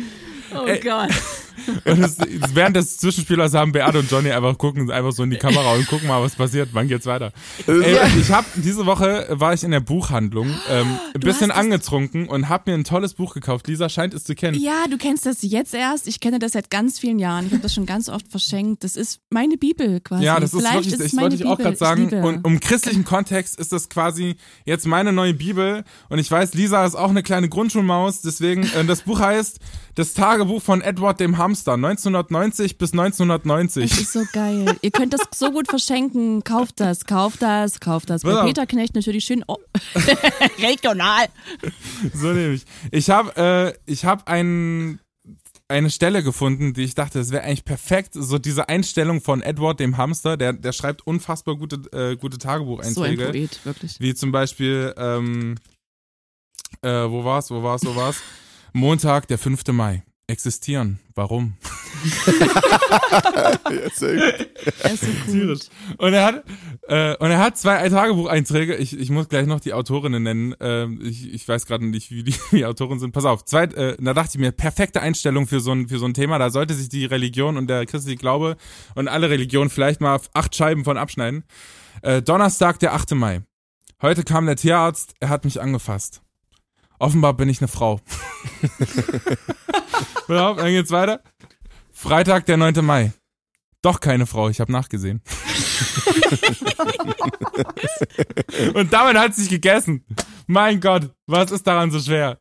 Oh. 0.53 0.65
Gott. 0.83 1.09
Und 1.85 1.99
es, 2.03 2.17
während 2.53 2.75
des 2.75 2.97
Zwischenspielers 2.97 3.53
haben 3.53 3.71
Beate 3.71 3.99
und 3.99 4.09
Johnny 4.09 4.31
einfach 4.31 4.57
gucken 4.57 4.89
einfach 4.91 5.11
so 5.11 5.23
in 5.23 5.29
die 5.29 5.37
Kamera 5.37 5.73
und 5.73 5.87
gucken 5.87 6.07
mal, 6.07 6.21
was 6.21 6.35
passiert. 6.35 6.69
Wann 6.73 6.87
geht's 6.87 7.05
weiter? 7.05 7.31
Ey, 7.67 7.97
ich 8.19 8.31
habe 8.31 8.45
diese 8.55 8.85
Woche 8.85 9.27
war 9.29 9.53
ich 9.53 9.63
in 9.63 9.71
der 9.71 9.79
Buchhandlung, 9.79 10.47
ähm, 10.69 10.97
ein 11.13 11.19
bisschen 11.19 11.51
angetrunken 11.51 12.27
und 12.27 12.49
habe 12.49 12.71
mir 12.71 12.77
ein 12.77 12.83
tolles 12.83 13.13
Buch 13.13 13.33
gekauft. 13.33 13.67
Lisa 13.67 13.89
scheint 13.89 14.13
es 14.13 14.23
zu 14.23 14.35
kennen. 14.35 14.59
Ja, 14.59 14.85
du 14.89 14.97
kennst 14.97 15.25
das 15.25 15.37
jetzt 15.41 15.73
erst. 15.73 16.07
Ich 16.07 16.19
kenne 16.19 16.39
das 16.39 16.53
seit 16.53 16.69
ganz 16.69 16.99
vielen 16.99 17.19
Jahren. 17.19 17.45
Ich 17.47 17.51
habe 17.51 17.61
das 17.61 17.73
schon 17.73 17.85
ganz 17.85 18.09
oft 18.09 18.27
verschenkt. 18.27 18.83
Das 18.83 18.95
ist 18.95 19.19
meine 19.29 19.57
Bibel 19.57 19.99
quasi. 20.01 20.23
Ja, 20.23 20.39
das 20.39 20.53
ist 20.53 20.59
Vielleicht 20.59 20.75
wirklich, 20.91 20.93
ist 20.99 21.13
ich 21.13 21.19
wollte 21.19 21.35
ich 21.35 21.45
auch 21.45 21.57
gerade 21.57 21.75
sagen. 21.75 22.03
liebe- 22.09 22.21
Und 22.21 22.45
um 22.45 22.59
christlichen 22.59 23.03
Kontext 23.05 23.59
ist 23.59 23.71
das 23.71 23.89
quasi 23.89 24.35
jetzt 24.65 24.85
meine 24.87 25.11
neue 25.13 25.33
Bibel. 25.33 25.83
Und 26.09 26.19
ich 26.19 26.29
weiß, 26.29 26.53
Lisa 26.53 26.85
ist 26.85 26.95
auch 26.95 27.09
eine 27.09 27.23
kleine 27.23 27.49
Grundschulmaus. 27.49 28.21
Deswegen, 28.21 28.63
äh, 28.63 28.85
das 28.85 29.01
Buch 29.01 29.19
heißt 29.19 29.59
Das 29.95 30.13
Tagebuch 30.15 30.61
von 30.61 30.81
Edward 30.81 31.19
dem 31.19 31.37
Hamster, 31.37 31.52
1990 31.61 32.77
bis 32.77 32.91
1990. 32.93 33.89
Das 33.89 33.99
ist 33.99 34.13
so 34.13 34.23
geil. 34.31 34.77
Ihr 34.81 34.91
könnt 34.91 35.13
das 35.13 35.21
so 35.33 35.51
gut 35.51 35.67
verschenken. 35.67 36.43
Kauft 36.43 36.79
das, 36.79 37.05
kauft 37.05 37.41
das, 37.41 37.79
kauft 37.79 38.09
das. 38.09 38.23
Bei. 38.23 38.43
Peter 38.43 38.65
Knecht 38.65 38.95
natürlich 38.95 39.25
schön 39.25 39.43
oh. 39.47 39.57
regional. 40.61 41.27
So 42.13 42.33
nämlich. 42.33 42.65
Ich 42.91 43.09
habe 43.09 43.35
äh, 43.35 43.91
ich 43.91 44.05
habe 44.05 44.27
ein, 44.27 44.99
eine 45.67 45.89
Stelle 45.89 46.23
gefunden, 46.23 46.73
die 46.73 46.83
ich 46.83 46.95
dachte, 46.95 47.19
das 47.19 47.31
wäre 47.31 47.43
eigentlich 47.43 47.65
perfekt. 47.65 48.13
So 48.13 48.37
diese 48.37 48.69
Einstellung 48.69 49.21
von 49.21 49.41
Edward 49.41 49.79
dem 49.79 49.97
Hamster, 49.97 50.37
der, 50.37 50.53
der 50.53 50.73
schreibt 50.73 51.05
unfassbar 51.07 51.55
gute, 51.55 51.77
äh, 51.91 52.15
gute 52.15 52.37
So 52.39 52.47
ein 52.47 52.51
Tagebucheinträge. 52.51 53.25
Poet, 53.25 53.65
wirklich. 53.65 53.99
wie 53.99 54.13
zum 54.13 54.31
Beispiel, 54.31 54.93
ähm, 54.97 55.55
äh, 56.81 56.89
wo 56.89 57.23
war's, 57.23 57.49
wo 57.51 57.63
war's, 57.63 57.85
wo 57.85 57.95
war's? 57.95 58.21
Montag, 58.73 59.27
der 59.27 59.37
5. 59.37 59.67
Mai. 59.67 60.03
Existieren. 60.27 60.99
Warum? 61.15 61.57
Er 64.81 64.93
ist 64.93 65.03
so 65.03 65.31
gut. 65.31 65.69
Und 65.97 66.13
er 66.13 66.25
hat, 66.25 66.43
äh, 66.87 67.17
und 67.17 67.29
er 67.29 67.39
hat 67.39 67.57
zwei 67.57 67.89
Tagebucheinträge. 67.89 68.75
Ich, 68.75 68.97
ich 68.97 69.09
muss 69.09 69.27
gleich 69.27 69.47
noch 69.47 69.59
die 69.59 69.73
Autorinnen 69.73 70.23
nennen. 70.23 70.55
Ähm, 70.61 71.01
ich, 71.03 71.33
ich 71.33 71.45
weiß 71.45 71.65
gerade 71.65 71.85
nicht, 71.85 72.09
wie 72.11 72.23
die, 72.23 72.35
die 72.51 72.65
Autoren 72.65 72.99
sind. 72.99 73.11
Pass 73.11 73.25
auf. 73.25 73.43
Zwei, 73.43 73.63
äh, 73.63 73.97
da 73.99 74.13
dachte 74.13 74.31
ich 74.33 74.39
mir, 74.39 74.53
perfekte 74.53 75.01
Einstellung 75.01 75.45
für 75.45 75.59
so 75.59 75.73
ein, 75.73 75.89
für 75.89 75.99
so 75.99 76.05
ein 76.05 76.13
Thema. 76.13 76.39
Da 76.39 76.51
sollte 76.51 76.73
sich 76.73 76.87
die 76.87 77.03
Religion 77.03 77.57
und 77.57 77.67
der 77.67 77.85
christliche 77.85 78.17
Glaube 78.17 78.55
und 78.95 79.09
alle 79.09 79.29
Religionen 79.29 79.69
vielleicht 79.69 79.99
mal 79.99 80.15
auf 80.15 80.29
acht 80.33 80.55
Scheiben 80.55 80.85
von 80.85 80.97
abschneiden. 80.97 81.43
Äh, 82.01 82.21
Donnerstag, 82.21 82.79
der 82.79 82.93
8. 82.93 83.11
Mai. 83.11 83.41
Heute 84.01 84.23
kam 84.23 84.45
der 84.45 84.55
Tierarzt. 84.55 85.15
Er 85.19 85.27
hat 85.27 85.43
mich 85.43 85.61
angefasst. 85.61 86.21
Offenbar 87.03 87.33
bin 87.33 87.49
ich 87.49 87.59
eine 87.59 87.67
Frau. 87.67 87.93
Auf, 90.29 90.57
dann 90.57 90.67
geht's 90.67 90.91
weiter. 90.91 91.21
Freitag, 91.91 92.45
der 92.45 92.55
9. 92.55 92.75
Mai. 92.85 93.11
Doch 93.81 93.99
keine 93.99 94.25
Frau, 94.25 94.47
ich 94.47 94.61
habe 94.61 94.71
nachgesehen. 94.71 95.21
Und 98.73 98.93
damit 98.93 99.17
hat 99.17 99.35
sich 99.35 99.49
gegessen. 99.49 100.05
Mein 100.47 100.79
Gott, 100.79 101.09
was 101.27 101.51
ist 101.51 101.67
daran 101.67 101.91
so 101.91 101.99
schwer? 101.99 102.39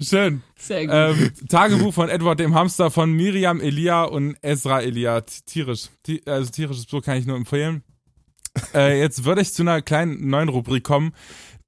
Schön. 0.00 0.42
Sehr 0.58 0.86
gut. 0.86 0.94
Ähm, 0.94 1.32
Tagebuch 1.48 1.94
von 1.94 2.10
Edward 2.10 2.38
dem 2.40 2.54
Hamster 2.54 2.90
von 2.90 3.10
Miriam 3.10 3.58
Elia 3.60 4.02
und 4.04 4.36
Ezra 4.42 4.82
Elia. 4.82 5.22
T- 5.22 5.40
Tierisch. 5.46 5.88
Ti- 6.02 6.20
Also 6.26 6.50
tierisches 6.50 6.84
Buch 6.86 7.02
kann 7.02 7.16
ich 7.16 7.24
nur 7.26 7.36
empfehlen. 7.36 7.82
Äh, 8.74 9.00
jetzt 9.00 9.24
würde 9.24 9.40
ich 9.40 9.54
zu 9.54 9.62
einer 9.62 9.80
kleinen 9.82 10.28
neuen 10.28 10.48
Rubrik 10.50 10.84
kommen, 10.84 11.12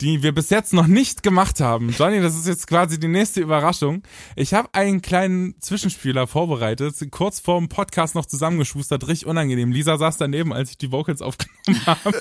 die 0.02 0.23
wir 0.23 0.32
bis 0.35 0.51
jetzt 0.51 0.74
noch 0.74 0.86
nicht 0.86 1.23
gemacht 1.23 1.60
haben. 1.60 1.90
Johnny, 1.90 2.20
das 2.20 2.36
ist 2.36 2.47
jetzt 2.47 2.66
quasi 2.66 3.01
die 3.01 3.09
nächste 3.09 3.40
Überraschung. 3.40 4.02
Ich 4.35 4.52
habe 4.52 4.68
einen 4.73 5.01
kleinen 5.01 5.55
Zwischenspieler 5.60 6.27
vorbereitet, 6.27 6.94
kurz 7.10 7.40
vor 7.40 7.59
dem 7.59 7.68
Podcast 7.70 8.14
noch 8.14 8.27
zusammengeschustert, 8.27 9.09
richtig 9.09 9.27
unangenehm. 9.27 9.73
Lisa 9.73 9.97
saß 9.97 10.18
daneben, 10.18 10.52
als 10.52 10.70
ich 10.70 10.77
die 10.78 10.93
Vocals 10.93 11.23
aufgenommen 11.23 11.56
habe. 11.86 12.12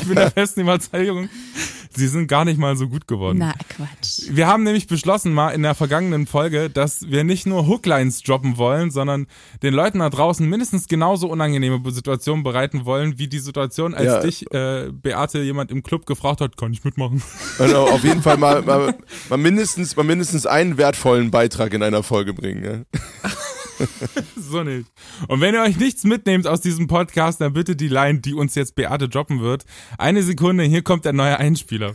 ich 0.00 0.06
bin 0.06 0.16
der 0.16 0.30
festen 0.30 0.60
Überzeugung, 0.60 1.30
sie 1.96 2.06
sind 2.06 2.26
gar 2.28 2.44
nicht 2.44 2.58
mal 2.58 2.76
so 2.76 2.86
gut 2.88 3.08
geworden. 3.08 3.38
Na, 3.38 3.54
Quatsch. 3.70 4.28
Wir 4.30 4.46
haben 4.46 4.62
nämlich 4.64 4.86
beschlossen 4.86 5.32
mal 5.32 5.50
in 5.50 5.62
der 5.62 5.74
vergangenen 5.74 6.26
Folge, 6.26 6.68
dass 6.68 7.08
wir 7.10 7.24
nicht 7.24 7.46
nur 7.46 7.66
Hooklines 7.66 8.22
droppen 8.22 8.58
wollen, 8.58 8.90
sondern 8.90 9.26
den 9.62 9.72
Leuten 9.72 10.00
da 10.00 10.10
draußen 10.10 10.46
mindestens 10.46 10.86
genauso 10.86 11.28
unangenehme 11.30 11.80
Situationen 11.90 12.42
bereiten 12.44 12.84
wollen, 12.84 13.18
wie 13.18 13.26
die 13.28 13.38
Situation, 13.38 13.94
als 13.94 14.06
Ja. 14.06 14.20
dich, 14.20 14.52
äh, 14.52 14.90
Beate, 14.92 15.40
jemand 15.40 15.70
im 15.70 15.82
Club 15.82 16.04
gefragt 16.04 16.42
hat, 16.42 16.58
kann 16.58 16.72
ich 16.74 16.84
mitmachen? 16.90 17.22
Au- 17.58 17.88
auf 17.90 18.04
jeden 18.04 18.22
Fall 18.22 18.36
mal, 18.36 18.62
mal, 18.62 18.94
mal, 19.28 19.36
mindestens, 19.38 19.96
mal 19.96 20.02
mindestens 20.04 20.46
einen 20.46 20.76
wertvollen 20.76 21.30
Beitrag 21.30 21.72
in 21.74 21.82
einer 21.82 22.02
Folge 22.02 22.34
bringen. 22.34 22.64
Ja? 22.64 23.00
so 24.36 24.62
nicht. 24.62 24.86
Und 25.28 25.40
wenn 25.40 25.54
ihr 25.54 25.62
euch 25.62 25.76
nichts 25.78 26.04
mitnehmt 26.04 26.46
aus 26.46 26.60
diesem 26.60 26.86
Podcast, 26.86 27.40
dann 27.40 27.52
bitte 27.52 27.76
die 27.76 27.88
Line, 27.88 28.20
die 28.20 28.34
uns 28.34 28.54
jetzt 28.54 28.74
Beate 28.74 29.08
droppen 29.08 29.40
wird. 29.40 29.64
Eine 29.98 30.22
Sekunde, 30.22 30.64
hier 30.64 30.82
kommt 30.82 31.04
der 31.04 31.12
neue 31.12 31.38
Einspieler. 31.38 31.94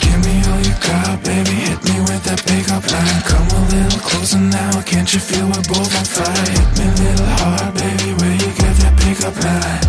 Give 0.00 0.18
me 0.24 0.42
all 0.46 0.60
you 0.60 0.74
got, 0.86 1.22
baby. 1.24 1.50
Hit 1.68 1.82
me 1.84 2.00
with 2.00 2.22
that 2.24 2.42
big 2.46 2.68
up 2.70 2.84
line. 2.90 3.22
Come 3.24 3.48
a 3.48 3.60
little 3.74 4.00
closer 4.00 4.38
now. 4.38 4.82
Can't 4.82 5.12
you 5.12 5.20
feel 5.20 5.46
we're 5.46 5.62
both 5.68 5.94
on 5.98 6.04
fire? 6.04 6.50
Hit 6.50 6.78
me 6.78 6.84
a 6.84 6.94
little 7.02 7.26
hard, 7.40 7.74
baby. 7.74 8.12
Where 8.20 8.32
you 8.34 8.50
get 8.60 8.74
that 8.82 8.94
big 9.04 9.24
up 9.24 9.36
line? 9.42 9.80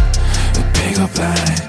The 0.54 0.64
big 0.74 0.98
up 1.00 1.18
line. 1.18 1.67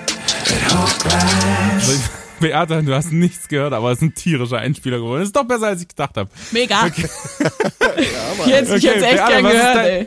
That 0.49 0.73
hook 0.73 1.05
line. 1.05 1.81
So, 1.81 1.93
Beate, 2.41 2.83
du 2.83 2.95
hast 2.95 3.12
nichts 3.12 3.49
gehört, 3.49 3.73
aber 3.73 3.91
es 3.93 3.99
ist 3.99 4.03
ein 4.03 4.15
tierischer 4.15 4.59
Einspieler 4.59 4.99
geworden. 4.99 5.20
Das 5.20 5.29
ist 5.29 5.37
doch 5.37 5.45
besser, 5.45 5.69
als 5.69 5.83
ich 5.83 5.89
gedacht 5.89 6.16
habe. 6.16 6.31
Mega. 6.53 6.87
ich 6.97 6.97
hätte 6.97 8.73
okay, 8.73 8.77
ich 8.77 8.87
hätt's 8.87 9.03
echt 9.03 9.16
Beate, 9.16 9.33
gern 9.33 9.43
gehört, 9.43 9.77
dein- 9.77 9.87
ey. 9.87 10.07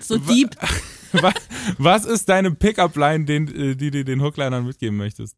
So 0.00 0.18
deep. 0.18 0.50
Was, 1.12 1.34
was 1.78 2.04
ist 2.06 2.28
deine 2.28 2.50
Pickup-Line, 2.50 3.24
den, 3.24 3.46
äh, 3.70 3.76
die 3.76 3.92
du 3.92 4.04
den 4.04 4.20
Hooklinern 4.20 4.66
mitgeben 4.66 4.96
möchtest? 4.96 5.36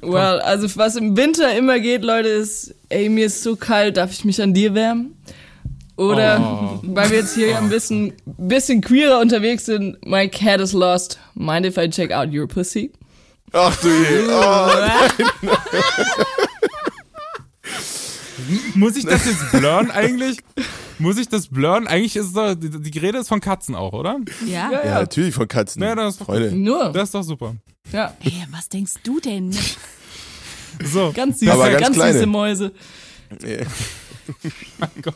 Well, 0.00 0.38
also 0.40 0.68
was 0.76 0.94
im 0.94 1.16
Winter 1.16 1.56
immer 1.58 1.80
geht, 1.80 2.04
Leute, 2.04 2.28
ist, 2.28 2.72
ey, 2.88 3.08
mir 3.08 3.26
ist 3.26 3.42
so 3.42 3.56
kalt, 3.56 3.96
darf 3.96 4.12
ich 4.12 4.24
mich 4.24 4.40
an 4.40 4.54
dir 4.54 4.74
wärmen? 4.74 5.16
Oder, 5.96 6.38
Oh. 6.40 6.78
weil 6.94 7.10
wir 7.10 7.18
jetzt 7.18 7.34
hier 7.34 7.58
ein 7.58 7.68
bisschen, 7.68 8.12
bisschen 8.26 8.80
queerer 8.80 9.18
unterwegs 9.18 9.66
sind, 9.66 9.96
my 10.06 10.28
cat 10.28 10.60
is 10.60 10.72
lost. 10.72 11.18
Mind 11.34 11.66
if 11.66 11.76
I 11.76 11.90
check 11.90 12.12
out 12.12 12.28
your 12.32 12.46
pussy? 12.46 12.92
Ach 13.52 13.76
du 13.76 13.88
je. 13.88 14.26
Oh, 14.30 14.70
Muss 18.74 18.96
ich 18.96 19.04
das 19.04 19.26
jetzt 19.26 19.50
blurren 19.52 19.90
eigentlich? 19.90 20.38
Muss 20.98 21.18
ich 21.18 21.28
das 21.28 21.48
blurren? 21.48 21.86
Eigentlich 21.86 22.16
ist 22.16 22.26
es 22.26 22.32
doch, 22.32 22.54
die, 22.54 22.70
die 22.70 22.98
Rede 22.98 23.18
ist 23.18 23.28
von 23.28 23.40
Katzen 23.40 23.74
auch, 23.74 23.92
oder? 23.92 24.18
Ja? 24.46 24.70
Ja, 24.70 24.72
ja, 24.72 24.84
ja. 24.86 24.94
natürlich 25.00 25.34
von 25.34 25.48
Katzen. 25.48 25.82
Ja, 25.82 25.94
das 25.94 26.14
ist 26.14 26.20
doch- 26.20 26.26
Freunde. 26.26 26.52
Nur. 26.52 26.92
Das 26.92 27.04
ist 27.04 27.14
doch 27.14 27.22
super. 27.22 27.56
ja. 27.92 28.14
Hey, 28.20 28.46
was 28.50 28.68
denkst 28.68 28.94
du 29.02 29.20
denn? 29.20 29.52
So, 30.84 31.12
Ganz 31.14 31.40
süße, 31.40 31.52
Aber 31.52 31.70
ganz 31.70 31.82
ganz, 31.82 31.96
kleine. 31.96 32.12
süße 32.14 32.26
Mäuse. 32.26 32.72
mein 34.78 34.90
Gott. 35.02 35.14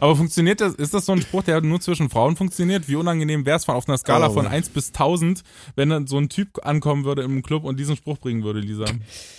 Aber 0.00 0.16
funktioniert 0.16 0.60
das, 0.60 0.74
ist 0.74 0.94
das 0.94 1.06
so 1.06 1.12
ein 1.12 1.20
Spruch, 1.22 1.42
der 1.42 1.60
nur 1.60 1.80
zwischen 1.80 2.10
Frauen 2.10 2.36
funktioniert? 2.36 2.88
Wie 2.88 2.96
unangenehm 2.96 3.44
wäre 3.46 3.56
es 3.56 3.68
auf 3.68 3.88
einer 3.88 3.98
Skala 3.98 4.28
Oh. 4.28 4.32
von 4.34 4.46
1 4.46 4.70
bis 4.70 4.88
1000, 4.88 5.42
wenn 5.74 5.88
dann 5.90 6.06
so 6.06 6.18
ein 6.18 6.28
Typ 6.28 6.64
ankommen 6.66 7.04
würde 7.04 7.22
im 7.22 7.42
Club 7.42 7.64
und 7.64 7.78
diesen 7.78 7.96
Spruch 7.96 8.18
bringen 8.18 8.42
würde, 8.44 8.60
Lisa? 8.60 8.84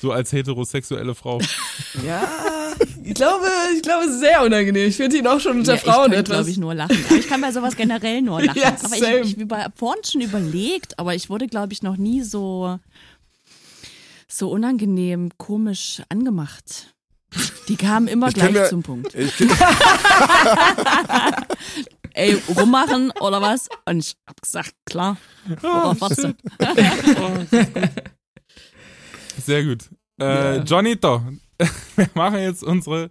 So 0.02 0.12
als 0.12 0.32
heterosexuelle 0.32 1.16
Frau. 1.16 1.40
Ja, 2.06 2.28
ich 3.04 3.14
glaube, 3.14 3.46
ich 3.76 3.82
glaube, 3.82 4.06
es 4.06 4.12
ist 4.16 4.20
sehr 4.20 4.44
unangenehm. 4.44 4.88
Ich 4.88 4.96
finde 4.98 5.18
ihn 5.18 5.28
auch 5.28 5.40
schon 5.40 5.58
unter 5.60 5.74
Ja, 5.74 5.78
ich 5.78 5.84
Frauen 5.84 6.12
kann, 6.12 6.20
etwas. 6.20 6.36
glaube 6.38 6.50
ich, 6.50 6.58
nur 6.58 6.74
lachen. 6.76 6.98
Aber 7.08 7.18
ich 7.18 7.28
kann 7.28 7.42
bei 7.42 7.52
sowas 7.52 7.76
generell 7.76 8.22
nur 8.22 8.42
lachen. 8.44 8.60
Ja, 8.62 8.70
aber 8.70 8.96
same. 8.96 9.20
ich, 9.22 9.38
ich 9.38 9.50
habe 9.52 9.74
vorhin 9.76 10.04
schon 10.04 10.22
überlegt, 10.22 10.98
aber 11.00 11.16
ich 11.16 11.30
wurde, 11.30 11.48
glaube 11.48 11.74
ich, 11.74 11.82
noch 11.84 11.98
nie 11.98 12.22
so, 12.22 12.80
so 14.28 14.50
unangenehm, 14.50 15.30
komisch 15.38 16.02
angemacht. 16.10 16.94
Die 17.68 17.76
kamen 17.76 18.08
immer 18.08 18.28
Ich 18.30 18.34
gleich 18.36 18.52
mir- 18.54 18.70
zum 18.70 18.84
Punkt. 18.84 19.14
Ich, 19.16 19.34
Ey, 22.14 22.42
rummachen 22.56 23.12
oder 23.20 23.42
was? 23.42 23.70
Und 23.86 24.00
ich 24.00 24.16
hab 24.28 24.42
gesagt, 24.42 24.74
klar. 24.86 25.18
Worauf 25.62 26.02
wartest 26.02 26.24
du? 26.24 26.34
Sehr 29.46 29.64
gut. 29.64 29.84
Äh, 30.20 30.58
Johnito, 30.62 31.22
wir 31.96 32.10
machen 32.14 32.40
jetzt 32.40 32.64
unsere, 32.64 33.10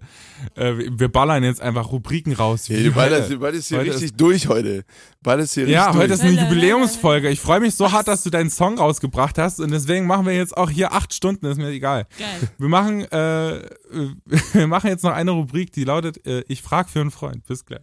äh, 0.55 0.73
wir 0.77 1.09
ballern 1.09 1.43
jetzt 1.43 1.61
einfach 1.61 1.91
Rubriken 1.91 2.33
raus. 2.33 2.69
hey, 2.69 2.91
bald, 2.91 3.13
ist, 3.13 3.41
bald 3.41 3.55
ist 3.57 3.69
hier 3.69 3.79
Heute 3.79 3.91
richtig 3.95 4.17
durch 4.17 4.49
heute. 4.49 4.85
Bald 5.23 5.41
ist 5.41 5.55
hier 5.55 5.69
Ja, 5.69 5.87
richtig 5.87 6.01
heute 6.01 6.09
durch. 6.17 6.21
ist 6.21 6.39
eine 6.39 6.49
Jubiläumsfolge. 6.49 7.29
Ich 7.31 7.41
freue 7.41 7.61
mich 7.61 7.75
so 7.75 7.91
hart, 7.91 8.07
dass 8.07 8.23
du 8.23 8.31
deinen 8.31 8.51
Song 8.51 8.79
rausgebracht 8.79 9.37
hast 9.39 9.59
und 9.61 9.71
deswegen 9.73 10.07
machen 10.07 10.27
wir 10.27 10.35
jetzt 10.35 10.57
auch 10.57 10.71
hier 10.71 10.93
acht 10.93 11.13
Stunden, 11.13 11.47
ist 11.47 11.57
mir 11.59 11.69
egal. 11.71 12.07
Geil. 12.19 12.49
Wir 12.59 12.69
machen, 12.69 13.01
äh, 13.11 13.63
wir 14.53 14.67
machen 14.69 14.89
jetzt 14.89 15.03
noch 15.03 15.13
eine 15.13 15.33
Rubrik, 15.33 15.73
die 15.73 15.85
lautet, 15.85 16.25
äh, 16.27 16.45
ich 16.49 16.63
frag 16.63 16.89
für 16.89 17.01
einen 17.01 17.11
Freund. 17.11 17.45
Bis 17.47 17.65
gleich. 17.65 17.81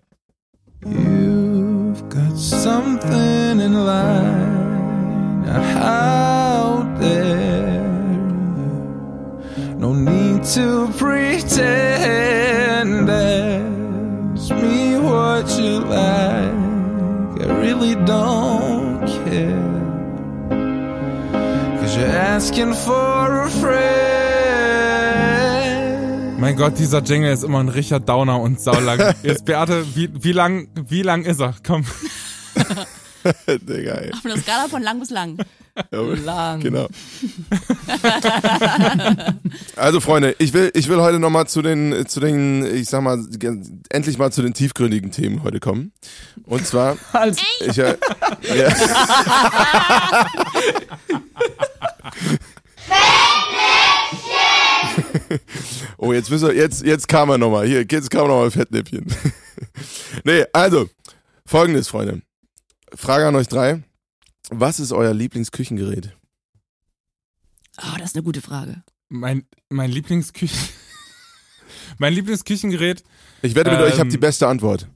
You've 0.85 2.07
got 2.09 2.37
something 2.37 3.59
in 3.59 3.73
line 3.73 4.63
to 10.45 10.89
pretend. 10.97 11.63
Ask 13.09 14.51
me 14.51 14.97
what 14.99 15.49
you 15.57 15.79
like. 15.79 16.53
I 17.39 17.45
really 17.61 17.95
don't 17.95 18.99
care. 19.07 19.71
Cause 21.79 21.95
you're 21.97 22.07
asking 22.07 22.73
for 22.73 23.43
a 23.43 23.49
friend. 23.49 24.03
Mein 26.39 26.57
Gott, 26.57 26.77
dieser 26.77 27.01
Jingle 27.01 27.31
ist 27.31 27.43
immer 27.45 27.59
ein 27.59 27.69
Richard 27.69 28.07
Downer 28.09 28.41
und 28.41 28.59
saulang. 28.59 28.99
Jetzt, 29.23 29.45
Beate, 29.45 29.85
wie, 29.95 30.09
wie 30.13 30.33
lang, 30.33 30.67
wie 30.75 31.01
lang 31.01 31.23
ist 31.23 31.39
er? 31.39 31.55
Komm. 31.65 31.85
Digga, 33.47 33.93
ey. 33.95 34.11
Auf 34.11 34.25
einer 34.25 34.37
Skala 34.37 34.67
von 34.67 34.81
lang 34.83 34.99
bis 34.99 35.09
lang. 35.09 35.37
Lang. 35.91 36.59
Genau. 36.59 36.87
also 39.75 39.99
Freunde, 39.99 40.35
ich 40.37 40.53
will, 40.53 40.71
ich 40.75 40.87
will 40.87 41.01
heute 41.01 41.19
nochmal 41.19 41.47
zu 41.47 41.61
den, 41.61 42.05
zu 42.07 42.19
den, 42.19 42.65
ich 42.75 42.89
sag 42.89 43.01
mal, 43.01 43.23
endlich 43.89 44.17
mal 44.17 44.31
zu 44.31 44.41
den 44.41 44.53
tiefgründigen 44.53 45.11
Themen 45.11 45.43
heute 45.43 45.59
kommen. 45.59 45.91
Und 46.45 46.65
zwar, 46.67 46.97
Als, 47.13 47.41
ich, 47.59 47.77
äh, 47.77 47.97
ja, 48.55 48.69
oh, 55.97 56.13
jetzt 56.13 56.29
müssen 56.29 56.49
wir, 56.49 56.55
jetzt, 56.55 56.83
jetzt 56.83 57.07
kam 57.07 57.29
er 57.29 57.37
nochmal, 57.37 57.65
hier, 57.65 57.85
jetzt 57.89 58.11
kam 58.11 58.27
nochmal 58.27 58.51
Fettnäpfchen. 58.51 59.05
nee, 60.23 60.43
also, 60.53 60.87
folgendes, 61.45 61.87
Freunde. 61.87 62.21
Frage 62.93 63.27
an 63.27 63.35
euch 63.35 63.47
drei. 63.47 63.81
Was 64.49 64.79
ist 64.79 64.91
euer 64.91 65.13
Lieblingsküchengerät? 65.13 66.15
Oh, 67.79 67.95
das 67.97 68.09
ist 68.09 68.15
eine 68.15 68.23
gute 68.23 68.41
Frage. 68.41 68.83
Mein, 69.09 69.45
mein 69.69 69.89
Lieblingsküchen, 69.91 70.57
mein 71.97 72.13
Lieblingsküchengerät, 72.13 73.03
Ich 73.41 73.55
wette 73.55 73.71
mit 73.71 73.79
euch, 73.79 73.89
ich 73.93 73.99
habe 73.99 74.07
Ähm, 74.07 74.11
die 74.11 74.17
beste 74.17 74.47
Antwort. 74.47 74.87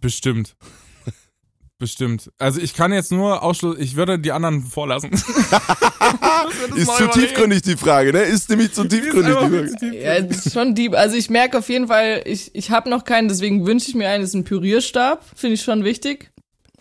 bestimmt. 0.00 0.56
Bestimmt. 1.78 2.30
Also 2.38 2.60
ich 2.60 2.74
kann 2.74 2.92
jetzt 2.92 3.10
nur 3.10 3.42
Ausschluss, 3.42 3.76
ich 3.78 3.96
würde 3.96 4.16
die 4.16 4.30
anderen 4.30 4.62
vorlassen. 4.62 5.10
Ist 6.76 6.96
zu 6.96 7.08
tiefgründig 7.08 7.62
die 7.62 7.76
Frage, 7.76 8.12
ne? 8.12 8.20
Ist 8.20 8.48
nämlich 8.50 8.72
zu 8.72 8.84
tiefgründig 8.84 9.34
die 9.34 9.78
Frage. 9.80 10.00
ja, 10.00 10.14
es 10.14 10.46
ist 10.46 10.52
schon 10.54 10.76
deep. 10.76 10.94
Also 10.94 11.16
ich 11.16 11.28
merke 11.28 11.58
auf 11.58 11.68
jeden 11.68 11.88
Fall, 11.88 12.22
ich, 12.24 12.54
ich 12.54 12.70
habe 12.70 12.88
noch 12.88 13.02
keinen, 13.02 13.26
deswegen 13.26 13.66
wünsche 13.66 13.88
ich 13.88 13.96
mir 13.96 14.08
einen, 14.10 14.22
das 14.22 14.30
ist 14.30 14.34
ein 14.36 14.44
Pürierstab. 14.44 15.24
Finde 15.34 15.54
ich 15.54 15.62
schon 15.62 15.82
wichtig. 15.82 16.30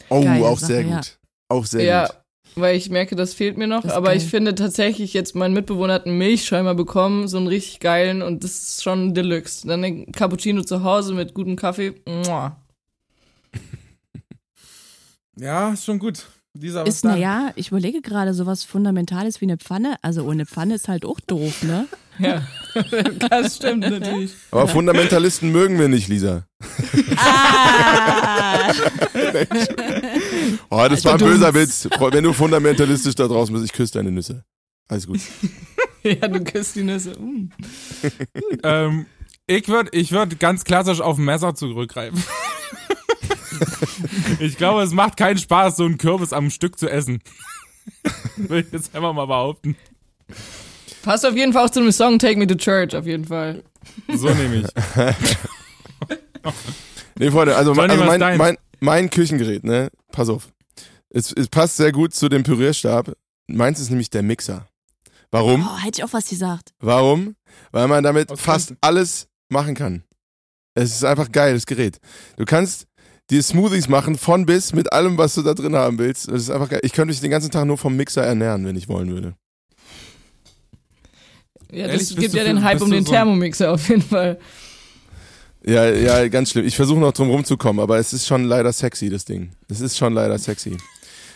Oh, 0.10 0.24
Geile 0.24 0.46
auch 0.46 0.60
Sache, 0.60 0.74
sehr 0.74 0.82
ja. 0.84 0.98
gut. 0.98 1.18
Auch 1.52 1.66
sehr 1.66 1.84
ja, 1.84 2.06
gut. 2.08 2.16
weil 2.56 2.78
ich 2.78 2.90
merke, 2.90 3.16
das 3.16 3.34
fehlt 3.34 3.58
mir 3.58 3.68
noch. 3.68 3.84
Aber 3.86 4.08
geil. 4.08 4.18
ich 4.18 4.24
finde 4.24 4.56
tatsächlich 4.56 5.14
jetzt, 5.14 5.36
mein 5.36 5.52
Mitbewohner 5.52 5.94
hat 5.94 6.06
einen 6.06 6.18
Milchschäumer 6.18 6.76
bekommen, 6.76 7.28
so 7.28 7.38
einen 7.38 7.48
richtig 7.48 7.82
geilen 7.82 8.22
und 8.22 8.44
das 8.44 8.52
ist 8.52 8.84
schon 8.84 9.14
Deluxe. 9.14 9.68
Dann 9.68 9.84
ein 9.84 10.12
Cappuccino 10.12 10.64
zu 10.64 10.84
Hause 10.84 11.14
mit 11.14 11.34
gutem 11.34 11.56
Kaffee. 11.56 11.94
Mua. 12.08 12.58
Ja, 15.38 15.72
ist 15.72 15.86
schon 15.86 15.98
gut. 15.98 16.26
Dieser, 16.54 16.82
was 16.82 16.90
Ist, 16.90 17.06
naja, 17.06 17.52
ich 17.56 17.70
überlege 17.70 18.02
gerade, 18.02 18.34
sowas 18.34 18.66
Fundamentales 18.66 19.40
wie 19.40 19.46
eine 19.46 19.58
Pfanne. 19.58 19.96
Also 20.02 20.24
ohne 20.24 20.46
Pfanne 20.46 20.76
ist 20.76 20.90
halt 20.90 21.06
auch 21.06 21.20
doof, 21.22 21.64
ne? 21.64 21.88
Ja, 22.20 22.44
das 23.30 23.56
stimmt 23.56 23.90
natürlich. 23.90 24.34
Aber 24.52 24.68
Fundamentalisten 24.68 25.52
mögen 25.52 25.80
wir 25.80 25.88
nicht, 25.88 26.08
Lisa. 26.08 26.46
Ah! 27.16 28.72
Oh, 30.70 30.86
das 30.90 31.06
war 31.06 31.14
ein 31.14 31.20
böser 31.20 31.54
Witz. 31.54 31.88
Wenn 32.00 32.24
du 32.24 32.34
fundamentalistisch 32.34 33.16
da 33.16 33.28
draußen 33.28 33.54
bist, 33.54 33.66
ich 33.66 33.74
küsse 33.74 33.94
deine 33.94 34.12
Nüsse. 34.12 34.44
Alles 34.88 35.08
gut. 35.08 35.20
Ja, 36.04 36.28
du 36.28 36.44
küsst 36.44 36.76
die 36.76 36.82
Nüsse. 36.82 37.12
Mm. 37.12 37.52
Ähm, 38.64 39.06
ich 39.46 39.68
würde 39.68 39.92
ich 39.94 40.12
würd 40.12 40.40
ganz 40.40 40.64
klassisch 40.64 41.00
auf 41.00 41.20
ein 41.20 41.26
Messer 41.26 41.54
zurückgreifen. 41.54 42.24
ich 44.40 44.58
glaube, 44.58 44.82
es 44.82 44.94
macht 44.94 45.16
keinen 45.16 45.38
Spaß, 45.38 45.78
so 45.78 45.86
einen 45.86 46.00
Kürbis 46.00 46.34
am 46.34 46.50
Stück 46.50 46.80
zu 46.80 46.90
essen. 46.90 47.22
Will 48.36 48.66
ich 48.66 48.74
jetzt 48.74 48.96
einfach 48.96 49.14
mal 49.14 49.28
behaupten. 49.28 49.76
Passt 51.04 51.24
auf 51.24 51.36
jeden 51.36 51.54
Fall 51.54 51.68
auch 51.68 51.70
zu 51.70 51.82
dem 51.82 51.92
Song 51.92 52.18
Take 52.18 52.40
Me 52.40 52.48
to 52.48 52.56
Church, 52.56 52.96
auf 52.96 53.06
jeden 53.06 53.26
Fall. 53.26 53.62
So 54.12 54.30
nehme 54.30 54.56
ich. 54.56 54.68
Nee, 57.20 57.30
Freunde, 57.30 57.56
also, 57.56 57.74
Johnny, 57.74 57.92
also 57.92 58.06
mein, 58.06 58.38
mein, 58.38 58.58
mein 58.82 59.10
Küchengerät, 59.10 59.64
ne? 59.64 59.90
Pass 60.12 60.28
auf. 60.28 60.52
Es, 61.10 61.32
es 61.32 61.48
passt 61.48 61.78
sehr 61.78 61.92
gut 61.92 62.14
zu 62.14 62.28
dem 62.28 62.44
Pürierstab. 62.44 63.14
Meins 63.48 63.80
ist 63.80 63.90
nämlich 63.90 64.10
der 64.10 64.24
Mixer. 64.24 64.68
Warum? 65.30 65.66
Oh, 65.66 65.78
hätte 65.78 66.00
ich 66.00 66.04
auch 66.04 66.14
was 66.14 66.28
gesagt. 66.28 66.74
Warum? 66.80 67.36
Weil 67.72 67.88
man 67.88 68.04
damit 68.04 68.30
Aus 68.32 68.42
fast 68.42 68.68
Gründen. 68.68 68.80
alles 68.82 69.28
machen 69.50 69.76
kann. 69.76 70.04
Es 70.74 70.92
ist 70.94 71.06
einfach 71.06 71.32
geil, 71.32 71.54
das 71.54 71.66
Gerät. 71.66 72.00
Du 72.38 72.46
kannst 72.46 72.88
dir 73.30 73.42
Smoothies 73.42 73.88
machen 73.88 74.18
von 74.18 74.46
bis 74.46 74.74
mit 74.74 74.92
allem, 74.92 75.18
was 75.18 75.36
du 75.36 75.42
da 75.42 75.54
drin 75.54 75.76
haben 75.76 75.98
willst. 76.00 76.28
Das 76.28 76.42
ist 76.42 76.50
einfach 76.50 76.70
geil. 76.70 76.82
Ich 76.84 76.92
könnte 76.94 77.12
mich 77.12 77.22
den 77.22 77.32
ganzen 77.32 77.52
Tag 77.52 77.66
nur 77.66 77.78
vom 77.78 77.96
Mixer 77.96 78.24
ernähren, 78.24 78.66
wenn 78.66 78.76
ich 78.76 78.90
wollen 78.90 79.10
würde. 79.10 79.36
Ja, 81.72 81.86
Ehrlich, 81.88 82.00
das 82.00 82.16
bist 82.16 82.20
gibt 82.20 82.34
ja 82.34 82.44
den 82.44 82.64
Hype 82.64 82.82
um 82.82 82.92
den 82.92 83.06
so 83.06 83.12
Thermomixer 83.12 83.72
auf 83.72 83.88
jeden 83.88 84.02
Fall. 84.02 84.40
Ja, 85.66 85.90
ja, 85.90 86.28
ganz 86.28 86.52
schlimm. 86.52 86.66
Ich 86.66 86.76
versuche 86.76 87.00
noch 87.00 87.12
drum 87.14 87.30
rumzukommen, 87.30 87.82
aber 87.82 87.98
es 88.00 88.14
ist 88.14 88.26
schon 88.28 88.46
leider 88.46 88.74
sexy, 88.74 89.10
das 89.10 89.26
Ding. 89.26 89.52
Es 89.70 89.80
ist 89.80 89.98
schon 89.98 90.14
leider 90.14 90.38
sexy. 90.40 90.78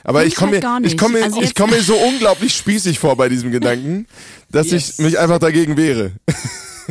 Aber 0.03 0.23
ich 0.23 0.33
ich 0.33 0.35
komme 0.35 0.59
halt 0.61 0.81
mir, 0.81 0.87
ich 0.87 0.97
komme 0.97 1.19
mir, 1.19 1.23
Also 1.25 1.41
ich 1.41 1.53
komme 1.55 1.75
mir 1.75 1.81
so 1.83 1.95
unglaublich 1.95 2.55
spießig 2.55 2.99
vor 2.99 3.15
bei 3.17 3.29
diesem 3.29 3.51
Gedanken, 3.51 4.07
dass 4.51 4.71
Yes. 4.71 4.99
ich 4.99 5.05
mich 5.05 5.19
einfach 5.19 5.39
dagegen 5.39 5.77
wehre. 5.77 6.11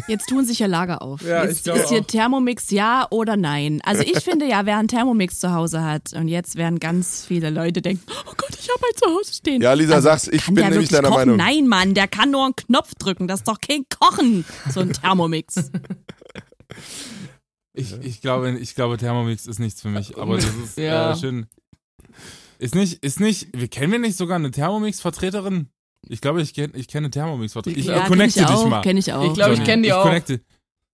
Jetzt 0.08 0.28
tun 0.28 0.44
sich 0.44 0.58
ja 0.58 0.66
Lager 0.66 1.02
auf. 1.02 1.22
Ja, 1.22 1.44
jetzt 1.44 1.68
ist 1.68 1.88
hier 1.88 2.00
auch. 2.00 2.06
Thermomix 2.06 2.70
ja 2.70 3.06
oder 3.10 3.36
nein. 3.36 3.80
Also 3.84 4.02
ich 4.02 4.18
finde 4.24 4.46
ja, 4.46 4.66
wer 4.66 4.78
einen 4.78 4.88
Thermomix 4.88 5.38
zu 5.38 5.52
Hause 5.54 5.84
hat 5.84 6.12
und 6.14 6.26
jetzt 6.26 6.56
werden 6.56 6.80
ganz 6.80 7.24
viele 7.26 7.50
Leute 7.50 7.80
denken, 7.80 8.02
oh 8.08 8.32
Gott, 8.36 8.50
ich 8.60 8.68
habe 8.68 8.80
einen 8.84 8.96
zu 8.96 9.06
Hause 9.20 9.34
stehen. 9.34 9.62
Ja, 9.62 9.72
Lisa, 9.74 9.94
also, 9.94 10.08
sag's, 10.08 10.26
ich 10.28 10.44
bin 10.46 10.68
nämlich 10.68 10.88
deiner 10.88 11.08
kochen? 11.10 11.20
Meinung. 11.20 11.36
Nein, 11.36 11.68
Mann, 11.68 11.94
der 11.94 12.08
kann 12.08 12.32
nur 12.32 12.44
einen 12.44 12.56
Knopf 12.56 12.96
drücken. 12.96 13.28
Das 13.28 13.40
ist 13.40 13.48
doch 13.48 13.60
kein 13.60 13.84
Kochen, 13.88 14.44
so 14.72 14.80
ein 14.80 14.92
Thermomix. 14.92 15.54
Ich, 17.76 17.92
ich, 18.02 18.20
glaube, 18.20 18.50
ich 18.52 18.74
glaube, 18.76 18.96
Thermomix 18.96 19.46
ist 19.46 19.58
nichts 19.58 19.82
für 19.82 19.88
mich. 19.88 20.16
Aber 20.16 20.36
das 20.36 20.46
ist 20.46 20.76
Ja. 20.78 21.12
äh, 21.12 21.16
schön. 21.16 21.46
Ist 22.58 22.74
nicht, 22.76 23.04
ist 23.04 23.18
nicht, 23.20 23.48
wir 23.52 23.66
kennen 23.68 23.90
wir 23.92 23.98
nicht 23.98 24.16
sogar 24.16 24.36
eine 24.36 24.50
Thermomix-Vertreterin? 24.52 25.68
Ich 26.08 26.20
glaube, 26.20 26.40
ich, 26.40 26.54
kenn, 26.54 26.70
ich 26.74 26.86
kenne 26.86 27.06
eine 27.06 27.10
Thermomix-Vertreterin. 27.10 27.80
Ich 27.80 27.86
Ja, 27.88 27.96
äh, 27.96 28.00
kenn 28.00 28.08
connecte 28.08 28.40
ich 28.40 28.46
dich 28.46 28.54
auch, 28.54 28.68
mal. 28.68 28.80
Kenn 28.82 28.96
ich 28.96 29.12
auch. 29.12 29.24
Ich 29.26 29.34
glaube, 29.34 29.54
ich 29.54 29.64
kenne 29.64 29.82
die 29.82 29.88
ich 29.88 29.92
auch. 29.94 30.04
Connecte. 30.04 30.40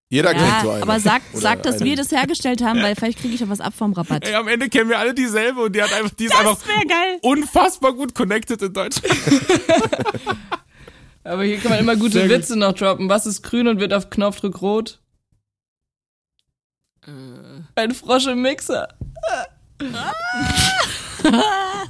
Jeder 0.09 0.33
kennt 0.33 0.61
so 0.61 0.67
ja, 0.67 0.73
einen. 0.73 0.83
aber 0.83 0.99
sag, 0.99 1.21
sag, 1.33 1.63
dass 1.63 1.75
eine. 1.77 1.85
wir 1.85 1.95
das 1.95 2.11
hergestellt 2.11 2.61
haben, 2.63 2.81
weil 2.81 2.95
vielleicht 2.97 3.19
kriege 3.19 3.33
ich 3.33 3.39
ja 3.39 3.47
was 3.47 3.61
ab 3.61 3.73
vom 3.77 3.93
Rabatt. 3.93 4.27
Ey, 4.27 4.33
am 4.35 4.47
Ende 4.47 4.67
kennen 4.67 4.89
wir 4.89 4.99
alle 4.99 5.13
dieselbe 5.13 5.61
und 5.61 5.73
die 5.75 5.81
hat 5.81 5.93
einfach, 5.93 6.09
die 6.15 6.25
ist 6.25 6.35
einfach 6.35 6.57
Das 6.57 6.67
wäre 6.67 6.85
geil. 6.85 7.19
unfassbar 7.21 7.93
gut 7.93 8.13
connected 8.15 8.61
in 8.61 8.73
Deutschland. 8.73 9.15
Aber 11.23 11.43
hier 11.43 11.57
kann 11.59 11.71
man 11.71 11.79
immer 11.79 11.95
gute 11.95 12.13
Sehr 12.13 12.27
gut. 12.27 12.31
Witze 12.37 12.57
noch 12.57 12.73
droppen. 12.73 13.07
Was 13.07 13.25
ist 13.25 13.43
grün 13.43 13.67
und 13.67 13.79
wird 13.79 13.93
auf 13.93 14.09
Knopfdruck 14.09 14.61
rot? 14.61 14.99
Äh. 17.07 17.81
Ein 17.81 17.93
Frosch 17.93 18.27
im 18.27 18.41
Mixer. 18.41 18.87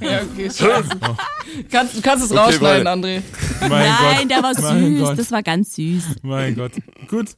ja, 0.00 0.22
okay, 0.22 0.50
scheiße. 0.50 0.88
Kannst, 1.70 1.96
du 1.96 2.00
kannst 2.00 2.24
es 2.24 2.30
Okay, 2.30 2.40
rausschneiden. 2.40 2.86
André. 2.88 3.22
Mein 3.60 3.70
Nein, 3.70 3.88
Gott. 4.22 4.30
der 4.30 4.42
war 4.42 4.52
Mein 4.72 4.96
süß. 4.96 5.00
Gott. 5.08 5.18
Das 5.18 5.30
war 5.32 5.42
ganz 5.42 5.74
süß. 5.74 6.04
Mein 6.22 6.54
Gott. 6.56 6.72
Gut. 7.08 7.30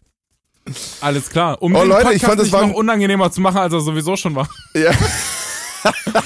Alles 1.00 1.28
klar. 1.30 1.60
Um 1.60 1.74
Oh, 1.74 1.80
den 1.80 1.88
Leute, 1.88 2.12
ich 2.12 2.22
Podcast 2.22 2.24
fand, 2.26 2.38
das 2.38 2.44
nicht 2.46 2.52
war 2.52 2.66
noch 2.66 2.74
unangenehmer 2.74 3.30
zu 3.32 3.40
machen, 3.40 3.58
als 3.58 3.72
er 3.72 3.80
sowieso 3.80 4.16
schon 4.16 4.34
war. 4.36 4.48
Ja. 4.74 4.92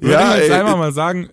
Würde 0.00 0.12
Ja, 0.12 0.34
ich 0.36 0.42
jetzt 0.42 0.50
ey, 0.50 0.56
einfach 0.60 0.76
mal 0.78 0.92
sagen, 0.92 1.28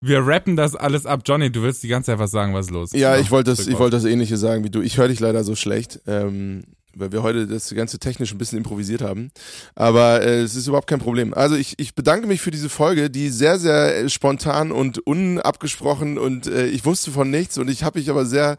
wir 0.00 0.24
rappen 0.26 0.56
das 0.56 0.76
alles 0.76 1.04
ab. 1.06 1.22
Johnny, 1.26 1.50
du 1.50 1.62
willst 1.62 1.82
die 1.82 1.88
ganze 1.88 2.12
Zeit 2.12 2.18
was 2.18 2.30
sagen, 2.30 2.54
was 2.54 2.66
ist 2.66 2.72
los? 2.72 2.92
Ja, 2.92 3.16
ich 3.18 3.30
wollte 3.30 3.50
das, 3.50 3.66
ich 3.66 3.78
wollte 3.78 3.96
das 3.96 4.04
Ähnliche 4.04 4.36
sagen 4.36 4.62
wie 4.64 4.70
du. 4.70 4.80
Ich 4.80 4.96
höre 4.96 5.08
dich 5.08 5.20
leider 5.20 5.42
so 5.44 5.54
schlecht, 5.56 6.00
ähm, 6.06 6.64
weil 6.98 7.12
wir 7.12 7.22
heute 7.22 7.46
das 7.46 7.74
ganze 7.74 7.98
technisch 7.98 8.32
ein 8.32 8.38
bisschen 8.38 8.58
improvisiert 8.58 9.02
haben. 9.02 9.30
Aber 9.74 10.22
äh, 10.22 10.40
es 10.40 10.54
ist 10.54 10.66
überhaupt 10.66 10.88
kein 10.88 10.98
Problem. 10.98 11.34
Also 11.34 11.56
ich, 11.56 11.78
ich 11.78 11.94
bedanke 11.94 12.26
mich 12.26 12.40
für 12.40 12.50
diese 12.50 12.68
Folge, 12.68 13.10
die 13.10 13.28
sehr, 13.30 13.58
sehr 13.58 13.96
äh, 14.04 14.08
spontan 14.08 14.72
und 14.72 14.98
unabgesprochen 15.06 16.18
und 16.18 16.46
äh, 16.46 16.66
ich 16.66 16.84
wusste 16.84 17.10
von 17.10 17.30
nichts 17.30 17.58
und 17.58 17.68
ich 17.68 17.84
habe 17.84 17.98
mich 17.98 18.10
aber 18.10 18.24
sehr, 18.26 18.58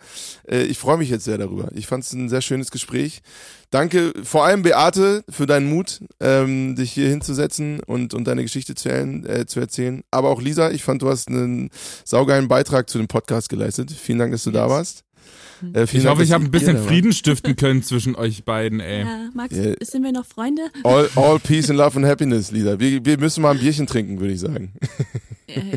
äh, 0.49 0.63
ich 0.63 0.77
freue 0.77 0.97
mich 0.97 1.09
jetzt 1.09 1.25
sehr 1.25 1.37
darüber. 1.37 1.69
Ich 1.73 1.87
fand 1.87 2.03
es 2.03 2.13
ein 2.13 2.29
sehr 2.29 2.41
schönes 2.41 2.71
Gespräch. 2.71 3.21
Danke 3.71 4.13
vor 4.23 4.45
allem 4.45 4.63
Beate 4.63 5.23
für 5.29 5.45
deinen 5.45 5.69
Mut, 5.69 5.99
ähm, 6.19 6.75
dich 6.75 6.91
hier 6.91 7.07
hinzusetzen 7.09 7.79
und, 7.85 8.15
und 8.15 8.25
deine 8.25 8.41
Geschichte 8.41 8.73
zu, 8.73 8.89
erzählen- 8.89 9.25
äh, 9.27 9.45
zu 9.45 9.59
erzählen. 9.59 10.03
Aber 10.09 10.29
auch 10.29 10.41
Lisa, 10.41 10.71
ich 10.71 10.83
fand, 10.83 11.03
du 11.03 11.09
hast 11.09 11.27
einen 11.27 11.69
saugeilen 12.03 12.47
Beitrag 12.47 12.89
zu 12.89 12.97
dem 12.97 13.07
Podcast 13.07 13.47
geleistet. 13.49 13.91
Vielen 13.91 14.17
Dank, 14.17 14.31
dass 14.31 14.43
du 14.43 14.51
da 14.51 14.63
Yes. 14.63 14.69
warst. 14.71 15.03
Äh, 15.73 15.83
Ich 15.91 16.05
hoffe, 16.05 16.23
ich 16.23 16.31
habe 16.31 16.43
ein 16.45 16.51
bisschen. 16.51 16.77
Frieden 16.83 17.11
stiften 17.13 17.55
können 17.55 17.83
zwischen 17.83 18.15
euch 18.15 18.43
beiden, 18.43 18.79
ey. 18.79 19.01
Ja, 19.01 19.29
Max, 19.33 19.55
Ja. 19.55 19.73
sind 19.81 20.03
wir 20.03 20.11
noch 20.11 20.25
Freunde? 20.25 20.63
All, 20.83 21.09
all 21.15 21.39
peace 21.39 21.69
and 21.69 21.77
love 21.77 21.95
and 21.97 22.05
happiness, 22.05 22.51
Lisa. 22.51 22.79
Wir, 22.79 23.03
wir 23.03 23.17
müssen 23.17 23.41
mal 23.41 23.51
ein 23.51 23.59
Bierchen 23.59 23.87
trinken, 23.87 24.19
würde 24.19 24.33
ich 24.33 24.39
sagen. 24.39 24.71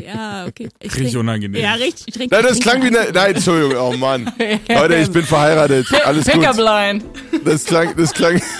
Ja, 0.05 0.45
okay. 0.47 0.69
Ich 0.79 0.95
Richtig 0.95 1.17
unangenehm. 1.17 1.61
Ja, 1.61 1.73
richtig. 1.73 2.07
Ich 2.07 2.13
trinke 2.13 2.35
Nein, 2.35 2.45
das 2.47 2.59
klang 2.59 2.81
wie 2.83 2.87
eine. 2.87 3.11
Nein, 3.11 3.35
Entschuldigung, 3.35 3.75
oh 3.77 3.97
Mann. 3.97 4.31
Leute, 4.69 4.95
ich 4.95 5.09
bin 5.09 5.23
verheiratet. 5.23 5.87
Alles 6.05 6.25
gut. 6.25 6.33
Pickup 6.41 6.57
Line. 6.57 7.01
Das 7.43 7.65
klang, 7.65 7.95
das 7.97 8.13
klang. 8.13 8.39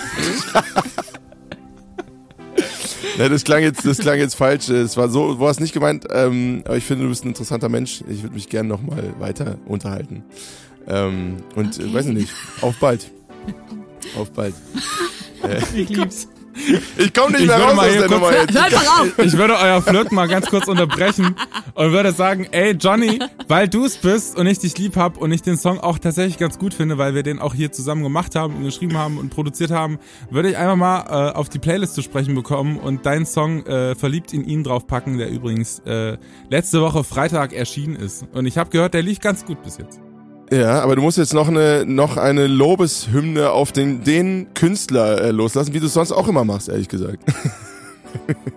Ne, 3.16 3.28
das 3.28 3.44
klang 3.44 3.62
jetzt, 3.62 3.86
das 3.86 3.98
klang 3.98 4.18
jetzt 4.18 4.34
falsch. 4.34 4.68
Es 4.68 4.96
war 4.96 5.08
so, 5.08 5.34
du 5.34 5.46
hast 5.46 5.60
nicht 5.60 5.72
gemeint, 5.72 6.04
ähm, 6.10 6.62
aber 6.64 6.76
ich 6.76 6.82
finde, 6.84 7.04
du 7.04 7.10
bist 7.10 7.24
ein 7.24 7.28
interessanter 7.28 7.68
Mensch. 7.68 8.02
Ich 8.08 8.22
würde 8.24 8.34
mich 8.34 8.48
gerne 8.48 8.68
nochmal 8.68 9.14
weiter 9.20 9.56
unterhalten. 9.66 10.24
Ähm, 10.88 11.36
und 11.56 11.78
Okay. 11.78 11.88
äh, 11.88 11.94
weiß 11.94 12.06
ich 12.06 12.14
nicht, 12.14 12.32
auf 12.60 12.76
bald. 12.76 13.10
Auf 14.18 14.30
bald. 14.32 14.54
Ich 15.74 15.90
lieb's. 15.90 16.26
Ich 16.96 17.12
komme 17.12 17.32
nicht 17.32 17.40
Ich 17.42 17.46
mehr 17.48 17.60
raus 17.60 17.74
mal 17.74 17.86
aus 17.88 17.92
der 17.92 18.00
kurz- 18.06 18.10
Nummer 18.12 18.32
jetzt. 18.32 18.54
Hör 18.54 18.64
einfach 18.64 19.00
auf! 19.00 19.18
Ich 19.18 19.32
würde 19.36 19.56
euer 19.60 19.82
Flirt 19.82 20.12
mal 20.12 20.26
ganz 20.28 20.46
kurz 20.46 20.68
unterbrechen 20.68 21.34
und 21.74 21.92
würde 21.92 22.12
sagen, 22.12 22.46
ey 22.52 22.70
Johnny, 22.72 23.18
weil 23.48 23.68
du 23.68 23.84
es 23.84 23.96
bist 23.98 24.38
und 24.38 24.46
ich 24.46 24.60
dich 24.60 24.78
lieb 24.78 24.96
hab 24.96 25.18
und 25.18 25.32
ich 25.32 25.42
den 25.42 25.58
Song 25.58 25.80
auch 25.80 25.98
tatsächlich 25.98 26.38
ganz 26.38 26.58
gut 26.58 26.72
finde, 26.72 26.96
weil 26.96 27.14
wir 27.14 27.24
den 27.24 27.40
auch 27.40 27.52
hier 27.54 27.72
zusammen 27.72 28.04
gemacht 28.04 28.36
haben 28.36 28.54
und 28.56 28.64
geschrieben 28.64 28.96
haben 28.96 29.18
und 29.18 29.30
produziert 29.30 29.70
haben, 29.72 29.98
würde 30.30 30.48
ich 30.50 30.56
einfach 30.56 30.76
mal 30.76 31.00
äh, 31.30 31.32
auf 31.34 31.48
die 31.50 31.58
Playlist 31.58 31.94
zu 31.94 32.02
sprechen 32.02 32.34
bekommen 32.36 32.78
und 32.78 33.04
deinen 33.04 33.26
Song 33.26 33.66
äh, 33.66 33.94
Verliebt 33.96 34.32
in 34.32 34.44
ihn 34.46 34.62
draufpacken, 34.64 35.18
der 35.18 35.28
übrigens 35.30 35.80
äh, 35.80 36.16
letzte 36.48 36.80
Woche 36.80 37.02
Freitag 37.04 37.52
erschienen 37.52 37.96
ist. 37.96 38.24
Und 38.32 38.46
ich 38.46 38.56
habe 38.56 38.70
gehört, 38.70 38.94
der 38.94 39.02
lief 39.02 39.18
ganz 39.18 39.44
gut 39.44 39.62
bis 39.62 39.76
jetzt. 39.76 40.00
Ja, 40.60 40.82
aber 40.82 40.96
du 40.96 41.02
musst 41.02 41.18
jetzt 41.18 41.34
noch 41.34 41.48
eine, 41.48 41.84
noch 41.86 42.16
eine 42.16 42.46
Lobeshymne 42.46 43.50
auf 43.50 43.72
den, 43.72 44.04
den 44.04 44.52
Künstler 44.54 45.20
äh, 45.22 45.30
loslassen, 45.30 45.72
wie 45.74 45.80
du 45.80 45.86
es 45.86 45.94
sonst 45.94 46.12
auch 46.12 46.28
immer 46.28 46.44
machst, 46.44 46.68
ehrlich 46.68 46.88
gesagt. 46.88 47.18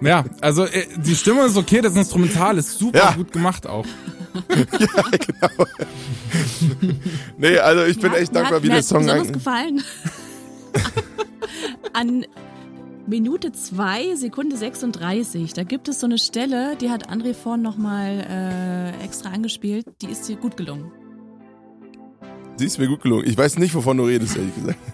Ja, 0.02 0.24
also 0.40 0.66
äh, 0.66 0.86
die 1.04 1.16
Stimme 1.16 1.44
ist 1.48 1.58
okay, 1.58 1.82
das 1.82 1.96
Instrumental 1.96 2.60
ist 2.60 2.78
super 2.78 3.00
Ja. 3.00 3.12
gut 3.14 3.32
gemacht 3.32 3.66
auch. 3.66 3.88
Nee, 7.38 7.58
also 7.58 7.84
ich 7.86 8.00
bin 8.00 8.12
Mir 8.12 8.18
echt 8.18 8.30
hat- 8.30 8.36
dankbar, 8.36 8.62
wie 8.62 8.68
mir 8.68 8.74
der 8.74 8.78
hat 8.80 8.86
Song 8.86 9.00
besonders 9.00 9.28
eigentlich. 9.28 9.34
gefallen. 9.34 9.82
An 11.94 12.26
Minute 13.08 13.52
2, 13.52 14.16
Sekunde 14.16 14.58
36, 14.58 15.54
da 15.54 15.64
gibt 15.64 15.88
es 15.88 16.02
so 16.02 16.06
eine 16.06 16.18
Stelle, 16.20 16.76
die 16.80 16.90
hat 16.90 17.10
André 17.10 17.34
vorhin 17.34 17.64
nochmal 17.64 18.26
äh, 18.30 19.04
extra 19.04 19.30
angespielt, 19.30 19.86
die 20.02 20.08
ist 20.12 20.28
dir 20.28 20.36
gut 20.36 20.58
gelungen. 20.58 20.92
Sie 22.58 22.66
ist 22.66 22.80
mir 22.80 22.88
gut 22.88 23.02
gelungen. 23.02 23.26
Ich 23.28 23.38
weiß 23.38 23.58
nicht, 23.58 23.74
wovon 23.76 23.98
du 23.98 24.06
redest, 24.06 24.36
ehrlich 24.36 24.56
gesagt. 24.56 24.78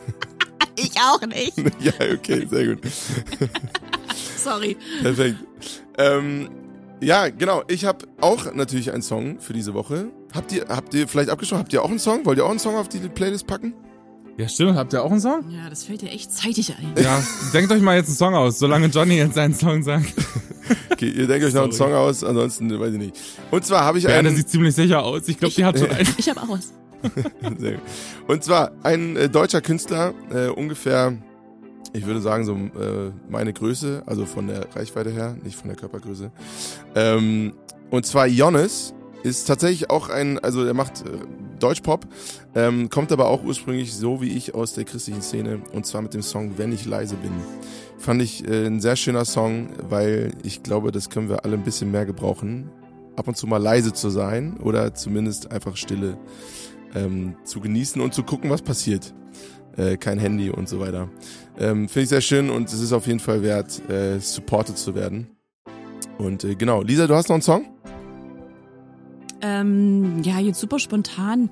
Ich 0.75 0.91
auch 0.99 1.21
nicht. 1.21 1.53
ja, 1.79 1.93
okay, 2.13 2.47
sehr 2.49 2.65
gut. 2.65 2.79
Sorry. 4.37 4.75
Perfekt. 5.03 5.37
Ähm, 5.99 6.49
ja, 6.99 7.29
genau. 7.29 7.61
Ich 7.67 7.85
habe 7.85 8.07
auch 8.19 8.51
natürlich 8.55 8.91
einen 8.91 9.03
Song 9.03 9.39
für 9.39 9.53
diese 9.53 9.75
Woche. 9.75 10.07
Habt 10.33 10.51
ihr, 10.51 10.65
habt 10.67 10.95
ihr 10.95 11.07
vielleicht 11.07 11.29
abgeschaut? 11.29 11.59
Habt 11.59 11.73
ihr 11.73 11.83
auch 11.83 11.89
einen 11.91 11.99
Song? 11.99 12.25
Wollt 12.25 12.39
ihr 12.39 12.45
auch 12.45 12.49
einen 12.49 12.57
Song 12.57 12.75
auf 12.75 12.89
die 12.89 12.97
Playlist 12.97 13.45
packen? 13.45 13.75
Ja, 14.37 14.47
stimmt. 14.49 14.75
Habt 14.75 14.93
ihr 14.93 15.03
auch 15.03 15.11
einen 15.11 15.19
Song? 15.21 15.47
Ja, 15.51 15.69
das 15.69 15.83
fällt 15.83 16.01
dir 16.01 16.09
echt 16.09 16.33
zeitig 16.33 16.73
ein. 16.75 17.03
Ja, 17.03 17.23
denkt 17.53 17.71
euch 17.71 17.81
mal 17.81 17.95
jetzt 17.95 18.07
einen 18.07 18.17
Song 18.17 18.33
aus, 18.33 18.57
solange 18.57 18.87
Johnny 18.87 19.17
jetzt 19.17 19.35
seinen 19.35 19.53
Song 19.53 19.83
sagt. 19.83 20.11
Okay, 20.91 21.09
ihr 21.09 21.27
denkt 21.27 21.45
euch 21.45 21.53
noch 21.53 21.63
einen. 21.63 21.71
Song 21.71 21.93
aus, 21.93 22.23
ansonsten 22.23 22.79
weiß 22.79 22.93
ich 22.93 22.99
nicht. 22.99 23.15
Und 23.51 23.63
zwar 23.63 23.81
habe 23.81 23.99
ich 23.99 24.05
Beate 24.05 24.19
einen. 24.19 24.35
sieht 24.35 24.49
ziemlich 24.49 24.73
sicher 24.73 25.03
aus. 25.03 25.27
Ich 25.27 25.37
glaube, 25.37 25.53
die 25.53 25.65
hat 25.65 25.77
schon 25.77 25.91
einen. 25.91 26.07
Ich 26.17 26.29
habe 26.29 26.41
auch 26.41 26.49
was. 26.49 26.73
Und 28.27 28.43
zwar 28.43 28.71
ein 28.83 29.15
äh, 29.15 29.29
deutscher 29.29 29.61
Künstler, 29.61 30.13
äh, 30.31 30.47
ungefähr, 30.47 31.13
ich 31.93 32.05
würde 32.05 32.21
sagen, 32.21 32.45
so 32.45 32.53
äh, 32.55 33.11
meine 33.29 33.53
Größe, 33.53 34.03
also 34.05 34.25
von 34.25 34.47
der 34.47 34.67
Reichweite 34.75 35.11
her, 35.11 35.35
nicht 35.43 35.55
von 35.55 35.67
der 35.67 35.77
Körpergröße. 35.77 36.31
Ähm, 36.95 37.53
und 37.89 38.05
zwar 38.05 38.27
Jonas 38.27 38.93
ist 39.23 39.45
tatsächlich 39.45 39.89
auch 39.89 40.09
ein, 40.09 40.39
also 40.39 40.63
er 40.63 40.73
macht 40.73 41.01
äh, 41.01 41.11
Deutschpop, 41.59 42.05
ähm, 42.55 42.89
kommt 42.89 43.11
aber 43.11 43.27
auch 43.27 43.43
ursprünglich 43.43 43.93
so 43.93 44.21
wie 44.21 44.29
ich 44.29 44.53
aus 44.53 44.73
der 44.73 44.83
christlichen 44.83 45.21
Szene 45.21 45.61
und 45.71 45.85
zwar 45.85 46.01
mit 46.01 46.13
dem 46.13 46.21
Song 46.21 46.57
Wenn 46.57 46.71
ich 46.71 46.85
leise 46.85 47.15
bin. 47.15 47.31
Fand 47.97 48.21
ich 48.21 48.45
äh, 48.45 48.65
ein 48.65 48.81
sehr 48.81 48.97
schöner 48.97 49.23
Song, 49.23 49.69
weil 49.89 50.33
ich 50.43 50.61
glaube, 50.61 50.91
das 50.91 51.09
können 51.09 51.29
wir 51.29 51.45
alle 51.45 51.53
ein 51.53 51.63
bisschen 51.63 51.89
mehr 51.89 52.05
gebrauchen. 52.05 52.69
Ab 53.15 53.27
und 53.27 53.37
zu 53.37 53.47
mal 53.47 53.61
leise 53.61 53.93
zu 53.93 54.09
sein 54.09 54.57
oder 54.57 54.93
zumindest 54.93 55.51
einfach 55.51 55.77
Stille 55.77 56.17
ähm, 56.95 57.35
zu 57.43 57.59
genießen 57.59 58.01
und 58.01 58.13
zu 58.13 58.23
gucken, 58.23 58.49
was 58.49 58.61
passiert. 58.61 59.13
Äh, 59.75 59.97
kein 59.97 60.19
Handy 60.19 60.49
und 60.49 60.69
so 60.69 60.79
weiter. 60.79 61.09
Ähm, 61.57 61.89
Finde 61.89 62.03
ich 62.03 62.09
sehr 62.09 62.21
schön 62.21 62.49
und 62.49 62.67
es 62.67 62.79
ist 62.79 62.93
auf 62.93 63.07
jeden 63.07 63.19
Fall 63.19 63.41
wert, 63.41 63.81
äh, 63.89 64.19
supported 64.19 64.77
zu 64.77 64.93
werden. 64.93 65.27
Und 66.17 66.43
äh, 66.43 66.55
genau, 66.55 66.83
Lisa, 66.83 67.07
du 67.07 67.15
hast 67.15 67.29
noch 67.29 67.35
einen 67.35 67.41
Song? 67.41 67.65
Ähm, 69.41 70.21
ja, 70.23 70.39
jetzt 70.39 70.59
super 70.59 70.79
spontan. 70.79 71.49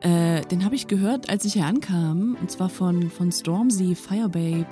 Äh, 0.00 0.42
den 0.42 0.64
habe 0.64 0.74
ich 0.74 0.86
gehört, 0.86 1.28
als 1.28 1.44
ich 1.44 1.54
hier 1.54 1.66
ankam. 1.66 2.36
Und 2.40 2.50
zwar 2.50 2.68
von, 2.68 3.10
von 3.10 3.30
Stormzy, 3.30 3.94
Firebabe. 3.94 4.66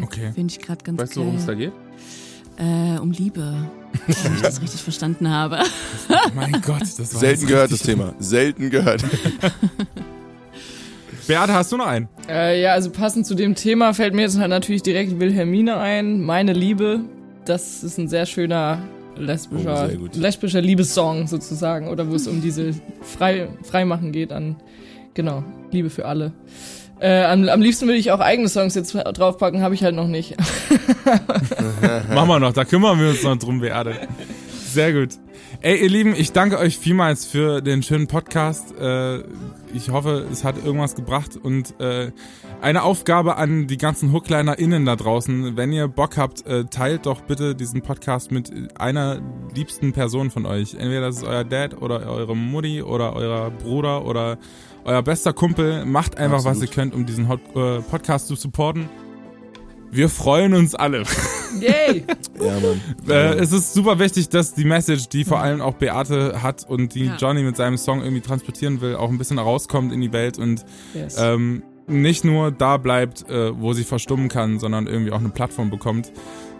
Okay. 0.00 0.32
Finde 0.34 0.52
ich 0.52 0.60
gerade 0.60 0.82
ganz 0.84 1.00
Weißt 1.00 1.16
du, 1.16 1.20
geil. 1.20 1.26
worum 1.26 1.38
es 1.38 1.46
da 1.46 1.54
geht? 1.54 1.72
Äh, 2.58 2.98
um 3.00 3.10
Liebe. 3.12 3.54
Wenn 4.06 4.34
ich 4.34 4.40
das 4.42 4.60
richtig 4.62 4.82
verstanden 4.82 5.28
habe. 5.30 5.58
Mein 6.34 6.52
Gott, 6.64 6.82
das 6.82 6.98
war 7.14 7.20
Selten 7.20 7.46
gehört 7.46 7.72
das 7.72 7.80
Thema. 7.80 8.14
Selten 8.18 8.70
gehört. 8.70 9.04
Beate, 11.26 11.52
hast 11.54 11.70
du 11.72 11.76
noch 11.76 11.86
einen? 11.86 12.08
Äh, 12.28 12.60
ja, 12.62 12.72
also 12.72 12.90
passend 12.90 13.26
zu 13.26 13.34
dem 13.34 13.54
Thema 13.54 13.94
fällt 13.94 14.14
mir 14.14 14.22
jetzt 14.22 14.38
halt 14.38 14.50
natürlich 14.50 14.82
direkt 14.82 15.18
Wilhelmine 15.20 15.76
ein. 15.76 16.20
Meine 16.20 16.52
Liebe. 16.52 17.00
Das 17.44 17.82
ist 17.82 17.98
ein 17.98 18.08
sehr 18.08 18.26
schöner 18.26 18.82
lesbischer, 19.16 19.90
Oh, 20.00 20.08
lesbischer 20.14 20.60
Liebessong 20.60 21.26
sozusagen. 21.28 21.88
Oder 21.88 22.08
wo 22.10 22.14
es 22.14 22.26
um 22.26 22.40
diese 22.40 22.72
Frei, 23.02 23.48
Freimachen 23.62 24.12
geht 24.12 24.32
an, 24.32 24.56
genau, 25.14 25.44
Liebe 25.70 25.90
für 25.90 26.06
alle. 26.06 26.32
Äh, 27.02 27.24
am, 27.24 27.48
am 27.48 27.60
liebsten 27.60 27.86
würde 27.86 27.98
ich 27.98 28.12
auch 28.12 28.20
eigene 28.20 28.48
Songs 28.48 28.76
jetzt 28.76 28.92
draufpacken, 28.92 29.60
habe 29.60 29.74
ich 29.74 29.82
halt 29.82 29.96
noch 29.96 30.06
nicht. 30.06 30.36
Machen 32.14 32.28
wir 32.28 32.38
noch, 32.38 32.52
da 32.52 32.64
kümmern 32.64 33.00
wir 33.00 33.10
uns 33.10 33.24
noch 33.24 33.36
drum, 33.36 33.58
Beate. 33.58 33.96
Sehr 34.68 34.92
gut. 34.92 35.18
Ey, 35.62 35.82
ihr 35.82 35.88
Lieben, 35.88 36.14
ich 36.16 36.30
danke 36.30 36.58
euch 36.58 36.78
vielmals 36.78 37.24
für 37.24 37.60
den 37.60 37.82
schönen 37.82 38.06
Podcast. 38.06 38.78
Äh, 38.80 39.24
ich 39.74 39.90
hoffe, 39.90 40.26
es 40.30 40.44
hat 40.44 40.64
irgendwas 40.64 40.94
gebracht 40.94 41.36
und 41.36 41.78
äh, 41.80 42.12
eine 42.60 42.84
Aufgabe 42.84 43.36
an 43.36 43.66
die 43.66 43.78
ganzen 43.78 44.12
HooklinerInnen 44.12 44.84
da 44.84 44.94
draußen. 44.94 45.56
Wenn 45.56 45.72
ihr 45.72 45.88
Bock 45.88 46.16
habt, 46.16 46.46
äh, 46.46 46.66
teilt 46.66 47.06
doch 47.06 47.20
bitte 47.22 47.56
diesen 47.56 47.82
Podcast 47.82 48.30
mit 48.30 48.52
einer 48.78 49.20
liebsten 49.54 49.92
Person 49.92 50.30
von 50.30 50.46
euch. 50.46 50.74
Entweder 50.74 51.02
das 51.02 51.16
ist 51.16 51.24
euer 51.24 51.44
Dad 51.44 51.82
oder 51.82 52.06
eure 52.08 52.36
Mutti 52.36 52.80
oder 52.80 53.14
euer 53.16 53.50
Bruder 53.50 54.04
oder 54.04 54.38
euer 54.84 55.02
bester 55.02 55.32
Kumpel. 55.32 55.84
Macht 55.84 56.18
einfach, 56.18 56.38
was 56.38 56.46
Absolut. 56.46 56.68
ihr 56.70 56.74
könnt, 56.74 56.94
um 56.94 57.06
diesen 57.06 57.28
Hot 57.28 57.40
äh, 57.54 57.80
Podcast 57.82 58.28
zu 58.28 58.34
supporten. 58.36 58.88
Wir 59.90 60.08
freuen 60.08 60.54
uns 60.54 60.74
alle. 60.74 61.02
Yay! 61.60 62.04
Ja, 62.40 62.58
Mann. 62.58 62.80
Äh, 63.08 63.34
es 63.34 63.52
ist 63.52 63.72
super 63.74 63.98
wichtig, 64.00 64.28
dass 64.30 64.54
die 64.54 64.64
Message, 64.64 65.08
die 65.10 65.24
vor 65.24 65.40
allem 65.40 65.60
auch 65.60 65.74
Beate 65.74 66.42
hat 66.42 66.68
und 66.68 66.94
die 66.94 67.04
Ja. 67.04 67.16
Johnny 67.16 67.42
mit 67.44 67.56
seinem 67.56 67.76
Song 67.76 68.00
irgendwie 68.02 68.22
transportieren 68.22 68.80
will, 68.80 68.96
auch 68.96 69.10
ein 69.10 69.18
bisschen 69.18 69.38
rauskommt 69.38 69.92
in 69.92 70.00
die 70.00 70.12
Welt 70.12 70.38
und 70.38 70.64
Yes. 70.94 71.16
ähm, 71.20 71.62
nicht 71.86 72.24
nur 72.24 72.50
da 72.50 72.78
bleibt, 72.78 73.28
äh, 73.28 73.52
wo 73.60 73.74
sie 73.74 73.84
verstummen 73.84 74.28
kann, 74.28 74.58
sondern 74.58 74.86
irgendwie 74.88 75.12
auch 75.12 75.20
eine 75.20 75.28
Plattform 75.28 75.70
bekommt. 75.70 76.10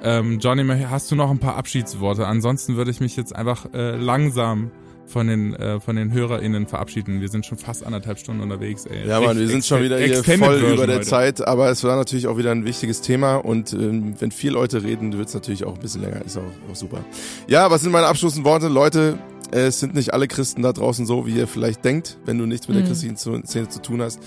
Ähm, 0.05 0.39
Johnny, 0.39 0.65
hast 0.89 1.11
du 1.11 1.17
noch 1.17 1.31
ein 1.31 1.39
paar 1.39 1.57
Abschiedsworte? 1.57 2.27
Ansonsten 2.29 2.77
würde 2.77 2.91
ich 2.93 3.01
mich 3.01 3.17
jetzt 3.17 3.35
einfach 3.35 3.67
äh, 3.73 3.97
langsam 3.97 4.71
von 5.13 5.27
den, 5.29 5.55
äh, 5.55 5.79
von 5.79 5.95
den 5.97 6.13
HörerInnen 6.13 6.67
verabschieden. 6.67 7.21
Wir 7.21 7.29
sind 7.29 7.47
schon 7.47 7.59
fast 7.59 7.85
anderthalb 7.87 8.19
Stunden 8.19 8.41
unterwegs, 8.43 8.87
ey. 8.87 9.07
Ja, 9.07 9.21
Mann, 9.21 9.39
wir 9.39 9.47
sind 9.47 9.65
schon 9.65 9.83
wieder 9.83 9.99
hier 9.99 10.19
Extended 10.19 10.45
voll 10.47 10.55
Version 10.59 10.75
über 10.75 10.87
der 10.87 10.97
heute. 10.97 11.07
Zeit, 11.07 11.47
aber 11.47 11.71
es 11.71 11.85
war 11.85 11.97
natürlich 11.97 12.27
auch 12.27 12.39
wieder 12.39 12.51
ein 12.51 12.65
wichtiges 12.65 13.03
Thema 13.03 13.37
und 13.37 13.73
ähm, 13.75 14.15
wenn 14.19 14.31
vier 14.33 14.51
Leute 14.53 14.83
reden, 14.83 15.17
wird 15.19 15.29
es 15.29 15.35
natürlich 15.35 15.65
auch 15.65 15.75
ein 15.75 15.81
bisschen 15.81 16.01
länger, 16.03 16.25
ist 16.25 16.37
auch, 16.39 16.43
auch 16.71 16.75
super. 16.77 17.05
Ja, 17.47 17.71
was 17.71 17.83
sind 17.83 17.93
meine 17.93 18.07
abschließenden 18.07 18.45
Worte? 18.45 18.69
Leute, 18.69 19.19
es 19.51 19.81
sind 19.81 19.95
nicht 19.95 20.15
alle 20.15 20.29
Christen 20.29 20.63
da 20.63 20.73
draußen 20.73 21.05
so, 21.05 21.27
wie 21.27 21.33
ihr 21.37 21.47
vielleicht 21.47 21.85
denkt, 21.85 22.17
wenn 22.25 22.39
du 22.39 22.47
nichts 22.47 22.69
mit 22.69 22.77
der 22.79 22.85
Mhm. 22.85 22.89
christlichen 22.89 23.17
Zu- 23.19 23.43
Szene 23.45 23.69
zu 23.69 23.83
tun 23.83 24.01
hast. 24.01 24.19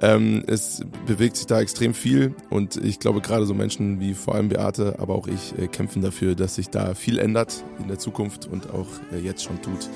Ähm, 0.00 0.44
es 0.46 0.80
bewegt 1.06 1.36
sich 1.36 1.46
da 1.46 1.60
extrem 1.60 1.92
viel 1.92 2.34
und 2.50 2.76
ich 2.76 3.00
glaube 3.00 3.20
gerade 3.20 3.46
so 3.46 3.54
Menschen 3.54 3.98
wie 3.98 4.14
vor 4.14 4.36
allem 4.36 4.48
Beate, 4.48 4.96
aber 5.00 5.14
auch 5.14 5.26
ich 5.26 5.58
äh, 5.58 5.66
kämpfen 5.66 6.02
dafür, 6.02 6.36
dass 6.36 6.54
sich 6.54 6.68
da 6.68 6.94
viel 6.94 7.18
ändert 7.18 7.64
in 7.80 7.88
der 7.88 7.98
Zukunft 7.98 8.46
und 8.46 8.70
auch 8.70 8.86
äh, 9.12 9.18
jetzt 9.18 9.42
schon 9.42 9.60
tut. 9.60 9.88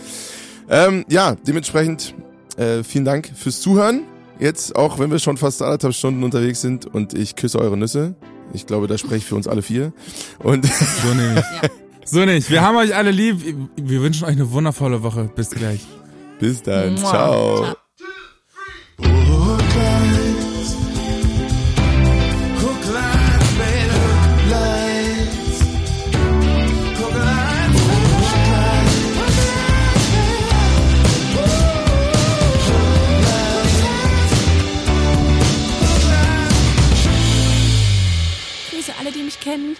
Ähm, 0.69 1.05
ja, 1.09 1.37
dementsprechend 1.47 2.15
äh, 2.57 2.83
vielen 2.83 3.05
Dank 3.05 3.31
fürs 3.35 3.61
Zuhören. 3.61 4.03
Jetzt, 4.41 4.75
auch 4.75 4.99
wenn 4.99 5.11
wir 5.11 5.21
schon 5.21 5.37
fast 5.37 5.63
anderthalb 5.63 5.95
Stunden 5.95 6.25
unterwegs 6.25 6.61
sind 6.61 6.87
und 6.87 7.15
ich 7.15 7.37
küsse 7.37 7.61
eure 7.61 7.77
Nüsse. 7.77 8.17
Ich 8.53 8.67
glaube, 8.67 8.89
da 8.89 8.99
spreche 8.99 9.19
ich 9.19 9.25
für 9.25 9.37
uns 9.37 9.47
alle 9.47 9.63
vier. 9.63 9.93
Und 10.41 10.67
So 11.03 11.15
nicht. 11.15 11.37
Ja. 11.37 11.69
So 12.05 12.25
nicht. 12.25 12.51
Wir 12.51 12.63
haben 12.63 12.77
euch 12.77 12.95
alle 12.95 13.13
lieb. 13.13 13.37
Wir 13.77 14.03
wünschen 14.03 14.25
euch 14.25 14.33
eine 14.33 14.51
wundervolle 14.51 15.03
Woche. 15.05 15.31
Bis 15.35 15.51
gleich. 15.51 15.81
bis 16.41 16.61
dann. 16.63 16.97
Ciao. 16.97 17.77
Ciao. 18.99 19.32
weekend 39.53 39.79